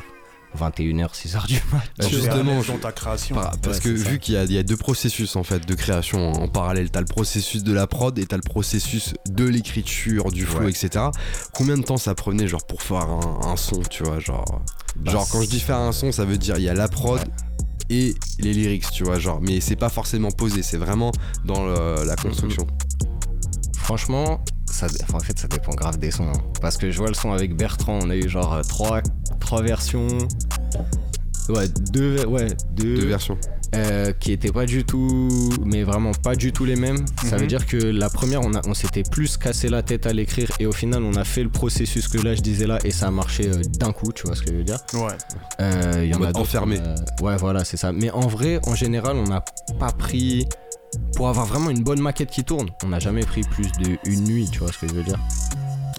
21h, 0.59 1.15
6h 1.15 1.47
du 1.47 1.61
mat. 1.73 1.83
Bah, 1.99 2.09
justement, 2.09 2.63
dans 2.63 2.79
ta 2.79 2.91
création. 2.93 3.35
Par- 3.37 3.57
parce 3.59 3.77
Ouais, 3.79 3.83
que 3.85 3.89
vu 3.91 4.19
qu'il 4.19 4.35
y, 4.35 4.37
a- 4.39 4.45
il 4.45 4.53
y 4.53 4.59
a 4.59 4.63
deux 4.63 4.77
processus 4.79 5.37
en 5.37 5.43
fait 5.43 5.67
de 5.67 5.75
création 5.75 6.33
en, 6.33 6.43
en 6.45 6.49
parallèle, 6.49 6.91
t'as 6.91 7.01
le 7.01 7.07
processus 7.07 7.63
de 7.63 7.73
la 7.73 7.87
prod 7.87 8.19
et 8.19 8.27
t'as 8.27 8.37
le 8.37 8.43
processus 8.43 9.13
de 9.29 9.45
l'écriture, 9.45 10.33
du 10.33 10.45
flow, 10.47 10.65
Ouais. 10.65 10.71
etc. 10.71 11.05
Combien 11.55 11.77
de 11.77 11.83
temps 11.83 11.99
ça 11.99 12.15
prenait 12.15 12.49
genre 12.49 12.65
pour 12.67 12.83
faire 12.83 13.03
un, 13.09 13.41
un 13.45 13.57
son, 13.57 13.81
tu 13.83 14.03
vois, 14.03 14.19
genre, 14.21 14.63
Bah, 14.97 15.13
genre 15.13 15.29
quand 15.31 15.43
je 15.43 15.49
dis 15.49 15.61
faire 15.61 15.77
un 15.79 15.93
son, 15.93 16.11
ça 16.13 16.25
veut 16.25 16.39
dire 16.39 16.57
il 16.57 16.65
y 16.65 16.69
a 16.69 16.75
la 16.75 16.89
prod 16.89 17.21
Ouais. 17.21 17.27
Et 17.91 18.15
les 18.39 18.53
lyrics, 18.55 18.91
tu 18.93 19.05
vois, 19.05 19.19
genre, 19.19 19.41
mais 19.43 19.61
c'est 19.61 19.77
pas 19.77 19.89
forcément 19.91 20.31
posé, 20.31 20.63
c'est 20.63 20.77
vraiment 20.79 21.13
dans 21.45 21.67
le- 21.67 22.05
la 22.07 22.17
construction. 22.17 22.67
Franchement, 23.77 24.41
ça, 24.67 24.87
enfin, 25.03 25.19
en 25.19 25.21
fait, 25.21 25.39
ça 25.39 25.49
dépend 25.49 25.73
grave 25.75 25.99
des 25.99 26.11
sons. 26.13 26.29
hein. 26.29 26.41
Parce 26.61 26.77
que 26.77 26.91
je 26.91 26.99
vois 26.99 27.09
le 27.09 27.15
son 27.15 27.33
avec 27.33 27.57
Bertrand, 27.57 27.99
on 28.03 28.09
a 28.11 28.17
eu 28.17 28.29
genre 28.29 28.55
euh, 28.55 28.63
trois, 28.63 29.01
trois 29.41 29.63
versions. 29.63 30.07
Ouais, 31.49 31.67
deux, 31.93 32.25
ouais, 32.27 32.47
deux, 32.75 32.95
Deux 32.97 33.07
versions. 33.07 33.37
Euh, 33.75 34.13
qui 34.13 34.33
étaient 34.33 34.51
pas 34.53 34.67
du 34.67 34.85
tout, 34.85 35.29
mais 35.65 35.83
vraiment 35.85 36.13
pas 36.13 36.35
du 36.35 36.53
tout 36.53 36.65
les 36.65 36.77
mêmes. 36.77 37.05
Ça 37.25 37.37
Mhm. 37.37 37.43
veut 37.43 37.47
dire 37.47 37.67
que 37.67 37.77
la 37.77 38.11
première, 38.11 38.41
on, 38.43 38.55
a- 38.55 38.63
on 38.67 38.75
s'était 38.75 39.03
plus 39.05 39.37
cassé 39.37 39.69
la 39.69 39.83
tête 39.83 40.07
à 40.07 40.13
l'écrire 40.13 40.49
et 40.59 40.67
au 40.67 40.73
final, 40.73 41.03
on 41.05 41.15
a 41.15 41.25
fait 41.25 41.43
le 41.43 41.51
processus 41.51 42.09
que 42.09 42.19
là 42.19 42.35
je 42.35 42.41
disais 42.41 42.67
là 42.67 42.79
et 42.85 42.91
ça 42.91 43.07
a 43.07 43.11
marché 43.11 43.49
euh, 43.49 43.63
d'un 43.79 43.93
coup, 43.93 44.13
tu 44.13 44.27
vois 44.27 44.35
ce 44.35 44.43
que 44.43 44.51
je 44.51 44.57
veux 44.57 44.65
dire? 44.65 44.79
Ouais. 44.95 45.13
Euh, 45.61 46.01
Il 46.05 46.11
y 46.11 46.15
en 46.15 46.23
a 46.23 46.37
enfermé. 46.37 46.79
Ouais, 47.23 47.37
voilà, 47.37 47.65
c'est 47.65 47.77
ça. 47.77 47.93
Mais 47.93 48.11
en 48.11 48.27
vrai, 48.27 48.61
en 48.67 48.75
général, 48.75 49.17
on 49.17 49.25
n'a 49.25 49.45
pas 49.79 49.93
pris. 49.93 50.47
Pour 51.15 51.29
avoir 51.29 51.47
vraiment 51.47 51.71
une 51.71 51.85
bonne 51.85 52.01
maquette 52.01 52.31
qui 52.31 52.43
tourne, 52.43 52.69
on 52.83 52.89
n'a 52.89 52.99
jamais 52.99 53.21
pris 53.21 53.43
plus 53.43 53.71
d'une 54.05 54.25
nuit, 54.25 54.49
tu 54.51 54.59
vois 54.59 54.73
ce 54.73 54.79
que 54.79 54.89
je 54.89 54.95
veux 54.95 55.05
dire? 55.05 55.19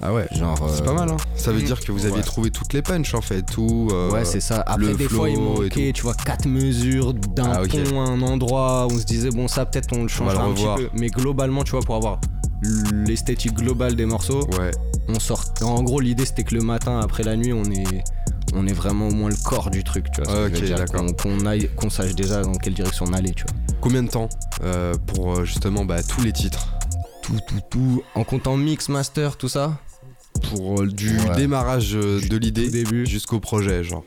Ah 0.01 0.13
ouais. 0.13 0.27
Genre. 0.31 0.57
C'est 0.73 0.81
euh, 0.81 0.85
pas 0.85 0.93
mal, 0.93 1.09
hein. 1.09 1.17
Ça 1.35 1.51
veut 1.51 1.61
dire 1.61 1.79
que 1.79 1.91
vous 1.91 2.05
aviez 2.05 2.17
Ouais. 2.17 2.23
trouvé 2.23 2.49
toutes 2.51 2.73
les 2.73 2.81
punches 2.81 3.13
en 3.13 3.21
fait, 3.21 3.43
tout. 3.43 3.89
euh, 3.91 4.09
Ouais, 4.11 4.25
c'est 4.25 4.39
ça. 4.41 4.61
Après, 4.65 4.77
le 4.87 4.95
des 4.95 5.07
fois, 5.07 5.29
il 5.29 5.39
manquait, 5.39 5.91
tu 5.93 6.01
vois, 6.03 6.13
quatre 6.15 6.47
mesures 6.47 7.13
d'un 7.13 7.51
Ah, 7.51 7.61
pont 7.67 8.01
à 8.01 8.09
un 8.09 8.21
endroit. 8.21 8.87
On 8.91 8.97
se 8.97 9.05
disait, 9.05 9.29
bon, 9.29 9.47
ça, 9.47 9.65
peut-être 9.65 9.95
on 9.95 10.03
le 10.03 10.07
change 10.07 10.33
un 10.35 10.51
petit 10.53 10.65
peu. 10.75 10.89
Mais 10.97 11.07
globalement, 11.09 11.63
tu 11.63 11.71
vois, 11.71 11.81
pour 11.81 11.95
avoir 11.95 12.19
l'esthétique 12.91 13.53
globale 13.55 13.95
des 13.95 14.05
morceaux, 14.05 14.47
Ouais. 14.59 14.71
on 15.07 15.19
sort. 15.19 15.43
En 15.61 15.83
gros, 15.83 15.99
l'idée, 15.99 16.25
c'était 16.25 16.43
que 16.43 16.55
le 16.55 16.61
matin, 16.61 16.99
après 16.99 17.23
la 17.23 17.35
nuit, 17.35 17.53
on 17.53 17.63
est. 17.65 18.03
on 18.53 18.67
est 18.67 18.73
vraiment 18.73 19.07
au 19.07 19.11
moins 19.11 19.29
le 19.29 19.35
corps 19.45 19.69
du 19.71 19.81
truc, 19.83 20.11
tu 20.11 20.21
vois. 20.21 20.29
ce 20.31 20.49
que 20.49 20.55
je 20.55 20.59
veux 20.59 20.59
Ok, 20.59 20.65
dire, 20.65 20.77
d'accord. 20.77 21.05
Qu'on 21.05 21.13
qu'on 21.37 21.45
aille, 21.45 21.69
qu'on 21.77 21.89
sache 21.89 22.15
déjà 22.15 22.41
dans 22.41 22.51
quelle 22.55 22.73
direction 22.73 23.05
on 23.07 23.13
allait, 23.13 23.31
tu 23.31 23.43
vois. 23.45 23.53
Combien 23.79 24.03
de 24.03 24.09
temps 24.09 24.27
euh, 24.63 24.93
pour 25.07 25.45
justement 25.45 25.85
bah, 25.85 26.03
tous 26.03 26.21
les 26.21 26.33
titres? 26.33 26.67
Tout, 27.21 27.39
tout, 27.47 27.59
tout. 27.69 28.03
En 28.13 28.23
comptant 28.25 28.57
mix, 28.57 28.89
master, 28.89 29.37
tout 29.37 29.47
ça? 29.47 29.77
Pour 30.49 30.81
euh, 30.81 30.87
du 30.87 31.17
Ouais. 31.19 31.35
démarrage 31.35 31.95
euh, 31.95 32.19
de 32.27 32.37
l'idée 32.37 32.69
début. 32.69 33.05
jusqu'au 33.05 33.39
projet, 33.39 33.83
genre. 33.83 34.03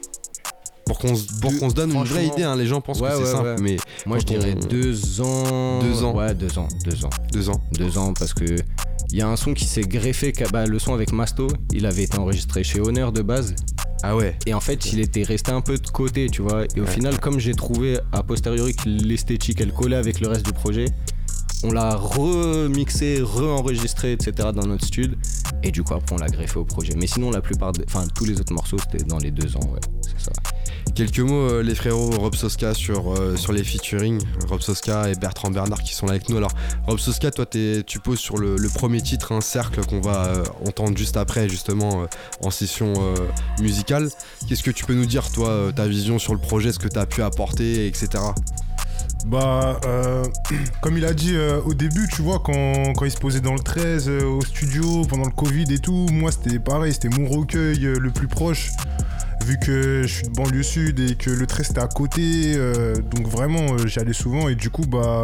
Pour 0.87 0.99
qu'on 0.99 1.15
se, 1.15 1.27
pour 1.41 1.51
Deux- 1.51 1.59
qu'on 1.61 1.71
se 1.71 1.75
donne 1.75 1.93
une 1.95 2.05
vraie 2.05 2.27
idée, 2.27 2.43
hein, 2.43 2.57
les 2.57 2.67
gens 2.67 2.81
pensent 2.83 3.01
Ouais, 3.01 3.09
que 3.09 3.17
c'est 3.17 3.23
ouais, 3.23 3.31
simple, 3.31 3.57
mais 3.63 3.77
Moi, 4.05 4.19
je 4.19 4.25
dirais 4.27 4.55
on- 4.63 4.67
deux 4.67 5.21
ans. 5.23 5.81
Deux 5.81 6.03
ans. 6.05 6.15
Ouais, 6.15 6.35
deux 6.35 6.59
ans, 6.59 6.69
deux 6.85 7.05
ans. 7.07 7.11
deux 7.33 7.49
ans. 7.49 7.61
Deux 7.73 7.97
ans 7.99 8.13
parce 8.13 8.35
que 8.35 8.45
il 9.11 9.19
y 9.19 9.23
a 9.23 9.29
un 9.29 9.37
son 9.37 9.55
qui 9.55 9.65
s'est 9.65 9.83
greffé, 9.83 10.33
bah, 10.53 10.67
le 10.67 10.79
son 10.79 10.93
avec 10.93 11.13
Masto, 11.13 11.47
il 11.73 11.87
avait 11.87 12.03
été 12.03 12.19
enregistré 12.19 12.65
chez 12.65 12.81
Honor 12.81 13.13
de 13.13 13.23
base. 13.23 13.55
Ah 14.03 14.15
ouais. 14.17 14.37
Et 14.45 14.53
en 14.53 14.61
fait, 14.61 14.93
il 14.93 15.01
était 15.01 15.23
resté 15.23 15.53
un 15.53 15.63
peu 15.63 15.79
de 15.79 15.87
côté, 15.89 16.29
tu 16.29 16.43
vois. 16.43 16.65
Et 16.77 16.81
au 16.81 16.85
Ouais. 16.85 16.91
final, 16.91 17.19
comme 17.19 17.39
j'ai 17.41 17.55
trouvé 17.55 17.99
a 18.13 18.23
posteriori 18.23 18.75
que 18.75 18.87
l'esthétique, 18.89 19.61
elle 19.63 19.73
collait 19.73 19.97
avec 19.97 20.21
le 20.21 20.29
reste 20.29 20.45
du 20.45 20.53
projet, 20.53 20.85
on 21.65 21.73
l'a 21.73 21.97
remixé, 21.97 23.21
re-enregistré, 23.23 24.13
etc. 24.13 24.51
dans 24.55 24.67
notre 24.67 24.85
stud. 24.85 25.17
Et 25.63 25.71
du 25.71 25.83
coup, 25.83 25.95
après, 25.95 26.15
on 26.15 26.19
l'a 26.19 26.29
greffé 26.29 26.59
au 26.59 26.65
projet. 26.65 26.93
Mais 26.97 27.07
sinon, 27.07 27.31
la 27.31 27.41
plupart, 27.41 27.73
enfin, 27.87 28.05
tous 28.15 28.27
les 28.27 28.39
autres 28.39 28.53
morceaux, 28.53 28.77
c'était 28.79 29.05
dans 29.05 29.19
les 29.19 29.31
deux 29.31 29.57
ans. 29.57 29.75
Quelques 30.95 31.21
mots, 31.21 31.51
euh, 31.51 31.63
les 31.63 31.75
frérots 31.75 32.11
Rob 32.11 32.35
Soska 32.35 32.75
sur, 32.75 33.15
euh, 33.15 33.37
sur 33.37 33.53
les 33.53 33.65
featuring. 33.65 34.21
Rob 34.49 34.61
Soska 34.61 35.09
et 35.11 35.15
Bertrand 35.15 35.51
Bernard 35.51 35.83
qui 35.83 35.95
sont 35.95 36.07
là 36.07 36.13
avec 36.13 36.29
nous. 36.29 36.37
Alors, 36.37 36.53
Rob 36.87 36.99
Soska, 36.99 37.31
toi, 37.31 37.47
tu 37.47 37.99
poses 37.99 38.21
sur 38.21 38.37
le, 38.37 38.57
premier 38.75 39.01
titre 39.01 39.33
un 39.33 39.41
cercle 39.41 39.85
qu'on 39.87 40.01
va 40.01 40.27
euh, 40.27 40.45
entendre 40.67 40.97
juste 40.97 41.17
après, 41.17 41.49
justement, 41.49 42.07
en 42.43 42.51
session 42.51 42.93
musicale. 43.61 44.09
Qu'est-ce 44.49 44.63
que 44.63 44.71
tu 44.71 44.85
peux 44.85 44.95
nous 44.95 45.07
dire, 45.07 45.31
toi, 45.33 45.73
ta 45.75 45.87
vision 45.87 46.19
sur 46.19 46.35
le 46.35 46.41
projet, 46.41 46.73
ce 46.73 46.79
que 46.79 46.89
t'as 46.89 47.07
pu 47.07 47.23
apporter, 47.23 47.87
etc. 47.87 48.09
Bah, 49.25 49.81
euh, 49.87 50.25
comme 50.83 50.99
il 50.99 51.05
a 51.05 51.15
dit 51.15 51.35
euh, 51.35 51.61
au 51.65 51.75
début, 51.75 52.07
tu 52.13 52.23
vois, 52.23 52.41
quand, 52.45 52.93
quand 52.95 53.05
il 53.05 53.11
se 53.11 53.19
posait 53.19 53.41
dans 53.41 53.55
le 53.55 53.61
13 53.61 54.09
euh, 54.09 54.25
au 54.25 54.41
studio 54.43 55.03
pendant 55.09 55.25
le 55.25 55.31
Covid 55.31 55.65
et 55.73 55.79
tout, 55.79 56.07
moi 56.13 56.31
c'était 56.31 56.59
pareil, 56.59 56.93
c'était 56.93 57.09
mon 57.09 57.27
recueil 57.29 57.79
le 57.79 58.11
plus 58.11 58.29
proche, 58.29 58.71
vu 59.47 59.59
que 59.59 60.03
je 60.03 60.13
suis 60.15 60.25
de 60.29 60.33
banlieue 60.33 60.63
sud 60.63 61.01
et 61.01 61.15
que 61.15 61.31
le 61.31 61.47
13 61.47 61.67
c'était 61.69 61.81
à 61.81 61.89
côté, 61.89 62.55
donc 63.11 63.27
vraiment 63.27 63.79
j'y 63.87 63.99
allais 63.99 64.13
souvent 64.13 64.49
et 64.49 64.55
du 64.55 64.71
coup, 64.71 64.85
bah. 64.87 65.23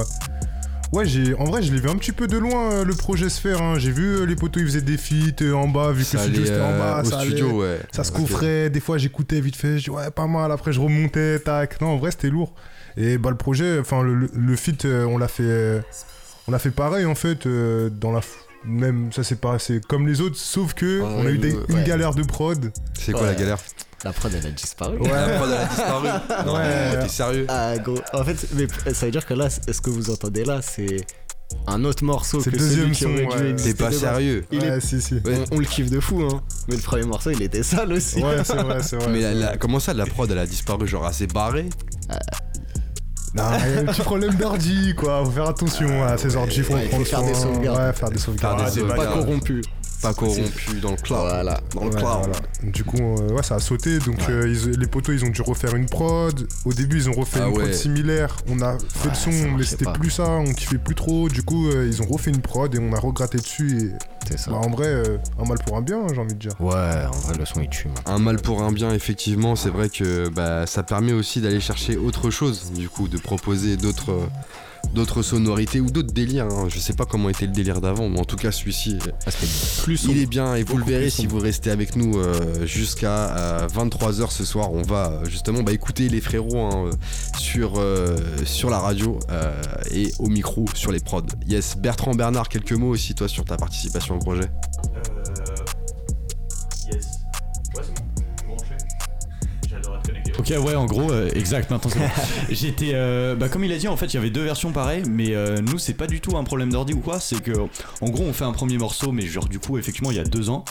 Ouais, 0.92 1.04
j'ai, 1.06 1.34
en 1.36 1.44
vrai, 1.44 1.62
je 1.62 1.72
l'ai 1.72 1.78
vu 1.78 1.88
un 1.88 1.94
petit 1.94 2.10
peu 2.10 2.26
de 2.26 2.36
loin 2.36 2.82
le 2.82 2.94
projet 2.94 3.28
se 3.28 3.40
faire. 3.40 3.62
hein. 3.62 3.78
J'ai 3.78 3.92
vu 3.92 4.26
les 4.26 4.34
poteaux, 4.34 4.58
ils 4.58 4.66
faisaient 4.66 4.80
des 4.80 4.96
feats 4.96 5.54
en 5.54 5.68
bas, 5.68 5.92
vu 5.92 6.04
que 6.04 6.16
le 6.16 6.22
studio 6.24 6.44
c'était 6.44 6.60
en 6.60 6.76
bas. 6.76 7.04
ça 7.04 7.20
allait. 7.20 7.28
studio, 7.30 7.60
ouais. 7.62 7.78
Ça 7.92 8.02
se 8.02 8.10
coffrait, 8.10 8.70
des 8.70 8.80
fois 8.80 8.98
j'écoutais 8.98 9.40
vite 9.40 9.54
fait, 9.54 9.78
je 9.78 9.84
dis 9.84 9.90
ouais, 9.90 10.10
pas 10.10 10.26
mal, 10.26 10.50
après 10.50 10.72
je 10.72 10.80
remontais, 10.80 11.38
tac. 11.38 11.80
Non, 11.80 11.90
en 11.90 11.96
vrai, 11.96 12.10
c'était 12.10 12.28
lourd. 12.30 12.52
Et 12.96 13.18
bah, 13.18 13.30
le 13.30 13.36
projet, 13.36 13.78
enfin, 13.78 14.02
le, 14.02 14.14
le, 14.14 14.30
le 14.34 14.56
feat, 14.56 14.84
euh, 14.84 15.04
on 15.04 15.18
l'a 15.18 15.28
fait, 15.28 15.42
euh, 15.44 15.80
on 16.48 16.52
l'a 16.52 16.58
fait 16.58 16.70
pareil 16.70 17.04
en 17.06 17.14
fait, 17.14 17.46
euh, 17.46 17.90
dans 17.90 18.12
la. 18.12 18.20
Même 18.64 19.10
ça, 19.10 19.24
c'est 19.24 19.40
pas, 19.40 19.58
c'est 19.58 19.82
comme 19.86 20.06
les 20.06 20.20
autres, 20.20 20.36
sauf 20.36 20.74
que 20.74 21.00
Ouais, 21.00 21.06
on 21.08 21.26
a 21.26 21.30
eu 21.30 21.38
des- 21.38 21.52
ouais. 21.54 21.64
une 21.70 21.82
galère 21.84 22.14
de 22.14 22.22
prod. 22.22 22.70
C'est 22.92 23.12
quoi 23.12 23.22
Ouais. 23.22 23.28
la 23.28 23.34
galère 23.34 23.56
La 24.04 24.12
prod, 24.12 24.30
elle 24.38 24.46
a 24.46 24.50
disparu. 24.50 24.98
La 25.02 25.28
prod, 25.38 25.48
elle 25.50 25.56
a 25.56 25.64
disparu. 25.64 26.08
Non, 26.46 26.54
Ouais. 26.56 27.00
t'es 27.00 27.08
sérieux 27.08 27.46
Ah, 27.48 27.78
gros. 27.78 27.98
En 28.12 28.22
fait, 28.22 28.46
mais 28.54 28.66
ça 28.92 29.06
veut 29.06 29.12
dire 29.12 29.24
que 29.24 29.32
là, 29.32 29.48
ce 29.48 29.80
que 29.80 29.88
vous 29.88 30.10
entendez 30.10 30.44
là, 30.44 30.60
c'est 30.60 31.06
un 31.66 31.84
autre 31.84 32.04
morceau 32.04 32.40
C'est 32.40 32.50
que 32.50 32.56
le 32.56 32.60
deuxième 32.60 32.92
celui 32.94 32.96
qui 32.96 33.02
son, 33.02 33.26
aurait 33.28 33.38
dû 33.38 33.44
ouais. 33.44 33.50
exister 33.52 33.74
T'es 33.74 33.84
pas 33.84 33.92
sérieux 33.92 34.44
Il 34.52 34.62
est- 34.62 34.70
ouais, 34.72 34.80
si, 34.80 35.00
si. 35.00 35.14
Ouais. 35.14 35.42
On, 35.50 35.56
on 35.56 35.58
le 35.58 35.64
kiffe 35.64 35.90
de 35.90 35.98
fou, 35.98 36.22
hein. 36.30 36.42
Mais 36.68 36.76
le 36.76 36.82
premier 36.82 37.04
morceau, 37.04 37.30
il 37.30 37.40
était 37.42 37.62
sale 37.62 37.92
aussi. 37.94 38.22
Ouais, 38.22 38.44
c'est 38.44 38.56
vrai, 38.56 38.82
c'est 38.82 38.96
vrai. 38.96 39.08
Mais 39.10 39.20
la- 39.22 39.32
la- 39.32 39.56
comment 39.56 39.80
ça, 39.80 39.94
la 39.94 40.04
prod, 40.04 40.30
elle 40.30 40.38
a 40.38 40.46
disparu 40.46 40.86
Genre 40.86 41.06
assez 41.06 41.26
barré 41.26 41.70
Non, 43.34 43.44
il 43.64 43.74
y 43.74 43.78
a 43.78 43.80
un 43.80 43.84
petit 43.84 44.00
problème 44.02 44.34
d'ordi, 44.34 44.94
quoi. 44.96 45.24
Faut 45.24 45.30
faire 45.30 45.48
attention 45.48 46.04
à 46.04 46.18
ces 46.18 46.34
ordi, 46.34 46.62
faut 46.62 46.74
ouais, 46.74 46.88
prendre 46.88 47.04
faut 47.04 47.10
faire 47.10 47.22
des 47.22 47.34
soin. 47.34 47.42
sauvegardes. 47.54 47.78
Ouais, 47.78 47.92
faire 47.92 48.10
des 48.10 48.18
sauvegardes. 48.18 48.58
Faire 48.60 48.70
des 48.72 48.80
Ouais, 48.82 48.88
sauvegardes. 48.88 49.06
Pas 49.08 49.12
corrompu. 49.14 49.62
Pas 50.02 50.14
corrompu 50.14 50.80
dans 50.80 50.92
le 50.92 50.96
cloud. 50.96 51.20
Voilà. 51.20 51.60
Dans 51.74 51.80
le 51.84 51.90
Ouais, 51.90 51.96
cloud. 51.96 52.18
voilà. 52.20 52.38
Du 52.72 52.84
coup, 52.84 52.96
euh, 52.98 53.32
ouais, 53.32 53.42
ça 53.42 53.56
a 53.56 53.58
sauté. 53.60 53.98
Donc, 53.98 54.18
euh, 54.28 54.48
ils- 54.48 54.78
les 54.78 54.86
poteaux, 54.86 55.12
ils 55.12 55.24
ont 55.24 55.28
dû 55.28 55.42
refaire 55.42 55.74
une 55.76 55.86
prod. 55.86 56.46
Au 56.64 56.72
début, 56.72 56.96
ils 56.96 57.10
ont 57.10 57.12
refait 57.12 57.40
Ah 57.42 57.48
une 57.48 57.52
prod 57.54 57.72
similaire. 57.74 58.36
On 58.48 58.60
a 58.62 58.78
fait 58.78 59.08
Ouais, 59.08 59.10
le 59.10 59.14
son, 59.14 59.50
mais 59.58 59.64
c'était 59.64 59.90
plus 59.92 60.10
ça. 60.10 60.26
On 60.28 60.52
kiffait 60.54 60.78
plus 60.78 60.94
trop. 60.94 61.28
Du 61.28 61.42
coup, 61.42 61.68
euh, 61.68 61.86
ils 61.86 62.00
ont 62.02 62.06
refait 62.06 62.30
une 62.30 62.40
prod 62.40 62.74
et 62.74 62.78
on 62.78 62.92
a 62.92 62.98
regratté 62.98 63.38
dessus. 63.38 63.92
Et 63.92 64.28
C'est 64.30 64.38
ça. 64.38 64.50
bah, 64.52 64.56
en 64.58 64.70
vrai, 64.70 64.86
euh, 64.86 65.18
un 65.38 65.44
mal 65.46 65.58
pour 65.66 65.76
un 65.76 65.82
bien, 65.82 66.00
j'ai 66.14 66.20
envie 66.20 66.34
de 66.34 66.38
dire. 66.38 66.52
Ouais, 66.60 66.74
en 67.06 67.18
vrai, 67.18 67.36
le 67.38 67.44
son, 67.44 67.60
il 67.60 67.68
tue. 67.68 67.88
Un 68.06 68.18
mal 68.18 68.36
pour 68.40 68.62
un 68.62 68.72
bien, 68.72 68.92
effectivement, 68.94 69.54
c'est 69.56 69.70
vrai 69.70 69.88
que 69.90 70.28
bah, 70.30 70.66
ça 70.66 70.82
permet 70.82 71.12
aussi 71.12 71.40
d'aller 71.40 71.60
chercher 71.60 71.96
autre 71.96 72.30
chose, 72.30 72.72
du 72.74 72.88
coup, 72.88 73.08
de 73.08 73.18
proposer 73.18 73.76
d'autres 73.76 74.14
d'autres 74.94 75.22
sonorités 75.22 75.80
ou 75.80 75.90
d'autres 75.90 76.12
délires. 76.12 76.46
hein. 76.46 76.66
Je 76.68 76.78
sais 76.78 76.92
pas 76.94 77.04
comment 77.04 77.28
était 77.28 77.46
le 77.46 77.52
délire 77.52 77.80
d'avant, 77.80 78.08
mais 78.08 78.18
en 78.20 78.24
tout 78.24 78.36
cas, 78.36 78.50
celui-ci, 78.50 78.98
Ah, 79.26 79.30
plus 79.82 80.04
il 80.04 80.18
est 80.18 80.26
bien 80.26 80.54
et 80.56 80.62
vous 80.64 80.76
le 80.76 80.84
verrez 80.84 81.10
si 81.10 81.26
vous 81.26 81.38
restez 81.38 81.70
avec 81.70 81.96
nous 81.96 82.18
euh, 82.18 82.66
jusqu'à 82.66 83.66
23h 83.72 84.30
ce 84.30 84.44
soir. 84.44 84.72
On 84.72 84.82
va 84.82 85.10
euh, 85.10 85.24
justement 85.26 85.62
bah, 85.62 85.72
écouter 85.72 86.08
les 86.08 86.20
frérots 86.20 86.58
hein, 86.58 86.86
euh, 86.86 86.92
sur, 87.38 87.74
euh, 87.78 88.16
sur 88.44 88.70
la 88.70 88.78
radio 88.78 89.18
euh, 89.30 89.52
et 89.92 90.12
au 90.18 90.28
micro 90.28 90.64
sur 90.74 90.92
les 90.92 91.00
prods. 91.00 91.22
Yes, 91.46 91.76
Bertrand 91.78 92.14
Bernard, 92.14 92.48
quelques 92.48 92.72
mots 92.72 92.90
aussi, 92.90 93.14
toi, 93.14 93.28
sur 93.28 93.44
ta 93.44 93.56
participation 93.56 94.16
au 94.16 94.18
projet. 94.18 94.50
Ok, 100.40 100.54
ouais, 100.58 100.74
en 100.74 100.86
gros, 100.86 101.12
euh, 101.12 101.28
exact, 101.34 101.70
maintenant 101.70 101.90
c'est 101.92 101.98
bon. 101.98 102.06
J'étais. 102.50 102.92
euh, 102.94 103.36
bah, 103.36 103.50
comme 103.50 103.62
il 103.62 103.72
a 103.72 103.76
dit, 103.76 103.88
en 103.88 103.96
fait, 103.98 104.06
il 104.06 104.14
y 104.14 104.16
avait 104.16 104.30
deux 104.30 104.42
versions 104.42 104.72
pareilles, 104.72 105.02
mais 105.06 105.34
euh, 105.34 105.58
nous, 105.60 105.76
c'est 105.76 105.92
pas 105.92 106.06
du 106.06 106.22
tout 106.22 106.38
un 106.38 106.44
problème 106.44 106.72
d'ordi 106.72 106.94
ou 106.94 107.00
quoi. 107.00 107.20
C'est 107.20 107.42
que, 107.42 107.52
en 108.00 108.08
gros, 108.08 108.24
on 108.24 108.32
fait 108.32 108.44
un 108.46 108.52
premier 108.52 108.78
morceau, 108.78 109.12
mais 109.12 109.26
genre, 109.26 109.46
du 109.46 109.58
coup, 109.58 109.76
effectivement, 109.76 110.10
il 110.10 110.16
y 110.16 110.20
a 110.20 110.24
deux 110.24 110.48
ans. 110.48 110.64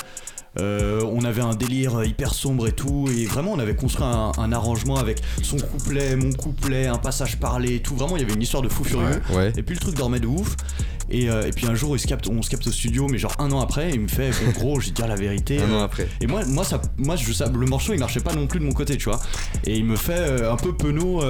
Euh, 0.60 1.02
on 1.04 1.24
avait 1.24 1.42
un 1.42 1.54
délire 1.54 2.04
hyper 2.04 2.34
sombre 2.34 2.68
et 2.68 2.72
tout, 2.72 3.08
et 3.16 3.26
vraiment 3.26 3.54
on 3.54 3.60
avait 3.60 3.76
construit 3.76 4.06
un, 4.06 4.32
un 4.38 4.52
arrangement 4.52 4.98
avec 4.98 5.22
son 5.44 5.58
couplet, 5.58 6.16
mon 6.16 6.32
couplet, 6.32 6.88
un 6.88 6.98
passage 6.98 7.40
parlé 7.40 7.76
et 7.76 7.80
tout. 7.82 7.96
Vraiment, 7.96 8.18
il 8.18 8.22
y 8.22 8.26
avait 8.26 8.34
une 8.34 8.42
histoire 8.42 8.64
de 8.64 8.70
fou 8.70 8.84
furieux. 8.84 9.22
Ouais. 9.32 9.54
Et 9.56 9.64
puis 9.64 9.76
le 9.76 9.80
truc 9.82 9.96
dormait 9.96 10.20
de 10.20 10.28
ouf. 10.28 10.56
Et, 11.12 11.30
euh, 11.30 11.48
et 11.48 11.52
puis 11.52 11.66
un 11.66 11.74
jour, 11.74 11.96
il 11.96 12.00
se 12.00 12.08
capte, 12.08 12.28
on 12.28 12.42
se 12.42 12.50
capte 12.50 12.68
au 12.68 12.72
studio, 12.72 13.08
mais 13.10 13.18
genre 13.18 13.34
un 13.40 13.52
an 13.52 13.62
après, 13.62 13.90
il 13.92 14.00
me 14.02 14.08
fait 14.08 14.30
Bon, 14.30 14.52
gros, 14.52 14.80
j'ai 14.80 14.92
dit 14.92 15.02
la 15.02 15.16
vérité. 15.16 15.60
Un 15.60 15.72
euh, 15.72 15.80
an 15.80 15.84
après. 15.84 16.08
et 16.22 16.28
moi, 16.28 16.46
moi, 16.46 16.64
ça, 16.64 16.82
moi 16.98 17.16
je, 17.16 17.32
ça, 17.34 17.50
le 17.50 17.66
morceau 17.66 17.94
il 17.94 18.00
marchait 18.00 18.20
pas 18.20 18.34
non 18.34 18.48
plus 18.48 18.60
de 18.60 18.66
mon 18.66 18.74
côté, 18.74 18.96
tu 18.98 19.06
vois. 19.06 19.20
Et 19.66 19.78
il 19.78 19.86
me 19.86 19.96
fait 19.96 20.14
euh, 20.14 20.52
un 20.52 20.58
peu 20.58 20.74
penaud. 20.76 21.22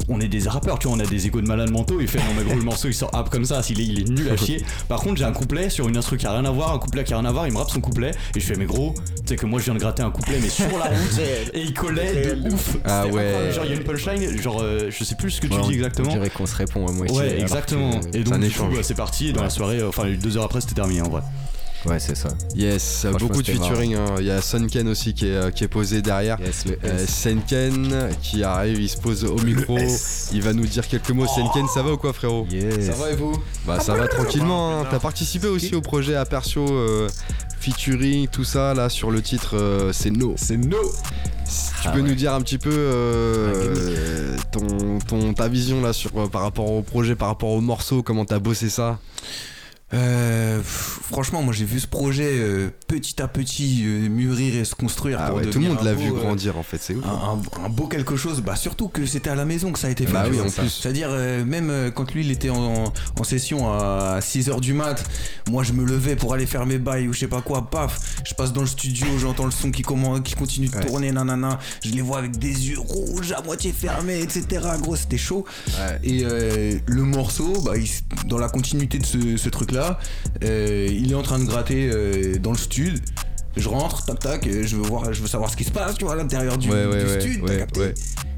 Euh, 0.00 0.04
on 0.08 0.20
est 0.20 0.28
des 0.28 0.48
rappeurs, 0.48 0.78
tu 0.78 0.86
vois, 0.88 0.96
on 0.96 1.00
a 1.00 1.06
des 1.06 1.26
égos 1.26 1.40
de 1.40 1.46
malades 1.46 1.70
mentaux. 1.70 1.98
Il 2.00 2.08
fait 2.08 2.18
non, 2.18 2.24
mais 2.36 2.44
gros, 2.44 2.54
le 2.56 2.62
morceau 2.62 2.88
il 2.88 2.94
sort 2.94 3.10
hop 3.14 3.30
comme 3.30 3.44
ça, 3.44 3.60
il 3.70 3.80
est, 3.80 3.84
il 3.84 4.00
est 4.00 4.08
nul 4.10 4.28
à 4.30 4.36
chier. 4.36 4.62
Par 4.88 5.00
contre, 5.00 5.16
j'ai 5.16 5.24
un 5.24 5.32
couplet 5.32 5.70
sur 5.70 5.88
une 5.88 5.96
instru 5.96 6.16
qui 6.16 6.26
a 6.26 6.32
rien 6.32 6.44
à 6.44 6.50
voir, 6.50 6.72
un 6.72 6.78
couplet 6.78 7.04
qui 7.04 7.14
a 7.14 7.18
rien 7.18 7.28
à 7.28 7.32
voir. 7.32 7.46
Il 7.46 7.52
me 7.52 7.58
rappe 7.58 7.70
son 7.70 7.80
couplet 7.80 8.10
et 8.34 8.40
je 8.40 8.44
fais, 8.46 8.56
mais 8.56 8.66
gros, 8.66 8.94
tu 9.16 9.22
sais 9.26 9.36
que 9.36 9.46
moi 9.46 9.58
je 9.60 9.64
viens 9.66 9.74
de 9.74 9.78
gratter 9.80 10.02
un 10.02 10.10
couplet, 10.10 10.38
mais 10.40 10.48
sur 10.48 10.66
la 10.78 10.84
route 10.86 11.20
et 11.54 11.60
il 11.60 11.72
collait 11.74 12.34
de 12.36 12.50
ouf. 12.52 12.76
Ah 12.84 13.02
ouais. 13.06 13.08
incroyable. 13.08 13.52
Genre, 13.54 13.64
il 13.64 13.70
y 13.70 13.72
a 13.72 13.76
une 13.76 13.84
punchline, 13.84 14.42
genre, 14.42 14.60
euh, 14.62 14.90
je 14.90 15.04
sais 15.04 15.14
plus 15.14 15.30
ce 15.30 15.40
que 15.40 15.46
tu 15.46 15.54
Ouais, 15.54 15.62
dis 15.62 15.74
exactement. 15.74 16.10
On 16.10 16.14
dirait 16.14 16.30
qu'on 16.30 16.46
se 16.46 16.56
répond 16.56 16.86
à 16.86 16.92
moitié. 16.92 17.16
Ouais, 17.16 17.40
exactement. 17.40 18.00
que- 18.00 18.16
Et 18.16 18.24
donc, 18.24 18.38
bah, 18.38 18.78
c'est 18.82 18.94
parti. 18.94 19.28
Et 19.28 19.32
dans 19.32 19.42
la 19.42 19.50
soirée, 19.50 19.78
euh, 19.80 19.88
enfin, 19.88 20.10
deux 20.20 20.36
heures 20.36 20.44
après, 20.44 20.60
c'était 20.60 20.74
terminé 20.74 21.00
en 21.02 21.08
vrai. 21.08 21.22
Ouais, 21.86 22.00
c'est 22.00 22.16
ça. 22.16 22.28
Yes, 22.54 23.06
beaucoup 23.18 23.42
de 23.42 23.50
featuring. 23.50 23.94
hein. 23.94 24.14
Il 24.18 24.24
y 24.26 24.30
a 24.30 24.40
Sunken 24.40 24.88
aussi 24.88 25.12
qui 25.12 25.26
est, 25.26 25.34
euh, 25.34 25.50
qui 25.50 25.64
est 25.64 25.68
posé 25.68 26.00
derrière. 26.00 26.38
Yes, 26.40 26.64
le 26.66 26.78
Euh. 26.84 27.06
Senken 27.06 28.08
qui 28.22 28.42
arrive, 28.42 28.80
il 28.80 28.88
se 28.88 28.96
pose 28.96 29.24
au 29.24 29.38
micro, 29.40 29.76
il 30.32 30.42
va 30.42 30.52
nous 30.54 30.66
dire 30.66 30.88
quelques 30.88 31.10
mots. 31.10 31.26
Senken, 31.26 31.66
ça 31.68 31.82
va 31.82 31.92
ou 31.92 31.96
quoi, 31.98 32.12
frérot? 32.14 32.46
Yes. 32.50 32.88
et 33.10 33.16
vous? 33.16 33.34
Bah, 33.66 33.80
ça 33.80 33.94
va 33.94 34.08
tranquillement. 34.08 34.80
hein. 34.80 34.86
T'as 34.90 34.98
participé 34.98 35.46
aussi 35.48 35.74
au 35.74 35.80
projet 35.82 36.14
Apercio 36.14 36.64
euh, 36.70 37.08
featuring, 37.60 38.28
tout 38.28 38.44
ça 38.44 38.72
là 38.74 38.88
sur 38.88 39.10
le 39.10 39.20
titre 39.20 39.56
euh, 39.58 39.92
C'est 39.92 40.10
No. 40.10 40.34
C'est 40.36 40.56
no. 40.56 40.78
Tu 41.82 41.88
Ah 41.88 41.90
peux 41.92 42.00
ouais. 42.00 42.08
nous 42.08 42.14
dire 42.14 42.32
un 42.32 42.40
petit 42.40 42.56
peu 42.56 42.70
euh, 42.72 44.36
ton, 44.50 44.98
ton, 45.06 45.34
ta 45.34 45.48
vision 45.48 45.82
là 45.82 45.92
sur, 45.92 46.10
euh, 46.16 46.26
par 46.28 46.40
rapport 46.42 46.70
au 46.70 46.80
projet, 46.82 47.14
par 47.14 47.28
rapport 47.28 47.50
au 47.50 47.60
morceau, 47.60 48.02
comment 48.02 48.24
t'as 48.24 48.38
bossé 48.38 48.70
ça? 48.70 48.98
Euh, 49.92 50.60
franchement, 50.64 51.42
moi 51.42 51.52
j'ai 51.52 51.66
vu 51.66 51.78
ce 51.78 51.86
projet 51.86 52.30
euh, 52.38 52.70
petit 52.88 53.20
à 53.22 53.28
petit 53.28 53.82
euh, 53.84 54.08
mûrir 54.08 54.56
et 54.56 54.64
se 54.64 54.74
construire. 54.74 55.18
Ah 55.20 55.28
pour 55.28 55.36
ouais, 55.36 55.46
tout 55.50 55.60
le 55.60 55.68
monde 55.68 55.82
l'a 55.84 55.92
vu 55.94 56.10
grandir 56.10 56.56
en 56.58 56.62
fait, 56.62 56.78
c'est 56.80 56.94
ouf. 56.94 57.04
un, 57.04 57.38
un- 57.60 57.64
un 57.66 57.68
beau 57.68 57.86
quelque 57.86 58.16
chose, 58.16 58.40
bah 58.40 58.56
surtout 58.56 58.88
que 58.88 59.04
c'était 59.06 59.30
à 59.30 59.34
la 59.36 59.44
maison 59.44 59.70
que 59.72 59.78
ça 59.78 59.86
a 59.88 59.90
été 59.90 60.06
fait. 60.06 60.12
Bah 60.12 60.24
oui, 60.28 60.36
vois. 60.38 60.46
en 60.46 60.50
plus. 60.50 60.68
C'est-à-dire, 60.68 61.08
euh, 61.10 61.44
même 61.44 61.68
euh, 61.70 61.90
quand 61.90 62.12
lui 62.12 62.24
il 62.24 62.30
était 62.32 62.48
en, 62.50 62.84
en 63.18 63.24
session 63.24 63.70
à 63.72 64.18
6h 64.20 64.58
du 64.60 64.72
mat, 64.72 65.04
moi 65.50 65.62
je 65.62 65.72
me 65.74 65.84
levais 65.84 66.16
pour 66.16 66.32
aller 66.34 66.46
faire 66.46 66.64
mes 66.66 66.78
bails 66.78 67.06
ou 67.06 67.12
je 67.12 67.20
sais 67.20 67.28
pas 67.28 67.42
quoi, 67.42 67.70
paf, 67.70 68.16
je 68.26 68.34
passe 68.34 68.52
dans 68.52 68.62
le 68.62 68.66
studio, 68.66 69.06
j'entends 69.18 69.44
le 69.44 69.50
son 69.52 69.70
qui, 69.70 69.82
commen- 69.82 70.22
qui 70.22 70.34
continue 70.34 70.68
de 70.68 70.74
Ouais. 70.76 70.84
tourner, 70.86 71.12
nanana, 71.12 71.58
je 71.84 71.90
les 71.92 72.02
vois 72.02 72.18
avec 72.18 72.36
des 72.38 72.68
yeux 72.70 72.78
rouges 72.80 73.30
à 73.32 73.42
moitié 73.42 73.70
fermés, 73.72 74.20
etc. 74.22 74.44
Gros, 74.80 74.96
c'était 74.96 75.18
chaud. 75.18 75.44
Et 76.02 76.22
euh, 76.24 76.78
le 76.86 77.02
morceau, 77.02 77.52
bah, 77.64 77.76
il 77.76 77.88
dans 78.26 78.38
la 78.38 78.48
continuité 78.48 78.98
de 78.98 79.06
ce, 79.06 79.36
ce 79.36 79.48
euh, 80.42 80.88
il 80.90 81.12
est 81.12 81.14
en 81.14 81.22
train 81.22 81.38
de 81.38 81.44
gratter 81.44 81.88
euh, 81.90 82.38
dans 82.38 82.52
le 82.52 82.58
stud. 82.58 83.00
Je 83.56 83.68
rentre, 83.68 84.04
tac 84.04 84.18
tac, 84.18 84.46
et 84.46 84.64
je 84.64 84.76
veux 84.76 84.82
voir, 84.82 85.12
je 85.12 85.22
veux 85.22 85.28
savoir 85.28 85.48
ce 85.50 85.56
qui 85.56 85.64
se 85.64 85.70
passe, 85.70 85.96
tu 85.96 86.04
vois, 86.04 86.14
à 86.14 86.16
l'intérieur 86.16 86.58
du, 86.58 86.68
Ouais, 86.70 86.86
ouais, 86.86 87.66
ouais. 87.76 87.94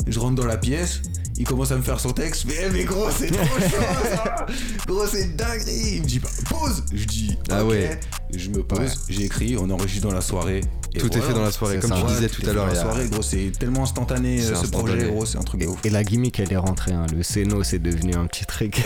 Je 0.06 0.18
rentre 0.20 0.34
dans 0.34 0.44
la 0.44 0.58
pièce, 0.58 1.00
il 1.38 1.44
commence 1.46 1.70
à 1.72 1.76
me 1.76 1.82
faire 1.82 2.00
son 2.00 2.12
texte, 2.12 2.44
mais, 2.46 2.68
mais 2.72 2.84
gros, 2.84 3.08
c'est 3.10 3.30
trop 3.30 3.44
chaud 3.60 3.76
ça 4.10 4.46
Gros, 4.86 5.06
c'est 5.06 5.36
dinguerie 5.36 5.94
Il 5.96 6.02
me 6.02 6.06
dit, 6.06 6.18
bah, 6.18 6.28
pause 6.50 6.84
Je 6.92 7.04
dis, 7.04 7.36
Ah 7.50 7.64
ouais. 7.64 7.98
Je 8.34 8.48
me 8.50 8.62
pose, 8.62 8.78
Ouais. 8.80 8.86
j'ai 9.08 9.24
écrit, 9.24 9.56
on 9.58 9.70
enregistre 9.70 10.08
dans 10.08 10.14
la 10.14 10.20
soirée. 10.20 10.60
et 10.94 10.98
Tout 10.98 11.16
est 11.16 11.20
fait 11.20 11.32
dans 11.32 11.42
la 11.42 11.52
soirée, 11.52 11.78
comme 11.78 11.90
ça. 11.90 11.96
tu 11.96 12.02
Ouais, 12.02 12.08
disais 12.14 12.28
tout 12.28 12.42
à 12.48 12.52
l'heure. 12.52 12.66
la 12.66 12.74
soirée, 12.74 13.08
gros, 13.08 13.22
c'est 13.22 13.52
tellement 13.58 13.84
instantané 13.84 14.40
euh, 14.40 14.48
ce 14.48 14.52
instantané. 14.54 14.94
projet, 14.96 15.10
gros, 15.12 15.26
c'est 15.26 15.38
un 15.38 15.42
truc 15.42 15.60
de 15.60 15.66
ouf. 15.66 15.78
Et 15.84 15.90
la 15.90 16.02
gimmick, 16.02 16.40
elle 16.40 16.52
est 16.52 16.56
rentrée. 16.56 16.92
hein. 16.92 17.06
Le 17.14 17.22
Céno, 17.22 17.62
c'est 17.62 17.78
devenu 17.78 18.14
un 18.14 18.26
petit 18.26 18.44
truc. 18.44 18.82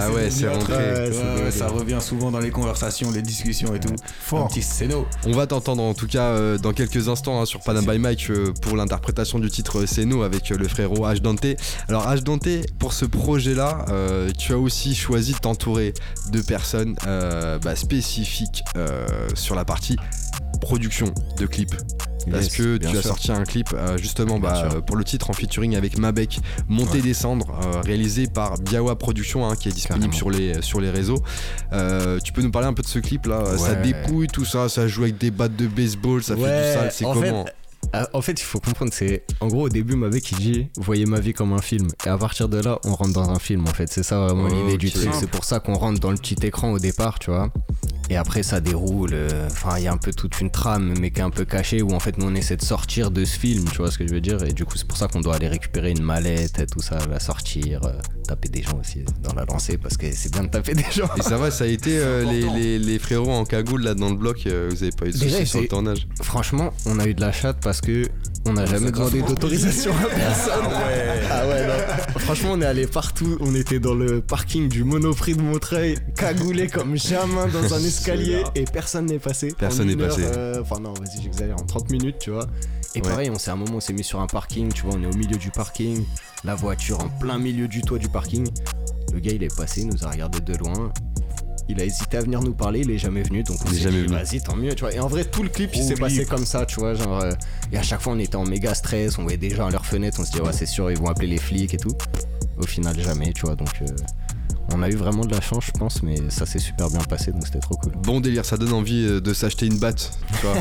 Ah 0.00 0.10
ouais, 0.10 0.30
c'est 0.30 0.48
rentré. 0.48 0.72
Ouais, 0.72 0.80
Ouais, 1.00 1.10
c'est 1.12 1.18
ouais, 1.18 1.34
devenu- 1.40 1.50
ça 1.58 1.68
revient 1.68 1.98
souvent 2.00 2.30
dans 2.30 2.38
les 2.40 2.50
conversations, 2.50 3.10
les 3.10 3.22
discussions 3.22 3.74
et 3.74 3.80
tout. 3.80 3.94
Fort. 4.20 4.44
Un 4.44 4.48
petit 4.48 4.62
scéno. 4.62 5.06
On 5.26 5.32
va 5.32 5.46
t'entendre 5.46 5.82
en 5.82 5.94
tout 5.94 6.06
cas 6.06 6.28
euh, 6.28 6.56
dans 6.58 6.72
quelques 6.72 7.08
instants 7.08 7.40
hein, 7.42 7.46
sur 7.46 7.60
Panam 7.60 7.84
by 7.84 7.98
Mike 7.98 8.28
euh, 8.30 8.52
pour 8.62 8.76
l'interprétation 8.76 9.38
du 9.38 9.50
titre 9.50 9.84
Seno 9.86 10.22
avec 10.22 10.50
euh, 10.52 10.56
le 10.56 10.68
frérot 10.68 11.06
H 11.06 11.18
Dante. 11.20 11.44
Alors 11.88 12.06
H 12.08 12.22
Dante, 12.22 12.46
pour 12.78 12.92
ce 12.92 13.04
projet-là, 13.04 13.84
euh, 13.88 14.30
tu 14.36 14.52
as 14.52 14.58
aussi 14.58 14.94
choisi 14.94 15.32
de 15.32 15.38
t'entourer 15.38 15.94
de 16.32 16.40
personnes 16.40 16.96
euh, 17.06 17.58
bah, 17.58 17.76
spécifiques 17.76 18.62
euh, 18.76 19.06
sur 19.34 19.54
la 19.54 19.64
partie 19.64 19.96
production 20.60 21.12
de 21.38 21.46
clips. 21.46 21.74
Parce 22.30 22.44
Yes, 22.44 22.56
que 22.56 22.76
tu 22.76 22.86
as 22.86 22.90
sûr. 22.90 23.02
sorti 23.02 23.32
un 23.32 23.44
clip 23.44 23.68
euh, 23.72 23.96
justement 23.96 24.38
bah, 24.38 24.68
euh, 24.74 24.80
pour 24.82 24.96
le 24.96 25.04
titre 25.04 25.30
en 25.30 25.32
featuring 25.32 25.74
avec 25.74 25.96
Mabek, 25.98 26.38
Monter 26.68 26.98
Ouais. 26.98 27.00
descendre, 27.02 27.46
euh, 27.64 27.80
réalisé 27.80 28.26
par 28.26 28.58
Biawa 28.58 28.96
Production 28.98 29.48
hein, 29.48 29.56
qui 29.56 29.68
est 29.68 29.72
disponible 29.72 30.12
Carrément. 30.12 30.18
sur 30.18 30.30
les, 30.30 30.60
sur 30.60 30.80
les 30.82 30.90
réseaux. 30.90 31.22
Tu 32.22 32.32
peux 32.34 32.42
nous 32.42 32.50
parler 32.50 32.68
un 32.68 32.74
peu 32.74 32.82
de 32.82 32.88
ce 32.88 32.98
clip 32.98 33.24
là 33.26 33.56
Ça 33.56 33.74
dépouille 33.74 34.26
tout 34.26 34.44
ça, 34.44 34.68
ça 34.68 34.86
joue 34.86 35.04
avec 35.04 35.16
des 35.16 35.30
battes 35.30 35.56
de 35.56 35.66
baseball, 35.66 36.22
ça 36.22 36.36
fait 36.36 36.42
du 36.42 36.72
sale, 36.74 36.90
c'est 36.92 37.04
en 37.06 37.14
comment? 37.14 37.46
fait, 37.46 37.54
euh, 37.94 38.04
en 38.12 38.22
fait, 38.22 38.40
il 38.40 38.44
faut 38.44 38.60
comprendre, 38.60 38.92
c'est 38.94 39.24
en 39.40 39.48
gros 39.48 39.62
au 39.62 39.68
début, 39.68 39.96
Mavek 39.96 40.32
il 40.32 40.38
dit 40.38 40.68
voyez 40.76 41.06
ma 41.06 41.20
vie 41.20 41.32
comme 41.32 41.52
un 41.52 41.60
film, 41.60 41.88
et 42.06 42.08
à 42.08 42.16
partir 42.16 42.48
de 42.48 42.58
là, 42.58 42.78
on 42.84 42.94
rentre 42.94 43.12
dans 43.12 43.30
un 43.30 43.38
film. 43.38 43.64
En 43.66 43.72
fait, 43.72 43.90
c'est 43.90 44.02
ça 44.02 44.20
vraiment 44.20 44.48
l'idée 44.48 44.78
du 44.78 44.90
truc. 44.90 45.10
C'est 45.12 45.30
pour 45.30 45.44
ça 45.44 45.60
qu'on 45.60 45.74
rentre 45.74 46.00
dans 46.00 46.10
le 46.10 46.16
petit 46.16 46.36
écran 46.42 46.72
au 46.72 46.78
départ, 46.78 47.18
tu 47.18 47.30
vois. 47.30 47.50
Et 48.10 48.16
après, 48.16 48.42
ça 48.42 48.60
déroule. 48.60 49.10
euh, 49.14 49.46
Enfin, 49.50 49.78
il 49.78 49.84
y 49.84 49.88
a 49.88 49.92
un 49.92 49.96
peu 49.96 50.12
toute 50.12 50.40
une 50.40 50.50
trame, 50.50 50.94
mais 51.00 51.10
qui 51.10 51.20
est 51.20 51.22
un 51.22 51.30
peu 51.30 51.44
cachée, 51.44 51.80
où 51.80 51.92
en 51.92 52.00
fait, 52.00 52.18
nous 52.18 52.26
on 52.26 52.34
essaie 52.34 52.56
de 52.56 52.64
sortir 52.64 53.10
de 53.10 53.24
ce 53.24 53.38
film, 53.38 53.64
tu 53.70 53.78
vois 53.78 53.90
ce 53.90 53.98
que 53.98 54.06
je 54.06 54.12
veux 54.12 54.20
dire? 54.20 54.42
Et 54.44 54.52
du 54.52 54.64
coup, 54.64 54.76
c'est 54.76 54.86
pour 54.86 54.98
ça 54.98 55.06
qu'on 55.08 55.20
doit 55.20 55.36
aller 55.36 55.48
récupérer 55.48 55.90
une 55.92 56.02
mallette, 56.02 56.58
et 56.58 56.66
tout 56.66 56.82
ça, 56.82 56.98
la 57.08 57.20
sortir, 57.20 57.84
euh, 57.84 57.92
taper 58.26 58.48
des 58.48 58.62
gens 58.62 58.78
aussi 58.80 59.04
dans 59.22 59.32
la 59.34 59.44
lancée, 59.44 59.78
parce 59.78 59.96
que 59.96 60.06
c'est 60.12 60.32
bien 60.32 60.42
de 60.44 60.48
taper 60.48 60.74
des 60.74 60.84
gens. 60.92 61.08
Et 61.16 61.22
ça 61.22 61.36
va, 61.36 61.50
ça 61.50 61.64
a 61.64 61.66
été 61.68 61.98
euh, 61.98 62.24
les, 62.30 62.42
les- 62.58 62.78
les 62.78 62.98
frérots 62.98 63.30
en 63.32 63.44
cagoule 63.44 63.82
là 63.84 63.94
dans 63.94 64.10
le 64.10 64.16
bloc, 64.16 64.42
euh, 64.46 64.68
vous 64.70 64.82
avez 64.82 64.92
pas 64.92 65.06
eu 65.06 65.10
de 65.12 65.16
soucis 65.16 65.46
sur 65.46 65.60
le 65.60 65.68
tournage 65.68 66.08
Franchement, 66.22 66.72
on 66.86 66.98
a 66.98 67.06
eu 67.06 67.14
de 67.14 67.20
la 67.20 67.30
chatte 67.32 67.58
parce 67.62 67.80
que 67.80 68.06
on 68.46 68.54
n'a 68.54 68.64
jamais 68.66 68.90
demandé 68.90 69.20
d'autorisation 69.22 69.92
à 69.92 70.06
personne. 70.16 70.64
Ah 71.30 71.46
ouais, 71.46 71.66
non. 71.66 72.18
Franchement, 72.20 72.50
on 72.52 72.60
est 72.62 72.66
allé 72.66 72.86
partout. 72.86 73.36
On 73.40 73.54
était 73.54 73.78
dans 73.80 73.94
le 73.94 74.22
parking 74.22 74.68
du 74.68 74.82
Monoprix 74.82 75.34
de 75.34 75.42
Montreuil, 75.42 75.98
cagoulé 76.16 76.66
comme 76.68 76.96
jamais 76.96 77.50
dans 77.52 77.74
un 77.74 77.84
escalier 78.00 78.42
et 78.54 78.64
personne 78.64 79.06
n'est 79.06 79.18
passé. 79.18 79.54
Personne 79.56 79.86
n'est 79.88 79.96
passé. 79.96 80.22
euh, 80.24 80.60
Enfin, 80.62 80.80
non, 80.80 80.92
vas-y, 80.94 81.22
j'exagère, 81.22 81.56
en 81.56 81.64
30 81.66 81.90
minutes, 81.90 82.16
tu 82.18 82.30
vois. 82.30 82.46
Et 82.94 83.00
Ouais. 83.02 83.08
pareil, 83.08 83.30
on 83.30 83.38
s'est 83.38 83.50
à 83.50 83.54
un 83.54 83.56
moment, 83.56 83.76
on 83.76 83.80
s'est 83.80 83.92
mis 83.92 84.02
sur 84.04 84.20
un 84.20 84.26
parking, 84.26 84.72
tu 84.72 84.82
vois, 84.82 84.94
on 84.96 85.02
est 85.02 85.06
au 85.06 85.14
milieu 85.16 85.36
du 85.36 85.50
parking, 85.50 86.04
la 86.44 86.54
voiture 86.54 87.00
en 87.00 87.08
plein 87.08 87.38
milieu 87.38 87.68
du 87.68 87.82
toit 87.82 87.98
du 87.98 88.08
parking. 88.08 88.48
Le 89.12 89.20
gars, 89.20 89.32
il 89.32 89.42
est 89.42 89.54
passé, 89.56 89.82
il 89.82 89.88
nous 89.88 90.04
a 90.04 90.10
regardé 90.10 90.40
de 90.40 90.56
loin. 90.56 90.92
Il 91.68 91.80
a 91.80 91.84
hésité 91.84 92.16
à 92.16 92.22
venir 92.22 92.42
nous 92.42 92.52
parler, 92.54 92.80
il 92.80 92.90
est 92.90 92.98
jamais 92.98 93.22
venu, 93.22 93.44
donc 93.44 93.58
on 93.64 93.68
s'est 93.68 93.90
dit, 93.90 94.06
vas-y, 94.12 94.40
tant 94.40 94.56
mieux, 94.56 94.74
tu 94.74 94.80
vois. 94.80 94.92
Et 94.92 94.98
en 94.98 95.06
vrai, 95.06 95.24
tout 95.24 95.44
le 95.44 95.48
clip, 95.48 95.70
il 95.74 95.82
s'est 95.84 95.94
Trop 95.94 96.00
passé 96.06 96.24
comme 96.24 96.44
ça, 96.44 96.66
tu 96.66 96.80
vois, 96.80 96.94
genre. 96.94 97.20
euh, 97.20 97.30
et 97.70 97.78
à 97.78 97.82
chaque 97.82 98.00
fois, 98.00 98.12
on 98.12 98.18
était 98.18 98.34
en 98.34 98.44
méga 98.44 98.74
stress, 98.74 99.18
on 99.18 99.22
voyait 99.22 99.36
des 99.38 99.50
gens 99.50 99.66
à 99.66 99.70
leur 99.70 99.86
fenêtre, 99.86 100.18
on 100.20 100.24
se 100.24 100.32
dit, 100.32 100.40
ouais, 100.40 100.52
c'est 100.52 100.66
sûr, 100.66 100.90
ils 100.90 100.98
vont 100.98 101.06
appeler 101.08 101.28
les 101.28 101.38
flics 101.38 101.72
et 101.72 101.76
tout. 101.76 101.92
Au 102.58 102.66
final, 102.66 102.98
jamais, 103.00 103.32
tu 103.32 103.42
vois, 103.42 103.54
donc. 103.54 103.70
euh, 103.82 103.86
on 104.72 104.82
a 104.82 104.88
eu 104.88 104.94
vraiment 104.94 105.24
de 105.24 105.34
la 105.34 105.40
chance, 105.40 105.64
je 105.66 105.72
pense, 105.72 106.02
mais 106.02 106.16
ça 106.30 106.46
s'est 106.46 106.58
super 106.58 106.88
bien 106.90 107.00
passé, 107.00 107.32
donc 107.32 107.44
c'était 107.46 107.58
trop 107.58 107.76
cool. 107.76 107.92
Bon 107.96 108.20
délire, 108.20 108.44
ça 108.44 108.56
donne 108.56 108.72
envie 108.72 109.04
euh, 109.04 109.20
de 109.20 109.34
s'acheter 109.34 109.66
une 109.66 109.78
batte, 109.78 110.12
tu 110.28 110.46
vois, 110.46 110.54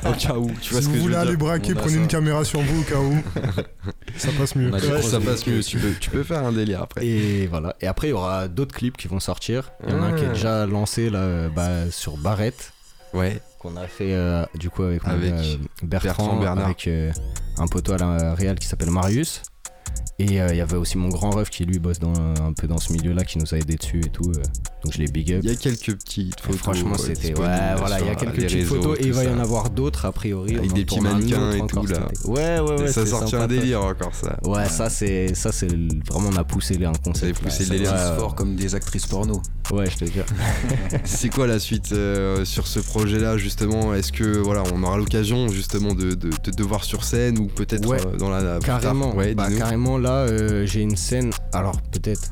au 0.10 0.14
cas 0.14 0.34
où. 0.36 0.50
Tu 0.60 0.72
vois 0.72 0.80
si 0.82 0.86
ce 0.86 0.92
que 0.92 0.96
vous 0.96 1.02
voulez 1.02 1.16
aller 1.16 1.30
dire 1.30 1.38
braquer, 1.38 1.72
On 1.74 1.78
a 1.78 1.80
prenez 1.80 1.94
ça. 1.94 2.00
une 2.00 2.06
caméra 2.08 2.44
sur 2.44 2.60
vous 2.60 2.80
au 2.80 2.84
cas 2.84 2.98
où. 3.00 3.18
ça 4.18 4.28
passe 4.38 4.54
mieux. 4.56 4.70
Ouais, 4.70 5.02
ça 5.02 5.20
passe 5.20 5.46
mieux, 5.46 5.60
tu 5.62 5.78
peux, 5.78 5.92
tu 5.98 6.10
peux 6.10 6.22
faire 6.22 6.44
un 6.44 6.52
délire 6.52 6.82
après. 6.82 7.06
Et 7.06 7.46
voilà. 7.46 7.74
Et 7.80 7.86
après, 7.86 8.08
il 8.08 8.10
y 8.10 8.14
aura 8.14 8.48
d'autres 8.48 8.74
clips 8.74 8.96
qui 8.96 9.08
vont 9.08 9.20
sortir. 9.20 9.70
Il 9.86 9.90
y 9.90 9.96
en 9.96 10.02
a 10.02 10.06
un 10.06 10.12
qui 10.12 10.24
est 10.24 10.28
Ah. 10.28 10.32
déjà 10.34 10.66
lancé 10.66 11.08
là, 11.10 11.48
bah, 11.48 11.90
sur 11.90 12.16
Barrett, 12.18 12.72
Ouais, 13.14 13.40
qu'on 13.60 13.76
a 13.76 13.86
fait 13.86 14.12
euh, 14.12 14.44
du 14.58 14.68
coup 14.68 14.82
avec, 14.82 15.00
euh, 15.06 15.56
Bertrand, 15.82 15.86
Bertrand 16.26 16.36
Bernard. 16.40 16.64
avec 16.66 16.86
euh, 16.88 17.10
un 17.56 17.66
poteau 17.66 17.92
à 17.92 17.98
la 17.98 18.34
Real 18.34 18.58
qui 18.58 18.66
s'appelle 18.66 18.90
Marius. 18.90 19.42
Et 20.18 20.40
euh, 20.40 20.48
il 20.50 20.56
y 20.56 20.60
avait 20.60 20.76
aussi 20.76 20.96
mon 20.96 21.08
grand 21.08 21.30
ref 21.30 21.50
qui 21.50 21.64
lui 21.64 21.78
bosse 21.78 21.98
un 22.02 22.52
peu 22.52 22.66
dans 22.66 22.78
ce 22.78 22.92
milieu-là, 22.92 23.24
qui 23.24 23.38
nous 23.38 23.54
a 23.54 23.58
aidé 23.58 23.76
dessus 23.76 24.00
et 24.04 24.10
tout. 24.10 24.32
Donc 24.86 24.94
je 24.94 24.98
les 24.98 25.08
big 25.08 25.32
up. 25.32 25.40
il 25.42 25.50
y 25.50 25.52
a 25.52 25.56
quelques 25.56 25.94
petites 25.96 26.34
Et 26.38 26.42
photos. 26.42 26.58
franchement, 26.60 26.96
c'était. 26.96 27.38
Ouais, 27.38 27.74
voilà, 27.76 28.00
il 28.00 28.06
y 28.06 28.10
a 28.10 28.14
quelques 28.14 28.34
petites 28.36 28.50
réseaux, 28.52 28.76
photos 28.76 28.98
et 29.00 29.06
il 29.06 29.12
va 29.12 29.24
y 29.24 29.28
en 29.28 29.38
avoir 29.40 29.70
d'autres 29.70 30.04
a 30.06 30.12
priori. 30.12 30.56
Avec 30.56 30.70
On 30.70 30.74
des 30.74 30.84
petits 30.84 31.00
mannequins 31.00 31.50
et 31.52 31.66
tout, 31.66 31.86
là. 31.86 32.08
Ouais, 32.24 32.60
ouais, 32.60 32.78
ouais. 32.78 32.84
Et 32.84 32.92
ça 32.92 33.04
sortit 33.04 33.34
un 33.36 33.46
délire 33.48 33.82
encore 33.82 34.14
ça. 34.14 34.38
Ouais, 34.44 34.68
ça 34.68 34.88
c'est 34.90 35.34
ça 35.34 35.50
c'est 35.52 35.68
vraiment 36.08 36.30
on 36.32 36.36
a 36.36 36.44
poussé 36.44 36.74
les 36.74 36.86
un 36.86 36.92
concept. 36.92 37.16
Vous 37.18 37.24
avez 37.24 37.32
poussé 37.34 37.64
le 37.64 37.70
délire. 37.70 37.92
Ouais, 37.92 37.98
C'est 37.98 38.10
ouais. 38.12 38.18
fort 38.18 38.34
comme 38.34 38.54
des 38.56 38.74
actrices 38.74 39.06
porno. 39.06 39.42
Ouais, 39.72 39.90
je 39.90 39.96
te 39.96 40.04
jure. 40.04 40.24
C'est 41.04 41.28
quoi 41.28 41.48
la 41.48 41.58
suite 41.58 41.90
euh, 41.92 42.44
sur 42.44 42.68
ce 42.68 42.78
projet-là 42.78 43.36
justement? 43.36 43.94
Est-ce 43.94 44.12
que 44.12 44.38
voilà, 44.38 44.62
on 44.72 44.82
aura 44.84 44.96
l'occasion 44.96 45.48
justement 45.48 45.92
de, 45.94 46.10
de, 46.14 46.30
de 46.30 46.50
te 46.52 46.62
voir 46.62 46.84
sur 46.84 47.02
scène 47.02 47.38
ou 47.38 47.46
peut-être 47.48 47.88
Ouais, 47.88 47.98
euh, 48.06 48.16
dans 48.16 48.30
la 48.30 48.58
plus 48.60 48.66
Carrément. 48.66 49.14
Ouais, 49.16 49.34
bah, 49.34 49.48
carrément 49.50 49.98
là, 49.98 50.18
euh, 50.26 50.64
j'ai 50.66 50.82
une 50.82 50.96
scène. 50.96 51.32
Alors 51.52 51.80
peut-être, 51.90 52.30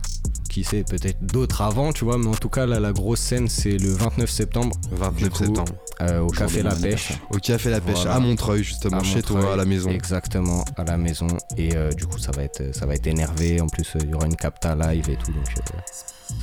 qui 0.55 0.63
sait, 0.65 0.85
peut-être 0.85 1.21
d'autres 1.25 1.63
avant, 1.63 1.93
tu 1.93 2.05
vois, 2.05 2.17
mais 2.17 2.29
en 2.29 2.35
tout 2.35 2.49
cas 2.49 2.65
là, 2.65 2.79
la 2.79 2.93
grosse 2.93 3.19
scène 3.21 3.49
c'est 3.49 3.77
le 3.77 3.91
29 3.93 4.31
septembre 4.31 4.77
29 4.93 5.17
du 5.23 5.31
coup, 5.31 5.45
septembre. 5.45 5.73
euh, 6.01 6.21
au 6.21 6.29
Café 6.29 6.63
La 6.63 6.75
Pêche. 6.77 7.13
Au 7.31 7.39
café 7.39 7.71
La 7.71 7.81
Pêche 7.81 7.97
Voilà. 7.97 8.15
à 8.15 8.21
Montreuil 8.21 8.63
justement, 8.63 8.99
à 8.99 9.03
chez 9.03 9.23
toi 9.23 9.53
à 9.55 9.57
la 9.57 9.65
maison. 9.65 9.91
Exactement, 9.91 10.65
à 10.77 10.85
la 10.85 10.97
maison. 10.97 11.27
Et 11.57 11.75
euh, 11.77 11.91
du 11.91 12.07
coup, 12.07 12.19
ça 12.19 12.31
va 12.31 12.45
être, 12.45 12.75
ça 12.75 12.87
va 12.87 12.95
être 12.95 13.07
énervé. 13.09 13.61
En 13.61 13.67
plus, 13.67 13.85
euh, 13.97 14.01
il 14.05 14.11
y 14.11 14.15
aura 14.15 14.27
une 14.27 14.37
capta 14.37 14.75
live 14.77 15.11
et 15.11 15.17
tout, 15.17 15.33
donc 15.33 15.45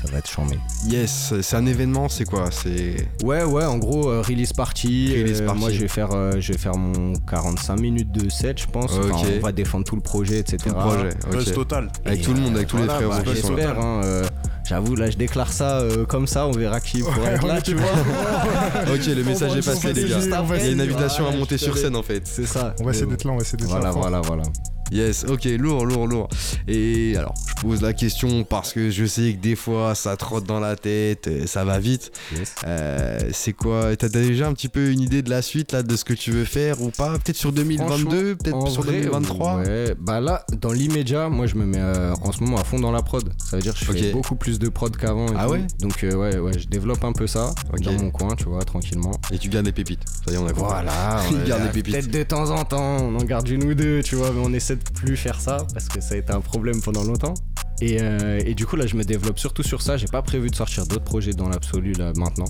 ça 0.03 0.11
va 0.11 0.17
être 0.19 0.29
chambé. 0.29 0.57
Yes, 0.87 1.33
c'est 1.41 1.55
un 1.55 1.65
événement, 1.65 2.09
c'est 2.09 2.25
quoi? 2.25 2.49
C'est 2.51 3.07
Ouais, 3.23 3.43
ouais, 3.43 3.65
en 3.65 3.77
gros, 3.77 4.09
euh, 4.09 4.21
release 4.21 4.53
party. 4.53 5.13
Release 5.23 5.41
euh, 5.41 5.45
party. 5.45 5.59
Moi, 5.59 5.71
je 5.71 5.79
vais, 5.79 5.87
faire, 5.87 6.09
euh, 6.11 6.33
je 6.39 6.51
vais 6.53 6.57
faire 6.57 6.75
mon 6.75 7.13
45 7.13 7.79
minutes 7.79 8.11
de 8.11 8.29
set, 8.29 8.61
je 8.61 8.67
pense. 8.67 8.91
Enfin, 8.93 9.27
on 9.37 9.39
va 9.39 9.51
défendre 9.51 9.85
tout 9.85 9.95
le 9.95 10.01
projet, 10.01 10.39
etc. 10.39 10.57
tout 10.63 10.69
le 10.69 11.29
projet. 11.29 11.51
Total. 11.51 11.91
Avec 12.05 12.19
Et, 12.19 12.23
tout 12.23 12.33
le 12.33 12.39
monde, 12.39 12.55
avec 12.55 12.67
tous 12.67 12.77
les 12.77 12.83
voilà, 12.85 12.99
frères 12.99 13.09
bah, 13.09 13.33
qui 13.33 13.41
sont 13.41 13.49
là. 13.51 13.55
J'espère, 13.57 13.79
hein, 13.79 14.01
euh, 14.03 14.27
j'avoue, 14.67 14.95
là 14.95 15.09
je 15.09 15.17
déclare 15.17 15.51
ça 15.51 15.79
euh, 15.79 16.05
comme 16.05 16.27
ça, 16.27 16.47
on 16.47 16.51
verra 16.51 16.79
qui 16.79 16.99
pourra 17.01 17.17
Ouais, 17.19 17.27
être 17.33 17.47
là, 17.47 17.61
tu 17.61 17.73
vois. 17.75 17.85
Ok, 18.93 19.05
le 19.05 19.23
message 19.23 19.55
est 19.57 19.65
passé, 19.65 19.93
les 19.93 20.07
gars. 20.09 20.19
Il 20.55 20.65
y 20.65 20.69
a 20.69 20.71
une 20.71 20.81
invitation 20.81 21.23
à 21.25 21.27
Voilà, 21.27 21.39
monter 21.39 21.57
sur 21.57 21.77
scène 21.77 21.95
en 21.95 22.03
fait. 22.03 22.21
C'est 22.25 22.45
ça. 22.45 22.75
On 22.79 22.85
va 22.85 22.91
essayer 22.91 23.05
d'être 23.07 23.23
là, 23.25 23.31
on 23.31 23.35
va 23.37 23.41
essayer 23.41 23.57
d'être 23.57 23.69
Voilà, 23.69 23.85
là. 23.85 23.91
fort. 23.91 24.01
voilà, 24.01 24.21
voilà. 24.21 24.43
Yes, 24.91 25.25
ok, 25.27 25.45
lourd, 25.57 25.85
lourd, 25.85 26.05
lourd. 26.07 26.27
Et 26.67 27.15
alors, 27.17 27.33
je 27.47 27.61
pose 27.61 27.81
la 27.81 27.93
question 27.93 28.43
parce 28.43 28.73
que 28.73 28.89
je 28.89 29.05
sais 29.05 29.33
que 29.33 29.37
des 29.39 29.55
fois 29.55 29.95
ça 29.95 30.17
trotte 30.17 30.45
dans 30.45 30.59
la 30.59 30.75
tête, 30.75 31.29
ça 31.47 31.63
va 31.63 31.79
vite. 31.79 32.11
Yes. 32.37 32.55
Euh, 32.67 33.19
c'est 33.31 33.53
quoi 33.53 33.95
T'as 33.95 34.09
déjà 34.09 34.47
un 34.47 34.53
petit 34.53 34.67
peu 34.69 34.89
une 34.91 34.99
idée 34.99 35.21
de 35.21 35.29
la 35.29 35.41
suite 35.41 35.71
là, 35.71 35.81
de 35.83 35.95
ce 35.95 36.03
que 36.03 36.13
tu 36.13 36.31
veux 36.31 36.43
faire 36.45 36.81
ou 36.81 36.89
pas? 36.89 37.13
Peut-être 37.19 37.37
sur 37.37 37.51
2022, 37.53 38.35
peut-être 38.35 38.67
sur 38.67 38.81
vrai, 38.83 38.93
2023 39.01 39.55
Ouais, 39.61 39.95
bah 39.99 40.19
là, 40.19 40.45
dans 40.59 40.71
l'immédiat, 40.73 41.29
moi 41.29 41.45
je 41.47 41.55
me 41.55 41.65
mets 41.65 41.77
euh, 41.79 42.13
en 42.21 42.31
ce 42.31 42.43
moment 42.43 42.57
à 42.57 42.63
fond 42.63 42.79
dans 42.79 42.91
la 42.91 43.01
prod. 43.01 43.31
Ça 43.49 43.55
veut 43.55 43.61
dire 43.61 43.73
que 43.73 43.79
je 43.79 43.85
fais 43.85 44.07
Ok. 44.07 44.11
beaucoup 44.11 44.35
plus 44.35 44.59
de 44.59 44.69
prod 44.69 44.95
qu'avant. 44.97 45.27
Ah 45.37 45.45
tout. 45.45 45.51
ouais? 45.53 45.61
Donc 45.79 46.03
euh, 46.03 46.15
ouais, 46.15 46.37
ouais, 46.37 46.59
je 46.59 46.67
développe 46.67 47.03
un 47.05 47.13
peu 47.13 47.27
ça 47.27 47.53
Ok. 47.71 47.81
dans 47.81 47.93
mon 47.93 48.11
coin, 48.11 48.35
tu 48.35 48.45
vois, 48.45 48.63
tranquillement. 48.65 49.11
Et 49.31 49.37
tu 49.37 49.47
gardes 49.49 49.65
les 49.67 49.71
pépites. 49.71 50.01
Ça 50.25 50.31
y 50.31 50.35
est, 50.35 50.37
on 50.37 50.47
a. 50.47 50.51
Voilà, 50.53 51.21
Il 51.31 51.37
on- 51.37 51.47
garde 51.47 51.61
euh, 51.63 51.67
pépites. 51.71 51.93
Peut-être 51.93 52.11
de 52.11 52.23
temps 52.23 52.49
en 52.49 52.65
temps, 52.65 52.97
on 53.01 53.15
en 53.15 53.23
garde 53.23 53.47
une 53.47 53.63
ou 53.63 53.73
deux, 53.73 54.01
tu 54.03 54.15
vois, 54.15 54.31
mais 54.31 54.41
on 54.43 54.51
essaie 54.53 54.75
de 54.75 54.80
plus 54.93 55.17
faire 55.17 55.39
ça 55.39 55.65
parce 55.73 55.87
que 55.87 56.01
ça 56.01 56.15
a 56.15 56.17
été 56.17 56.31
un 56.33 56.41
problème 56.41 56.81
pendant 56.81 57.03
longtemps. 57.03 57.33
Et, 57.81 57.97
euh, 58.01 58.39
et 58.45 58.53
du 58.53 58.65
coup, 58.67 58.75
là, 58.75 58.85
je 58.85 58.95
me 58.95 59.03
développe 59.03 59.39
surtout 59.39 59.63
sur 59.63 59.81
ça. 59.81 59.97
J'ai 59.97 60.07
pas 60.07 60.21
prévu 60.21 60.49
de 60.49 60.55
sortir 60.55 60.85
d'autres 60.85 61.03
projets 61.03 61.33
dans 61.33 61.49
l'absolu 61.49 61.93
là 61.93 62.13
maintenant. 62.15 62.45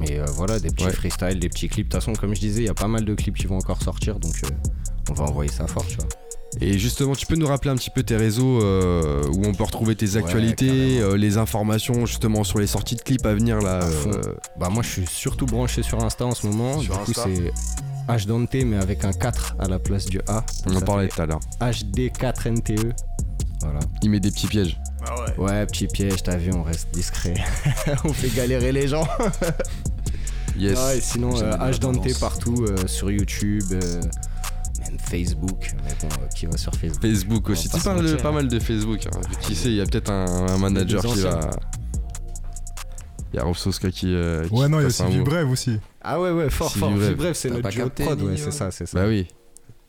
Mais 0.00 0.18
euh, 0.18 0.26
voilà, 0.34 0.60
des 0.60 0.68
petits 0.70 0.84
Ouais. 0.84 0.92
freestyles, 0.92 1.40
des 1.40 1.48
petits 1.48 1.68
clips. 1.68 1.88
De 1.88 1.92
toute 1.92 2.02
façon, 2.04 2.12
comme 2.18 2.34
je 2.34 2.40
disais, 2.40 2.62
il 2.62 2.66
y 2.66 2.70
a 2.70 2.74
pas 2.74 2.88
mal 2.88 3.04
de 3.04 3.14
clips 3.14 3.36
qui 3.36 3.46
vont 3.46 3.56
encore 3.56 3.82
sortir, 3.82 4.18
donc 4.20 4.34
euh, 4.44 4.48
on 5.10 5.14
va 5.14 5.24
envoyer 5.24 5.50
ça 5.50 5.66
fort, 5.66 5.86
tu 5.86 5.96
vois. 5.96 6.06
Et 6.60 6.78
justement, 6.78 7.14
tu 7.14 7.26
peux 7.26 7.34
nous 7.36 7.46
rappeler 7.46 7.70
un 7.70 7.76
petit 7.76 7.90
peu 7.90 8.02
tes 8.02 8.16
réseaux 8.16 8.62
euh, 8.62 9.22
où 9.34 9.44
on 9.46 9.52
peut 9.54 9.64
retrouver 9.64 9.96
tes 9.96 10.16
actualités, 10.16 10.98
euh, 11.00 11.16
les 11.16 11.36
informations 11.36 12.06
justement 12.06 12.42
sur 12.42 12.58
les 12.58 12.66
sorties 12.66 12.96
de 12.96 13.02
clips 13.02 13.24
à 13.26 13.34
venir 13.34 13.58
là. 13.60 13.80
À 13.80 13.84
euh, 13.84 14.22
Bah 14.58 14.68
moi 14.70 14.82
je 14.82 14.88
suis 14.88 15.06
surtout 15.06 15.44
branché 15.46 15.82
sur 15.82 16.02
Insta 16.02 16.24
en 16.24 16.34
ce 16.34 16.46
moment. 16.46 16.80
Sur 16.80 16.98
du 16.98 17.04
coup 17.04 17.12
c'est 17.14 17.52
H 18.08 18.26
Dante 18.26 18.54
mais 18.54 18.76
avec 18.76 19.04
un 19.04 19.12
4 19.12 19.56
à 19.58 19.68
la 19.68 19.78
place 19.78 20.06
du 20.06 20.20
A. 20.28 20.44
on 20.66 20.74
en 20.76 20.80
parlait 20.80 21.08
tout 21.08 21.20
à 21.22 21.26
l'heure. 21.26 21.40
HD4NTE. 21.60 22.88
E. 22.88 22.92
Voilà. 23.60 23.80
Il 24.02 24.10
met 24.10 24.20
des 24.20 24.30
petits 24.30 24.46
pièges. 24.46 24.80
Ah 25.06 25.14
ouais. 25.20 25.36
Ouais, 25.38 25.66
petit 25.66 25.86
piège, 25.88 26.22
t'as 26.22 26.36
vu, 26.36 26.52
on 26.54 26.62
reste 26.62 26.88
discret. 26.92 27.34
on 28.04 28.12
fait 28.12 28.28
galérer 28.34 28.72
les 28.72 28.88
gens. 28.88 29.06
Yes. 30.56 30.76
Ah, 30.82 30.96
et 30.96 31.00
sinon, 31.00 31.36
euh, 31.36 31.50
bien 31.50 31.56
la 31.56 31.70
H 31.70 31.78
Dante 31.78 31.96
tendance. 32.02 32.18
partout 32.18 32.64
euh, 32.68 32.86
sur 32.88 33.12
YouTube, 33.12 33.62
euh, 33.70 34.00
même 34.80 34.98
Facebook. 34.98 35.72
Mais 35.84 35.92
bon, 36.02 36.08
euh, 36.20 36.26
qui 36.34 36.46
va 36.46 36.56
sur 36.56 36.74
Facebook 36.74 37.00
Facebook 37.00 37.50
aussi. 37.50 37.68
Tu 37.68 37.78
parles 37.78 38.16
pas 38.16 38.32
mal 38.32 38.48
de 38.48 38.58
Facebook. 38.58 39.06
hein. 39.06 39.20
Qui 39.40 39.54
sait, 39.54 39.68
il 39.68 39.76
y 39.76 39.80
a 39.80 39.84
peut-être 39.86 40.10
un, 40.10 40.48
un 40.48 40.58
manager 40.58 41.00
qui 41.04 41.20
va. 41.20 41.50
Il 43.32 43.36
y 43.36 43.38
a 43.38 43.44
Rob 43.44 43.54
Soska 43.54 43.88
qui. 43.92 44.12
euh, 44.12 44.48
qui 44.48 44.54
Ouais, 44.54 44.68
non, 44.68 44.78
il 44.80 44.82
y 44.82 44.84
a 44.84 44.88
aussi 44.88 45.00
un 45.02 45.06
mot. 45.06 45.12
Vibrev 45.12 45.48
aussi. 45.48 45.78
Ah 46.10 46.18
ouais, 46.18 46.30
ouais, 46.30 46.48
fort, 46.48 46.70
Si, 46.72 46.78
fort. 46.78 46.88
Vibrev. 46.90 47.10
Vibrev, 47.10 47.34
c'est 47.34 47.50
notre 47.50 47.68
duo 47.68 47.84
de 47.84 47.90
prod, 47.90 48.22
ouais, 48.22 48.36
c'est 48.38 48.50
ça, 48.50 48.70
c'est 48.70 48.86
ça. 48.86 48.98
Bah 48.98 49.06
oui. 49.08 49.28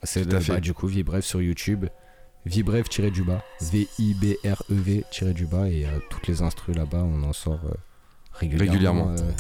C'est 0.04 0.26
le, 0.30 0.38
fait. 0.40 0.52
bah, 0.54 0.60
du 0.60 0.74
coup 0.74 0.88
Vibrev 0.88 1.22
sur 1.22 1.42
YouTube. 1.42 1.86
Vibrev-du-bas. 2.46 3.42
V-I-B-R-E-V-du-bas. 3.62 5.70
Et 5.70 5.86
euh, 5.86 5.90
toutes 6.10 6.28
les 6.28 6.42
instrus 6.42 6.76
là-bas, 6.76 7.04
on 7.04 7.24
en 7.24 7.32
sort 7.34 7.60
euh, 7.66 7.72
régulièrement. 8.34 9.08
Régulièrement. 9.08 9.16
euh, 9.18 9.32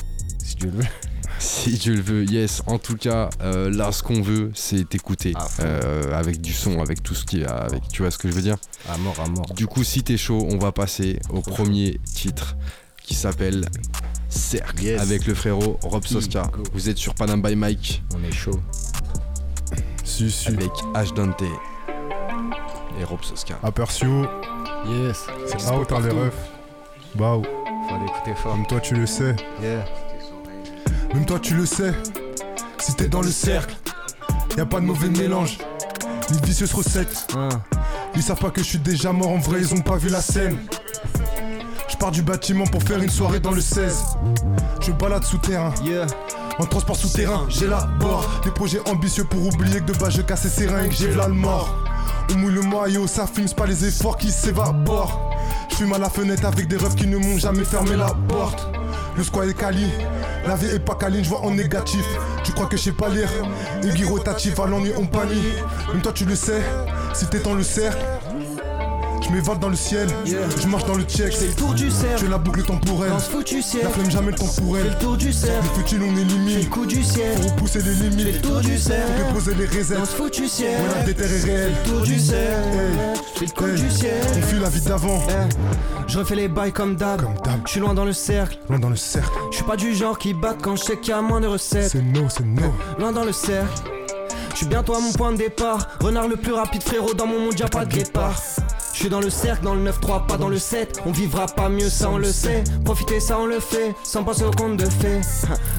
si 0.43 0.55
Dieu 0.55 0.71
le 0.71 0.77
veut. 0.77 0.85
Si 1.37 1.77
Dieu 1.77 1.93
le 1.95 2.01
veut, 2.01 2.25
yes. 2.25 2.63
En 2.65 2.79
tout 2.79 2.97
cas, 2.97 3.29
là, 3.41 3.91
ce 3.93 4.03
qu'on 4.03 4.21
veut, 4.21 4.51
c'est 4.55 4.93
écouter 4.95 5.33
euh, 5.61 6.11
avec 6.13 6.41
du 6.41 6.51
son, 6.51 6.81
avec 6.81 7.01
tout 7.01 7.15
ce 7.15 7.23
qui 7.23 7.45
a, 7.45 7.55
avec. 7.55 7.87
Tu 7.87 8.01
vois 8.01 8.11
ce 8.11 8.17
que 8.17 8.27
je 8.29 8.33
veux 8.33 8.41
dire? 8.41 8.57
À 8.89 8.97
mort, 8.97 9.17
à 9.21 9.27
mort. 9.29 9.45
Du 9.53 9.65
coup, 9.67 9.85
si 9.85 10.03
t'es 10.03 10.17
chaud, 10.17 10.45
on 10.51 10.57
va 10.57 10.73
passer 10.73 11.19
au 11.29 11.39
premier 11.41 11.97
titre 12.03 12.57
qui 13.01 13.13
s'appelle 13.13 13.63
Cercle 14.29 14.83
Yes. 14.83 15.01
avec 15.01 15.25
le 15.25 15.33
frérot 15.33 15.79
Rob 15.83 16.05
Soska. 16.05 16.49
Vous 16.73 16.89
êtes 16.89 16.97
sur 16.97 17.13
Panam 17.15 17.41
by 17.41 17.55
Mike 17.55 18.03
On 18.15 18.23
est 18.27 18.31
chaud. 18.31 18.59
Si, 20.03 20.29
si. 20.31 20.47
avec 20.49 20.69
H 20.93 21.13
Dante 21.15 21.41
et 22.99 23.03
Rob 23.03 23.23
Soska. 23.23 23.57
Apercio, 23.63 24.25
Yes. 24.87 25.25
c'est 25.47 25.71
out, 25.71 25.91
hein, 25.91 25.99
les 26.03 26.09
refs? 26.09 26.33
Bah, 27.15 27.37
Faut 27.43 27.95
l'écouter 28.05 28.35
fort. 28.35 28.51
comme 28.53 28.67
toi, 28.67 28.79
tu 28.79 28.93
le 28.95 29.05
sais. 29.05 29.35
Yeah. 29.61 29.85
Même 31.13 31.25
toi 31.25 31.39
tu 31.39 31.55
le 31.55 31.65
sais, 31.65 31.91
si 32.77 32.93
t'es 32.95 33.07
dans 33.07 33.21
le 33.21 33.31
cercle, 33.31 33.75
y 34.55 34.59
a 34.61 34.65
pas 34.65 34.79
de 34.79 34.85
mauvais 34.85 35.09
mélange, 35.09 35.57
ni 36.31 36.39
de 36.39 36.45
vicieuse 36.45 36.71
recette. 36.73 37.27
Hein. 37.35 37.49
Ils 38.15 38.21
savent 38.21 38.37
pas 38.39 38.51
que 38.51 38.61
je 38.61 38.67
suis 38.67 38.79
déjà 38.79 39.11
mort 39.11 39.29
en 39.29 39.39
vrai, 39.39 39.59
ils 39.59 39.73
ont 39.73 39.81
pas 39.81 39.97
vu 39.97 40.09
la 40.09 40.21
scène. 40.21 40.57
Je 41.99 42.05
pars 42.05 42.11
du 42.11 42.21
bâtiment 42.21 42.63
pour 42.65 42.81
faire 42.81 43.03
une 43.03 43.09
soirée 43.09 43.41
dans 43.41 43.51
le 43.51 43.59
16. 43.59 43.97
Je 44.79 44.93
balade 44.93 45.25
souterrain, 45.25 45.73
Yeah. 45.83 46.07
en 46.57 46.63
transport 46.65 46.95
souterrain, 46.95 47.45
j'élabore 47.49 48.25
des 48.45 48.51
projets 48.51 48.79
ambitieux 48.89 49.25
pour 49.25 49.45
oublier 49.45 49.81
que 49.81 49.91
de 49.91 49.97
bas 49.99 50.09
je 50.09 50.21
casse 50.21 50.47
ses 50.47 50.65
que 50.65 50.91
j'ai 50.91 51.13
là 51.13 51.27
le 51.27 51.33
mort. 51.33 51.75
On 52.31 52.37
mouille 52.37 52.53
le 52.53 52.61
maillot, 52.61 53.05
ça 53.05 53.27
fume, 53.27 53.49
c'est 53.49 53.57
pas 53.57 53.65
les 53.65 53.83
efforts 53.83 54.15
qui 54.15 54.31
s'évaporent. 54.31 55.35
Je 55.71 55.75
fume 55.75 55.91
à 55.91 55.97
la 55.97 56.09
fenêtre 56.09 56.45
avec 56.45 56.69
des 56.69 56.77
refs 56.77 56.95
qui 56.95 57.05
ne 57.05 57.17
m'ont 57.17 57.37
jamais 57.37 57.65
fermé 57.65 57.97
la 57.97 58.13
porte. 58.29 58.69
Le 59.17 59.23
squat 59.25 59.49
est 59.49 59.53
quali, 59.53 59.91
la 60.47 60.55
vie 60.55 60.67
est 60.67 60.79
pas 60.79 60.95
câline, 60.95 61.25
je 61.25 61.29
vois 61.29 61.41
en 61.41 61.51
négatif. 61.51 62.05
Tu 62.45 62.53
crois 62.53 62.67
que 62.67 62.77
je 62.77 62.83
sais 62.83 62.91
pas 62.93 63.09
lire? 63.09 63.29
Aiguille 63.83 64.05
rotatif, 64.05 64.57
à 64.57 64.67
l'ennui 64.67 64.93
on 64.97 65.05
panie. 65.05 65.43
Même 65.91 66.01
toi 66.01 66.13
tu 66.13 66.23
le 66.23 66.35
sais, 66.35 66.63
si 67.13 67.27
t'es 67.27 67.39
dans 67.39 67.55
le 67.55 67.63
cercle. 67.63 68.05
Je 69.21 69.31
m'évade 69.35 69.59
dans 69.59 69.69
le 69.69 69.75
ciel, 69.75 70.07
je 70.25 70.67
marche 70.67 70.85
dans 70.85 70.95
le 70.95 71.03
check. 71.03 71.33
Fais 71.35 71.47
le 71.47 71.53
tour 71.53 71.73
du 71.73 71.85
Je 71.85 71.89
cercle, 71.91 72.23
fais 72.23 72.29
la 72.29 72.37
boucle 72.37 72.63
temporelle. 72.63 73.11
dans 73.11 73.19
ce 73.19 73.29
foutu 73.29 73.61
ciel. 73.61 73.83
La 73.83 73.89
flemme 73.89 74.09
jamais 74.09 74.31
le 74.31 74.37
Fais 74.37 74.45
temporel. 74.45 74.83
le 74.85 74.95
tour 74.99 75.17
du 75.17 75.31
cercle, 75.33 75.65
Le 75.67 75.79
futur 75.83 75.99
on 76.01 76.17
élimine. 76.17 76.59
le 76.59 76.65
coup 76.65 76.85
du 76.85 77.03
ciel. 77.03 77.35
Pour 77.39 77.51
repousser 77.51 77.79
les 77.79 77.93
Fais 77.93 78.03
le 78.05 78.09
limites. 78.09 78.41
tour 78.41 78.59
du 78.61 78.71
Pour 78.71 78.79
cercle, 78.79 79.11
déposer 79.27 79.53
les 79.55 79.65
dans 79.67 79.71
réserves. 79.73 80.09
ce 80.09 80.15
foutu 80.15 80.47
ciel. 80.47 80.81
Ouais, 80.81 80.87
la 80.95 81.03
déterre 81.03 81.31
est 81.31 81.43
réelle. 81.43 81.73
Tour 81.85 82.01
du 82.01 82.19
cercle, 82.19 82.67
Hey, 82.69 83.19
fais 83.35 83.45
le 83.45 83.51
coup 83.51 83.65
hey, 83.67 83.81
du 83.81 83.91
ciel. 83.91 84.13
On 84.37 84.41
fuit 84.41 84.59
la 84.59 84.69
vie 84.69 84.81
d'avant. 84.81 85.21
Eh, 85.29 86.11
Je 86.11 86.19
refais 86.19 86.35
les 86.35 86.47
bails 86.47 86.71
comme 86.73 86.95
d'hab. 86.95 87.21
Comme 87.21 87.35
d'hab. 87.43 87.59
Je 87.65 87.71
suis 87.71 87.79
loin 87.79 87.93
dans 87.93 88.05
le 88.05 88.13
cercle. 88.13 88.57
Loin 88.69 88.79
dans 88.79 88.89
le 88.89 88.95
cercle. 88.95 89.29
Je 89.51 89.57
suis 89.57 89.65
pas 89.65 89.75
du 89.75 89.93
genre 89.93 90.17
qui 90.17 90.33
bat 90.33 90.55
quand 90.59 90.75
je 90.75 90.83
sais 90.83 90.97
qu'il 90.97 91.09
y 91.11 91.13
a 91.13 91.21
moins 91.21 91.41
de 91.41 91.47
recettes. 91.47 91.89
C'est 91.91 92.01
no, 92.01 92.27
c'est 92.29 92.45
no. 92.45 92.73
Loin 92.97 93.11
dans 93.11 93.25
le 93.25 93.33
cercle. 93.33 93.67
Je 94.53 94.57
suis 94.57 94.65
bientôt 94.65 94.95
à 94.95 94.99
mon 94.99 95.11
point 95.13 95.31
de 95.33 95.37
départ. 95.37 95.87
Renard 96.01 96.27
le 96.27 96.35
plus 96.35 96.51
rapide, 96.53 96.81
frérot. 96.83 97.13
Dans 97.13 97.27
mon 97.27 97.39
monde, 97.39 97.59
y'a 97.59 97.67
pas 97.67 97.85
de 97.85 97.91
départ. 97.93 98.35
Je 98.99 99.05
suis 99.05 99.09
dans 99.09 99.21
le 99.21 99.29
cercle, 99.29 99.63
dans 99.63 99.75
le 99.75 99.89
9-3, 99.89 100.25
pas 100.25 100.35
dans 100.35 100.49
le 100.49 100.57
7. 100.57 101.03
On 101.05 101.13
vivra 101.13 101.45
pas 101.45 101.69
mieux, 101.69 101.89
ça 101.89 102.09
on 102.09 102.17
le 102.17 102.33
sait. 102.33 102.65
Profiter, 102.83 103.21
ça 103.21 103.39
on 103.39 103.45
le 103.45 103.61
fait, 103.61 103.95
sans 104.03 104.25
penser 104.25 104.43
au 104.43 104.51
compte 104.51 104.75
de 104.75 104.83
fait. 104.83 105.21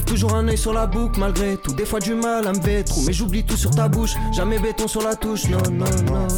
Toujours 0.07 0.35
un 0.35 0.49
œil 0.49 0.57
sur 0.57 0.73
la 0.73 0.87
boucle, 0.87 1.21
malgré 1.21 1.59
tout. 1.59 1.75
Des 1.75 1.85
fois 1.85 2.01
du 2.01 2.15
mal 2.15 2.47
à 2.47 2.55
me 2.55 2.61
vêtre. 2.63 2.95
Mais 3.05 3.13
j'oublie 3.13 3.45
tout 3.45 3.59
sur 3.59 3.73
ta 3.73 3.89
bouche. 3.89 4.15
Jamais 4.33 4.59
béton 4.59 4.89
sur 4.89 5.03
la 5.03 5.17
touche, 5.17 5.49
non, 5.51 5.59
non, 5.71 5.85
non. 6.07 6.29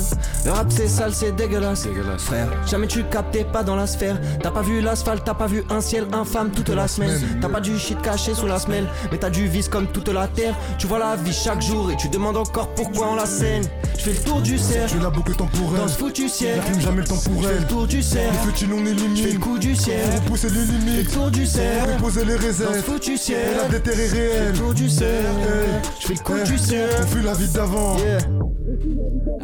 Le 0.45 0.51
rap 0.51 0.67
c'est 0.71 0.89
sale, 0.89 1.15
c'est 1.15 1.31
dégueulasse. 1.31 1.87
Frère, 2.19 2.49
jamais 2.67 2.89
tu 2.89 3.05
captais 3.05 3.45
pas 3.45 3.63
dans 3.63 3.77
la 3.77 3.87
sphère. 3.87 4.21
T'as 4.43 4.51
pas 4.51 4.63
vu 4.63 4.81
l'asphalte, 4.81 5.23
t'as 5.25 5.35
pas 5.35 5.47
vu 5.47 5.63
un 5.71 5.81
ciel 5.81 6.09
infâme 6.13 6.51
toute 6.51 6.71
la 6.71 6.89
semaine. 6.89 7.17
T'as 7.41 7.49
pas 7.49 7.61
du 7.61 7.79
shit 7.79 8.03
caché 8.03 8.35
sous 8.35 8.49
la 8.49 8.59
semelle. 8.59 8.89
Mais 9.13 9.19
t'as 9.19 9.31
du 9.31 9.47
vice 9.47 9.69
comme 9.69 9.87
toute 9.87 10.09
la 10.09 10.27
terre. 10.27 10.57
Tu 10.79 10.89
vois 10.89 10.99
la 10.99 11.15
vie 11.15 11.33
chaque 11.33 11.63
jour 11.63 11.93
et 11.93 11.97
tu 11.97 12.09
demandes 12.09 12.37
encore 12.37 12.75
pourquoi 12.75 13.07
on 13.13 13.15
la 13.15 13.27
scène. 13.27 13.63
Je 13.97 14.03
fais 14.03 14.15
le 14.15 14.25
tour 14.25 14.41
du 14.41 14.59
cercle. 14.59 14.99
la 15.01 15.11
boucle 15.11 15.37
temporelle. 15.37 15.81
Dans 15.81 15.87
ce 15.87 15.97
foutu 15.97 16.29
ciel, 16.29 16.61
Jamais 16.81 16.97
le 16.97 17.03
je 17.07 17.13
fais 17.15 17.29
temporel. 17.31 17.57
le 17.61 17.67
tour 17.67 17.87
du 17.87 18.03
cercle. 18.03 18.35
Le 18.47 18.51
futur 18.53 18.69
on 18.73 18.79
Je 18.79 18.85
fais 18.85 18.93
le 18.95 19.01
élimine. 19.01 19.39
coup 19.39 19.59
du 19.59 19.73
Pour 19.73 19.81
ciel, 19.81 20.01
repousser 20.25 20.49
les 20.49 20.55
je 20.55 20.61
fais 20.61 20.73
le 20.73 20.79
limites. 20.79 21.13
tour 21.13 21.31
du 21.31 21.41
Pour 21.43 21.49
cercle. 21.51 21.91
déposer 21.97 22.25
les 22.25 22.35
Dans 22.35 22.41
ce 22.41 22.47
réserves. 22.47 22.75
foutu 22.83 23.13
Et 23.13 23.17
ciel, 23.17 23.57
la 23.63 23.69
déterre 23.69 24.01
est 24.01 24.09
je 24.09 24.15
fais 24.15 24.29
réelle. 24.29 24.53
le 24.53 24.59
tour 24.59 24.75
du 24.75 24.89
cercle. 24.89 25.15
Hey, 25.15 25.81
Je 26.01 26.07
fais 26.07 26.15
le 26.15 26.19
coup 26.21 26.33
du 26.45 26.55
On 26.55 26.59
cercle. 26.59 27.07
fuit 27.07 27.23
la 27.23 27.33
vie 27.35 27.49
d'avant. 27.49 27.97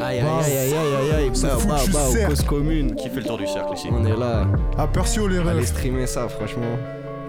Aïe 0.01 0.19
aïe 0.21 0.25
aïe 0.25 0.55
aïe 0.57 0.75
aïe 0.75 1.13
aïe. 1.25 1.31
Ce 1.35 1.43
Bah, 1.47 1.57
bah, 1.69 1.77
bah, 1.93 2.27
cause 2.29 2.43
commune. 2.43 2.95
Qui 2.95 3.09
fait 3.09 3.17
le 3.21 3.25
tour 3.25 3.39
du 3.39 3.47
cercle 3.47 3.75
ici 3.75 3.89
On 3.93 4.05
est 4.05 4.17
là. 4.17 4.47
Apercio 4.77 5.27
les 5.29 5.39
Allez 5.39 5.61
refs. 5.61 5.67
streamer 5.67 6.07
ça, 6.07 6.29
franchement. 6.29 6.79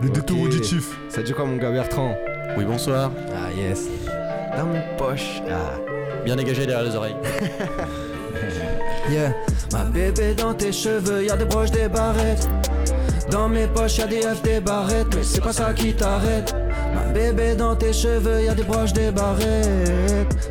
Le 0.02 0.10
détour 0.10 0.40
Ok. 0.40 0.46
auditif. 0.46 0.98
Ça 1.10 1.22
dit 1.22 1.34
quoi, 1.34 1.46
mon 1.46 1.58
gars 1.58 1.72
Bertrand 1.72 2.16
Oui, 2.58 2.64
bonsoir. 2.66 3.12
Ah, 3.34 3.52
yes. 3.54 3.88
Dans 4.58 4.66
mon 4.66 4.82
poche. 4.98 5.42
Ah. 5.50 5.74
Bien 6.24 6.36
dégagé 6.36 6.66
derrière 6.66 6.88
les 6.90 6.96
oreilles. 6.96 7.16
Ma 9.72 9.84
bébé 9.86 10.34
dans 10.36 10.54
tes 10.54 10.72
cheveux, 10.72 11.26
y'a 11.26 11.36
des 11.36 11.46
broches, 11.46 11.72
des 11.72 11.88
barrettes. 11.88 12.48
Dans 13.32 13.48
mes 13.48 13.68
poches, 13.68 13.98
y'a 13.98 14.08
des 14.08 14.22
F, 14.22 14.42
des 14.44 14.60
barrettes, 14.60 15.08
mais 15.16 15.24
c'est 15.24 15.42
pas 15.42 15.54
ça 15.54 15.74
qui 15.74 15.94
t'arrête. 15.94 16.56
Ma 16.94 17.12
bébé 17.12 17.56
dans 17.56 17.76
tes 17.76 17.94
cheveux, 17.94 18.44
y'a 18.44 18.54
des 18.54 18.64
broches, 18.64 18.94
des 18.94 19.12
barrettes. 19.12 20.50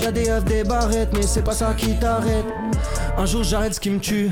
Y'a 0.00 0.12
des 0.12 0.24
F, 0.24 0.44
des 0.44 0.64
barrettes, 0.64 1.10
mais 1.12 1.22
c'est 1.22 1.42
pas 1.42 1.52
ça 1.52 1.74
qui 1.76 1.98
t'arrête. 1.98 2.44
Un 3.16 3.26
jour 3.26 3.42
j'arrête 3.42 3.74
ce 3.74 3.80
qui 3.80 3.90
me 3.90 3.98
tue. 3.98 4.30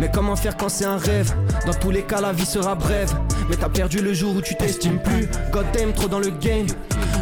Mais 0.00 0.10
comment 0.12 0.36
faire 0.36 0.56
quand 0.56 0.68
c'est 0.68 0.84
un 0.84 0.98
rêve? 0.98 1.32
Dans 1.64 1.74
tous 1.74 1.90
les 1.90 2.02
cas, 2.02 2.20
la 2.20 2.32
vie 2.32 2.46
sera 2.46 2.74
brève. 2.74 3.12
Mais 3.48 3.56
t'as 3.56 3.68
perdu 3.68 3.98
le 3.98 4.12
jour 4.12 4.34
où 4.36 4.40
tu 4.40 4.56
t'estimes 4.56 4.98
plus. 4.98 5.28
God 5.52 5.66
damn, 5.72 5.92
trop 5.92 6.08
dans 6.08 6.18
le 6.18 6.30
game. 6.30 6.66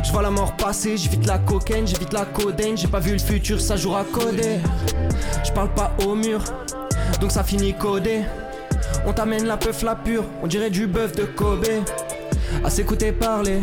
Je 0.05 0.13
vois 0.13 0.23
la 0.23 0.31
mort 0.31 0.57
passer, 0.57 0.97
j'évite 0.97 1.27
la 1.27 1.39
cocaine, 1.39 1.87
j'évite 1.87 2.13
la 2.13 2.25
codaine. 2.25 2.77
J'ai 2.77 2.89
pas 2.89 3.01
vu 3.01 3.13
le 3.13 3.19
futur, 3.19 3.61
ça 3.61 3.77
jouera 3.77 4.05
codé. 4.05 4.59
Je 5.45 5.51
parle 5.53 5.71
pas 5.71 5.93
au 6.05 6.15
mur, 6.15 6.43
donc 7.21 7.33
ça 7.33 7.43
finit 7.43 7.75
codé. 7.75 8.21
On 9.07 9.13
t'amène 9.13 9.47
la 9.47 9.57
peuf 9.57 9.83
la 9.83 9.97
pure, 9.97 10.25
on 10.43 10.47
dirait 10.47 10.71
du 10.71 10.87
bœuf 10.87 11.13
de 11.13 11.25
Kobe. 11.25 11.67
À 12.63 12.71
s'écouter 12.71 13.13
parler, 13.13 13.61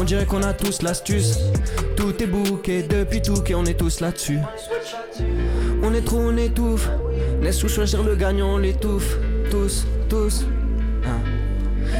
on 0.00 0.04
dirait 0.04 0.24
qu'on 0.24 0.42
a 0.42 0.54
tous 0.54 0.82
l'astuce. 0.82 1.38
Tout 1.96 2.22
est 2.22 2.26
bouqué 2.26 2.82
depuis 2.82 3.22
tout, 3.22 3.42
et 3.46 3.54
on 3.54 3.64
est 3.64 3.78
tous 3.78 4.00
là-dessus. 4.00 4.38
On 5.82 5.92
est 5.94 6.04
trop, 6.04 6.18
on 6.18 6.36
étouffe. 6.36 6.88
Laisse-nous 7.42 7.68
choisir 7.68 8.02
le 8.02 8.16
gagnant, 8.16 8.54
on 8.54 8.58
l'étouffe. 8.58 9.16
Tous, 9.50 9.86
tous. 10.08 10.44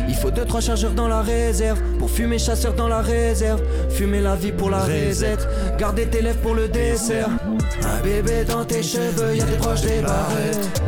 Hein. 0.06 0.08
Il 0.08 0.14
faut 0.14 0.30
deux 0.30 0.44
trois 0.44 0.60
chargeurs 0.60 0.92
dans 0.92 1.08
la 1.08 1.22
réserve 1.22 1.80
Pour 1.98 2.10
fumer 2.10 2.38
chasseur 2.38 2.74
dans 2.74 2.88
la 2.88 3.00
réserve. 3.00 3.60
Fumer 3.90 4.20
la 4.20 4.36
vie 4.36 4.52
pour 4.52 4.70
la 4.70 4.80
rézette 4.80 5.46
Garder 5.78 6.06
tes 6.06 6.22
lèvres 6.22 6.38
pour 6.38 6.54
le 6.54 6.68
dessert. 6.68 7.28
Un 7.82 8.02
bébé 8.02 8.44
dans 8.44 8.64
tes 8.64 8.82
cheveux 8.82 9.36
Y'a 9.36 9.44
des 9.44 9.56
broches 9.56 9.82
des 9.82 10.00
barrettes. 10.00 10.82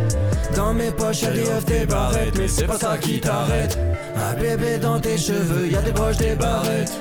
Dans 0.57 0.73
mes 0.75 0.91
poches 0.91 1.23
y'a 1.23 1.31
des 1.31 1.49
œufs 1.49 1.65
des 1.67 1.87
barrettes 1.87 2.37
Mais 2.37 2.49
c'est 2.49 2.67
pas 2.67 2.79
ça 2.79 2.97
qui 2.99 3.21
t'arrête. 3.21 3.79
Un 4.17 4.35
bébé 4.41 4.79
dans 4.79 4.99
tes 4.99 5.19
cheveux 5.19 5.69
Y'a 5.71 5.83
des 5.83 5.93
broches 5.93 6.17
des 6.17 6.35
barrettes. 6.35 6.93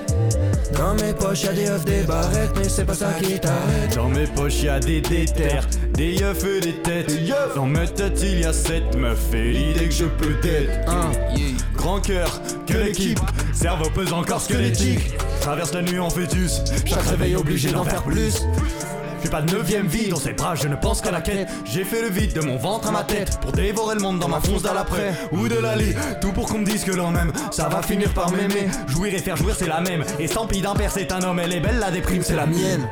Dans 0.77 0.93
mes 0.93 1.13
poches 1.13 1.43
y'a 1.43 1.53
des 1.53 1.69
œufs 1.69 1.85
des 1.85 2.03
barrettes 2.03 2.51
Mais 2.55 2.69
c'est 2.69 2.85
pas 2.85 2.93
ça 2.93 3.13
qui 3.21 3.39
t'arrête. 3.39 3.95
Dans 3.95 4.09
mes 4.09 4.27
poches 4.27 4.61
y'a 4.61 4.79
des 4.79 5.01
déterres, 5.01 5.65
des 5.93 6.13
yeux 6.13 6.33
et 6.57 6.59
des 6.59 6.73
têtes. 6.81 7.11
Dans 7.55 7.65
ma 7.65 7.87
tête 7.87 8.19
il 8.21 8.41
y 8.41 8.45
a 8.45 8.53
sept 8.53 8.95
meufs 8.95 9.33
et 9.33 9.51
l'idée 9.51 9.85
que 9.85 9.93
je 9.93 10.05
peux 10.05 10.35
être. 10.47 10.89
Un 10.89 11.11
grand 11.77 12.01
cœur, 12.01 12.41
que 12.67 12.73
l'équipe, 12.77 13.19
cerveau 13.53 13.89
pesant 13.89 14.23
corps 14.23 14.41
squelettique. 14.41 14.99
Traverse 15.39 15.73
la 15.73 15.81
nuit 15.81 15.99
en 15.99 16.09
fœtus, 16.09 16.61
chaque 16.85 17.03
réveil 17.03 17.35
obligé 17.37 17.71
d'en 17.71 17.85
faire 17.85 18.03
plus. 18.03 18.45
J'ai 19.23 19.29
pas 19.29 19.41
de 19.41 19.51
neuvième 19.51 19.87
vie 19.87 20.09
dans 20.09 20.17
ces 20.17 20.33
bras, 20.33 20.55
je 20.55 20.67
ne 20.67 20.75
pense 20.75 21.01
qu'à 21.01 21.11
la 21.11 21.21
quête. 21.21 21.47
J'ai 21.65 21.83
fait 21.83 22.01
le 22.01 22.09
vide 22.09 22.33
de 22.33 22.41
mon 22.41 22.57
ventre 22.57 22.87
à 22.89 22.91
ma 22.91 23.03
tête 23.03 23.39
pour 23.41 23.51
dévorer 23.51 23.95
le 23.95 24.01
monde 24.01 24.19
dans 24.19 24.27
ma 24.27 24.39
fonce 24.39 24.61
d'après 24.61 25.13
ou 25.31 25.47
de 25.47 25.55
la 25.55 25.75
lit. 25.75 25.93
Tout 26.21 26.31
pour 26.33 26.47
qu'on 26.47 26.59
me 26.59 26.65
dise 26.65 26.83
que 26.83 26.91
l'on 26.91 27.11
m'aime, 27.11 27.31
ça 27.51 27.67
va 27.67 27.81
finir 27.81 28.13
par 28.13 28.31
m'aimer. 28.31 28.67
Jouir 28.87 29.13
et 29.13 29.19
faire 29.19 29.35
jouir, 29.35 29.55
c'est 29.57 29.67
la 29.67 29.81
même. 29.81 30.03
Et 30.19 30.27
sans 30.27 30.45
pis 30.47 30.61
d'un 30.61 30.75
père, 30.75 30.91
c'est 30.91 31.11
un 31.11 31.21
homme. 31.23 31.39
Elle 31.39 31.53
est 31.53 31.59
belle, 31.59 31.79
la 31.79 31.91
déprime, 31.91 32.21
c'est 32.21 32.35
la 32.35 32.45
mienne. 32.45 32.87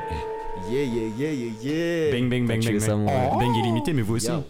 Yeah, 0.69 0.83
yeah, 0.83 1.07
yeah, 1.17 1.31
yeah, 1.31 1.51
yeah. 1.61 2.11
Bang, 2.11 2.27
bang, 2.29 2.47
bang, 2.47 2.65
bang, 2.65 2.79
ça, 2.79 2.87
bang. 2.95 2.99
mon- 3.05 3.37
Bang 3.37 3.55
illimité, 3.55 3.93
mais 3.93 4.01
vous 4.01 4.15
aussi. 4.15 4.27
Yo. 4.27 4.43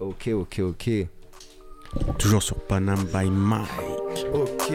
Ok, 0.00 0.28
ok, 0.34 0.60
ok. 0.60 0.90
Toujours 2.18 2.42
sur 2.42 2.56
Panam 2.56 2.98
by 3.04 3.30
Mike. 3.30 3.68
Ok. 4.34 4.72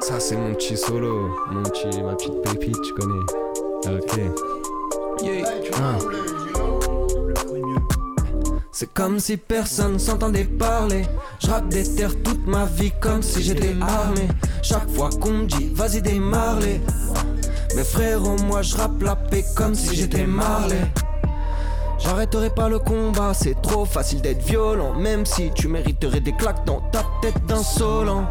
Ça 0.00 0.20
c'est 0.20 0.36
mon 0.36 0.54
petit 0.54 0.76
solo, 0.76 1.30
mon 1.50 1.62
petit, 1.64 2.02
ma 2.02 2.14
petite 2.14 2.40
pépite, 2.42 2.80
tu 2.82 2.94
connais. 2.94 3.98
Ok. 3.98 4.20
Ah. 5.74 5.98
C'est 8.70 8.92
comme 8.94 9.18
si 9.18 9.36
personne 9.36 9.98
s'entendait 9.98 10.44
parler. 10.44 11.04
Je 11.40 11.48
rappe 11.48 11.68
des 11.68 11.82
terres 11.96 12.14
toute 12.22 12.46
ma 12.46 12.64
vie 12.66 12.92
comme 13.00 13.22
si 13.22 13.42
j'étais 13.42 13.74
armé. 13.80 14.28
Chaque 14.62 14.88
fois 14.90 15.10
qu'on 15.20 15.32
me 15.32 15.44
dit 15.46 15.72
vas-y 15.74 16.00
démarre-les. 16.00 16.80
Mes 17.74 17.84
frérots, 17.84 18.36
moi 18.46 18.62
je 18.62 18.76
rappe 18.76 19.02
la 19.02 19.16
paix 19.16 19.44
comme 19.56 19.74
si 19.74 19.94
j'étais 19.96 20.26
Marley. 20.26 20.90
J'arrêterai 21.98 22.50
pas 22.50 22.68
le 22.68 22.78
combat, 22.78 23.34
c'est 23.34 23.60
trop 23.60 23.84
facile 23.84 24.22
d'être 24.22 24.42
violent. 24.42 24.94
Même 24.94 25.26
si 25.26 25.50
tu 25.54 25.68
mériterais 25.68 26.20
des 26.20 26.32
claques 26.32 26.64
dans 26.64 26.80
ta 26.92 27.04
tête 27.20 27.44
d'insolent. 27.46 28.24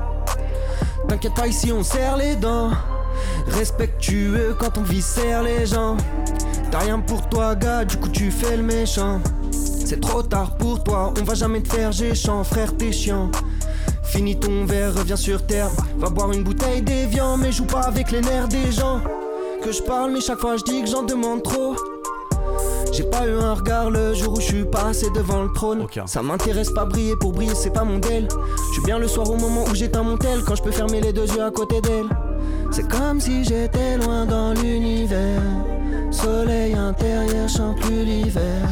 T'inquiète 1.07 1.33
pas, 1.35 1.47
ici 1.47 1.71
on 1.71 1.83
serre 1.83 2.17
les 2.17 2.35
dents. 2.35 2.71
Respectueux 3.47 4.55
quand 4.59 4.77
on 4.77 4.83
viscère 4.83 5.43
les 5.43 5.65
gens. 5.65 5.97
T'as 6.71 6.79
rien 6.79 6.99
pour 6.99 7.27
toi, 7.29 7.55
gars, 7.55 7.85
du 7.85 7.97
coup 7.97 8.09
tu 8.09 8.31
fais 8.31 8.57
le 8.57 8.63
méchant. 8.63 9.21
C'est 9.51 10.01
trop 10.01 10.21
tard 10.21 10.55
pour 10.57 10.83
toi, 10.83 11.13
on 11.17 11.23
va 11.23 11.33
jamais 11.33 11.61
te 11.61 11.73
faire 11.73 11.91
géchant, 11.91 12.43
frère, 12.43 12.75
t'es 12.75 12.91
chiant. 12.91 13.31
Finis 14.03 14.37
ton 14.37 14.65
verre, 14.65 14.93
reviens 14.93 15.15
sur 15.15 15.45
terre. 15.45 15.69
Va 15.97 16.09
boire 16.09 16.31
une 16.33 16.43
bouteille 16.43 16.81
d'évian, 16.81 17.37
mais 17.37 17.51
joue 17.51 17.65
pas 17.65 17.81
avec 17.81 18.11
les 18.11 18.21
nerfs 18.21 18.49
des 18.49 18.71
gens. 18.71 19.01
Que 19.63 19.71
je 19.71 19.81
parle, 19.81 20.11
mais 20.11 20.21
chaque 20.21 20.39
fois 20.39 20.57
je 20.57 20.63
dis 20.63 20.81
que 20.81 20.89
j'en 20.89 21.03
demande 21.03 21.43
trop. 21.43 21.75
J'ai 22.91 23.03
pas 23.03 23.27
eu 23.27 23.33
un 23.33 23.53
regard 23.53 23.89
le 23.89 24.13
jour 24.13 24.33
où 24.37 24.39
je 24.39 24.45
suis 24.45 24.65
passé 24.65 25.07
devant 25.13 25.43
le 25.43 25.53
trône. 25.53 25.85
Ça 26.05 26.21
m'intéresse 26.21 26.71
pas 26.71 26.85
briller 26.85 27.15
pour 27.15 27.31
briller, 27.31 27.55
c'est 27.55 27.73
pas 27.73 27.83
mon 27.83 27.99
del. 27.99 28.27
Je 28.69 28.73
suis 28.73 28.83
bien 28.83 28.99
le 28.99 29.07
soir 29.07 29.29
au 29.29 29.35
moment 29.35 29.63
où 29.69 29.75
j'éteins 29.75 30.03
mon 30.03 30.17
tel, 30.17 30.43
quand 30.43 30.55
je 30.55 30.63
peux 30.63 30.71
fermer 30.71 31.01
les 31.01 31.13
deux 31.13 31.27
yeux 31.27 31.43
à 31.43 31.51
côté 31.51 31.81
d'elle. 31.81 32.07
C'est 32.71 32.87
comme 32.87 33.19
si 33.19 33.43
j'étais 33.43 33.97
loin 33.97 34.25
dans 34.25 34.53
l'univers. 34.53 35.41
Soleil 36.11 36.73
intérieur, 36.73 37.47
chante 37.47 37.79
plus 37.81 38.03
l'hiver. 38.03 38.67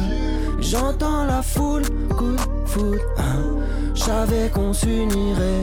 J'entends 0.58 1.24
la 1.24 1.42
foule, 1.42 1.82
coup 2.16 2.32
de 2.32 2.68
foot. 2.68 2.98
J'savais 3.94 4.50
qu'on 4.52 4.72
s'unirait. 4.72 5.62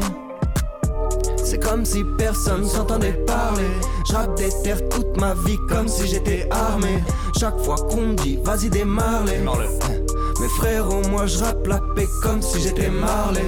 C'est 1.54 1.60
comme 1.60 1.86
si 1.86 2.04
personne 2.18 2.66
s'entendait 2.66 3.14
parler. 3.28 3.68
J'rappe 4.10 4.36
des 4.38 4.49
terres 4.64 4.89
toute 4.89 5.16
ma 5.22 5.36
vie 5.36 5.60
comme 5.70 5.88
si 5.88 6.08
j'étais 6.08 6.49
armé. 6.49 7.04
Chaque 7.39 7.60
fois 7.60 7.76
qu'on 7.76 8.08
me 8.08 8.16
dit 8.16 8.39
vas-y 8.43 8.72
démarre-les. 8.72 9.38
Mes 9.38 10.47
frérots, 10.58 11.08
moi 11.12 11.28
j'rappe 11.28 11.68
la 11.68 11.80
paix 11.95 12.08
comme 12.24 12.41
si 12.41 12.60
j'étais 12.60 12.89
Marley. 12.89 13.45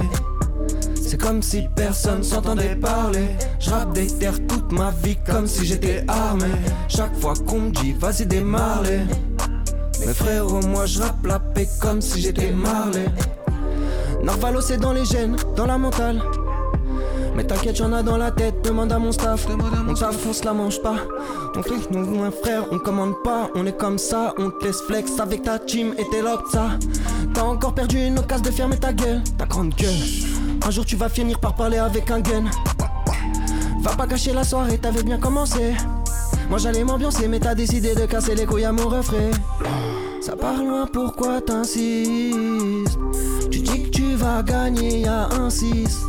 C'est 1.02 1.20
comme 1.20 1.42
si 1.42 1.64
personne 1.76 2.22
s'entendait 2.22 2.76
parler. 2.76 3.28
J'rappe 3.60 3.94
des 3.94 4.06
terres 4.06 4.46
toute 4.48 4.72
ma 4.72 4.92
vie 5.04 5.18
comme 5.26 5.48
si 5.48 5.66
j'étais 5.66 6.04
armé. 6.08 6.52
Chaque 6.88 7.16
fois 7.20 7.34
qu'on 7.48 7.60
me 7.60 7.72
dit 7.72 7.94
vas-y 7.94 8.28
démarre-les. 8.28 9.00
Mes 10.06 10.14
frérots, 10.14 10.62
moi 10.68 10.86
j'rappe 10.86 11.26
la 11.26 11.40
paix 11.40 11.68
comme 11.82 12.02
si 12.02 12.22
j'étais 12.22 12.52
Marley. 12.52 13.06
Narvalo 14.22 14.62
c'est 14.62 14.78
dans 14.78 14.94
les 14.94 15.06
gènes, 15.06 15.38
dans 15.56 15.66
la 15.66 15.80
mentale. 15.80 16.22
Mais 17.36 17.44
t'inquiète, 17.44 17.76
j'en 17.76 17.98
ai 17.98 18.02
dans 18.02 18.18
la 18.18 18.32
tête, 18.32 18.64
demande 18.64 18.92
à 18.92 19.00
mon 19.00 19.12
staff. 19.12 19.46
On 19.88 19.94
taffe, 19.94 20.26
on 20.28 20.34
se 20.34 20.46
la 20.46 20.54
mange 20.54 20.82
pas. 20.82 20.96
On 21.56 21.62
fait, 21.62 21.92
nous, 21.92 22.24
un 22.24 22.32
frère, 22.32 22.64
on 22.72 22.80
commande 22.80 23.16
pas. 23.24 23.50
On 23.56 23.66
est 23.66 23.78
comme 23.78 23.98
ça, 23.98 24.34
on 24.38 24.50
te 24.50 24.66
laisse 24.66 24.82
flex 24.82 25.20
avec 25.20 25.44
ta 25.44 25.60
team 25.60 25.94
et 25.98 26.10
tes 26.10 26.22
locks, 26.22 26.48
ça. 26.52 26.70
T'as 27.34 27.44
encore 27.44 27.74
perdu 27.74 27.98
une 27.98 28.18
occasion 28.20 28.44
de 28.44 28.52
fermer 28.52 28.78
ta 28.78 28.94
gueule, 28.94 29.22
ta 29.38 29.46
grande 29.46 29.76
gueule. 29.76 29.94
Un 30.66 30.72
jour 30.72 30.86
tu 30.86 30.96
vas 30.96 31.10
finir 31.10 31.40
par 31.40 31.56
parler 31.56 31.78
avec 31.78 32.10
un 32.10 32.22
gun. 32.22 32.46
Va 33.82 33.96
pas 33.96 34.08
cacher 34.08 34.34
la 34.34 34.44
soirée, 34.44 34.78
t'avais 34.78 35.04
bien 35.04 35.18
commencé. 35.18 35.76
Moi 36.50 36.58
j'allais 36.58 36.84
m'ambiancer, 36.84 37.28
mais 37.28 37.40
t'as 37.40 37.56
décidé 37.56 37.94
de 37.96 38.06
casser 38.06 38.36
les 38.36 38.46
couilles 38.46 38.66
à 38.66 38.72
mon 38.72 38.88
refrain. 38.88 39.32
Ça 40.22 40.36
part 40.36 40.58
loin, 40.58 40.88
pourquoi 40.88 41.42
t'insistes? 41.42 42.98
Tu 43.52 43.60
dis 43.60 43.84
que 43.84 43.90
tu 43.90 44.16
vas 44.16 44.42
gagner, 44.42 45.02
y'a 45.02 45.28
un 45.34 45.50
6. 45.50 46.06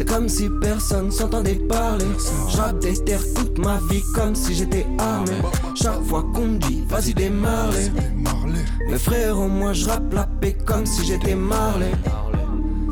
C'est 0.00 0.08
comme 0.08 0.30
si 0.30 0.48
personne 0.62 1.10
s'entendait 1.10 1.60
parler. 1.68 2.06
J'rappe 2.48 2.78
des 2.78 2.94
terres 3.04 3.34
toute 3.34 3.58
ma 3.58 3.78
vie 3.90 4.00
comme 4.14 4.34
si 4.34 4.54
j'étais 4.54 4.86
armé. 4.98 5.32
Chaque 5.74 6.02
fois 6.04 6.24
qu'on 6.32 6.46
me 6.46 6.58
dit 6.58 6.82
vas-y 6.88 7.12
démarre-les. 7.12 7.90
Mes 8.88 8.98
frérots, 8.98 9.48
moi 9.48 9.74
j'rappe 9.74 10.10
la 10.14 10.24
paix 10.24 10.56
comme 10.64 10.86
si 10.86 11.04
j'étais 11.04 11.34
Marley. 11.34 11.92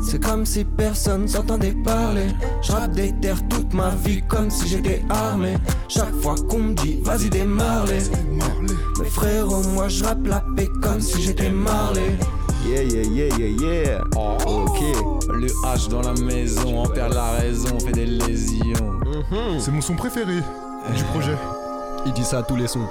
C'est 0.03 0.23
comme 0.23 0.45
si 0.45 0.63
personne 0.63 1.27
s'entendait 1.27 1.73
parler. 1.83 2.27
J'rappe 2.61 2.91
des 2.91 3.11
terres 3.19 3.41
toute 3.49 3.73
ma 3.73 3.89
vie 3.89 4.21
comme 4.27 4.51
si 4.51 4.67
j'étais 4.67 5.03
armé. 5.09 5.55
Chaque 5.87 6.13
fois 6.21 6.35
qu'on 6.47 6.59
me 6.59 6.73
dit 6.75 6.99
vas-y 7.01 7.31
démarre-les. 7.31 8.03
Mes 9.01 9.09
frérots, 9.09 9.63
moi 9.73 9.87
j'rappe 9.87 10.27
la 10.27 10.43
paix 10.55 10.69
comme 10.79 11.01
si 11.01 11.23
j'étais 11.23 11.49
Marley. 11.49 12.19
Yeah, 12.69 12.83
yeah, 12.83 13.03
yeah, 13.03 13.37
yeah, 13.37 13.47
yeah. 13.61 14.01
ok. 14.15 14.79
Le 15.33 15.47
H 15.65 15.89
dans 15.89 16.01
la 16.01 16.13
maison, 16.21 16.83
on 16.83 16.87
perd 16.87 17.13
la 17.13 17.31
raison, 17.31 17.69
on 17.75 17.79
fait 17.79 17.91
des 17.93 18.05
lésions. 18.05 18.99
C'est 19.59 19.71
mon 19.71 19.81
son 19.81 19.95
préféré 19.95 20.35
du 20.95 21.03
projet. 21.05 21.35
Il 22.05 22.13
dit 22.13 22.23
ça 22.23 22.39
à 22.39 22.43
tous 22.43 22.55
les 22.55 22.67
sons. 22.67 22.87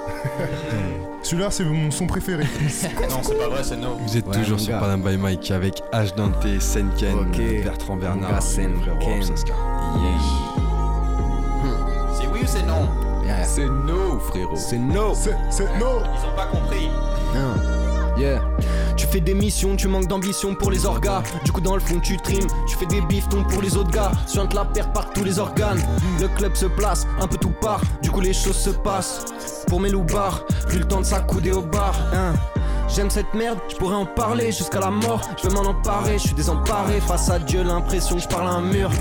Celui-là, 1.23 1.49
c'est 1.49 1.63
mon 1.63 1.89
son 1.91 2.05
préféré. 2.07 2.43
Non, 3.09 3.17
c'est 3.23 3.37
pas 3.37 3.47
vrai, 3.47 3.63
c'est 3.63 3.77
no. 3.77 3.95
Vous 4.05 4.17
êtes 4.17 4.27
Ouais, 4.27 4.33
toujours 4.35 4.57
mon 4.57 4.63
sur 4.63 4.73
gars. 4.73 4.79
Panam 4.79 5.01
by 5.01 5.17
Mike 5.17 5.49
avec 5.51 5.81
H 5.93 6.13
Dante, 6.15 6.45
Senken, 6.59 7.15
Ok. 7.19 7.63
Bertrand 7.63 7.95
Bernard, 7.95 8.31
gars, 8.31 8.41
Senken. 8.41 8.73
frérot, 8.99 9.21
Saska. 9.23 9.53
C'est 12.13 12.27
oui 12.27 12.39
ou 12.43 12.47
c'est 12.47 12.65
non? 12.65 12.87
Yeah. 13.25 13.43
C'est 13.45 13.65
no, 13.65 14.19
frérot. 14.19 14.55
C'est 14.55 14.77
no. 14.77 15.13
C'est, 15.15 15.35
c'est, 15.49 15.65
non 15.79 16.01
Ils 16.03 16.25
ont 16.27 16.35
pas 16.35 16.45
compris. 16.51 16.89
Non. 17.33 18.17
Yeah. 18.17 18.41
Fais 19.11 19.21
des 19.21 19.33
missions, 19.33 19.75
tu 19.75 19.87
manques 19.87 20.07
d'ambition 20.07 20.53
pour 20.53 20.69
les 20.69 20.85
orgas. 20.85 21.23
Du 21.43 21.51
coup, 21.51 21.61
dans 21.61 21.73
le 21.73 21.81
fond, 21.81 21.99
tu 21.99 22.17
trimes. 22.17 22.45
Tu 22.67 22.77
fais 22.77 22.85
des 22.85 23.01
biftons 23.01 23.43
pour 23.43 23.61
les 23.61 23.75
autres 23.75 23.89
gars. 23.89 24.11
Suinte 24.27 24.53
la 24.53 24.65
paire 24.65 24.93
par 24.93 25.11
tous 25.13 25.23
les 25.23 25.39
organes. 25.39 25.81
Le 26.21 26.27
club 26.27 26.55
se 26.55 26.67
place, 26.67 27.07
un 27.19 27.25
peu 27.25 27.37
tout 27.37 27.53
part. 27.59 27.81
Du 28.03 28.11
coup, 28.11 28.21
les 28.21 28.33
choses 28.33 28.57
se 28.57 28.69
passent. 28.69 29.25
Pour 29.67 29.79
mes 29.79 29.89
loupards, 29.89 30.45
plus 30.67 30.79
le 30.79 30.87
temps 30.87 30.99
de 30.99 31.05
s'accouder 31.05 31.51
au 31.51 31.63
bar. 31.63 31.95
Hein. 32.13 32.33
J'aime 32.87 33.09
cette 33.09 33.33
merde, 33.33 33.57
je 33.69 33.75
pourrais 33.77 33.95
en 33.95 34.05
parler 34.05 34.51
jusqu'à 34.51 34.79
la 34.79 34.91
mort. 34.91 35.21
Je 35.41 35.47
veux 35.47 35.55
m'en 35.55 35.67
emparer, 35.67 36.13
je 36.19 36.27
suis 36.27 36.35
désemparé. 36.35 36.99
Face 37.01 37.29
à 37.31 37.39
Dieu, 37.39 37.63
l'impression 37.63 38.15
que 38.15 38.21
je 38.21 38.27
parle 38.27 38.47
à 38.47 38.51
un 38.51 38.61
mur. 38.61 38.91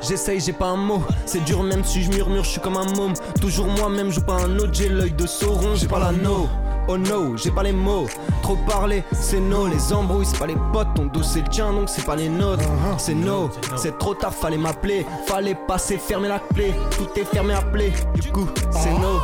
J'essaye, 0.00 0.40
j'ai 0.40 0.52
pas 0.52 0.70
un 0.70 0.76
mot. 0.76 1.02
C'est 1.24 1.44
dur, 1.44 1.62
même 1.62 1.84
si 1.84 2.02
je 2.02 2.10
murmure, 2.10 2.42
je 2.42 2.50
suis 2.50 2.60
comme 2.60 2.76
un 2.76 2.92
môme. 2.96 3.14
Toujours 3.40 3.66
moi-même, 3.66 4.10
joue 4.10 4.22
pas 4.22 4.42
un 4.42 4.58
autre. 4.58 4.72
J'ai 4.72 4.88
l'œil 4.88 5.12
de 5.12 5.26
Sauron, 5.26 5.76
j'ai 5.76 5.86
pas 5.88 6.00
l'anneau. 6.00 6.48
Oh 6.88 6.98
no, 6.98 7.36
j'ai 7.36 7.50
pas 7.50 7.62
les 7.62 7.72
mots. 7.72 8.06
Trop 8.42 8.56
parler, 8.56 9.04
c'est 9.12 9.40
no. 9.40 9.66
Les 9.66 9.92
embrouilles, 9.92 10.26
c'est 10.26 10.38
pas 10.38 10.46
les 10.46 10.56
potes. 10.72 10.88
Ton 10.94 11.06
dos, 11.06 11.22
c'est 11.22 11.40
le 11.40 11.48
tien, 11.48 11.72
donc 11.72 11.88
c'est 11.88 12.04
pas 12.04 12.16
les 12.16 12.28
nôtres. 12.28 12.64
C'est 12.98 13.14
no, 13.14 13.50
c'est 13.76 13.98
trop 13.98 14.14
tard, 14.14 14.34
fallait 14.34 14.58
m'appeler. 14.58 15.06
Fallait 15.26 15.54
passer, 15.54 15.98
fermer 15.98 16.28
la 16.28 16.40
clé. 16.40 16.74
Tout 16.96 17.08
est 17.18 17.24
fermé 17.24 17.54
play. 17.72 17.92
Du 18.14 18.30
coup, 18.30 18.46
c'est 18.70 18.92
no. 18.92 19.20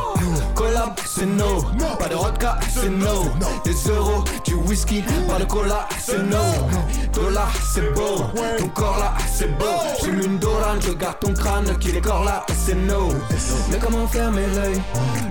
C'est 1.05 1.25
no. 1.25 1.61
Pas 1.99 2.07
de 2.07 2.15
vodka, 2.15 2.57
c'est 2.69 2.89
no. 2.89 3.25
Des 3.65 3.89
euros, 3.89 4.23
du 4.45 4.53
whisky, 4.55 5.03
pas 5.27 5.37
de 5.39 5.45
cola, 5.45 5.87
c'est 5.99 6.19
no. 6.19 6.37
Dollar, 7.13 7.51
c'est 7.73 7.93
beau. 7.93 8.23
Ton 8.57 8.67
corps 8.69 8.97
là, 8.99 9.13
c'est 9.33 9.57
beau. 9.57 9.65
J'fume 9.99 10.21
une 10.21 10.37
dorane, 10.39 10.79
je 10.81 10.91
garde 10.93 11.19
ton 11.19 11.33
crâne 11.33 11.77
qui 11.79 11.91
décore 11.91 12.23
là, 12.23 12.45
c'est 12.65 12.75
no. 12.75 13.09
Mais 13.71 13.77
comment 13.77 14.07
fermer 14.07 14.45
l'œil 14.55 14.81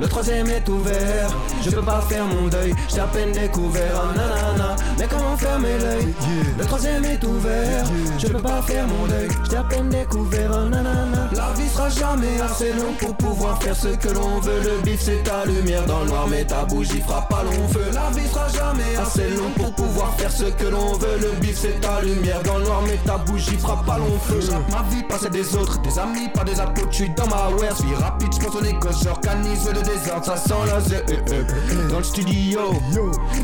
Le 0.01 0.07
troisième 0.09 0.49
est 0.51 0.69
ouvert. 0.69 1.31
Je 1.63 1.71
peux 1.71 1.83
pas 1.83 2.01
faire 2.03 2.25
mon 2.27 2.49
deuil, 2.49 2.75
j'ai 2.93 3.01
à 3.01 3.07
peine 3.07 3.33
découvert. 3.33 3.93
ah, 3.95 4.17
nanana. 4.17 4.77
Mais 4.99 5.07
comment 5.09 5.37
fermer 5.37 5.79
l'œil 5.81 6.15
Le 6.59 6.65
troisième 6.65 7.05
est 7.05 7.25
ouvert. 7.25 7.85
Je 8.19 8.27
peux 8.27 8.43
pas 8.43 8.61
faire 8.63 8.87
mon 8.87 9.07
deuil, 9.07 9.29
j'ai 9.51 9.57
à 9.57 9.65
peine 9.65 9.89
découvert. 9.89 10.51
ah, 10.53 10.69
nanana. 10.69 11.31
La 11.33 11.53
vie 11.57 11.69
sera 11.69 11.89
jamais 11.89 12.41
assez 12.41 12.73
longue 12.73 12.97
pour 12.99 13.15
pouvoir 13.17 13.63
faire 13.63 13.77
ce 13.77 13.89
que 13.89 14.09
l'on 14.09 14.41
veut. 14.41 14.61
Le 14.63 14.83
bif 14.83 15.01
c'est 15.01 15.23
ta 15.23 15.38
lumière 15.45 15.85
dans 15.87 16.01
le 16.01 16.07
noir, 16.09 16.27
mais 16.29 16.45
ta 16.45 16.65
bougie 16.65 17.01
fera 17.01 17.23
pas 17.29 17.43
long 17.45 17.69
feu. 17.73 17.85
La 17.93 18.11
vie 18.11 18.27
sera 18.29 18.49
jamais 18.49 18.97
assez 19.01 19.29
longue 19.31 19.53
pour 19.57 19.73
pouvoir 19.75 20.15
faire 20.17 20.31
ce 20.33 20.45
que 20.45 20.65
l'on 20.67 20.93
veut. 20.95 21.19
Le 21.21 21.31
bif 21.41 21.57
c'est 21.59 21.81
ta 21.81 22.01
lumière 22.03 22.43
dans 22.45 22.59
le 22.59 22.65
noir, 22.65 22.83
mais 22.87 22.97
ta 23.05 23.19
bougie 23.19 23.57
fera 23.59 23.83
pas 23.85 23.99
long 23.99 24.19
feu. 24.27 24.41
Ma 24.71 24.83
vie, 24.95 25.03
pas 25.05 25.19
celle 25.19 25.31
des 25.31 25.55
autres, 25.57 25.81
des 25.83 25.99
amis, 25.99 26.29
pas 26.35 26.45
des 26.45 26.59
apôtres. 26.61 26.89
J'suis 26.91 27.11
dans 27.11 27.27
ma 27.27 27.49
wear, 27.59 27.77
suis 27.77 27.95
rapide, 27.95 28.33
spontané, 28.35 28.73
gosse, 28.81 29.03
j'organise 29.05 29.67
le 29.73 29.83
désordre, 29.83 30.25
ça 30.25 30.37
sent 30.37 30.55
la 30.67 30.81
zé- 30.81 30.97
euh, 31.11 31.33
euh. 31.33 31.89
Dans 31.91 31.99
le 31.99 32.05
studio, 32.05 32.61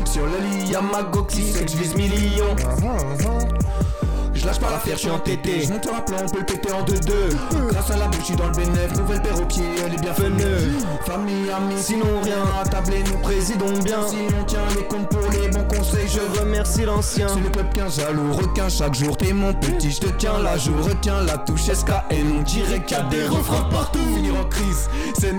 sur 0.05 0.25
le 0.25 0.37
lit, 0.49 0.71
y'a 0.71 0.81
ma 0.81 1.03
goxy, 1.03 1.51
c'est 1.53 1.65
que 1.65 1.71
j'vise 1.71 1.95
millions. 1.95 2.55
Je 4.45 4.49
lâche 4.51 4.59
pas 4.59 4.69
l'affaire, 4.69 4.93
je 4.93 4.99
suis 4.99 5.09
entêté. 5.09 5.61
Je 5.61 5.71
monte 5.71 5.87
un 5.87 6.01
plan, 6.01 6.17
on 6.23 6.29
peut 6.29 6.37
le 6.37 6.45
péter 6.45 6.71
en 6.71 6.83
deux-deux. 6.83 7.29
Grâce 7.69 7.89
à 7.89 7.97
la 7.97 8.05
bouche, 8.05 8.19
je 8.19 8.25
suis 8.25 8.35
dans 8.35 8.45
le 8.45 8.51
bénéf, 8.51 8.95
nouvelle 8.95 9.19
paire 9.23 9.33
elle 9.33 9.93
est 9.95 9.99
bienvenue. 9.99 10.77
Famille, 11.03 11.49
amis, 11.49 11.81
sinon 11.81 12.21
rien 12.21 12.43
à 12.61 12.63
tabler, 12.63 13.03
nous 13.11 13.17
présidons 13.17 13.73
bien. 13.83 14.07
Si 14.07 14.17
on 14.39 14.43
tient 14.43 14.67
les 14.77 14.83
comptes 14.83 15.09
pour 15.09 15.27
les 15.31 15.47
bons 15.47 15.63
conseils, 15.63 15.84
je 16.15 16.39
remercie 16.39 16.85
l'ancien. 16.85 17.27
C'est 17.27 17.41
le 17.41 17.49
peuple 17.49 17.75
qu'un 17.75 17.89
jaloux, 17.89 18.33
requin 18.33 18.69
chaque 18.69 18.95
jour, 18.95 19.17
t'es 19.17 19.33
mon 19.33 19.53
petit, 19.53 19.91
je 19.91 19.99
te 19.99 20.07
tiens 20.17 20.39
la 20.39 20.57
joue, 20.57 20.75
retiens 20.81 21.21
la 21.23 21.37
touche 21.37 21.65
SKN, 21.65 22.37
on 22.39 22.41
dirait 22.41 22.83
qu'il 22.83 22.97
y 22.97 22.99
a 22.99 23.03
des 23.03 23.25
refrains 23.25 23.67
partout. 23.69 23.99
Finir 24.15 24.35
en 24.39 24.45
crise, 24.45 24.89
c'est 25.19 25.33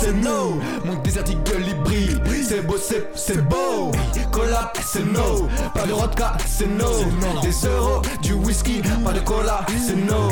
c'est 0.00 0.12
no. 0.12 0.58
Mon 0.84 0.94
désertique 1.02 1.42
gueule, 1.44 1.64
il 1.66 2.44
c'est 2.44 2.62
beau, 2.62 2.76
c'est 3.14 3.48
beau. 3.48 3.90
Cola, 4.30 4.72
c'est 4.84 5.04
no. 5.04 5.48
Pas 5.74 5.86
de 5.86 5.92
vodka, 5.92 6.36
c'est 6.46 6.66
no. 6.66 6.86
Des 7.42 7.66
euros, 7.66 8.02
du 8.22 8.34
whisky, 8.34 8.82
pas 9.04 9.12
de 9.12 9.20
cola, 9.20 9.66
c'est 9.84 9.96
no. 9.96 10.28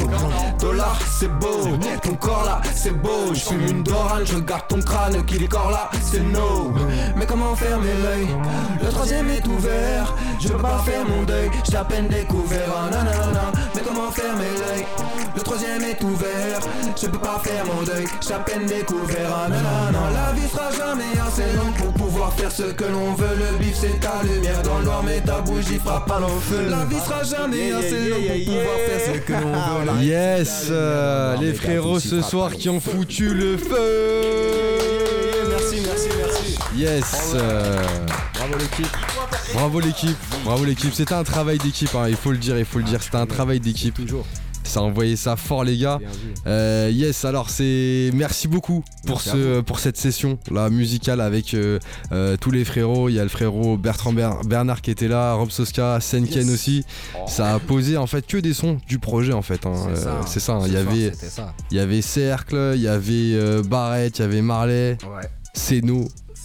Dollar, 0.59 0.97
c'est 1.18 1.28
beau. 1.28 1.68
Ton 2.03 2.14
corps 2.14 2.45
là, 2.45 2.61
c'est 2.74 2.92
beau. 2.92 3.32
Je 3.32 3.40
fume 3.40 3.66
une 3.68 3.82
dorane, 3.82 4.24
je 4.24 4.36
regarde 4.36 4.68
ton 4.68 4.80
crâne 4.80 5.24
qui 5.26 5.38
décore 5.38 5.70
là, 5.70 5.90
c'est 6.03 6.20
no. 6.20 6.72
Mais 7.16 7.26
comment 7.26 7.55
fermer 7.57 7.92
l'œil 8.03 8.28
Le 8.82 8.88
troisième 8.90 9.30
est 9.37 9.47
ouvert. 9.47 10.14
Je 10.41 10.49
peux 10.49 10.59
pas 10.59 10.82
faire 10.85 11.05
mon 11.09 11.22
deuil, 11.24 11.51
j'ai 11.70 11.76
à 11.76 11.85
peine 11.85 12.09
découvert. 12.09 12.68
Ah, 12.76 12.91
nanana. 12.91 13.53
Mais 13.74 13.80
comment 13.87 14.11
fermer 14.11 14.45
l'œil 14.59 14.85
Le 15.35 15.41
troisième 15.43 15.82
est 15.82 16.03
ouvert. 16.03 16.61
Je 17.01 17.07
peux 17.07 17.18
pas 17.18 17.41
faire 17.43 17.64
mon 17.66 17.82
deuil, 17.82 18.07
j'ai 18.26 18.35
à 18.35 18.39
peine 18.39 18.66
découvert. 18.66 19.30
Ah, 19.32 19.49
nanana. 19.49 20.01
La 20.14 20.32
vie 20.32 20.49
sera 20.49 20.70
jamais 20.70 21.12
assez 21.26 21.53
longue 21.57 21.74
pour 21.76 21.93
pouvoir 21.95 22.32
faire 22.35 22.51
ce 22.53 22.62
que 22.64 22.85
l'on 22.85 23.14
veut. 23.14 23.37
Le 23.37 23.59
bif 23.59 23.76
c'est 23.80 24.01
ta 24.01 24.22
lumière 24.22 24.62
dans 24.62 24.78
le 24.78 24.85
noir, 24.85 25.03
mais 25.05 25.20
ta 25.20 25.41
bougie 25.41 25.78
frappe 25.78 26.07
pas 26.07 26.20
l'enfeu. 26.20 26.68
La 26.68 26.85
vie 26.85 27.01
sera 27.01 27.22
jamais 27.22 27.72
assez 27.72 28.09
longue 28.11 28.26
pour 28.26 28.45
pouvoir 28.45 28.76
faire 28.87 29.14
ce 29.14 29.18
que 29.20 29.32
l'on 29.32 29.53
veut. 29.95 30.03
Yes, 30.05 30.66
euh, 30.70 31.37
les 31.41 31.53
frérots 31.55 32.01
ce 32.01 32.22
soir 32.22 32.53
qui 32.53 32.68
ont 32.68 32.80
foutu 32.80 33.32
le 33.35 33.57
feu. 33.57 34.22
Merci, 35.51 35.82
merci, 35.87 36.09
merci. 36.18 36.59
Yes. 36.76 37.32
euh, 37.35 37.82
Bravo 38.35 38.55
l'équipe. 38.59 38.89
Bravo 39.55 39.80
l'équipe, 39.80 40.16
bravo 40.44 40.64
l'équipe. 40.64 40.92
C'était 40.92 41.14
un 41.14 41.24
travail 41.24 41.59
d'équipe, 41.59 41.94
hein, 41.94 42.07
il 42.09 42.16
faut 42.16 42.32
le 42.32 42.38
dire, 42.38 42.59
il 42.59 42.64
faut 42.64 42.78
le 42.78 42.84
dire. 42.84 43.02
C'était 43.02 43.16
un 43.16 43.26
travail 43.26 43.61
d'équipe. 43.61 43.94
Toujours. 43.94 44.26
Ça 44.64 44.80
a 44.80 44.82
envoyé 44.82 45.14
ça 45.16 45.36
fort 45.36 45.62
les 45.62 45.76
gars. 45.76 45.98
Euh, 46.46 46.90
yes, 46.90 47.24
alors 47.26 47.50
c'est 47.50 48.11
merci 48.14 48.48
beaucoup 48.48 48.82
pour 49.07 49.16
Merci 49.16 49.28
à 49.28 49.32
ce 49.32 49.61
pour 49.61 49.78
cette 49.78 49.98
session 49.98 50.38
là 50.50 50.70
musicale 50.70 51.20
avec 51.20 51.52
euh, 51.52 51.78
euh, 52.12 52.36
tous 52.40 52.50
les 52.50 52.64
frérots. 52.64 53.11
Il 53.11 53.14
y 53.14 53.20
a 53.20 53.22
le 53.22 53.28
frérot 53.28 53.76
Bertrand 53.76 54.14
Ber- 54.14 54.40
Bernard 54.46 54.80
qui 54.80 54.90
était 54.90 55.07
là, 55.07 55.34
Rob 55.34 55.50
Soska, 55.50 56.00
Senken 56.00 56.46
Yes. 56.46 56.50
aussi. 56.55 56.84
Ça 57.28 57.55
a 57.55 57.59
posé 57.59 57.98
en 57.98 58.07
fait 58.07 58.26
que 58.26 58.38
des 58.38 58.55
sons 58.55 58.78
du 58.88 58.98
projet 58.98 59.34
en 59.34 59.42
fait. 59.42 59.66
hein. 59.66 59.74
C'est 59.94 60.00
ça. 60.00 60.20
C'est 60.26 60.40
ça. 60.40 60.52
hein. 60.55 60.61
Ce 60.62 60.68
Il 60.68 60.72
y 60.72 60.76
avait 60.78 61.11
C'était 61.12 61.26
ça. 61.28 61.52
il 61.70 61.76
y 61.76 61.80
avait 61.80 62.02
Cercle, 62.02 62.72
il 62.74 62.80
y 62.82 62.88
avait 62.88 63.34
euh, 63.34 63.62
Barrett, 63.62 64.18
il 64.18 64.22
y 64.22 64.24
avait 64.24 64.42
Marley, 64.42 64.96
Ouais, 65.05 65.28
c'est 65.52 65.86
ça. 65.86 65.92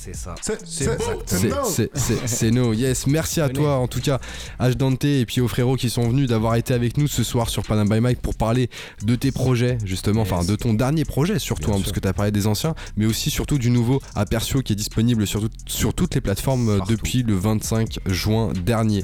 C'est 0.01 0.15
C'est 0.15 0.55
c'est- 0.65 0.97
beau. 0.97 1.03
c'est 1.25 1.37
C'est 1.37 1.47
no. 1.49 1.55
c'est- 1.65 1.89
c'est- 1.93 2.27
c'est 2.27 2.51
no, 2.51 2.73
yes. 2.73 3.05
Merci 3.07 3.41
à 3.41 3.49
toi 3.49 3.75
en 3.75 3.87
tout 3.87 3.99
cas, 3.99 4.19
H 4.59 4.75
Dante 4.75 5.03
et 5.03 5.25
puis 5.25 5.41
aux 5.41 5.47
frérots 5.49 5.75
qui 5.75 5.89
sont 5.89 6.07
venus 6.09 6.29
d'avoir 6.29 6.55
été 6.55 6.73
avec 6.73 6.97
nous 6.97 7.07
ce 7.07 7.23
soir 7.23 7.49
sur 7.49 7.63
Panam 7.63 7.89
by 7.89 7.99
Mike 7.99 8.21
pour 8.21 8.35
parler 8.35 8.69
de 9.03 9.15
tes 9.15 9.31
projets 9.33 9.77
justement, 9.83 10.21
enfin 10.21 10.37
Yes. 10.37 10.47
de 10.47 10.55
ton 10.55 10.73
dernier 10.73 11.03
projet 11.03 11.37
surtout, 11.37 11.71
hein, 11.73 11.79
parce 11.79 11.91
que 11.91 11.99
tu 11.99 12.07
as 12.07 12.13
parlé 12.13 12.31
des 12.31 12.47
anciens, 12.47 12.75
mais 12.95 13.05
aussi 13.05 13.29
surtout 13.29 13.57
du 13.57 13.69
nouveau 13.69 14.01
Apercio 14.15 14.61
qui 14.61 14.73
est 14.73 14.75
disponible 14.77 15.27
sur, 15.27 15.41
tout- 15.41 15.49
sur 15.67 15.93
toutes 15.93 16.15
les 16.15 16.21
plateformes 16.21 16.69
euh, 16.69 16.77
Partout. 16.77 16.93
depuis 16.93 17.23
le 17.23 17.35
25 17.35 17.99
juin 18.05 18.53
dernier. 18.65 19.03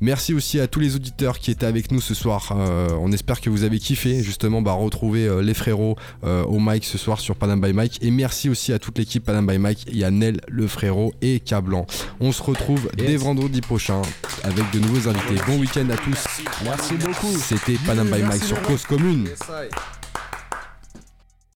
Merci 0.00 0.34
aussi 0.34 0.60
à 0.60 0.66
tous 0.66 0.80
les 0.80 0.96
auditeurs 0.96 1.38
qui 1.38 1.50
étaient 1.50 1.66
avec 1.66 1.90
nous 1.90 2.00
ce 2.00 2.14
soir. 2.14 2.52
Euh, 2.56 2.88
on 3.00 3.12
espère 3.12 3.40
que 3.40 3.50
vous 3.50 3.62
avez 3.64 3.78
kiffé 3.78 4.22
justement 4.22 4.62
bah, 4.62 4.72
retrouver 4.72 5.26
euh, 5.26 5.40
les 5.40 5.54
frérots 5.54 5.96
euh, 6.24 6.42
au 6.44 6.58
mic 6.60 6.84
ce 6.84 6.98
soir 6.98 7.20
sur 7.20 7.36
Panam 7.36 7.60
by 7.60 7.72
Mike. 7.72 7.98
Et 8.02 8.10
merci 8.10 8.48
aussi 8.48 8.72
à 8.72 8.78
toute 8.78 8.98
l'équipe 8.98 9.24
Panam 9.24 9.46
by 9.46 9.58
Mike. 9.58 9.84
Il 9.88 9.96
y 9.96 10.04
a 10.04 10.10
Nel, 10.10 10.40
le 10.48 10.66
frérot 10.66 11.12
et 11.22 11.40
Cablan. 11.40 11.86
On 12.20 12.32
se 12.32 12.42
retrouve 12.42 12.88
Yes. 12.98 13.06
dès 13.06 13.16
vendredi 13.16 13.60
prochain 13.60 14.02
avec 14.42 14.70
de 14.72 14.78
nouveaux 14.78 15.08
invités. 15.08 15.40
Bon 15.46 15.58
week-end 15.58 15.88
à 15.90 15.96
tous. 15.96 16.42
Merci 16.64 16.94
beaucoup. 16.94 17.36
C'était 17.38 17.76
Panam 17.86 18.08
by 18.08 18.22
Mike 18.22 18.44
sur 18.44 18.60
Cause 18.62 18.84
Commune. 18.84 19.28